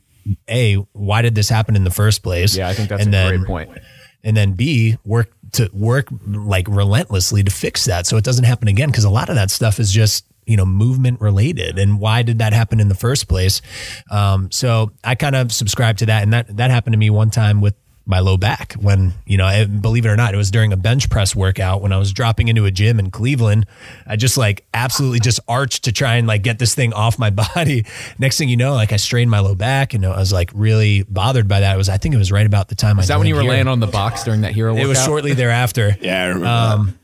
a 0.49 0.75
why 0.93 1.21
did 1.21 1.35
this 1.35 1.49
happen 1.49 1.75
in 1.75 1.83
the 1.83 1.91
first 1.91 2.23
place 2.23 2.55
Yeah, 2.55 2.69
I 2.69 2.73
think 2.73 2.87
that's 2.87 3.01
and 3.03 3.09
a 3.09 3.11
then, 3.11 3.37
great 3.39 3.47
point. 3.47 3.69
and 4.23 4.37
then 4.37 4.53
B 4.53 4.97
work 5.03 5.33
to 5.53 5.69
work 5.73 6.07
like 6.25 6.67
relentlessly 6.67 7.43
to 7.43 7.51
fix 7.51 7.85
that 7.85 8.05
so 8.07 8.17
it 8.17 8.23
doesn't 8.23 8.45
happen 8.45 8.67
again 8.67 8.89
because 8.89 9.03
a 9.03 9.09
lot 9.09 9.29
of 9.29 9.35
that 9.35 9.51
stuff 9.51 9.79
is 9.79 9.91
just 9.91 10.25
you 10.45 10.57
know 10.57 10.65
movement 10.65 11.21
related. 11.21 11.77
And 11.77 11.99
why 11.99 12.23
did 12.23 12.39
that 12.39 12.53
happen 12.53 12.79
in 12.79 12.89
the 12.89 12.95
first 12.95 13.27
place? 13.27 13.61
Um, 14.09 14.51
so 14.51 14.91
I 15.03 15.15
kind 15.15 15.35
of 15.35 15.51
subscribe 15.51 15.97
to 15.97 16.05
that. 16.07 16.23
And 16.23 16.33
that 16.33 16.57
that 16.57 16.71
happened 16.71 16.93
to 16.93 16.97
me 16.97 17.09
one 17.09 17.29
time 17.29 17.61
with 17.61 17.75
my 18.11 18.19
low 18.19 18.37
back 18.37 18.73
when 18.73 19.13
you 19.25 19.37
know 19.37 19.45
I, 19.45 19.65
believe 19.65 20.05
it 20.05 20.09
or 20.09 20.15
not 20.15 20.33
it 20.35 20.37
was 20.37 20.51
during 20.51 20.71
a 20.71 20.77
bench 20.77 21.09
press 21.09 21.35
workout 21.35 21.81
when 21.81 21.91
I 21.91 21.97
was 21.97 22.13
dropping 22.13 22.47
into 22.49 22.65
a 22.65 22.71
gym 22.71 22.99
in 22.99 23.09
Cleveland 23.09 23.65
I 24.05 24.17
just 24.17 24.37
like 24.37 24.63
absolutely 24.73 25.19
just 25.21 25.39
arched 25.47 25.85
to 25.85 25.91
try 25.91 26.17
and 26.17 26.27
like 26.27 26.43
get 26.43 26.59
this 26.59 26.75
thing 26.75 26.93
off 26.93 27.17
my 27.17 27.29
body 27.55 27.85
next 28.19 28.37
thing 28.37 28.49
you 28.49 28.57
know 28.57 28.73
like 28.73 28.93
I 28.93 28.97
strained 28.97 29.31
my 29.31 29.39
low 29.39 29.55
back 29.55 29.95
and 29.95 30.05
I 30.05 30.09
was 30.19 30.31
like 30.31 30.51
really 30.53 31.01
bothered 31.03 31.47
by 31.47 31.61
that 31.61 31.73
it 31.73 31.77
was 31.77 31.89
I 31.89 31.97
think 31.97 32.13
it 32.13 32.19
was 32.19 32.31
right 32.31 32.45
about 32.45 32.67
the 32.67 32.75
time 32.75 32.99
I 32.99 33.01
Is 33.01 33.07
that 33.07 33.17
when 33.17 33.25
you 33.27 33.33
were 33.33 33.39
joined 33.41 33.45
here. 33.51 33.53
laying 33.63 33.67
on 33.67 33.79
the 33.79 33.87
box 33.87 34.23
during 34.23 34.41
that 34.41 34.51
hero 34.53 34.71
It 34.73 34.75
workout? 34.75 34.89
was 34.89 35.03
shortly 35.03 35.33
thereafter. 35.33 35.97
Yeah, 36.01 36.21
I 36.23 36.27
remember 36.27 36.47
Um, 36.47 36.99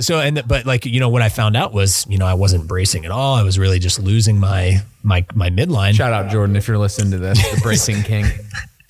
so 0.00 0.18
and 0.20 0.42
but 0.46 0.66
like 0.66 0.84
you 0.86 1.00
know 1.00 1.08
what 1.10 1.22
I 1.22 1.28
found 1.28 1.56
out 1.56 1.72
was 1.72 2.06
you 2.08 2.18
know 2.18 2.26
I 2.26 2.34
wasn't 2.34 2.66
bracing 2.66 3.04
at 3.04 3.10
all. 3.10 3.34
I 3.36 3.42
was 3.42 3.58
really 3.58 3.78
just 3.78 4.00
losing 4.00 4.38
my 4.40 4.82
my 5.02 5.24
my 5.34 5.48
midline. 5.50 5.94
Shout 5.94 6.12
out 6.12 6.30
Jordan 6.30 6.56
if 6.56 6.66
you're 6.66 6.78
listening 6.78 7.10
to 7.12 7.18
this, 7.18 7.38
the 7.54 7.60
bracing 7.62 8.02
king. 8.02 8.24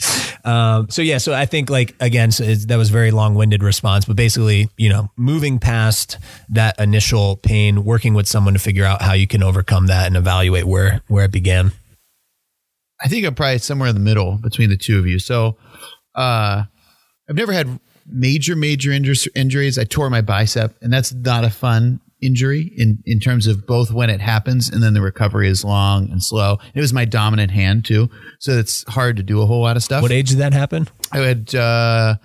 Um, 0.45 0.91
so 0.91 1.03
yeah, 1.03 1.19
so 1.19 1.33
I 1.33 1.47
think 1.47 1.71
like 1.71 1.95
again, 2.01 2.33
so 2.33 2.43
that 2.43 2.75
was 2.77 2.91
very 2.91 3.13
long 3.13 3.37
winded 3.37 3.63
response, 3.63 4.07
but 4.07 4.17
basically 4.17 4.69
you 4.77 4.89
know 4.89 5.09
moving 5.17 5.61
past 5.61 6.19
that 6.49 6.81
initial 6.81 7.37
pain, 7.37 7.85
working 7.85 8.13
with 8.13 8.27
someone 8.27 8.55
to 8.55 8.59
figure 8.59 8.85
out 8.85 9.03
how 9.03 9.13
you 9.13 9.29
can 9.29 9.45
overcome 9.45 9.87
that 9.87 10.09
and 10.09 10.17
evaluate 10.17 10.65
where 10.65 11.01
where 11.07 11.27
it 11.27 11.31
began. 11.31 11.71
I 13.01 13.07
think 13.07 13.25
I'm 13.25 13.37
probably 13.37 13.59
somewhere 13.59 13.89
in 13.89 13.95
the 13.95 14.01
middle 14.01 14.39
between 14.39 14.69
the 14.69 14.77
two 14.77 14.99
of 14.99 15.07
you. 15.07 15.21
So, 15.21 15.59
uh, 16.17 16.65
I've 17.29 17.37
never 17.37 17.53
had 17.53 17.79
major, 18.07 18.57
major 18.57 18.91
injur- 18.91 19.29
injuries. 19.35 19.79
I 19.79 19.85
tore 19.85 20.11
my 20.11 20.21
bicep, 20.21 20.75
and 20.83 20.93
that's 20.93 21.13
not 21.13 21.45
a 21.45 21.51
fun 21.51 22.01
injury 22.23 22.73
in, 22.77 23.03
in 23.05 23.21
terms 23.21 23.47
of 23.47 23.67
both 23.67 23.91
when 23.91 24.11
it 24.11 24.21
happens 24.21 24.69
and 24.69 24.83
then 24.83 24.95
the 24.95 25.01
recovery 25.03 25.49
is 25.49 25.65
long 25.65 26.11
and 26.11 26.23
slow. 26.23 26.59
It 26.75 26.81
was 26.81 26.93
my 26.93 27.05
dominant 27.05 27.51
hand 27.51 27.85
too, 27.85 28.09
so 28.41 28.53
it's 28.53 28.85
hard 28.89 29.17
to 29.17 29.23
do 29.23 29.43
a 29.43 29.47
whole 29.47 29.63
lot 29.63 29.77
of 29.77 29.83
stuff. 29.83 30.03
What 30.03 30.13
age 30.13 30.31
did 30.31 30.39
that 30.39 30.53
happen? 30.53 30.89
I 31.13 31.19
had, 31.19 31.55
uh, 31.55 32.17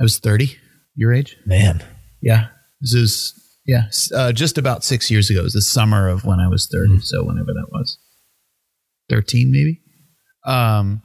I 0.00 0.02
was 0.02 0.18
30, 0.18 0.56
your 0.94 1.12
age. 1.12 1.36
Man, 1.46 1.82
Yeah. 2.20 2.48
This 2.80 2.92
is, 2.94 3.34
yeah, 3.66 3.88
uh, 4.14 4.32
just 4.32 4.56
about 4.56 4.84
six 4.84 5.10
years 5.10 5.30
ago. 5.30 5.40
It 5.40 5.44
was 5.44 5.52
the 5.52 5.62
summer 5.62 6.08
of 6.08 6.24
when 6.24 6.40
I 6.40 6.48
was 6.48 6.68
30. 6.72 7.00
So 7.00 7.24
whenever 7.24 7.52
that 7.52 7.66
was 7.72 7.98
13, 9.10 9.50
maybe. 9.50 9.80
Um, 10.46 11.02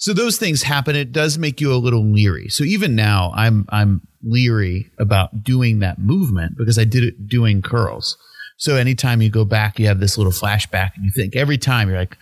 so 0.00 0.14
those 0.14 0.38
things 0.38 0.62
happen. 0.62 0.96
It 0.96 1.12
does 1.12 1.36
make 1.36 1.60
you 1.60 1.74
a 1.74 1.76
little 1.76 2.02
leery. 2.02 2.48
So 2.48 2.64
even 2.64 2.96
now 2.96 3.32
I'm, 3.34 3.66
I'm 3.68 4.00
leery 4.22 4.90
about 4.98 5.44
doing 5.44 5.80
that 5.80 5.98
movement 5.98 6.56
because 6.56 6.78
I 6.78 6.84
did 6.84 7.04
it 7.04 7.28
doing 7.28 7.60
curls. 7.60 8.16
So 8.56 8.76
anytime 8.76 9.20
you 9.20 9.28
go 9.28 9.44
back, 9.44 9.78
you 9.78 9.86
have 9.88 10.00
this 10.00 10.16
little 10.16 10.32
flashback 10.32 10.96
and 10.96 11.04
you 11.04 11.10
think 11.14 11.36
every 11.36 11.58
time 11.58 11.90
you're 11.90 11.98
like, 11.98 12.16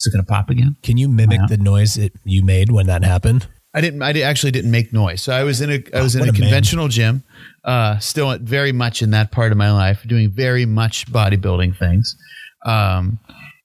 is 0.00 0.06
it 0.06 0.12
going 0.12 0.24
to 0.24 0.28
pop 0.28 0.48
again? 0.48 0.76
can 0.82 0.96
you 0.96 1.08
mimic 1.08 1.40
the 1.48 1.58
noise 1.58 1.98
it 1.98 2.14
you 2.24 2.42
made 2.42 2.72
when 2.72 2.86
that 2.86 3.04
happened? 3.04 3.46
I 3.74 3.82
didn't. 3.82 4.00
I 4.00 4.18
actually 4.20 4.52
didn't 4.52 4.70
make 4.70 4.94
noise. 4.94 5.20
So 5.20 5.34
I 5.34 5.44
was 5.44 5.60
in 5.60 5.70
a. 5.70 5.82
I 5.94 6.00
was 6.00 6.16
in 6.16 6.22
a 6.22 6.30
a 6.30 6.32
conventional 6.32 6.88
gym. 6.88 7.24
Uh, 7.62 7.98
still 7.98 8.38
very 8.38 8.72
much 8.72 9.02
in 9.02 9.10
that 9.10 9.32
part 9.32 9.52
of 9.52 9.58
my 9.58 9.70
life, 9.70 10.02
doing 10.06 10.30
very 10.30 10.64
much 10.64 11.06
bodybuilding 11.12 11.78
things. 11.78 12.16
Um, 12.64 13.18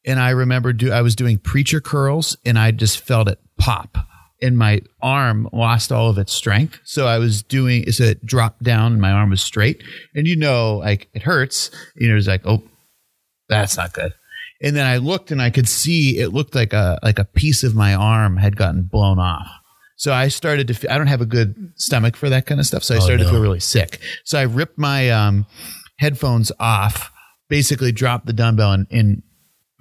and 0.06 0.20
I 0.20 0.32
remember 0.32 0.74
do. 0.74 0.92
I 0.92 1.02
was 1.02 1.16
doing 1.16 1.38
preacher 1.38 1.82
curls, 1.82 2.38
and 2.46 2.58
I 2.58 2.72
just 2.72 3.00
felt 3.00 3.28
it 3.28 3.40
pop, 3.58 3.98
and 4.42 4.58
my 4.58 4.82
arm 5.02 5.48
lost 5.54 5.92
all 5.92 6.10
of 6.10 6.18
its 6.18 6.34
strength. 6.34 6.80
So 6.84 7.08
I 7.08 7.20
was 7.20 7.44
doing. 7.44 7.92
So 7.92 8.06
it 8.06 8.26
dropped 8.26 8.64
down, 8.64 8.94
and 8.94 9.02
my 9.02 9.12
arm 9.12 9.30
was 9.30 9.42
straight. 9.42 9.84
And 10.16 10.28
you 10.28 10.36
know, 10.36 10.78
like 10.78 11.10
it 11.14 11.24
hurts. 11.24 11.72
You 11.96 12.10
know, 12.10 12.18
it's 12.18 12.28
like, 12.28 12.46
oh, 12.46 12.64
that's 13.50 13.78
not 13.78 13.94
good. 13.94 14.14
And 14.64 14.76
then 14.76 14.86
I 14.86 14.98
looked, 14.98 15.32
and 15.32 15.42
I 15.42 15.50
could 15.50 15.68
see 15.68 16.20
it 16.20 16.30
looked 16.30 16.56
like 16.56 16.74
a 16.74 17.00
like 17.04 17.20
a 17.20 17.26
piece 17.26 17.64
of 17.64 17.76
my 17.76 17.94
arm 17.94 18.38
had 18.38 18.56
gotten 18.56 18.84
blown 18.84 19.20
off. 19.20 19.48
So 19.98 20.12
I 20.14 20.30
started 20.30 20.68
to. 20.68 20.74
fe- 20.74 20.88
I 20.88 20.98
don't 20.98 21.08
have 21.08 21.22
a 21.22 21.28
good 21.28 21.74
stomach 21.76 22.16
for 22.16 22.30
that 22.30 22.48
kind 22.48 22.60
of 22.60 22.66
stuff. 22.66 22.84
So 22.84 22.96
I 22.96 23.00
started 23.00 23.24
to 23.24 23.30
feel 23.30 23.42
really 23.42 23.60
sick. 23.60 24.00
So 24.24 24.40
I 24.40 24.44
ripped 24.44 24.80
my 24.80 25.12
um, 25.12 25.46
headphones 26.00 26.52
off, 26.60 27.12
basically 27.50 27.92
dropped 27.92 28.26
the 28.26 28.34
dumbbell, 28.34 28.72
and, 28.72 28.88
and 28.90 29.22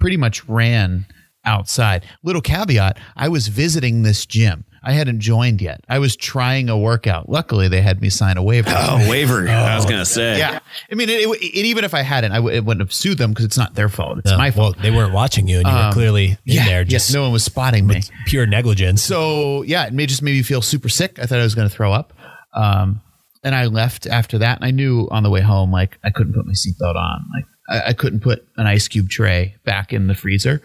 pretty 0.01 0.17
much 0.17 0.45
ran 0.49 1.05
outside. 1.45 2.05
Little 2.23 2.41
caveat 2.41 2.99
I 3.15 3.29
was 3.29 3.47
visiting 3.47 4.03
this 4.03 4.25
gym. 4.25 4.65
I 4.83 4.93
hadn't 4.93 5.19
joined 5.19 5.61
yet. 5.61 5.83
I 5.87 5.99
was 5.99 6.15
trying 6.15 6.67
a 6.67 6.75
workout. 6.75 7.29
Luckily, 7.29 7.67
they 7.67 7.81
had 7.83 8.01
me 8.01 8.09
sign 8.09 8.35
a 8.37 8.41
waiver. 8.41 8.71
Oh, 8.75 9.07
waiver. 9.07 9.47
I 9.47 9.75
was 9.75 9.85
gonna 9.85 10.05
say. 10.07 10.39
Yeah. 10.39 10.57
I 10.91 10.95
mean, 10.95 11.07
it, 11.07 11.19
it, 11.21 11.29
it- 11.29 11.65
even 11.67 11.83
if 11.83 11.93
I 11.93 12.01
hadn't, 12.01 12.31
I 12.31 12.37
w- 12.37 12.55
it 12.55 12.65
wouldn't 12.65 12.81
have 12.81 12.91
sued 12.91 13.19
them 13.19 13.29
because 13.29 13.45
it's 13.45 13.57
not 13.59 13.75
their 13.75 13.89
fault. 13.89 14.17
It's 14.19 14.31
my 14.31 14.49
fault. 14.49 14.77
Well, 14.77 14.83
they 14.83 14.89
weren't 14.89 15.13
watching 15.13 15.47
you, 15.47 15.59
and 15.59 15.67
you 15.67 15.73
were 15.73 15.91
clearly 15.93 16.25
in 16.31 16.37
yeah. 16.45 16.65
there 16.65 16.81
yes. 16.81 16.89
just 16.89 17.13
No 17.13 17.21
one 17.21 17.31
was 17.31 17.43
spotting 17.43 17.85
me. 17.85 18.01
pure 18.25 18.47
negligence. 18.47 19.03
So 19.03 19.61
yeah, 19.61 19.85
it 19.85 19.93
may 19.93 20.07
just 20.07 20.23
made 20.23 20.31
me 20.31 20.41
feel 20.41 20.63
super 20.63 20.89
sick. 20.89 21.19
I 21.19 21.27
thought 21.27 21.37
I 21.39 21.43
was 21.43 21.53
going 21.53 21.69
to 21.69 21.73
throw 21.75 21.93
up. 21.93 22.11
Um, 22.55 23.01
and 23.43 23.53
I 23.53 23.65
left 23.67 24.07
after 24.07 24.39
that. 24.39 24.57
And 24.57 24.65
I 24.65 24.71
knew 24.71 25.07
on 25.11 25.21
the 25.21 25.29
way 25.29 25.41
home, 25.41 25.71
like 25.71 25.99
I 26.03 26.09
couldn't 26.09 26.33
put 26.33 26.45
my 26.47 26.53
seatbelt 26.53 26.95
on. 26.95 27.25
Like 27.35 27.45
I, 27.69 27.81
I 27.87 27.93
couldn't 27.93 28.21
put 28.21 28.45
an 28.57 28.67
ice 28.67 28.87
cube 28.87 29.09
tray 29.09 29.55
back 29.65 29.93
in 29.93 30.07
the 30.07 30.15
freezer. 30.15 30.61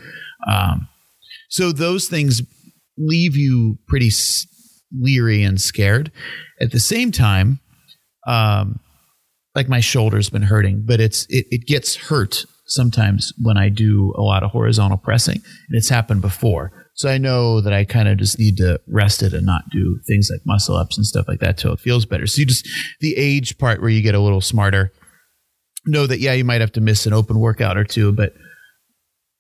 Um, 0.48 0.88
so 1.48 1.72
those 1.72 2.08
things 2.08 2.42
leave 2.98 3.36
you 3.36 3.78
pretty 3.88 4.08
s- 4.08 4.46
leery 4.92 5.42
and 5.42 5.60
scared. 5.60 6.10
At 6.60 6.72
the 6.72 6.80
same 6.80 7.12
time, 7.12 7.60
um, 8.26 8.80
like 9.54 9.68
my 9.68 9.80
shoulder's 9.80 10.28
been 10.28 10.42
hurting, 10.42 10.82
but 10.86 11.00
it's 11.00 11.26
it, 11.26 11.46
it 11.50 11.66
gets 11.66 11.96
hurt 11.96 12.44
sometimes 12.66 13.32
when 13.42 13.56
I 13.56 13.68
do 13.68 14.12
a 14.16 14.22
lot 14.22 14.42
of 14.42 14.50
horizontal 14.50 14.98
pressing, 14.98 15.36
and 15.68 15.76
it's 15.78 15.88
happened 15.88 16.20
before. 16.20 16.72
So 16.94 17.08
I 17.10 17.18
know 17.18 17.60
that 17.60 17.72
I 17.72 17.84
kind 17.84 18.08
of 18.08 18.16
just 18.16 18.38
need 18.38 18.56
to 18.56 18.80
rest 18.88 19.22
it 19.22 19.34
and 19.34 19.44
not 19.44 19.68
do 19.70 20.00
things 20.06 20.28
like 20.32 20.40
muscle 20.46 20.76
ups 20.76 20.96
and 20.96 21.06
stuff 21.06 21.28
like 21.28 21.40
that 21.40 21.58
till 21.58 21.72
it 21.72 21.80
feels 21.80 22.06
better. 22.06 22.26
So 22.26 22.40
you 22.40 22.46
just 22.46 22.68
the 23.00 23.16
age 23.16 23.58
part 23.58 23.80
where 23.80 23.90
you 23.90 24.02
get 24.02 24.14
a 24.14 24.20
little 24.20 24.40
smarter. 24.40 24.92
Know 25.86 26.06
that 26.06 26.18
yeah, 26.20 26.32
you 26.32 26.44
might 26.44 26.60
have 26.60 26.72
to 26.72 26.80
miss 26.80 27.06
an 27.06 27.12
open 27.12 27.38
workout 27.38 27.76
or 27.76 27.84
two, 27.84 28.12
but 28.12 28.34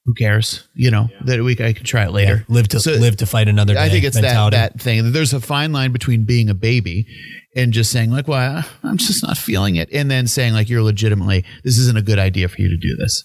who 0.04 0.14
cares? 0.14 0.66
You 0.74 0.90
know 0.92 1.08
that 1.24 1.42
week 1.42 1.60
I 1.60 1.72
can 1.72 1.84
try 1.84 2.04
it 2.04 2.12
later. 2.12 2.44
live 2.48 2.68
to 2.68 2.80
So- 2.80 2.92
live 2.92 3.16
to 3.16 3.26
fight 3.26 3.48
another 3.48 3.74
day. 3.74 3.80
I 3.82 3.88
think 3.88 4.04
it's 4.04 4.20
that, 4.20 4.50
that 4.50 4.80
thing. 4.80 5.10
There's 5.12 5.32
a 5.32 5.40
fine 5.40 5.72
line 5.72 5.92
between 5.92 6.24
being 6.24 6.48
a 6.48 6.54
baby 6.54 7.06
and 7.56 7.72
just 7.72 7.90
saying 7.90 8.10
like, 8.12 8.28
"Well, 8.28 8.62
I'm 8.84 8.96
just 8.96 9.24
not 9.24 9.36
feeling 9.36 9.74
it," 9.76 9.88
and 9.92 10.08
then 10.10 10.28
saying 10.28 10.52
like, 10.52 10.68
"You're 10.68 10.82
legitimately 10.84 11.44
this 11.64 11.78
isn't 11.78 11.98
a 11.98 12.02
good 12.02 12.18
idea 12.20 12.48
for 12.48 12.60
you 12.62 12.68
to 12.68 12.76
do 12.76 12.94
this." 12.96 13.24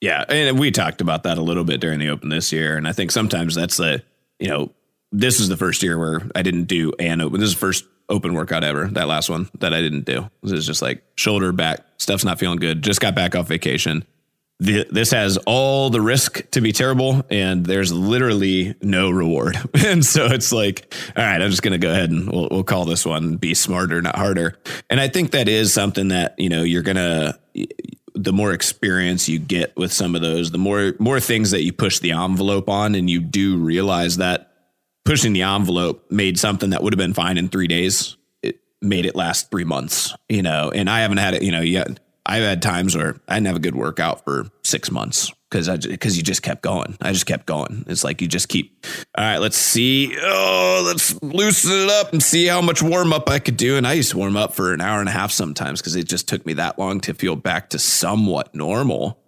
Yeah, 0.00 0.24
and 0.28 0.58
we 0.58 0.70
talked 0.72 1.00
about 1.00 1.22
that 1.24 1.38
a 1.38 1.42
little 1.42 1.62
bit 1.64 1.80
during 1.80 1.98
the 2.00 2.08
open 2.08 2.30
this 2.30 2.52
year, 2.52 2.76
and 2.76 2.88
I 2.88 2.92
think 2.92 3.12
sometimes 3.12 3.54
that's 3.54 3.76
the 3.76 4.02
you 4.40 4.48
know 4.48 4.72
this 5.12 5.40
is 5.40 5.48
the 5.48 5.56
first 5.56 5.82
year 5.82 5.98
where 5.98 6.22
I 6.34 6.42
didn't 6.42 6.64
do 6.64 6.92
an 6.98 7.20
open. 7.20 7.40
This 7.40 7.50
is 7.50 7.54
the 7.54 7.60
first 7.60 7.84
open 8.08 8.34
workout 8.34 8.64
ever. 8.64 8.88
That 8.88 9.08
last 9.08 9.28
one 9.28 9.48
that 9.58 9.72
I 9.72 9.80
didn't 9.80 10.04
do. 10.04 10.30
This 10.42 10.52
is 10.52 10.66
just 10.66 10.82
like 10.82 11.02
shoulder 11.16 11.52
back 11.52 11.80
stuff's 11.98 12.24
not 12.24 12.38
feeling 12.38 12.58
good. 12.58 12.82
Just 12.82 13.00
got 13.00 13.14
back 13.14 13.34
off 13.34 13.48
vacation. 13.48 14.04
The, 14.58 14.86
this 14.90 15.10
has 15.12 15.38
all 15.46 15.88
the 15.88 16.02
risk 16.02 16.50
to 16.50 16.60
be 16.60 16.72
terrible, 16.72 17.24
and 17.30 17.64
there's 17.64 17.94
literally 17.94 18.74
no 18.82 19.10
reward. 19.10 19.56
and 19.86 20.04
so 20.04 20.26
it's 20.26 20.52
like, 20.52 20.92
all 21.16 21.24
right, 21.24 21.40
I'm 21.40 21.50
just 21.50 21.62
going 21.62 21.72
to 21.72 21.78
go 21.78 21.90
ahead 21.90 22.10
and 22.10 22.30
we'll, 22.30 22.48
we'll 22.50 22.64
call 22.64 22.84
this 22.84 23.06
one 23.06 23.36
"Be 23.36 23.54
Smarter, 23.54 24.02
Not 24.02 24.16
Harder." 24.16 24.58
And 24.90 25.00
I 25.00 25.08
think 25.08 25.30
that 25.30 25.48
is 25.48 25.72
something 25.72 26.08
that 26.08 26.34
you 26.38 26.50
know 26.50 26.62
you're 26.62 26.82
gonna 26.82 27.38
the 28.14 28.32
more 28.32 28.52
experience 28.52 29.28
you 29.28 29.38
get 29.38 29.74
with 29.76 29.92
some 29.92 30.14
of 30.14 30.20
those, 30.20 30.50
the 30.50 30.58
more 30.58 30.94
more 30.98 31.20
things 31.20 31.52
that 31.52 31.62
you 31.62 31.72
push 31.72 31.98
the 32.00 32.12
envelope 32.12 32.68
on, 32.68 32.94
and 32.94 33.08
you 33.08 33.20
do 33.20 33.56
realize 33.56 34.18
that 34.18 34.49
pushing 35.10 35.32
the 35.32 35.42
envelope 35.42 36.08
made 36.08 36.38
something 36.38 36.70
that 36.70 36.84
would 36.84 36.92
have 36.92 36.98
been 36.98 37.12
fine 37.12 37.36
in 37.36 37.48
three 37.48 37.66
days. 37.66 38.16
It 38.44 38.60
made 38.80 39.06
it 39.06 39.16
last 39.16 39.50
three 39.50 39.64
months, 39.64 40.14
you 40.28 40.40
know. 40.40 40.70
And 40.72 40.88
I 40.88 41.00
haven't 41.00 41.18
had 41.18 41.34
it, 41.34 41.42
you 41.42 41.50
know, 41.50 41.62
yet. 41.62 41.98
I've 42.24 42.44
had 42.44 42.62
times 42.62 42.94
where 42.94 43.16
I 43.26 43.34
didn't 43.34 43.48
have 43.48 43.56
a 43.56 43.60
good 43.60 43.74
workout 43.74 44.22
for 44.22 44.46
six 44.62 44.88
months 44.88 45.32
because 45.50 45.68
I 45.68 45.78
because 45.78 46.16
you 46.16 46.22
just 46.22 46.42
kept 46.42 46.62
going. 46.62 46.96
I 47.00 47.12
just 47.12 47.26
kept 47.26 47.46
going. 47.46 47.84
It's 47.88 48.04
like 48.04 48.22
you 48.22 48.28
just 48.28 48.48
keep. 48.48 48.86
All 49.18 49.24
right, 49.24 49.38
let's 49.38 49.56
see. 49.56 50.16
Oh, 50.20 50.84
let's 50.86 51.20
loosen 51.22 51.72
it 51.72 51.90
up 51.90 52.12
and 52.12 52.22
see 52.22 52.46
how 52.46 52.60
much 52.60 52.80
warm 52.80 53.12
up 53.12 53.28
I 53.28 53.40
could 53.40 53.56
do. 53.56 53.76
And 53.76 53.88
I 53.88 53.94
used 53.94 54.12
to 54.12 54.18
warm 54.18 54.36
up 54.36 54.54
for 54.54 54.72
an 54.72 54.80
hour 54.80 55.00
and 55.00 55.08
a 55.08 55.12
half 55.12 55.32
sometimes 55.32 55.80
because 55.80 55.96
it 55.96 56.04
just 56.04 56.28
took 56.28 56.46
me 56.46 56.52
that 56.52 56.78
long 56.78 57.00
to 57.00 57.14
feel 57.14 57.34
back 57.34 57.70
to 57.70 57.80
somewhat 57.80 58.54
normal. 58.54 59.19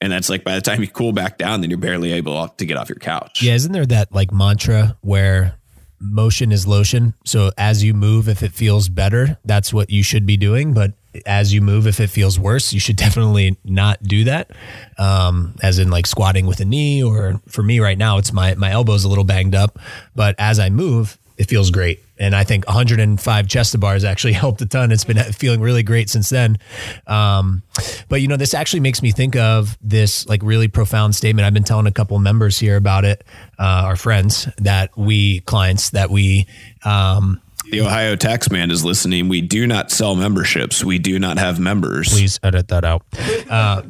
And 0.00 0.12
that's 0.12 0.28
like 0.28 0.44
by 0.44 0.54
the 0.54 0.60
time 0.60 0.80
you 0.80 0.88
cool 0.88 1.12
back 1.12 1.38
down, 1.38 1.60
then 1.60 1.70
you're 1.70 1.78
barely 1.78 2.12
able 2.12 2.48
to 2.48 2.64
get 2.64 2.76
off 2.76 2.88
your 2.88 2.98
couch. 2.98 3.42
Yeah, 3.42 3.54
isn't 3.54 3.72
there 3.72 3.86
that 3.86 4.12
like 4.12 4.32
mantra 4.32 4.96
where 5.00 5.56
motion 6.00 6.52
is 6.52 6.66
lotion? 6.66 7.14
So 7.24 7.50
as 7.58 7.82
you 7.82 7.94
move, 7.94 8.28
if 8.28 8.42
it 8.42 8.52
feels 8.52 8.88
better, 8.88 9.38
that's 9.44 9.72
what 9.72 9.90
you 9.90 10.02
should 10.02 10.24
be 10.24 10.36
doing. 10.36 10.72
But 10.72 10.92
as 11.26 11.52
you 11.52 11.60
move, 11.60 11.86
if 11.86 11.98
it 11.98 12.10
feels 12.10 12.38
worse, 12.38 12.72
you 12.72 12.78
should 12.78 12.96
definitely 13.06 13.56
not 13.64 14.02
do 14.02 14.24
that. 14.24 14.50
Um, 14.98 15.56
as 15.62 15.78
in 15.78 15.90
like 15.90 16.06
squatting 16.06 16.46
with 16.46 16.60
a 16.60 16.64
knee, 16.64 17.02
or 17.02 17.40
for 17.48 17.62
me 17.62 17.80
right 17.80 17.98
now, 17.98 18.18
it's 18.18 18.32
my 18.32 18.54
my 18.54 18.70
elbow's 18.70 19.04
a 19.04 19.08
little 19.08 19.24
banged 19.24 19.54
up. 19.54 19.78
But 20.14 20.36
as 20.38 20.58
I 20.60 20.70
move, 20.70 21.18
it 21.36 21.48
feels 21.48 21.70
great. 21.70 22.04
And 22.18 22.34
I 22.34 22.44
think 22.44 22.66
105 22.66 23.46
chest 23.48 23.78
bars 23.80 24.04
actually 24.04 24.32
helped 24.44 24.60
a 24.60 24.66
ton. 24.66 24.92
It's 24.92 25.04
been 25.04 25.18
feeling 25.32 25.60
really 25.60 25.82
great 25.82 26.10
since 26.10 26.28
then. 26.28 26.58
Um, 27.06 27.62
but 28.08 28.20
you 28.20 28.28
know, 28.28 28.36
this 28.36 28.54
actually 28.54 28.80
makes 28.80 29.02
me 29.02 29.10
think 29.12 29.36
of 29.36 29.78
this 29.80 30.28
like 30.28 30.42
really 30.42 30.68
profound 30.68 31.14
statement. 31.14 31.46
I've 31.46 31.54
been 31.54 31.64
telling 31.64 31.86
a 31.86 31.92
couple 31.92 32.18
members 32.18 32.58
here 32.58 32.76
about 32.76 33.04
it, 33.04 33.24
uh, 33.58 33.82
our 33.86 33.96
friends 33.96 34.48
that 34.58 34.96
we 34.96 35.40
clients 35.40 35.90
that 35.90 36.10
we, 36.10 36.46
um, 36.84 37.40
The 37.70 37.82
Ohio 37.82 38.16
taxman 38.16 38.70
is 38.72 38.84
listening. 38.84 39.28
We 39.28 39.40
do 39.40 39.66
not 39.66 39.90
sell 39.90 40.16
memberships. 40.16 40.82
We 40.84 40.98
do 40.98 41.18
not 41.18 41.38
have 41.38 41.60
members. 41.60 42.08
please 42.08 42.40
edit 42.42 42.68
that 42.68 42.84
out. 42.84 43.02
Uh, 43.50 43.82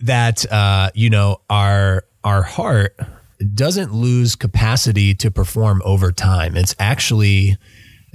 that 0.00 0.50
uh, 0.50 0.90
you 0.94 1.10
know 1.10 1.40
our 1.50 2.04
our 2.24 2.42
heart 2.42 2.98
doesn't 3.54 3.92
lose 3.92 4.36
capacity 4.36 5.14
to 5.14 5.30
perform 5.30 5.82
over 5.84 6.12
time. 6.12 6.56
It's 6.56 6.74
actually 6.78 7.56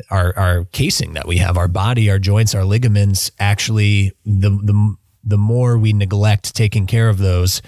our 0.10 0.38
our 0.38 0.66
casing 0.66 1.14
that 1.14 1.28
we 1.28 1.38
have, 1.38 1.58
our 1.58 1.68
body, 1.68 2.10
our 2.10 2.20
joints, 2.20 2.56
our 2.56 2.66
ligaments. 2.66 3.32
Actually, 3.40 4.12
the 4.26 4.50
the 4.50 4.96
the 5.24 5.38
more 5.38 5.78
we 5.78 5.94
neglect 5.94 6.56
taking 6.56 6.86
care 6.86 7.10
of 7.10 7.18
those, 7.18 7.62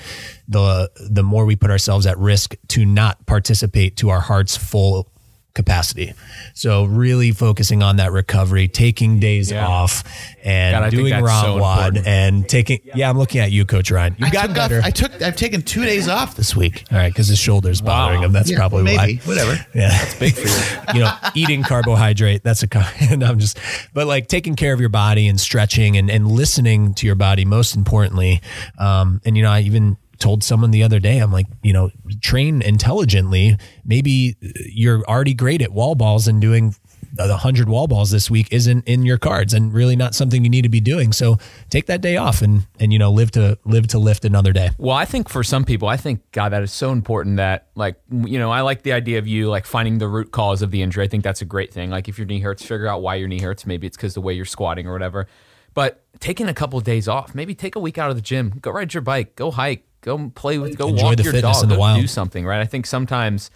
the 0.47 0.89
the 1.09 1.23
more 1.23 1.45
we 1.45 1.55
put 1.55 1.71
ourselves 1.71 2.05
at 2.05 2.17
risk 2.17 2.55
to 2.69 2.85
not 2.85 3.25
participate 3.25 3.95
to 3.97 4.09
our 4.09 4.19
heart's 4.19 4.57
full 4.57 5.11
capacity. 5.55 6.13
So 6.53 6.83
really 6.85 7.31
focusing 7.31 7.81
on 7.81 7.95
that 7.97 8.11
recovery, 8.11 8.67
taking 8.67 9.19
days 9.19 9.51
Yeah. 9.51 9.65
off 9.67 10.03
and 10.43 10.75
God, 10.83 10.91
doing 10.91 11.09
that's 11.09 11.23
raw 11.25 11.41
so 11.41 11.57
and 12.05 12.47
taking 12.47 12.79
yeah, 12.93 13.09
I'm 13.09 13.17
looking 13.17 13.41
at 13.41 13.51
you 13.51 13.65
coach 13.65 13.89
Ryan. 13.89 14.15
You 14.19 14.27
I 14.27 14.29
got 14.29 14.45
took 14.47 14.55
better. 14.55 14.79
Off, 14.79 14.85
I 14.85 14.89
took. 14.91 15.21
I've 15.21 15.35
taken 15.35 15.63
two 15.63 15.83
days 15.85 16.07
off 16.07 16.35
this 16.35 16.55
week. 16.55 16.83
All 16.91 16.97
right, 16.97 17.11
because 17.11 17.27
his 17.27 17.39
shoulder's 17.39 17.81
bothering 17.81 18.21
him. 18.21 18.31
That's 18.31 18.51
Yeah, 18.51 18.57
probably 18.57 18.83
maybe. 18.83 19.17
why. 19.17 19.21
Whatever. 19.25 19.65
Yeah, 19.75 19.89
that's 19.89 20.13
big 20.19 20.33
for 20.35 20.47
you. 20.47 20.81
you 20.93 20.99
know, 21.01 21.13
eating 21.33 21.63
carbohydrate. 21.63 22.43
That's 22.43 22.61
a. 22.63 22.67
co- 22.67 22.81
And 23.09 23.23
I'm 23.23 23.39
just, 23.39 23.57
but 23.93 24.07
like 24.07 24.27
taking 24.27 24.55
care 24.55 24.73
of 24.73 24.79
your 24.79 24.89
body 24.89 25.27
and 25.27 25.39
stretching 25.39 25.97
and 25.97 26.09
and 26.09 26.27
listening 26.27 26.93
to 26.95 27.05
your 27.07 27.15
body. 27.15 27.45
Most 27.45 27.75
importantly, 27.75 28.41
um, 28.77 29.21
and 29.25 29.35
you 29.37 29.43
know, 29.43 29.51
I 29.51 29.61
even 29.61 29.97
told 30.19 30.43
someone 30.43 30.71
the 30.71 30.83
other 30.83 30.99
day, 30.99 31.19
I'm 31.19 31.31
like, 31.31 31.47
you 31.63 31.73
know, 31.73 31.91
train 32.21 32.61
intelligently. 32.61 33.57
Maybe 33.83 34.35
you're 34.65 35.03
already 35.05 35.33
great 35.33 35.61
at 35.61 35.71
wall 35.71 35.95
balls 35.95 36.27
and 36.27 36.41
doing 36.41 36.75
the 37.15 37.37
hundred 37.37 37.69
wall 37.69 37.87
balls 37.87 38.11
this 38.11 38.29
week 38.29 38.47
isn't 38.51 38.87
in 38.87 39.05
your 39.05 39.17
cards 39.17 39.53
and 39.53 39.73
really 39.73 39.95
not 39.95 40.13
something 40.13 40.43
you 40.43 40.49
need 40.49 40.63
to 40.63 40.69
be 40.69 40.81
doing. 40.81 41.13
So 41.13 41.37
take 41.69 41.85
that 41.85 42.01
day 42.01 42.17
off 42.17 42.41
and 42.41 42.67
and 42.79 42.91
you 42.91 42.99
know 42.99 43.11
live 43.11 43.31
to 43.31 43.57
live 43.65 43.87
to 43.87 43.99
lift 43.99 44.25
another 44.25 44.51
day. 44.51 44.71
Well, 44.77 44.95
I 44.95 45.05
think 45.05 45.29
for 45.29 45.43
some 45.43 45.63
people, 45.63 45.87
I 45.87 45.97
think 45.97 46.29
God, 46.31 46.49
that 46.49 46.63
is 46.63 46.71
so 46.71 46.91
important 46.91 47.37
that 47.37 47.67
like 47.75 47.95
you 48.11 48.37
know, 48.37 48.51
I 48.51 48.61
like 48.61 48.83
the 48.83 48.93
idea 48.93 49.17
of 49.17 49.27
you 49.27 49.49
like 49.49 49.65
finding 49.65 49.97
the 49.97 50.07
root 50.07 50.31
cause 50.31 50.61
of 50.61 50.71
the 50.71 50.81
injury. 50.81 51.05
I 51.05 51.07
think 51.07 51.23
that's 51.23 51.41
a 51.41 51.45
great 51.45 51.73
thing. 51.73 51.89
Like 51.89 52.09
if 52.09 52.17
your 52.17 52.27
knee 52.27 52.39
hurts, 52.39 52.63
figure 52.63 52.87
out 52.87 53.01
why 53.01 53.15
your 53.15 53.27
knee 53.27 53.41
hurts. 53.41 53.65
Maybe 53.65 53.87
it's 53.87 53.97
because 53.97 54.13
the 54.13 54.21
way 54.21 54.33
you're 54.33 54.45
squatting 54.45 54.87
or 54.87 54.93
whatever. 54.93 55.27
But 55.73 56.03
taking 56.19 56.47
a 56.47 56.53
couple 56.53 56.79
of 56.79 56.85
days 56.85 57.07
off, 57.07 57.35
maybe 57.35 57.53
take 57.53 57.75
a 57.75 57.79
week 57.79 57.97
out 57.97 58.09
of 58.09 58.15
the 58.15 58.21
gym, 58.21 58.53
go 58.61 58.71
ride 58.71 58.93
your 58.93 59.01
bike, 59.01 59.35
go 59.35 59.51
hike, 59.51 59.85
go 60.05 60.31
play 60.35 60.59
with, 60.59 60.77
go 60.77 60.89
Enjoy 60.89 61.03
walk 61.03 61.17
the 61.17 61.23
your 61.23 61.41
dog, 61.41 61.63
in 61.63 61.69
the 61.69 61.75
go 61.75 61.81
wild. 61.81 61.99
do 61.99 62.07
something. 62.07 62.45
Right? 62.45 62.61
I 62.61 62.65
think 62.65 62.85
sometimes 62.85 63.49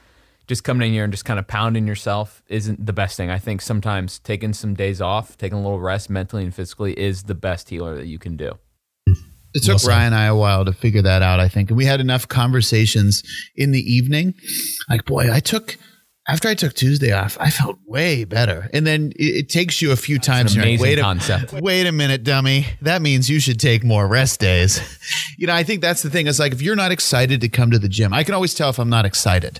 just 0.47 0.63
coming 0.63 0.87
in 0.87 0.93
here 0.93 1.03
and 1.03 1.13
just 1.13 1.25
kind 1.25 1.39
of 1.39 1.47
pounding 1.47 1.87
yourself 1.87 2.41
isn't 2.47 2.83
the 2.83 2.91
best 2.91 3.15
thing. 3.15 3.29
I 3.29 3.37
think 3.37 3.61
sometimes 3.61 4.17
taking 4.19 4.51
some 4.53 4.73
days 4.73 4.99
off, 4.99 5.37
taking 5.37 5.59
a 5.59 5.61
little 5.61 5.79
rest 5.79 6.09
mentally 6.09 6.43
and 6.43 6.53
physically 6.53 6.97
is 6.99 7.23
the 7.23 7.35
best 7.35 7.69
healer 7.69 7.95
that 7.95 8.07
you 8.07 8.17
can 8.17 8.35
do. 8.35 8.57
It 9.53 9.63
took 9.63 9.83
Ryan 9.83 10.07
and 10.07 10.15
I 10.15 10.25
a 10.25 10.35
while 10.35 10.65
to 10.65 10.73
figure 10.73 11.01
that 11.01 11.21
out, 11.21 11.39
I 11.39 11.47
think. 11.47 11.69
And 11.69 11.77
we 11.77 11.85
had 11.85 11.99
enough 11.99 12.27
conversations 12.27 13.23
in 13.55 13.71
the 13.71 13.79
evening. 13.79 14.35
Like, 14.89 15.05
boy, 15.05 15.31
I 15.31 15.39
took 15.39 15.77
after 16.29 16.47
I 16.47 16.53
took 16.53 16.73
Tuesday 16.73 17.11
off, 17.11 17.37
I 17.39 17.49
felt 17.49 17.79
way 17.85 18.23
better. 18.23 18.69
And 18.71 18.85
then 18.85 19.13
it, 19.15 19.23
it 19.23 19.49
takes 19.49 19.81
you 19.81 19.91
a 19.91 19.95
few 19.95 20.19
times. 20.19 20.53
an 20.53 20.59
like, 20.59 20.67
amazing 20.67 20.83
wait 20.83 20.99
a. 20.99 21.01
Wait 21.59 21.87
a 21.87 21.91
minute, 21.91 22.23
dummy. 22.23 22.67
That 22.83 23.01
means 23.01 23.29
you 23.29 23.39
should 23.39 23.59
take 23.59 23.83
more 23.83 24.07
rest 24.07 24.39
days. 24.39 24.79
you 25.37 25.47
know, 25.47 25.53
I 25.53 25.63
think 25.63 25.81
that's 25.81 26.03
the 26.03 26.09
thing. 26.09 26.27
It's 26.27 26.37
like 26.37 26.53
if 26.53 26.61
you're 26.61 26.75
not 26.75 26.91
excited 26.91 27.41
to 27.41 27.49
come 27.49 27.71
to 27.71 27.79
the 27.79 27.89
gym, 27.89 28.13
I 28.13 28.23
can 28.23 28.35
always 28.35 28.53
tell 28.53 28.69
if 28.69 28.77
I'm 28.77 28.89
not 28.89 29.05
excited. 29.05 29.59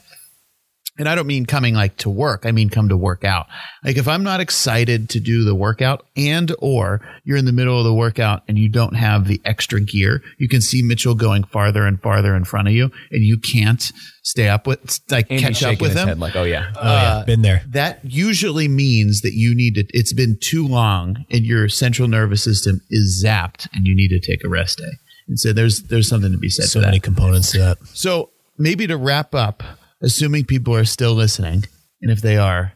And 1.00 1.10
I 1.10 1.16
don't 1.16 1.26
mean 1.26 1.46
coming 1.48 1.74
like 1.74 1.98
to 1.98 2.10
work. 2.10 2.46
I 2.46 2.52
mean 2.52 2.70
come 2.70 2.90
to 2.90 2.98
work 2.98 3.24
out. 3.24 3.48
Like 3.84 3.98
if 3.98 4.08
I'm 4.08 4.22
not 4.24 4.40
excited 4.42 5.10
to 5.10 5.20
do 5.20 5.44
the 5.44 5.56
workout 5.56 6.06
and 6.16 6.54
or 6.60 7.02
you're 7.24 7.38
in 7.38 7.46
the 7.46 7.52
middle 7.52 7.78
of 7.80 7.86
the 7.86 7.94
workout 7.94 8.44
and 8.48 8.58
you 8.60 8.70
don't 8.70 8.96
have 8.96 9.28
the 9.28 9.42
extra 9.46 9.80
gear, 9.82 10.22
you 10.38 10.48
can 10.48 10.62
see 10.62 10.82
Mitchell 10.84 11.16
going 11.16 11.44
farther 11.46 11.86
and 11.88 12.00
farther 12.02 12.36
in 12.36 12.44
front 12.44 12.68
of 12.68 12.74
you 12.76 12.92
and 13.12 13.24
you 13.24 13.38
can't 13.40 13.92
stay 14.24 14.48
up 14.50 14.68
with 14.68 15.00
like 15.10 15.32
Andy's 15.32 15.60
catch 15.60 15.64
up 15.64 15.82
with 15.82 15.92
his 15.94 16.02
him. 16.02 16.08
head 16.10 16.20
like, 16.20 16.36
oh 16.36 16.44
yeah. 16.44 16.72
Uh, 16.76 16.80
oh 16.82 16.92
yeah, 16.92 17.24
been 17.26 17.42
there. 17.42 17.64
that 17.70 18.00
usually 18.04 18.68
means 18.68 19.22
that 19.22 19.34
you 19.34 19.56
need 19.56 19.76
to 19.76 19.86
it's 19.98 20.14
been 20.14 20.38
too 20.42 20.68
long 20.68 21.26
and 21.32 21.46
your 21.46 21.70
central 21.70 22.08
nervous 22.08 22.44
system 22.44 22.82
is 22.92 23.24
zapped 23.26 23.68
and 23.74 23.88
you 23.88 23.96
need 23.96 24.10
to 24.10 24.20
take 24.20 24.44
a 24.44 24.50
rest 24.50 24.78
day. 24.78 24.92
And 25.28 25.40
so 25.40 25.54
there's 25.54 25.84
there's 25.84 26.10
something 26.10 26.32
to 26.32 26.38
be 26.38 26.50
said 26.50 26.66
So 26.66 26.80
for 26.80 26.82
that. 26.82 26.88
many 26.88 27.00
components 27.00 27.52
to 27.54 27.60
that. 27.60 27.78
So 27.94 28.32
maybe 28.58 28.86
to 28.88 28.98
wrap 28.98 29.34
up, 29.34 29.64
assuming 30.02 30.46
people 30.46 30.76
are 30.76 30.86
still 30.86 31.14
listening, 31.14 31.64
and 32.02 32.12
if 32.12 32.22
they 32.22 32.38
are, 32.38 32.74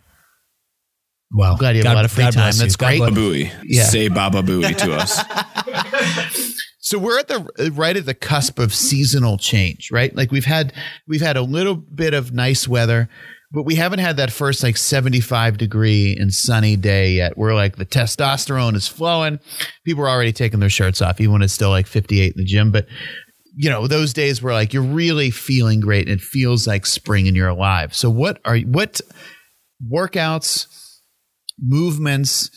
Wow. 1.36 1.56
glad 1.58 1.76
you 1.76 1.82
have 1.84 1.92
a 1.94 1.96
lot 1.96 2.06
of 2.06 2.12
free 2.12 2.26
time. 2.26 2.34
bless 2.34 2.60
That's 2.60 2.76
God 2.76 2.88
great. 2.90 2.98
bless- 3.00 3.12
Booey. 3.14 3.52
Yeah. 3.64 3.84
Say 3.86 4.08
Baba 4.08 4.44
Booey 4.44 4.78
to 4.78 4.94
us. 4.94 5.20
so 6.80 7.00
we're 7.00 7.18
at 7.20 7.28
the 7.28 7.72
right 7.74 7.98
at 7.98 8.06
the 8.06 8.14
cusp 8.14 8.60
of 8.60 8.74
seasonal 8.74 9.38
change, 9.38 9.90
right? 9.92 10.16
Like 10.16 10.32
we've 10.32 10.46
had 10.46 10.74
we've 11.08 11.22
had 11.22 11.38
a 11.38 11.42
little 11.42 11.76
bit 11.76 12.14
of 12.14 12.34
nice 12.34 12.68
weather, 12.68 13.10
but 13.52 13.64
we 13.64 13.74
haven't 13.76 13.98
had 14.00 14.18
that 14.18 14.32
first 14.32 14.62
like 14.62 14.78
75 14.78 15.58
degree 15.58 16.16
and 16.20 16.32
sunny 16.32 16.76
day 16.76 17.14
yet. 17.14 17.36
We're 17.38 17.56
like 17.56 17.78
the 17.78 17.86
testosterone 17.86 18.76
is 18.76 18.88
flowing. 18.88 19.40
People 19.86 20.04
are 20.04 20.10
already 20.10 20.34
taking 20.34 20.60
their 20.60 20.70
shirts 20.70 21.02
off, 21.02 21.20
even 21.20 21.34
when 21.34 21.42
it's 21.42 21.54
still 21.54 21.70
like 21.72 21.88
58 21.88 22.34
in 22.34 22.38
the 22.38 22.46
gym. 22.46 22.72
But 22.72 22.86
you 23.56 23.70
know, 23.70 23.88
those 23.88 24.14
days 24.14 24.42
where 24.42 24.54
like 24.54 24.74
you're 24.74 24.84
really 24.84 25.30
feeling 25.32 25.80
great 25.80 26.08
and 26.08 26.20
it 26.20 26.24
feels 26.24 26.68
like 26.68 26.86
spring 26.86 27.28
and 27.28 27.36
you're 27.38 27.48
alive. 27.48 27.96
So 27.96 28.10
what 28.10 28.40
are 28.46 28.58
what 28.60 29.02
workouts, 29.92 30.68
movements, 31.60 32.50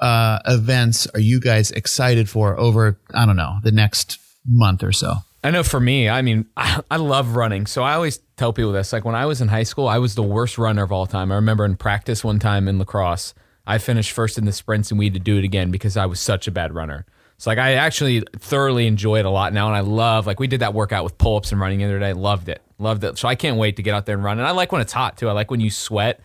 uh, 0.00 0.38
events 0.46 1.06
are 1.14 1.20
you 1.20 1.40
guys 1.40 1.70
excited 1.70 2.28
for 2.28 2.58
over, 2.58 2.98
I 3.14 3.26
don't 3.26 3.36
know, 3.36 3.56
the 3.62 3.72
next 3.72 4.18
month 4.46 4.82
or 4.82 4.92
so? 4.92 5.16
I 5.42 5.50
know 5.50 5.62
for 5.62 5.80
me, 5.80 6.08
I 6.08 6.22
mean, 6.22 6.46
I, 6.56 6.80
I 6.90 6.96
love 6.96 7.36
running. 7.36 7.66
So 7.66 7.82
I 7.82 7.94
always 7.94 8.18
tell 8.36 8.52
people 8.52 8.72
this. 8.72 8.92
Like 8.92 9.04
when 9.04 9.14
I 9.14 9.26
was 9.26 9.40
in 9.40 9.48
high 9.48 9.62
school, 9.62 9.88
I 9.88 9.98
was 9.98 10.14
the 10.14 10.22
worst 10.22 10.58
runner 10.58 10.82
of 10.82 10.92
all 10.92 11.06
time. 11.06 11.32
I 11.32 11.36
remember 11.36 11.64
in 11.64 11.76
practice 11.76 12.22
one 12.22 12.38
time 12.38 12.68
in 12.68 12.78
lacrosse, 12.78 13.34
I 13.66 13.78
finished 13.78 14.12
first 14.12 14.38
in 14.38 14.44
the 14.44 14.52
sprints 14.52 14.90
and 14.90 14.98
we 14.98 15.06
had 15.06 15.14
to 15.14 15.20
do 15.20 15.38
it 15.38 15.44
again 15.44 15.70
because 15.70 15.96
I 15.96 16.06
was 16.06 16.20
such 16.20 16.46
a 16.46 16.52
bad 16.52 16.74
runner. 16.74 17.06
So 17.38 17.50
like 17.50 17.58
I 17.58 17.74
actually 17.74 18.22
thoroughly 18.38 18.86
enjoy 18.86 19.18
it 19.18 19.24
a 19.26 19.30
lot 19.30 19.52
now, 19.52 19.66
and 19.66 19.76
I 19.76 19.80
love 19.80 20.26
like 20.26 20.40
we 20.40 20.46
did 20.46 20.60
that 20.60 20.74
workout 20.74 21.04
with 21.04 21.18
pull 21.18 21.36
ups 21.36 21.52
and 21.52 21.60
running 21.60 21.78
the 21.78 21.84
other 21.84 21.98
day. 21.98 22.12
Loved 22.12 22.48
it, 22.48 22.62
loved 22.78 23.04
it. 23.04 23.18
So 23.18 23.28
I 23.28 23.34
can't 23.34 23.56
wait 23.56 23.76
to 23.76 23.82
get 23.82 23.94
out 23.94 24.06
there 24.06 24.14
and 24.14 24.24
run. 24.24 24.38
And 24.38 24.46
I 24.46 24.52
like 24.52 24.72
when 24.72 24.80
it's 24.80 24.92
hot 24.92 25.16
too. 25.16 25.28
I 25.28 25.32
like 25.32 25.50
when 25.50 25.60
you 25.60 25.70
sweat, 25.70 26.20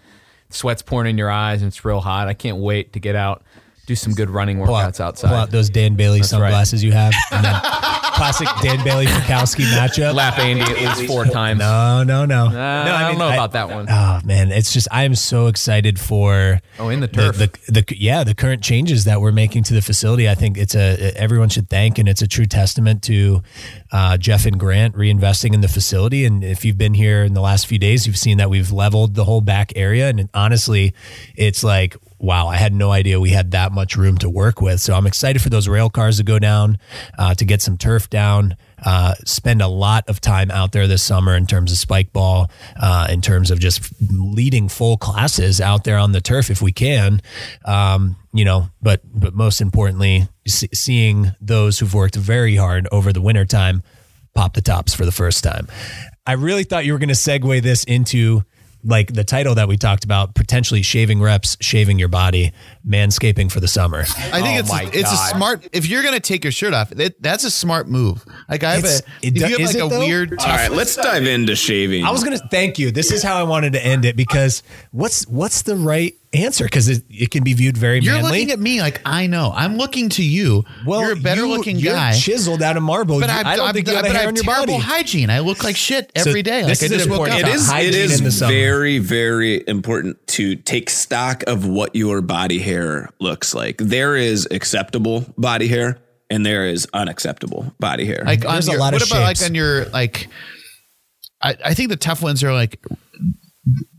sweat's 0.49 0.81
pouring 0.81 1.09
in 1.09 1.17
your 1.17 1.29
eyes 1.29 1.61
and 1.61 1.67
it's 1.67 1.83
real 1.83 1.99
hot. 1.99 2.27
I 2.27 2.33
can't 2.33 2.57
wait 2.57 2.93
to 2.93 2.99
get 2.99 3.15
out, 3.15 3.43
do 3.91 3.95
some 3.95 4.13
good 4.13 4.29
running 4.29 4.63
Pull 4.63 4.73
out, 4.73 4.93
workouts 4.93 4.97
pull 4.97 5.05
outside. 5.07 5.33
out 5.33 5.51
those 5.51 5.69
Dan 5.69 5.95
Bailey 5.95 6.19
right. 6.19 6.25
sunglasses 6.25 6.83
you 6.83 6.91
have. 6.93 7.13
And 7.31 7.45
then 7.45 7.61
classic 8.13 8.47
Dan 8.61 8.83
Bailey 8.83 9.05
Bukowski 9.05 9.65
matchup. 9.65 10.13
Lap 10.13 10.37
Andy 10.37 10.61
at 10.61 10.97
least 10.97 11.07
four 11.11 11.25
times. 11.25 11.59
No, 11.59 12.03
no, 12.03 12.25
no. 12.25 12.47
Uh, 12.47 12.51
no, 12.51 12.59
I, 12.93 13.07
don't 13.09 13.17
know 13.17 13.29
about 13.29 13.53
that 13.53 13.69
one. 13.69 13.87
Oh 13.89 14.19
man, 14.23 14.51
it's 14.51 14.71
just 14.73 14.87
I 14.91 15.03
am 15.05 15.15
so 15.15 15.47
excited 15.47 15.99
for 15.99 16.59
Oh, 16.77 16.89
in 16.89 16.99
the 16.99 17.07
turf. 17.07 17.37
the, 17.37 17.47
the, 17.67 17.81
the 17.81 17.97
yeah 17.97 18.23
the 18.23 18.35
current 18.35 18.61
changes 18.63 19.05
that 19.05 19.21
we're 19.21 19.31
making 19.31 19.63
to 19.63 19.73
the 19.73 19.81
facility. 19.81 20.29
I 20.29 20.35
think 20.35 20.57
it's 20.57 20.75
a 20.75 21.17
everyone 21.17 21.49
should 21.49 21.69
thank, 21.69 21.97
and 21.97 22.07
it's 22.07 22.21
a 22.21 22.27
true 22.27 22.45
testament 22.45 23.01
to 23.03 23.41
uh, 23.91 24.17
Jeff 24.17 24.45
and 24.45 24.59
Grant 24.59 24.95
reinvesting 24.95 25.53
in 25.53 25.61
the 25.61 25.67
facility. 25.69 26.25
And 26.25 26.43
if 26.43 26.63
you've 26.63 26.77
been 26.77 26.93
here 26.93 27.23
in 27.23 27.33
the 27.33 27.41
last 27.41 27.65
few 27.65 27.79
days, 27.79 28.05
you've 28.05 28.17
seen 28.17 28.37
that 28.37 28.49
we've 28.49 28.71
leveled 28.71 29.15
the 29.15 29.23
whole 29.25 29.41
back 29.41 29.73
area, 29.75 30.09
and 30.09 30.29
honestly, 30.33 30.93
it's 31.35 31.63
like. 31.63 31.95
Wow, 32.21 32.49
I 32.49 32.57
had 32.57 32.71
no 32.71 32.91
idea 32.91 33.19
we 33.19 33.31
had 33.31 33.49
that 33.51 33.71
much 33.71 33.95
room 33.95 34.19
to 34.19 34.29
work 34.29 34.61
with. 34.61 34.79
So 34.79 34.93
I'm 34.93 35.07
excited 35.07 35.41
for 35.41 35.49
those 35.49 35.67
rail 35.67 35.89
cars 35.89 36.17
to 36.17 36.23
go 36.23 36.37
down, 36.37 36.77
uh, 37.17 37.33
to 37.33 37.43
get 37.45 37.63
some 37.63 37.79
turf 37.79 38.11
down, 38.11 38.57
uh, 38.85 39.15
spend 39.25 39.59
a 39.63 39.67
lot 39.67 40.07
of 40.07 40.21
time 40.21 40.51
out 40.51 40.71
there 40.71 40.85
this 40.85 41.01
summer 41.01 41.35
in 41.35 41.47
terms 41.47 41.71
of 41.71 41.79
spike 41.79 42.13
ball, 42.13 42.51
uh, 42.79 43.07
in 43.09 43.21
terms 43.21 43.49
of 43.49 43.57
just 43.57 43.91
leading 44.11 44.69
full 44.69 44.97
classes 44.97 45.59
out 45.59 45.83
there 45.83 45.97
on 45.97 46.11
the 46.11 46.21
turf 46.21 46.51
if 46.51 46.61
we 46.61 46.71
can. 46.71 47.23
Um, 47.65 48.15
you 48.33 48.45
know, 48.45 48.69
but 48.83 49.01
but 49.03 49.33
most 49.33 49.59
importantly, 49.59 50.27
see, 50.47 50.69
seeing 50.75 51.31
those 51.41 51.79
who've 51.79 51.93
worked 51.93 52.15
very 52.15 52.55
hard 52.55 52.87
over 52.91 53.11
the 53.11 53.21
winter 53.21 53.45
time 53.45 53.81
pop 54.35 54.53
the 54.53 54.61
tops 54.61 54.93
for 54.93 55.05
the 55.05 55.11
first 55.11 55.43
time. 55.43 55.67
I 56.27 56.33
really 56.33 56.65
thought 56.65 56.85
you 56.85 56.93
were 56.93 56.99
going 56.99 57.09
to 57.09 57.15
segue 57.15 57.63
this 57.63 57.83
into 57.83 58.43
like 58.83 59.13
the 59.13 59.23
title 59.23 59.55
that 59.55 59.67
we 59.67 59.77
talked 59.77 60.03
about, 60.03 60.35
potentially 60.35 60.81
shaving 60.81 61.21
reps, 61.21 61.57
shaving 61.61 61.99
your 61.99 62.07
body, 62.07 62.51
manscaping 62.87 63.51
for 63.51 63.59
the 63.59 63.67
summer. 63.67 63.99
I 64.01 64.41
think 64.41 64.57
Oh 64.57 64.59
it's 64.59 64.73
a, 64.73 64.99
it's 64.99 65.11
a 65.11 65.17
smart. 65.17 65.67
If 65.71 65.87
you're 65.87 66.03
gonna 66.03 66.19
take 66.19 66.43
your 66.43 66.51
shirt 66.51 66.73
off, 66.73 66.89
that, 66.91 67.21
that's 67.21 67.43
a 67.43 67.51
smart 67.51 67.87
move. 67.87 68.25
Like 68.49 68.63
I 68.63 68.71
have 68.75 68.79
It's- 68.83 69.01
a, 69.01 69.03
it 69.27 69.27
if 69.27 69.33
do- 69.33 69.39
you 69.39 69.45
have 69.51 69.59
is 69.59 69.67
like 69.67 69.75
it 69.75 69.85
a 69.85 69.89
though? 69.89 69.99
weird. 69.99 70.39
All 70.39 70.47
right, 70.47 70.71
let's 70.71 70.95
dive 71.01 71.25
into 71.25 71.55
shaving. 71.55 72.03
I 72.03 72.11
was 72.11 72.23
going 72.23 72.37
to 72.37 72.47
thank 72.49 72.79
you. 72.79 72.91
This 72.91 73.11
is 73.11 73.21
how 73.23 73.37
I 73.37 73.43
wanted 73.43 73.73
to 73.73 73.85
end 73.85 74.05
it 74.05 74.15
because 74.15 74.63
what's 74.91 75.27
what's 75.27 75.61
the 75.63 75.75
right 75.75 76.15
answer? 76.33 76.63
Because 76.63 76.87
it, 76.87 77.03
it 77.09 77.29
can 77.31 77.43
be 77.43 77.53
viewed 77.53 77.77
very 77.77 77.99
You're 77.99 78.15
manly. 78.15 78.31
looking 78.31 78.51
at 78.51 78.59
me 78.59 78.81
like 78.81 79.01
I 79.05 79.27
know. 79.27 79.51
I'm 79.55 79.77
looking 79.77 80.09
to 80.09 80.23
you. 80.23 80.63
Well, 80.85 81.01
you're 81.01 81.13
a 81.13 81.15
better 81.15 81.41
you- 81.41 81.49
looking 81.49 81.77
you're 81.77 81.93
guy. 81.93 82.13
chiseled 82.13 82.61
out 82.61 82.77
of 82.77 82.83
marble. 82.83 83.19
But 83.19 83.29
You- 83.29 83.35
I've, 83.35 83.45
I 83.45 83.55
don't 83.57 83.67
I've, 83.67 83.73
think 83.75 83.87
you 83.87 83.95
have 83.95 84.05
a 84.05 84.07
but 84.07 84.15
I 84.15 84.19
hair 84.19 84.21
have 84.21 84.27
on 84.29 84.35
your 84.35 84.43
terrible 84.45 84.73
body. 84.75 84.83
hygiene. 84.85 85.29
I 85.29 85.39
look 85.39 85.63
like 85.63 85.75
shit 85.75 86.11
So 86.17 86.29
every 86.29 86.41
day. 86.43 86.63
this 86.63 86.81
Like 86.81 86.91
I 86.91 86.93
is 86.95 86.99
just 87.03 87.09
woke 87.09 87.27
important. 87.27 87.43
up. 87.43 87.49
it 87.49 87.55
is 87.55 87.67
it 87.67 87.71
hygiene 87.71 87.93
is 88.01 88.19
in 88.19 88.23
the 88.25 88.31
summer. 88.31 88.51
very 88.53 88.99
very 88.99 89.63
important 89.67 90.25
to 90.27 90.55
take 90.55 90.89
stock 90.89 91.43
of 91.47 91.65
what 91.67 91.95
your 91.95 92.21
body 92.21 92.59
hair 92.59 93.09
looks 93.19 93.53
like 93.53 93.77
there 93.77 94.15
is 94.15 94.47
acceptable 94.51 95.25
body 95.37 95.67
hair 95.67 95.99
and 96.29 96.45
there 96.45 96.65
is 96.65 96.87
unacceptable 96.93 97.73
body 97.79 98.05
hair 98.05 98.23
Like 98.25 98.45
on 98.45 98.53
There's 98.53 98.69
a 98.69 98.71
your, 98.71 98.79
lot 98.79 98.93
of 98.93 99.01
shit. 99.01 99.11
what 99.11 99.17
about 99.17 99.27
shapes. 99.27 99.41
like 99.41 99.49
on 99.49 99.55
your 99.55 99.85
like? 99.89 100.27
I, 101.41 101.57
I 101.65 101.73
think 101.73 101.89
the 101.89 101.97
tough 101.97 102.21
ones 102.21 102.43
are 102.43 102.53
like 102.53 102.79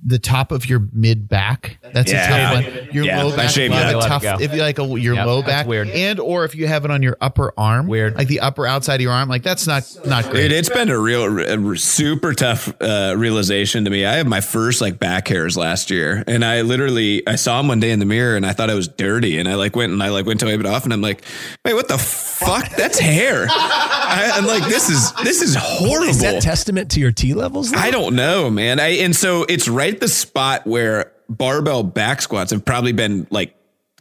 the 0.04 0.18
top 0.18 0.50
of 0.50 0.68
your 0.68 0.88
mid 0.92 1.28
back. 1.28 1.78
That's 1.92 2.10
Yeah. 2.10 2.24
a 2.24 2.62
tough 2.62 2.64
one. 2.64 2.88
Your 2.92 3.04
Yeah, 3.04 3.22
low 3.22 3.36
back. 3.36 3.50
shaved 3.50 3.72
you 3.72 3.78
have 3.80 3.96
a 3.96 4.00
tough. 4.08 4.22
go. 4.22 4.36
If 4.40 4.52
you 4.54 4.60
like 4.60 4.78
a 4.80 4.84
your 5.00 5.14
Yep, 5.14 5.26
low 5.26 5.42
back, 5.42 5.66
weird. 5.66 5.88
and 5.90 6.18
or 6.18 6.44
if 6.44 6.54
you 6.56 6.66
have 6.66 6.84
it 6.84 6.90
on 6.90 7.02
your 7.02 7.16
upper 7.20 7.52
arm, 7.56 7.86
Weird. 7.86 8.16
like 8.16 8.26
the 8.28 8.40
upper 8.40 8.66
outside 8.66 8.96
of 8.96 9.00
your 9.02 9.12
arm, 9.12 9.28
like 9.28 9.42
that's 9.44 9.66
not 9.66 9.84
not 10.04 10.28
great. 10.30 10.46
It, 10.46 10.52
it's 10.52 10.68
been 10.68 10.88
a 10.88 10.98
real, 10.98 11.38
a 11.38 11.76
super 11.76 12.34
tough 12.34 12.72
uh, 12.80 13.14
realization 13.16 13.84
to 13.84 13.90
me. 13.90 14.04
I 14.04 14.14
had 14.14 14.26
my 14.26 14.40
first 14.40 14.80
like 14.80 14.98
back 14.98 15.28
hairs 15.28 15.56
last 15.56 15.90
year, 15.90 16.24
and 16.26 16.44
I 16.44 16.62
literally 16.62 17.26
I 17.28 17.36
saw 17.36 17.58
them 17.58 17.68
one 17.68 17.78
day 17.80 17.90
in 17.92 17.98
the 18.00 18.04
mirror, 18.06 18.34
and 18.36 18.44
I 18.44 18.52
thought 18.54 18.70
I 18.70 18.74
was 18.74 18.88
dirty, 18.88 19.38
and 19.38 19.48
I 19.48 19.54
like 19.54 19.76
went 19.76 19.92
and 19.92 20.02
I 20.02 20.08
like 20.08 20.26
went 20.26 20.40
to 20.40 20.46
wipe 20.46 20.58
it 20.60 20.66
off, 20.66 20.82
and 20.84 20.92
I'm 20.92 21.00
like, 21.02 21.22
wait, 21.64 21.74
what 21.74 21.86
the 21.88 21.98
fuck? 21.98 22.68
That's 22.76 22.98
hair. 22.98 23.46
I, 23.48 24.32
I'm 24.34 24.46
like, 24.46 24.64
this 24.64 24.90
is 24.90 25.12
this 25.22 25.42
is 25.42 25.54
horrible. 25.56 26.08
Is 26.08 26.20
that 26.22 26.42
testament 26.42 26.90
to 26.92 27.00
your 27.00 27.12
T 27.12 27.34
levels? 27.34 27.70
though? 27.70 27.78
I 27.78 27.90
don't 27.92 28.16
know, 28.16 28.50
man. 28.50 28.80
I 28.80 28.88
and 28.98 29.14
so 29.14 29.44
it's 29.48 29.68
right 29.68 29.91
the 30.01 30.09
spot 30.09 30.66
where 30.66 31.12
barbell 31.28 31.82
back 31.82 32.20
squats 32.23 32.51
have 32.51 32.64
probably 32.64 32.93
been 32.93 33.27
like 33.31 33.55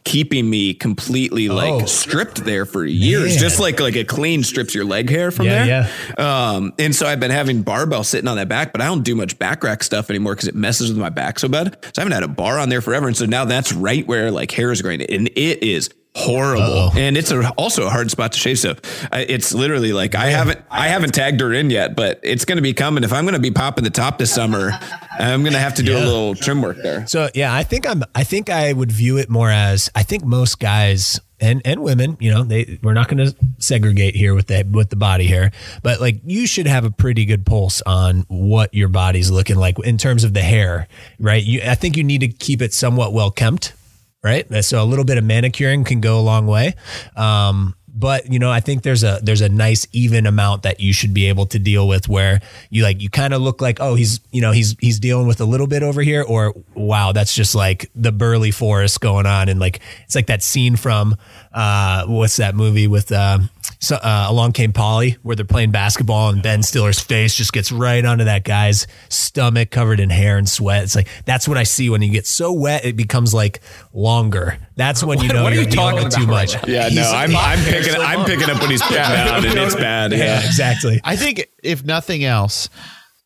keeping 0.04 0.50
me 0.50 0.74
completely 0.74 1.48
like 1.48 1.72
Oh. 1.84 1.86
stripped 1.86 2.44
there 2.44 2.66
for 2.66 2.84
years, 2.84 3.30
Man. 3.30 3.38
just 3.38 3.60
like 3.60 3.78
like 3.78 3.94
a 3.94 4.04
clean 4.04 4.42
strips 4.42 4.74
your 4.74 4.84
leg 4.84 5.08
hair 5.08 5.30
from 5.30 5.46
Yeah, 5.46 5.88
there. 6.16 6.20
Um, 6.26 6.72
and 6.78 6.92
so 6.94 7.06
I've 7.06 7.20
been 7.20 7.30
having 7.30 7.62
barbell 7.62 8.02
sitting 8.02 8.26
on 8.26 8.36
that 8.36 8.48
back, 8.48 8.72
but 8.72 8.80
I 8.80 8.86
don't 8.86 9.02
do 9.04 9.14
much 9.14 9.38
back 9.38 9.62
rack 9.62 9.84
stuff 9.84 10.10
anymore 10.10 10.34
because 10.34 10.48
it 10.48 10.56
messes 10.56 10.88
with 10.90 10.98
my 10.98 11.08
back 11.08 11.38
so 11.38 11.48
bad. 11.48 11.76
So 11.84 11.90
I 11.98 12.00
haven't 12.00 12.12
had 12.14 12.24
a 12.24 12.28
bar 12.28 12.58
on 12.58 12.68
there 12.68 12.80
forever, 12.80 13.06
and 13.06 13.16
so 13.16 13.26
now 13.26 13.44
that's 13.44 13.72
right 13.72 14.04
where 14.06 14.32
like 14.32 14.50
hair 14.50 14.72
is 14.72 14.82
growing, 14.82 15.02
and 15.02 15.28
it 15.36 15.62
is 15.62 15.88
horrible 16.14 16.90
and 16.94 17.16
it's 17.16 17.30
a, 17.30 17.48
also 17.52 17.86
a 17.86 17.90
hard 17.90 18.10
spot 18.10 18.32
to 18.32 18.38
shave 18.38 18.58
so 18.58 18.74
I, 19.10 19.20
it's 19.20 19.54
literally 19.54 19.94
like 19.94 20.14
i 20.14 20.26
haven't 20.26 20.60
i 20.70 20.88
haven't 20.88 21.14
tagged 21.14 21.40
her 21.40 21.54
in 21.54 21.70
yet 21.70 21.96
but 21.96 22.20
it's 22.22 22.44
going 22.44 22.56
to 22.56 22.62
be 22.62 22.74
coming 22.74 23.02
if 23.02 23.12
i'm 23.14 23.24
going 23.24 23.32
to 23.34 23.40
be 23.40 23.50
popping 23.50 23.82
the 23.82 23.90
top 23.90 24.18
this 24.18 24.32
summer 24.32 24.72
i'm 25.18 25.40
going 25.42 25.54
to 25.54 25.58
have 25.58 25.74
to 25.74 25.82
do 25.82 25.96
a 25.96 26.00
little 26.00 26.34
trim 26.34 26.60
work 26.60 26.76
there 26.82 27.06
So 27.06 27.28
yeah, 27.34 27.54
I 27.54 27.62
think 27.62 27.86
I'm. 27.86 28.02
I 28.14 28.24
think 28.24 28.50
I 28.50 28.72
would 28.72 28.92
view 28.92 29.16
it 29.18 29.28
more 29.30 29.50
as. 29.50 29.90
I 29.94 30.02
think 30.02 30.24
most 30.24 30.58
guys 30.60 31.20
and 31.40 31.60
and 31.64 31.82
women, 31.82 32.16
you 32.20 32.30
know, 32.30 32.44
they 32.44 32.78
we're 32.82 32.94
not 32.94 33.08
going 33.08 33.26
to 33.26 33.34
segregate 33.58 34.14
here 34.14 34.34
with 34.34 34.46
the 34.46 34.64
with 34.70 34.90
the 34.90 34.96
body 34.96 35.26
hair, 35.26 35.50
but 35.82 36.00
like 36.00 36.20
you 36.24 36.46
should 36.46 36.66
have 36.66 36.84
a 36.84 36.90
pretty 36.90 37.24
good 37.24 37.44
pulse 37.44 37.82
on 37.84 38.24
what 38.28 38.72
your 38.72 38.88
body's 38.88 39.30
looking 39.30 39.56
like 39.56 39.76
in 39.84 39.98
terms 39.98 40.24
of 40.24 40.34
the 40.34 40.42
hair, 40.42 40.86
right? 41.18 41.42
You, 41.42 41.60
I 41.62 41.74
think 41.74 41.96
you 41.96 42.04
need 42.04 42.20
to 42.20 42.28
keep 42.28 42.62
it 42.62 42.72
somewhat 42.72 43.12
well 43.12 43.30
kempt, 43.30 43.74
right? 44.22 44.46
So 44.64 44.82
a 44.82 44.86
little 44.86 45.04
bit 45.04 45.18
of 45.18 45.24
manicuring 45.24 45.84
can 45.84 46.00
go 46.00 46.18
a 46.18 46.22
long 46.22 46.46
way. 46.46 46.74
Um, 47.16 47.74
but 47.94 48.32
you 48.32 48.38
know, 48.38 48.50
I 48.50 48.60
think 48.60 48.82
there's 48.82 49.04
a 49.04 49.20
there's 49.22 49.42
a 49.42 49.48
nice 49.48 49.86
even 49.92 50.26
amount 50.26 50.62
that 50.62 50.80
you 50.80 50.92
should 50.92 51.12
be 51.12 51.26
able 51.26 51.46
to 51.46 51.58
deal 51.58 51.86
with 51.86 52.08
where 52.08 52.40
you 52.70 52.82
like 52.82 53.02
you 53.02 53.10
kind 53.10 53.34
of 53.34 53.42
look 53.42 53.60
like 53.60 53.80
oh 53.80 53.94
he's 53.94 54.20
you 54.30 54.40
know 54.40 54.50
he's 54.50 54.74
he's 54.80 54.98
dealing 54.98 55.26
with 55.26 55.40
a 55.40 55.44
little 55.44 55.66
bit 55.66 55.82
over 55.82 56.00
here 56.00 56.22
or 56.22 56.54
wow 56.74 57.12
that's 57.12 57.34
just 57.34 57.54
like 57.54 57.90
the 57.94 58.10
burly 58.10 58.50
forest 58.50 59.00
going 59.00 59.26
on 59.26 59.48
and 59.50 59.60
like 59.60 59.80
it's 60.04 60.14
like 60.14 60.26
that 60.26 60.42
scene 60.42 60.74
from 60.74 61.14
uh 61.52 62.06
what's 62.06 62.36
that 62.36 62.54
movie 62.54 62.86
with 62.86 63.12
uh 63.12 63.38
so, 63.82 63.96
uh, 63.96 64.26
along 64.28 64.52
came 64.52 64.72
Polly, 64.72 65.16
where 65.22 65.34
they're 65.34 65.44
playing 65.44 65.72
basketball, 65.72 66.28
and 66.28 66.40
Ben 66.40 66.62
Stiller's 66.62 67.00
face 67.00 67.34
just 67.34 67.52
gets 67.52 67.72
right 67.72 68.04
onto 68.04 68.22
that 68.24 68.44
guy's 68.44 68.86
stomach, 69.08 69.72
covered 69.72 69.98
in 69.98 70.08
hair 70.08 70.38
and 70.38 70.48
sweat. 70.48 70.84
It's 70.84 70.94
like 70.94 71.08
that's 71.24 71.48
what 71.48 71.58
I 71.58 71.64
see 71.64 71.90
when 71.90 72.00
you 72.00 72.12
get 72.12 72.24
so 72.24 72.52
wet, 72.52 72.84
it 72.84 72.96
becomes 72.96 73.34
like 73.34 73.60
longer. 73.92 74.56
That's 74.76 75.02
when 75.02 75.18
you 75.20 75.28
know 75.32 75.42
what 75.42 75.52
are 75.52 75.56
you're 75.56 75.64
talking 75.64 76.08
too 76.10 76.28
much. 76.28 76.54
right 76.54 76.68
Yeah, 76.68 76.90
no, 76.92 77.02
I'm 77.10 77.34
I'm 77.34 77.58
picking 77.64 77.94
I'm 78.00 78.24
picking 78.24 78.48
up 78.48 78.60
when 78.60 78.70
he's 78.70 78.82
putting 78.82 78.98
out, 78.98 79.44
and 79.44 79.58
it's 79.58 79.74
bad. 79.74 80.12
Yeah, 80.12 80.18
Yeah. 80.18 80.46
exactly. 80.46 81.00
I 81.02 81.16
think 81.16 81.48
if 81.64 81.84
nothing 81.84 82.22
else, 82.22 82.68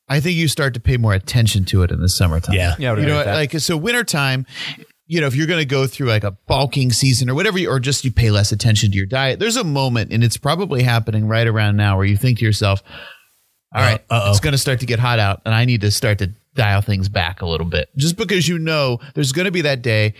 I 0.09 0.21
think 0.21 0.37
you 0.37 0.49
start 0.49 0.73
to 0.75 0.81
pay 0.81 0.97
more 0.97 1.13
attention 1.13 1.65
to 1.67 1.83
it 1.83 1.91
in 1.91 2.01
the 2.01 2.09
summertime. 2.09 2.55
Yeah. 2.55 2.77
Yeah, 2.79 2.97
you 2.97 3.07
know, 3.07 3.25
like 3.25 3.53
so 3.61 3.77
wintertime, 3.77 4.47
you 5.07 5.21
know, 5.21 5.27
if 5.27 5.37
you're 5.37 5.47
going 5.47 5.61
to 5.61 5.65
go 5.65 5.87
through 5.87 6.09
like 6.09 6.25
a 6.25 6.33
bulking 6.33 6.93
season 6.93 7.31
or 7.31 7.35
whatever, 7.35 7.59
or 7.69 7.79
just 7.79 8.05
you 8.05 8.13
pay 8.13 8.31
less 8.31 8.53
attention 8.53 8.91
to 8.91 8.97
your 8.97 9.07
diet, 9.07 9.39
there's 9.39 9.57
a 9.57 9.65
moment, 9.65 10.13
and 10.13 10.25
it's 10.25 10.37
probably 10.37 10.83
happening 10.83 11.29
right 11.29 11.47
around 11.47 11.77
now, 11.77 11.97
where 11.97 12.07
you 12.07 12.17
think 12.17 12.39
to 12.39 12.45
yourself, 12.45 12.83
"All 13.75 13.83
right, 13.83 14.05
uh-oh. 14.11 14.31
it's 14.31 14.41
going 14.41 14.53
to 14.53 14.59
start 14.59 14.81
to 14.81 14.87
get 14.87 14.99
hot 14.99 15.19
out, 15.19 15.43
and 15.45 15.55
I 15.55 15.65
need 15.65 15.83
to 15.83 15.91
start 15.91 16.19
to 16.19 16.33
dial 16.57 16.81
things 16.81 17.09
back 17.09 17.43
a 17.43 17.47
little 17.47 17.67
bit, 17.67 17.89
just 17.97 18.17
because 18.17 18.49
you 18.49 18.59
know 18.59 18.99
there's 19.15 19.33
going 19.33 19.45
to 19.47 19.53
be 19.53 19.61
that 19.63 19.83
day." 19.83 20.15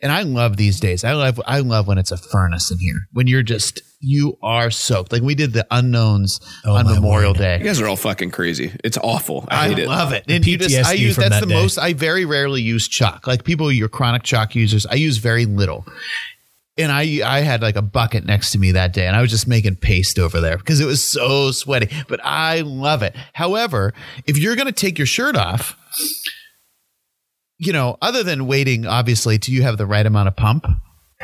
And 0.00 0.10
I 0.10 0.22
love 0.22 0.56
these 0.56 0.80
days. 0.80 1.04
I 1.04 1.12
love 1.12 1.40
I 1.46 1.60
love 1.60 1.86
when 1.86 1.98
it's 1.98 2.10
a 2.10 2.16
furnace 2.16 2.70
in 2.70 2.78
here, 2.78 3.06
when 3.12 3.26
you're 3.28 3.42
just 3.44 3.80
you 4.04 4.36
are 4.42 4.68
soaked. 4.70 5.12
Like 5.12 5.22
we 5.22 5.36
did 5.36 5.52
the 5.52 5.64
unknowns 5.70 6.40
Oh, 6.64 6.74
on 6.74 6.86
Memorial 6.86 7.34
word. 7.34 7.38
Day. 7.38 7.58
You 7.58 7.64
guys 7.64 7.80
are 7.80 7.86
all 7.86 7.94
fucking 7.94 8.32
crazy. 8.32 8.72
It's 8.82 8.98
awful. 8.98 9.44
I 9.48 9.66
I 9.66 9.68
hate 9.68 9.78
it. 9.78 9.86
love 9.86 10.12
it. 10.12 10.24
And 10.26 10.44
you 10.44 10.58
just, 10.58 10.74
I 10.84 10.94
use 10.94 11.14
that's 11.14 11.28
that 11.30 11.40
the 11.40 11.46
day. 11.46 11.54
most. 11.54 11.78
I 11.78 11.92
very 11.92 12.24
rarely 12.24 12.62
use 12.62 12.88
chalk. 12.88 13.28
Like 13.28 13.44
people, 13.44 13.70
you're 13.70 13.88
chronic 13.88 14.24
chalk 14.24 14.56
users. 14.56 14.86
I 14.86 14.94
use 14.94 15.18
very 15.18 15.46
little. 15.46 15.86
And 16.78 16.90
I 16.90 17.20
I 17.24 17.40
had 17.42 17.60
like 17.62 17.76
a 17.76 17.82
bucket 17.82 18.24
next 18.24 18.50
to 18.52 18.58
me 18.58 18.72
that 18.72 18.92
day, 18.94 19.06
and 19.06 19.14
I 19.14 19.20
was 19.20 19.30
just 19.30 19.46
making 19.46 19.76
paste 19.76 20.18
over 20.18 20.40
there 20.40 20.56
because 20.56 20.80
it 20.80 20.86
was 20.86 21.04
so 21.04 21.50
sweaty. 21.52 21.88
But 22.08 22.18
I 22.24 22.62
love 22.62 23.02
it. 23.02 23.14
However, 23.34 23.92
if 24.26 24.38
you're 24.38 24.56
going 24.56 24.66
to 24.66 24.72
take 24.72 24.98
your 24.98 25.06
shirt 25.06 25.36
off, 25.36 25.76
you 27.58 27.72
know, 27.72 27.96
other 28.02 28.22
than 28.22 28.46
waiting, 28.46 28.86
obviously, 28.86 29.38
till 29.38 29.54
you 29.54 29.62
have 29.62 29.78
the 29.78 29.86
right 29.86 30.04
amount 30.04 30.28
of 30.28 30.36
pump. 30.36 30.66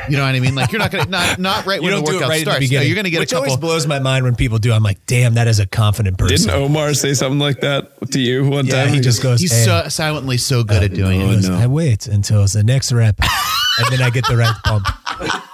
You 0.07 0.15
know 0.15 0.23
what 0.23 0.33
I 0.33 0.39
mean? 0.39 0.55
Like 0.55 0.71
you're 0.71 0.79
not 0.79 0.91
gonna 0.91 1.09
not 1.09 1.39
not 1.39 1.65
right 1.65 1.81
You 1.81 1.83
when 1.83 1.91
don't 1.91 2.05
the 2.05 2.11
do 2.11 2.17
it 2.17 2.21
workout 2.21 2.29
right 2.29 2.41
at 2.41 2.45
the 2.45 2.51
starts. 2.51 2.59
No, 2.61 2.65
beginning. 2.65 2.87
you're 2.87 2.95
gonna 2.95 3.09
get 3.09 3.19
which 3.19 3.33
a 3.33 3.35
couple. 3.35 3.51
always 3.51 3.59
blows 3.59 3.85
my 3.85 3.99
mind 3.99 4.23
when 4.23 4.35
people 4.35 4.57
do. 4.57 4.71
I'm 4.71 4.81
like, 4.81 5.05
damn, 5.05 5.33
that 5.33 5.49
is 5.49 5.59
a 5.59 5.67
confident 5.67 6.17
person. 6.17 6.47
Didn't 6.47 6.51
Omar 6.51 6.93
say 6.93 7.13
something 7.13 7.39
like 7.39 7.59
that 7.59 8.11
to 8.11 8.19
you 8.19 8.47
one 8.47 8.65
yeah, 8.65 8.85
time? 8.85 8.93
he 8.93 9.01
just 9.01 9.21
goes, 9.21 9.41
He's 9.41 9.51
"Hey." 9.51 9.65
so, 9.65 9.89
silently 9.89 10.37
so 10.37 10.63
good 10.63 10.83
at 10.83 10.91
oh, 10.91 10.95
doing 10.95 11.19
no, 11.19 11.25
it. 11.25 11.29
He 11.29 11.35
goes, 11.35 11.49
no. 11.49 11.57
I 11.57 11.67
wait 11.67 12.07
until 12.07 12.43
it's 12.43 12.53
the 12.53 12.63
next 12.63 12.93
rep, 12.93 13.19
and 13.19 13.91
then 13.91 14.01
I 14.01 14.09
get 14.09 14.25
the 14.25 14.37
right 14.37 14.55
pump. 14.63 14.87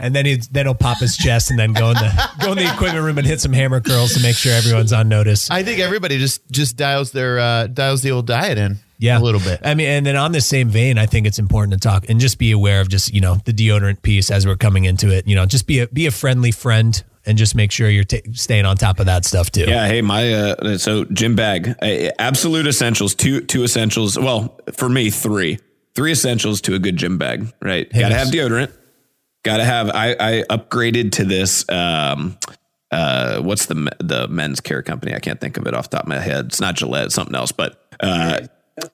And 0.00 0.14
then 0.14 0.26
he 0.26 0.36
then 0.36 0.66
he'll 0.66 0.74
pop 0.74 0.98
his 0.98 1.16
chest 1.16 1.50
and 1.50 1.58
then 1.58 1.72
go 1.72 1.90
in 1.90 1.94
the 1.94 2.30
go 2.40 2.52
in 2.52 2.58
the 2.58 2.72
equipment 2.72 3.04
room 3.04 3.18
and 3.18 3.26
hit 3.26 3.40
some 3.40 3.52
hammer 3.52 3.80
curls 3.80 4.14
to 4.14 4.22
make 4.22 4.36
sure 4.36 4.52
everyone's 4.52 4.92
on 4.92 5.08
notice. 5.08 5.50
I 5.50 5.62
think 5.62 5.80
everybody 5.80 6.18
just 6.18 6.48
just 6.50 6.76
dials 6.76 7.12
their 7.12 7.38
uh, 7.38 7.66
dials 7.66 8.02
the 8.02 8.12
old 8.12 8.26
diet 8.26 8.58
in. 8.58 8.78
Yeah, 9.00 9.18
a 9.18 9.20
little 9.20 9.40
bit. 9.40 9.60
I 9.62 9.74
mean, 9.74 9.88
and 9.88 10.04
then 10.06 10.16
on 10.16 10.32
the 10.32 10.40
same 10.40 10.68
vein, 10.68 10.98
I 10.98 11.06
think 11.06 11.26
it's 11.26 11.38
important 11.38 11.72
to 11.74 11.78
talk 11.78 12.08
and 12.08 12.18
just 12.18 12.36
be 12.38 12.50
aware 12.50 12.80
of 12.80 12.88
just 12.88 13.12
you 13.14 13.20
know 13.20 13.36
the 13.44 13.52
deodorant 13.52 14.02
piece 14.02 14.30
as 14.30 14.46
we're 14.46 14.56
coming 14.56 14.84
into 14.84 15.10
it. 15.10 15.26
You 15.26 15.36
know, 15.36 15.46
just 15.46 15.66
be 15.66 15.80
a 15.80 15.86
be 15.88 16.06
a 16.06 16.10
friendly 16.10 16.50
friend 16.50 17.02
and 17.28 17.36
just 17.36 17.54
make 17.54 17.70
sure 17.70 17.88
you're 17.90 18.04
ta 18.04 18.16
staying 18.32 18.64
on 18.64 18.76
top 18.76 18.98
of 18.98 19.06
that 19.06 19.24
stuff 19.24 19.52
too. 19.52 19.66
Yeah, 19.68 19.86
hey, 19.86 20.02
my 20.02 20.32
uh, 20.32 20.78
so 20.78 21.04
gym 21.04 21.36
bag, 21.36 21.76
uh, 21.80 22.10
absolute 22.18 22.66
essentials, 22.66 23.14
two 23.14 23.40
two 23.42 23.62
essentials. 23.62 24.18
Well, 24.18 24.58
for 24.72 24.88
me, 24.88 25.10
three, 25.10 25.58
three 25.94 26.12
essentials 26.12 26.60
to 26.62 26.74
a 26.74 26.78
good 26.78 26.96
gym 26.96 27.18
bag. 27.18 27.52
Right, 27.62 27.92
got 27.92 28.08
to 28.08 28.16
have 28.16 28.28
deodorant. 28.28 28.72
Got 29.44 29.58
to 29.58 29.64
have. 29.64 29.90
I 29.90 30.16
I 30.18 30.44
upgraded 30.50 31.12
to 31.12 31.24
this. 31.24 31.64
Um, 31.68 32.36
uh, 32.90 33.40
what's 33.40 33.66
the 33.66 33.74
the 34.00 34.26
men's 34.28 34.60
care 34.60 34.82
company? 34.82 35.14
I 35.14 35.18
can't 35.20 35.40
think 35.40 35.56
of 35.56 35.66
it 35.66 35.74
off 35.74 35.90
the 35.90 35.96
top 35.98 36.04
of 36.04 36.08
my 36.08 36.18
head. 36.18 36.46
It's 36.46 36.60
not 36.60 36.74
Gillette, 36.76 37.06
it's 37.06 37.14
something 37.14 37.34
else. 37.36 37.52
But 37.52 37.80
uh, 38.00 38.40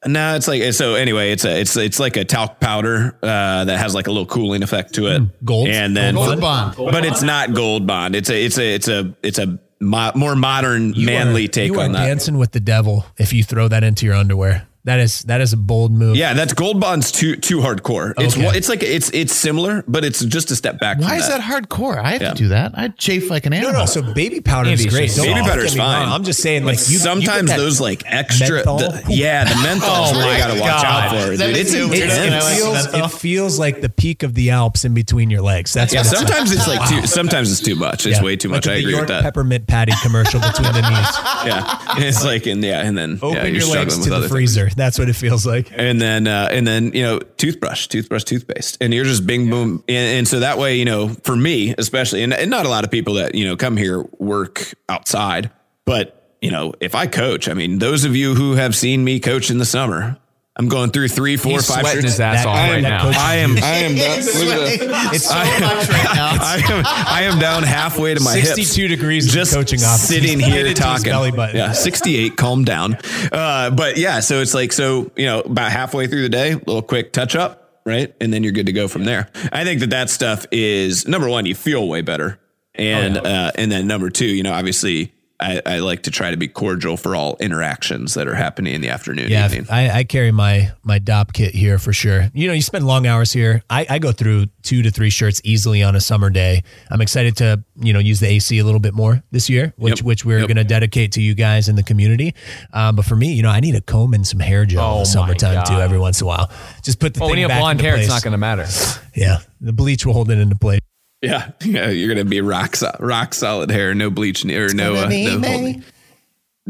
no, 0.07 0.35
it's 0.35 0.47
like 0.49 0.73
so. 0.75 0.95
Anyway, 0.97 1.31
it's 1.33 1.45
a 1.45 1.61
it's 1.61 1.77
it's 1.77 1.99
like 1.99 2.17
a 2.17 2.25
talc 2.25 2.61
powder 2.61 3.17
uh, 3.23 3.65
that 3.65 3.79
has 3.79 3.95
like 3.95 4.07
a 4.07 4.11
little 4.11 4.27
cooling 4.27 4.63
effect 4.63 4.95
to 4.95 5.07
it. 5.15 5.45
Gold? 5.45 5.69
and 5.69 5.97
then 5.97 6.15
Gold 6.15 6.41
Bond. 6.41 6.77
but 6.77 7.05
it's 7.05 7.23
not 7.23 7.55
gold 7.55 7.87
bond. 7.87 8.15
It's 8.17 8.29
a 8.31 8.45
it's 8.45 8.59
a 8.59 8.75
it's 8.75 8.89
a 8.89 9.15
it's 9.23 9.39
a 9.39 9.59
mo- 9.81 10.13
more 10.15 10.37
modern, 10.37 10.93
You 10.95 11.07
manly 11.07 11.45
are- 11.47 11.49
take 11.49 11.73
you 11.73 11.81
on 11.81 11.91
are 11.91 11.93
that. 11.95 12.07
dancing 12.07 12.37
with 12.39 12.53
the 12.53 12.61
devil 12.61 13.07
if 13.19 13.33
you 13.33 13.43
throw 13.45 13.69
that 13.69 13.83
into 13.85 14.07
your 14.07 14.15
underwear. 14.17 14.67
That 14.87 15.01
is 15.01 15.23
that 15.23 15.41
is 15.41 15.55
a 15.55 15.57
bold 15.57 15.93
move. 15.93 16.15
Yeah, 16.17 16.35
that's 16.35 16.53
gold 16.53 16.79
bond's 16.79 17.11
too 17.11 17.37
too 17.37 17.61
hardcore. 17.61 18.13
It's 18.19 18.35
Okay. 18.35 18.45
one- 18.45 18.55
it's 18.55 18.69
like 18.69 18.83
it's 18.83 19.09
it's 19.15 19.35
similar, 19.35 19.83
but 19.89 20.05
it's 20.05 20.23
just 20.23 20.51
a 20.51 20.57
step 20.57 20.79
back. 20.79 20.99
Why 21.01 21.09
from 21.09 21.19
is 21.21 21.29
that 21.29 21.41
hardcore? 21.41 21.99
I 22.05 22.13
have 22.13 22.21
Yeah. 22.21 22.29
to 22.31 22.35
do 22.35 22.49
that. 22.49 22.73
I 22.75 22.89
chafe 22.89 23.31
like 23.31 23.47
an 23.47 23.53
No, 23.53 23.57
animal. 23.57 23.73
no. 23.73 23.79
no. 23.81 23.87
So 23.87 24.03
baby 24.03 24.41
powder 24.43 24.69
is 24.69 24.85
great. 24.85 25.15
Don't 25.17 25.25
Baby 25.27 25.41
powder 25.41 25.65
is 25.65 25.75
fine. 25.75 26.07
I'm 26.09 26.23
just 26.23 26.43
saying, 26.43 26.67
like 26.67 26.77
you. 26.91 26.99
sometimes 26.99 27.51
you 27.51 27.57
those 27.57 27.81
like 27.81 28.03
extra, 28.05 28.63
the, 28.63 29.03
yeah, 29.09 29.45
the 29.45 29.55
menthol 29.63 29.89
Oh 29.91 30.11
is 30.11 30.13
my 30.19 30.33
you 30.33 30.39
got 30.39 30.55
to 30.55 30.61
watch 30.61 30.83
God. 30.83 30.85
out 30.85 31.11
for, 31.25 31.33
Is 31.33 31.41
dude. 31.41 31.57
a 31.57 31.61
It's 31.61 31.73
new- 31.73 31.93
It, 31.93 32.03
intense. 32.03 32.25
You 32.25 32.31
know, 32.31 32.75
it 32.75 32.83
feels, 32.93 32.95
it 33.15 33.19
feels 33.21 33.59
like 33.59 33.81
the 33.81 33.89
peak 33.89 34.23
of 34.23 34.35
the 34.35 34.51
Alps 34.51 34.85
in 34.85 34.93
between 34.93 35.31
your 35.31 35.41
legs. 35.41 35.73
That's 35.73 35.95
yeah, 35.95 36.01
what 36.01 36.07
it's 36.09 36.15
like. 36.21 36.29
sometimes 36.29 36.53
it's 36.53 36.69
like 36.69 36.89
too. 36.91 37.07
Sometimes 37.15 37.51
it's 37.51 37.61
too 37.61 37.75
much. 37.77 38.05
It's 38.07 38.19
Yeah. 38.19 38.23
way 38.23 38.37
too 38.37 38.51
much. 38.51 38.67
at 38.67 38.73
I 38.73 38.75
the 38.77 38.81
agree 38.81 38.93
York 38.93 39.03
with 39.05 39.09
that. 39.09 39.23
Peppermint 39.23 39.67
patty 39.67 39.93
commercial 40.03 40.41
between 40.41 40.73
the 40.75 40.83
knees. 40.83 41.09
Yeah, 41.47 41.77
it's 42.07 42.23
like 42.25 42.47
and 42.47 42.63
yeah, 42.63 42.81
and 42.83 42.97
then 42.99 43.19
Open 43.23 43.55
your 43.55 43.67
legs 43.67 43.99
to 43.99 44.11
the 44.11 44.29
freezer. 44.29 44.71
That's 44.77 44.99
what 44.99 45.09
it 45.09 45.17
feels 45.17 45.47
like. 45.47 45.71
and 45.73 46.01
then 46.01 46.27
uh, 46.27 46.49
and 46.51 46.67
then 46.67 46.93
you 46.93 47.03
know 47.03 47.19
toothbrush 47.19 47.87
toothbrush 47.89 48.25
toothpaste. 48.25 48.79
And 48.81 48.93
you're 48.93 49.05
just 49.05 49.27
bing 49.27 49.51
boom. 49.51 49.85
And, 49.89 50.19
and 50.19 50.29
so 50.29 50.41
that 50.41 50.59
way 50.59 50.77
you 50.77 50.85
know 50.85 51.09
for 51.09 51.37
me 51.37 51.75
especially 51.79 52.23
and, 52.23 52.33
and 52.33 52.51
not 52.51 52.67
a 52.67 52.69
lot 52.69 52.85
of 52.85 52.91
people 52.91 53.15
that 53.15 53.35
you 53.35 53.45
know 53.45 53.57
come 53.57 53.77
here 53.77 54.05
work 54.19 54.75
outside 54.89 55.51
but 55.85 56.37
you 56.41 56.51
know 56.51 56.73
if 56.81 56.95
i 56.95 57.07
coach 57.07 57.49
i 57.49 57.55
mean 57.55 57.79
those 57.79 58.05
of 58.05 58.15
you 58.17 58.35
who 58.35 58.55
have 58.55 58.75
seen 58.75 59.05
me 59.05 59.21
coach 59.21 59.51
in 59.51 59.59
the 59.59 59.65
summer 59.65 60.19
i'm 60.57 60.69
going 60.69 60.91
through 60.91 61.09
three 61.09 61.37
four 61.37 61.53
He's 61.53 61.67
five 61.67 61.81
sweating 61.81 62.03
shirts 62.03 62.13
his 62.15 62.21
ass 62.21 62.45
That- 62.45 62.49
off 62.49 62.57
right 62.71 62.81
now. 62.81 63.11
I 63.15 63.35
am. 63.37 63.57
I 63.59 63.75
am. 63.79 63.95
Down, 63.97 64.19
look 64.21 64.81
at 64.81 64.89
that. 64.89 65.11
it's 65.15 65.25
so 65.27 65.35
much 65.35 65.89
right 65.89 66.15
now. 66.15 66.37
I 66.41 66.63
am. 66.71 66.85
I 66.87 67.23
am 67.33 67.39
down 67.41 67.63
halfway 67.65 68.15
to 68.15 68.21
my 68.21 68.35
hips. 68.37 68.55
62 68.55 68.89
degrees 68.89 69.27
in 69.27 69.33
Just 69.33 69.53
coaching 69.55 69.81
office. 69.83 70.07
sitting 70.09 70.39
He's 70.39 70.47
here 70.47 70.55
pinned 70.65 70.69
into 70.69 70.69
his 70.71 70.79
talking. 70.79 71.11
belly 71.13 71.31
button. 71.33 71.57
Yeah, 71.57 71.73
sixty-eight. 71.73 72.37
Calm 72.37 72.65
down. 72.65 72.97
Uh, 73.33 73.71
but 73.71 73.97
yeah, 73.97 74.21
so 74.21 74.41
it's 74.41 74.55
like 74.55 74.73
so 74.73 75.11
you 75.17 75.27
know 75.27 75.41
about 75.41 75.73
halfway 75.73 76.07
through 76.07 76.23
the 76.23 76.29
day, 76.29 76.53
a 76.53 76.57
little 76.57 76.83
quick 76.83 77.13
touch 77.13 77.35
up, 77.37 77.81
right, 77.85 78.15
and 78.21 78.33
then 78.33 78.43
you're 78.45 78.53
good 78.53 78.67
to 78.67 78.73
go 78.73 78.87
from 78.89 79.05
there. 79.05 79.29
I 79.53 79.65
think 79.65 79.81
that 79.81 79.91
that 79.91 80.09
stuff 80.11 80.47
is 80.53 81.07
number 81.09 81.29
one. 81.29 81.47
You 81.47 81.55
feel 81.55 81.87
way 81.89 82.01
better, 82.03 82.39
and 82.75 83.17
uh, 83.17 83.51
and 83.57 83.71
then 83.73 83.87
number 83.87 84.09
two, 84.11 84.27
you 84.27 84.43
know, 84.43 84.53
obviously. 84.53 85.13
I, 85.45 85.63
I 85.67 85.79
like 85.81 86.03
to 86.05 86.11
try 86.11 86.31
to 86.31 86.37
be 86.37 86.49
cordial 86.49 86.97
for 86.97 87.15
all 87.15 87.37
interactions 87.39 88.15
that 88.15 88.27
are 88.27 88.35
happening 88.35 88.75
in 88.75 88.81
the 88.81 88.89
afternoon. 88.89 89.31
Yeah, 89.31 89.45
evening. 89.47 89.67
I, 89.71 89.99
I 89.99 90.05
carry 90.05 90.33
my 90.33 90.73
my 90.83 90.99
Dopp 90.99 91.33
kit 91.33 91.55
here 91.55 91.79
for 91.79 91.93
sure. 91.93 92.31
You 92.35 92.49
know, 92.49 92.55
you 92.55 92.63
spend 92.63 92.87
long 92.87 93.07
hours 93.07 93.33
here. 93.33 93.63
I, 93.69 93.87
I 93.89 93.99
go 93.99 94.13
through 94.13 94.47
two 94.63 94.83
to 94.83 94.91
three 94.91 95.11
shirts 95.11 95.41
easily 95.45 95.83
on 95.83 95.95
a 95.95 96.01
summer 96.01 96.31
day. 96.31 96.63
I'm 96.91 97.01
excited 97.01 97.37
to 97.39 97.63
you 97.77 97.93
know 97.93 97.99
use 97.99 98.21
the 98.21 98.29
AC 98.29 98.59
a 98.59 98.65
little 98.65 98.81
bit 98.81 98.95
more 98.95 99.23
this 99.31 99.51
year, 99.51 99.73
which 99.77 99.99
Yep. 100.01 100.05
which 100.07 100.25
we're 100.25 100.39
Yep. 100.39 100.49
going 100.49 100.57
to 100.57 100.65
dedicate 100.65 101.13
to 101.13 101.21
you 101.23 101.35
guys 101.35 101.69
in 101.69 101.77
the 101.77 101.83
community. 101.83 102.35
Um, 102.73 102.97
but 102.97 103.05
for 103.05 103.17
me, 103.17 103.33
you 103.33 103.43
know, 103.43 103.51
I 103.51 103.61
need 103.61 103.75
a 103.75 103.81
comb 103.81 104.15
and 104.15 104.27
some 104.27 104.41
hair 104.41 104.65
gel 104.65 104.83
Oh 104.85 104.93
in 104.95 104.99
the 105.01 105.07
summertime 105.07 105.65
too. 105.67 105.75
Every 105.81 105.99
once 105.99 106.21
in 106.21 106.25
a 106.25 106.29
while, 106.29 106.51
just 106.83 106.99
put 107.01 107.15
the 107.15 107.21
Well, 107.21 107.29
when 107.29 107.37
thing 107.37 107.43
you 107.43 107.49
have 107.49 107.61
blonde 107.61 107.81
hair, 107.81 107.93
place. 107.95 108.07
it's 108.07 108.15
not 108.15 108.23
going 108.23 108.33
to 108.33 108.39
matter. 108.39 108.67
Yeah, 109.15 109.39
the 109.61 109.73
bleach 109.73 110.05
will 110.07 110.13
hold 110.15 110.31
it 110.31 110.39
into 110.39 110.57
place. 110.57 110.81
Yeah, 111.25 111.51
yeah, 111.65 111.89
you're 111.91 112.09
gonna 112.15 112.25
be 112.25 112.41
rock 112.41 112.77
so- 112.77 112.95
rock 113.01 113.35
solid 113.35 113.71
hair, 113.71 113.95
no 113.95 114.11
bleach 114.11 114.45
or 114.45 114.73
no, 114.75 114.95
uh, 114.97 115.09
no 115.09 115.41
holding. 115.41 115.85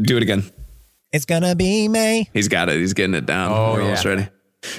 Do 0.01 0.17
it 0.17 0.23
again. 0.23 0.43
It's 1.11 1.25
gonna 1.25 1.55
be 1.55 1.87
May. 1.87 2.29
He's 2.33 2.47
got 2.47 2.69
it. 2.69 2.77
He's 2.77 2.93
getting 2.93 3.13
it 3.15 3.25
down. 3.25 3.51
Oh, 3.51 3.73
We're 3.73 3.79
yeah. 3.79 3.83
almost 3.85 4.05
ready. 4.05 4.27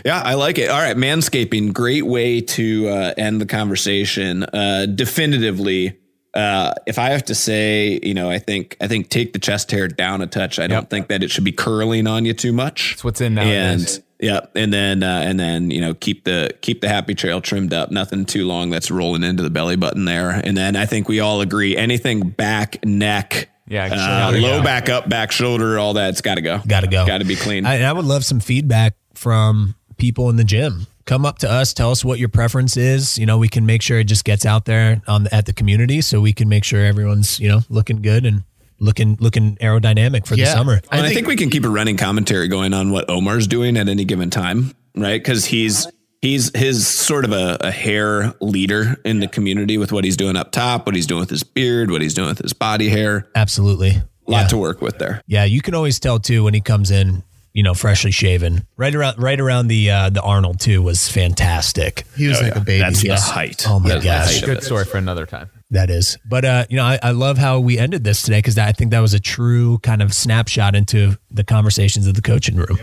Yeah, 0.04 0.20
I 0.20 0.34
like 0.34 0.58
it. 0.58 0.68
All 0.68 0.80
right, 0.80 0.96
manscaping, 0.96 1.72
great 1.72 2.04
way 2.04 2.40
to 2.40 2.88
uh, 2.88 3.14
end 3.16 3.40
the 3.40 3.46
conversation. 3.46 4.42
Uh, 4.42 4.86
definitively, 4.86 5.96
uh, 6.34 6.74
if 6.86 6.98
I 6.98 7.10
have 7.10 7.24
to 7.26 7.34
say, 7.34 7.98
you 8.02 8.12
know, 8.12 8.28
I 8.28 8.38
think 8.38 8.76
I 8.80 8.88
think 8.88 9.08
take 9.08 9.32
the 9.32 9.38
chest 9.38 9.70
hair 9.70 9.88
down 9.88 10.20
a 10.22 10.26
touch. 10.26 10.58
I 10.58 10.66
don't 10.66 10.82
Yep. 10.82 10.90
think 10.90 11.08
that 11.08 11.22
it 11.22 11.30
should 11.30 11.44
be 11.44 11.52
curling 11.52 12.06
on 12.06 12.24
you 12.24 12.32
too 12.34 12.52
much. 12.52 12.90
That's 12.90 13.04
what's 13.04 13.20
in 13.20 13.34
nowadays. 13.34 13.96
And 13.96 14.04
yeah, 14.18 14.40
and 14.54 14.72
then 14.72 15.02
uh, 15.02 15.22
and 15.24 15.38
then 15.38 15.70
you 15.70 15.80
know 15.80 15.94
keep 15.94 16.24
the 16.24 16.54
keep 16.62 16.80
the 16.80 16.88
happy 16.88 17.14
trail 17.14 17.40
trimmed 17.40 17.74
up. 17.74 17.90
Nothing 17.90 18.24
too 18.24 18.46
long 18.46 18.70
that's 18.70 18.90
rolling 18.90 19.22
into 19.22 19.42
the 19.42 19.50
belly 19.50 19.76
button 19.76 20.04
there. 20.04 20.30
And 20.30 20.56
then 20.56 20.76
I 20.76 20.86
think 20.86 21.08
we 21.08 21.20
all 21.20 21.40
agree 21.40 21.76
anything 21.76 22.30
back, 22.30 22.84
neck, 22.84 23.50
Yeah, 23.66 23.86
uh, 23.92 24.32
low 24.38 24.62
back, 24.62 24.88
up 24.88 25.08
back, 25.08 25.32
shoulder, 25.32 25.78
all 25.78 25.92
that's 25.94 26.20
got 26.20 26.36
to 26.36 26.40
go. 26.40 26.60
Got 26.66 26.80
to 26.80 26.86
go. 26.86 27.06
Got 27.06 27.18
to 27.18 27.24
be 27.24 27.36
clean. 27.36 27.66
I, 27.66 27.82
I 27.82 27.92
would 27.92 28.04
love 28.06 28.24
some 28.24 28.40
feedback 28.40 28.94
from 29.14 29.74
people 29.98 30.30
in 30.30 30.36
the 30.36 30.44
gym. 30.44 30.86
Come 31.04 31.24
up 31.24 31.38
to 31.38 31.50
us, 31.50 31.72
tell 31.72 31.92
us 31.92 32.04
what 32.04 32.18
your 32.18 32.28
preference 32.28 32.76
is. 32.76 33.16
You 33.16 33.26
know, 33.26 33.38
we 33.38 33.48
can 33.48 33.64
make 33.64 33.80
sure 33.80 34.00
it 34.00 34.04
just 34.04 34.24
gets 34.24 34.44
out 34.44 34.64
there 34.64 35.02
on 35.06 35.24
the, 35.24 35.34
at 35.34 35.46
the 35.46 35.52
community, 35.52 36.00
so 36.00 36.20
we 36.20 36.32
can 36.32 36.48
make 36.48 36.64
sure 36.64 36.84
everyone's 36.84 37.38
you 37.38 37.48
know 37.48 37.60
looking 37.68 38.02
good 38.02 38.26
and 38.26 38.42
looking 38.78 39.16
looking 39.20 39.56
aerodynamic 39.56 40.26
for 40.26 40.36
the 40.36 40.46
summer. 40.46 40.80
Well, 40.90 40.90
I 40.90 40.98
I, 40.98 41.02
think, 41.02 41.14
think- 41.14 41.26
we 41.28 41.36
can 41.36 41.50
keep 41.50 41.64
a 41.64 41.68
running 41.68 41.96
commentary 41.96 42.48
going 42.48 42.74
on 42.74 42.90
what 42.90 43.08
Omar's 43.08 43.46
doing 43.46 43.76
at 43.76 43.88
any 43.88 44.04
given 44.04 44.30
time, 44.30 44.72
right? 44.94 45.22
Because 45.22 45.44
he's 45.46 45.86
he's 46.22 46.56
his 46.56 46.86
sort 46.86 47.24
of 47.24 47.32
a, 47.32 47.56
a 47.60 47.70
hair 47.70 48.34
leader 48.40 48.96
in 49.04 49.20
the 49.20 49.28
community 49.28 49.78
with 49.78 49.92
what 49.92 50.04
he's 50.04 50.16
doing 50.16 50.36
up 50.36 50.52
top, 50.52 50.86
what 50.86 50.94
he's 50.94 51.06
doing 51.06 51.20
with 51.20 51.30
his 51.30 51.42
beard, 51.42 51.90
what 51.90 52.02
he's 52.02 52.14
doing 52.14 52.28
with 52.28 52.38
his 52.38 52.52
body 52.52 52.88
hair. 52.88 53.28
Absolutely. 53.34 53.90
A 53.90 54.30
lot 54.30 54.40
yeah. 54.42 54.46
to 54.48 54.58
work 54.58 54.82
with 54.82 54.98
there. 54.98 55.22
Yeah, 55.26 55.44
you 55.44 55.62
can 55.62 55.74
always 55.74 56.00
tell 56.00 56.18
too 56.18 56.44
when 56.44 56.54
he 56.54 56.60
comes 56.60 56.90
in, 56.90 57.22
you 57.52 57.62
know, 57.62 57.74
freshly 57.74 58.10
shaven. 58.10 58.66
Right 58.76 58.94
around 58.94 59.22
right 59.22 59.38
around 59.38 59.68
the 59.68 59.90
uh 59.90 60.10
the 60.10 60.22
Arnold 60.22 60.60
too 60.60 60.82
was 60.82 61.08
fantastic. 61.08 62.04
He 62.16 62.26
was 62.26 62.42
like 62.42 62.56
a 62.56 62.60
baby. 62.60 62.80
That's 62.80 63.04
yeah. 63.04 63.14
the 63.14 63.20
height. 63.20 63.64
Oh 63.68 63.78
my 63.78 63.90
That's 63.90 64.04
gosh. 64.04 64.40
height 64.40 64.44
Good 64.44 64.64
story 64.64 64.84
for 64.84 64.98
another 64.98 65.26
time. 65.26 65.50
That 65.70 65.90
is. 65.90 66.16
But 66.28 66.44
uh, 66.44 66.64
you 66.70 66.76
know, 66.76 66.84
I, 66.84 66.98
I 67.02 67.10
love 67.10 67.38
how 67.38 67.58
we 67.58 67.76
ended 67.78 68.04
this 68.04 68.22
today 68.22 68.38
because 68.38 68.56
I 68.56 68.72
think 68.72 68.92
that 68.92 69.00
was 69.00 69.14
a 69.14 69.20
true 69.20 69.78
kind 69.78 70.00
of 70.00 70.14
snapshot 70.14 70.74
into 70.76 71.18
the 71.30 71.42
conversations 71.44 72.06
of 72.06 72.14
the 72.14 72.22
coaching 72.22 72.56
room. 72.56 72.78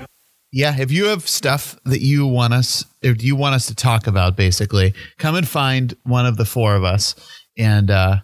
Yeah, 0.52 0.76
if 0.80 0.92
you 0.92 1.06
have 1.06 1.28
stuff 1.28 1.80
that 1.86 2.02
you 2.02 2.28
want 2.28 2.54
us, 2.54 2.86
if 3.02 3.24
you 3.24 3.36
want 3.36 3.56
us 3.56 3.66
to 3.68 3.76
talk 3.76 4.06
about, 4.06 4.36
basically, 4.36 4.94
come 5.18 5.36
and 5.36 5.48
find 5.48 5.96
one 6.04 6.26
of 6.26 6.38
the 6.38 6.46
four 6.46 6.76
of 6.76 6.84
us, 6.84 7.16
and 7.58 7.90
uh, 7.90 8.18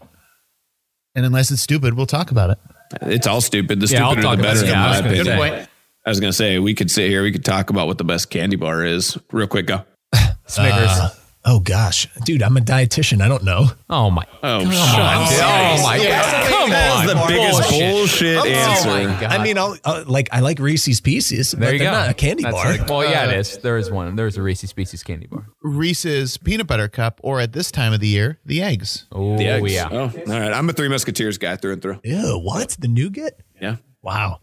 and 1.15 1.25
unless 1.25 1.51
it's 1.51 1.61
stupid, 1.61 1.95
we'll 1.95 2.05
talk 2.05 2.29
about 2.31 2.49
it. 2.51 2.57
It's 3.03 3.27
all 3.27 3.41
stupid. 3.41 3.79
The 3.79 3.87
Yeah, 3.87 4.05
I'll 4.05 4.11
stupider 4.13 4.37
the 4.37 4.43
better, 4.43 4.59
in 4.65 4.67
Yeah, 4.67 4.73
I 4.73 4.81
my 4.81 4.89
was 4.89 4.97
gonna 4.99 5.07
opinion. 5.07 5.25
say. 5.25 5.31
Good 5.31 5.37
point. 5.57 5.69
I 6.05 6.09
was 6.09 6.19
gonna 6.19 6.33
say 6.33 6.59
we 6.59 6.73
could 6.75 6.91
sit 6.91 7.09
here, 7.09 7.23
we 7.23 7.31
could 7.31 7.45
talk 7.45 7.69
about 7.69 7.87
what 7.87 7.97
the 7.97 8.03
best 8.03 8.29
candy 8.29 8.55
bar 8.57 8.83
is. 8.85 9.17
Real 9.31 9.47
quick, 9.47 9.67
go. 9.67 9.83
Snickers. 10.47 11.18
Oh 11.45 11.61
gosh, 11.61 12.05
dude, 12.25 12.43
I'm 12.43 12.57
a 12.57 12.59
dietitian. 12.59 13.21
I 13.21 13.29
don't 13.29 13.43
know. 13.45 13.67
oh 13.89 14.09
my. 14.11 14.25
Oh, 14.43 14.59
Come 14.61 14.71
shut 14.71 14.99
on. 14.99 15.27
dude. 15.29 15.39
Oh 15.39 15.83
my 15.83 15.97
god. 15.97 16.47
Come 16.49 16.69
That 16.69 16.91
on. 16.91 17.05
is 17.05 17.13
the 17.13 17.27
biggest 17.27 17.69
bullshit, 17.69 18.37
Oh 18.37 18.45
answer. 18.45 18.87
my 18.89 19.03
god. 19.21 19.23
I 19.31 19.41
mean, 19.43 19.57
I'll, 19.57 19.77
I'll, 19.85 20.03
like 20.05 20.27
I 20.33 20.41
like 20.41 20.59
Reese's 20.59 20.99
Pieces, 20.99 21.53
but 21.53 21.61
there 21.61 21.73
you 21.73 21.79
they're 21.79 21.91
go. 21.91 21.97
not 21.97 22.09
a 22.09 22.13
candy 22.13 22.43
That's 22.43 22.53
bar. 22.55 22.71
like- 22.77 22.89
well, 22.89 23.03
yeah, 23.03 23.25
it 23.25 23.35
uh, 23.35 23.39
is. 23.39 23.57
There 23.59 23.77
is 23.77 23.89
one. 23.89 24.17
There's 24.17 24.35
a 24.37 24.41
Reese's 24.41 24.73
Pieces 24.73 25.01
candy 25.01 25.27
bar. 25.27 25.45
Reese's 25.63 26.35
peanut 26.37 26.67
butter 26.67 26.89
cup, 26.89 27.21
or 27.23 27.39
at 27.39 27.53
this 27.53 27.71
time 27.71 27.93
of 27.93 28.01
the 28.01 28.07
year, 28.07 28.37
the 28.45 28.61
eggs. 28.61 29.05
Oh 29.11 29.37
The 29.37 29.47
eggs. 29.47 29.73
yeah. 29.73 29.87
Oh, 29.89 29.99
all 30.01 30.09
right. 30.27 30.51
I'm 30.53 30.67
a 30.69 30.73
Three 30.73 30.89
Musketeers 30.89 31.37
guy 31.37 31.55
through 31.55 31.73
and 31.73 31.81
through. 31.81 31.99
Ew, 32.03 32.37
what? 32.43 32.75
The 32.79 32.89
nougat? 32.89 33.39
Yeah. 33.61 33.77
Wow. 34.01 34.41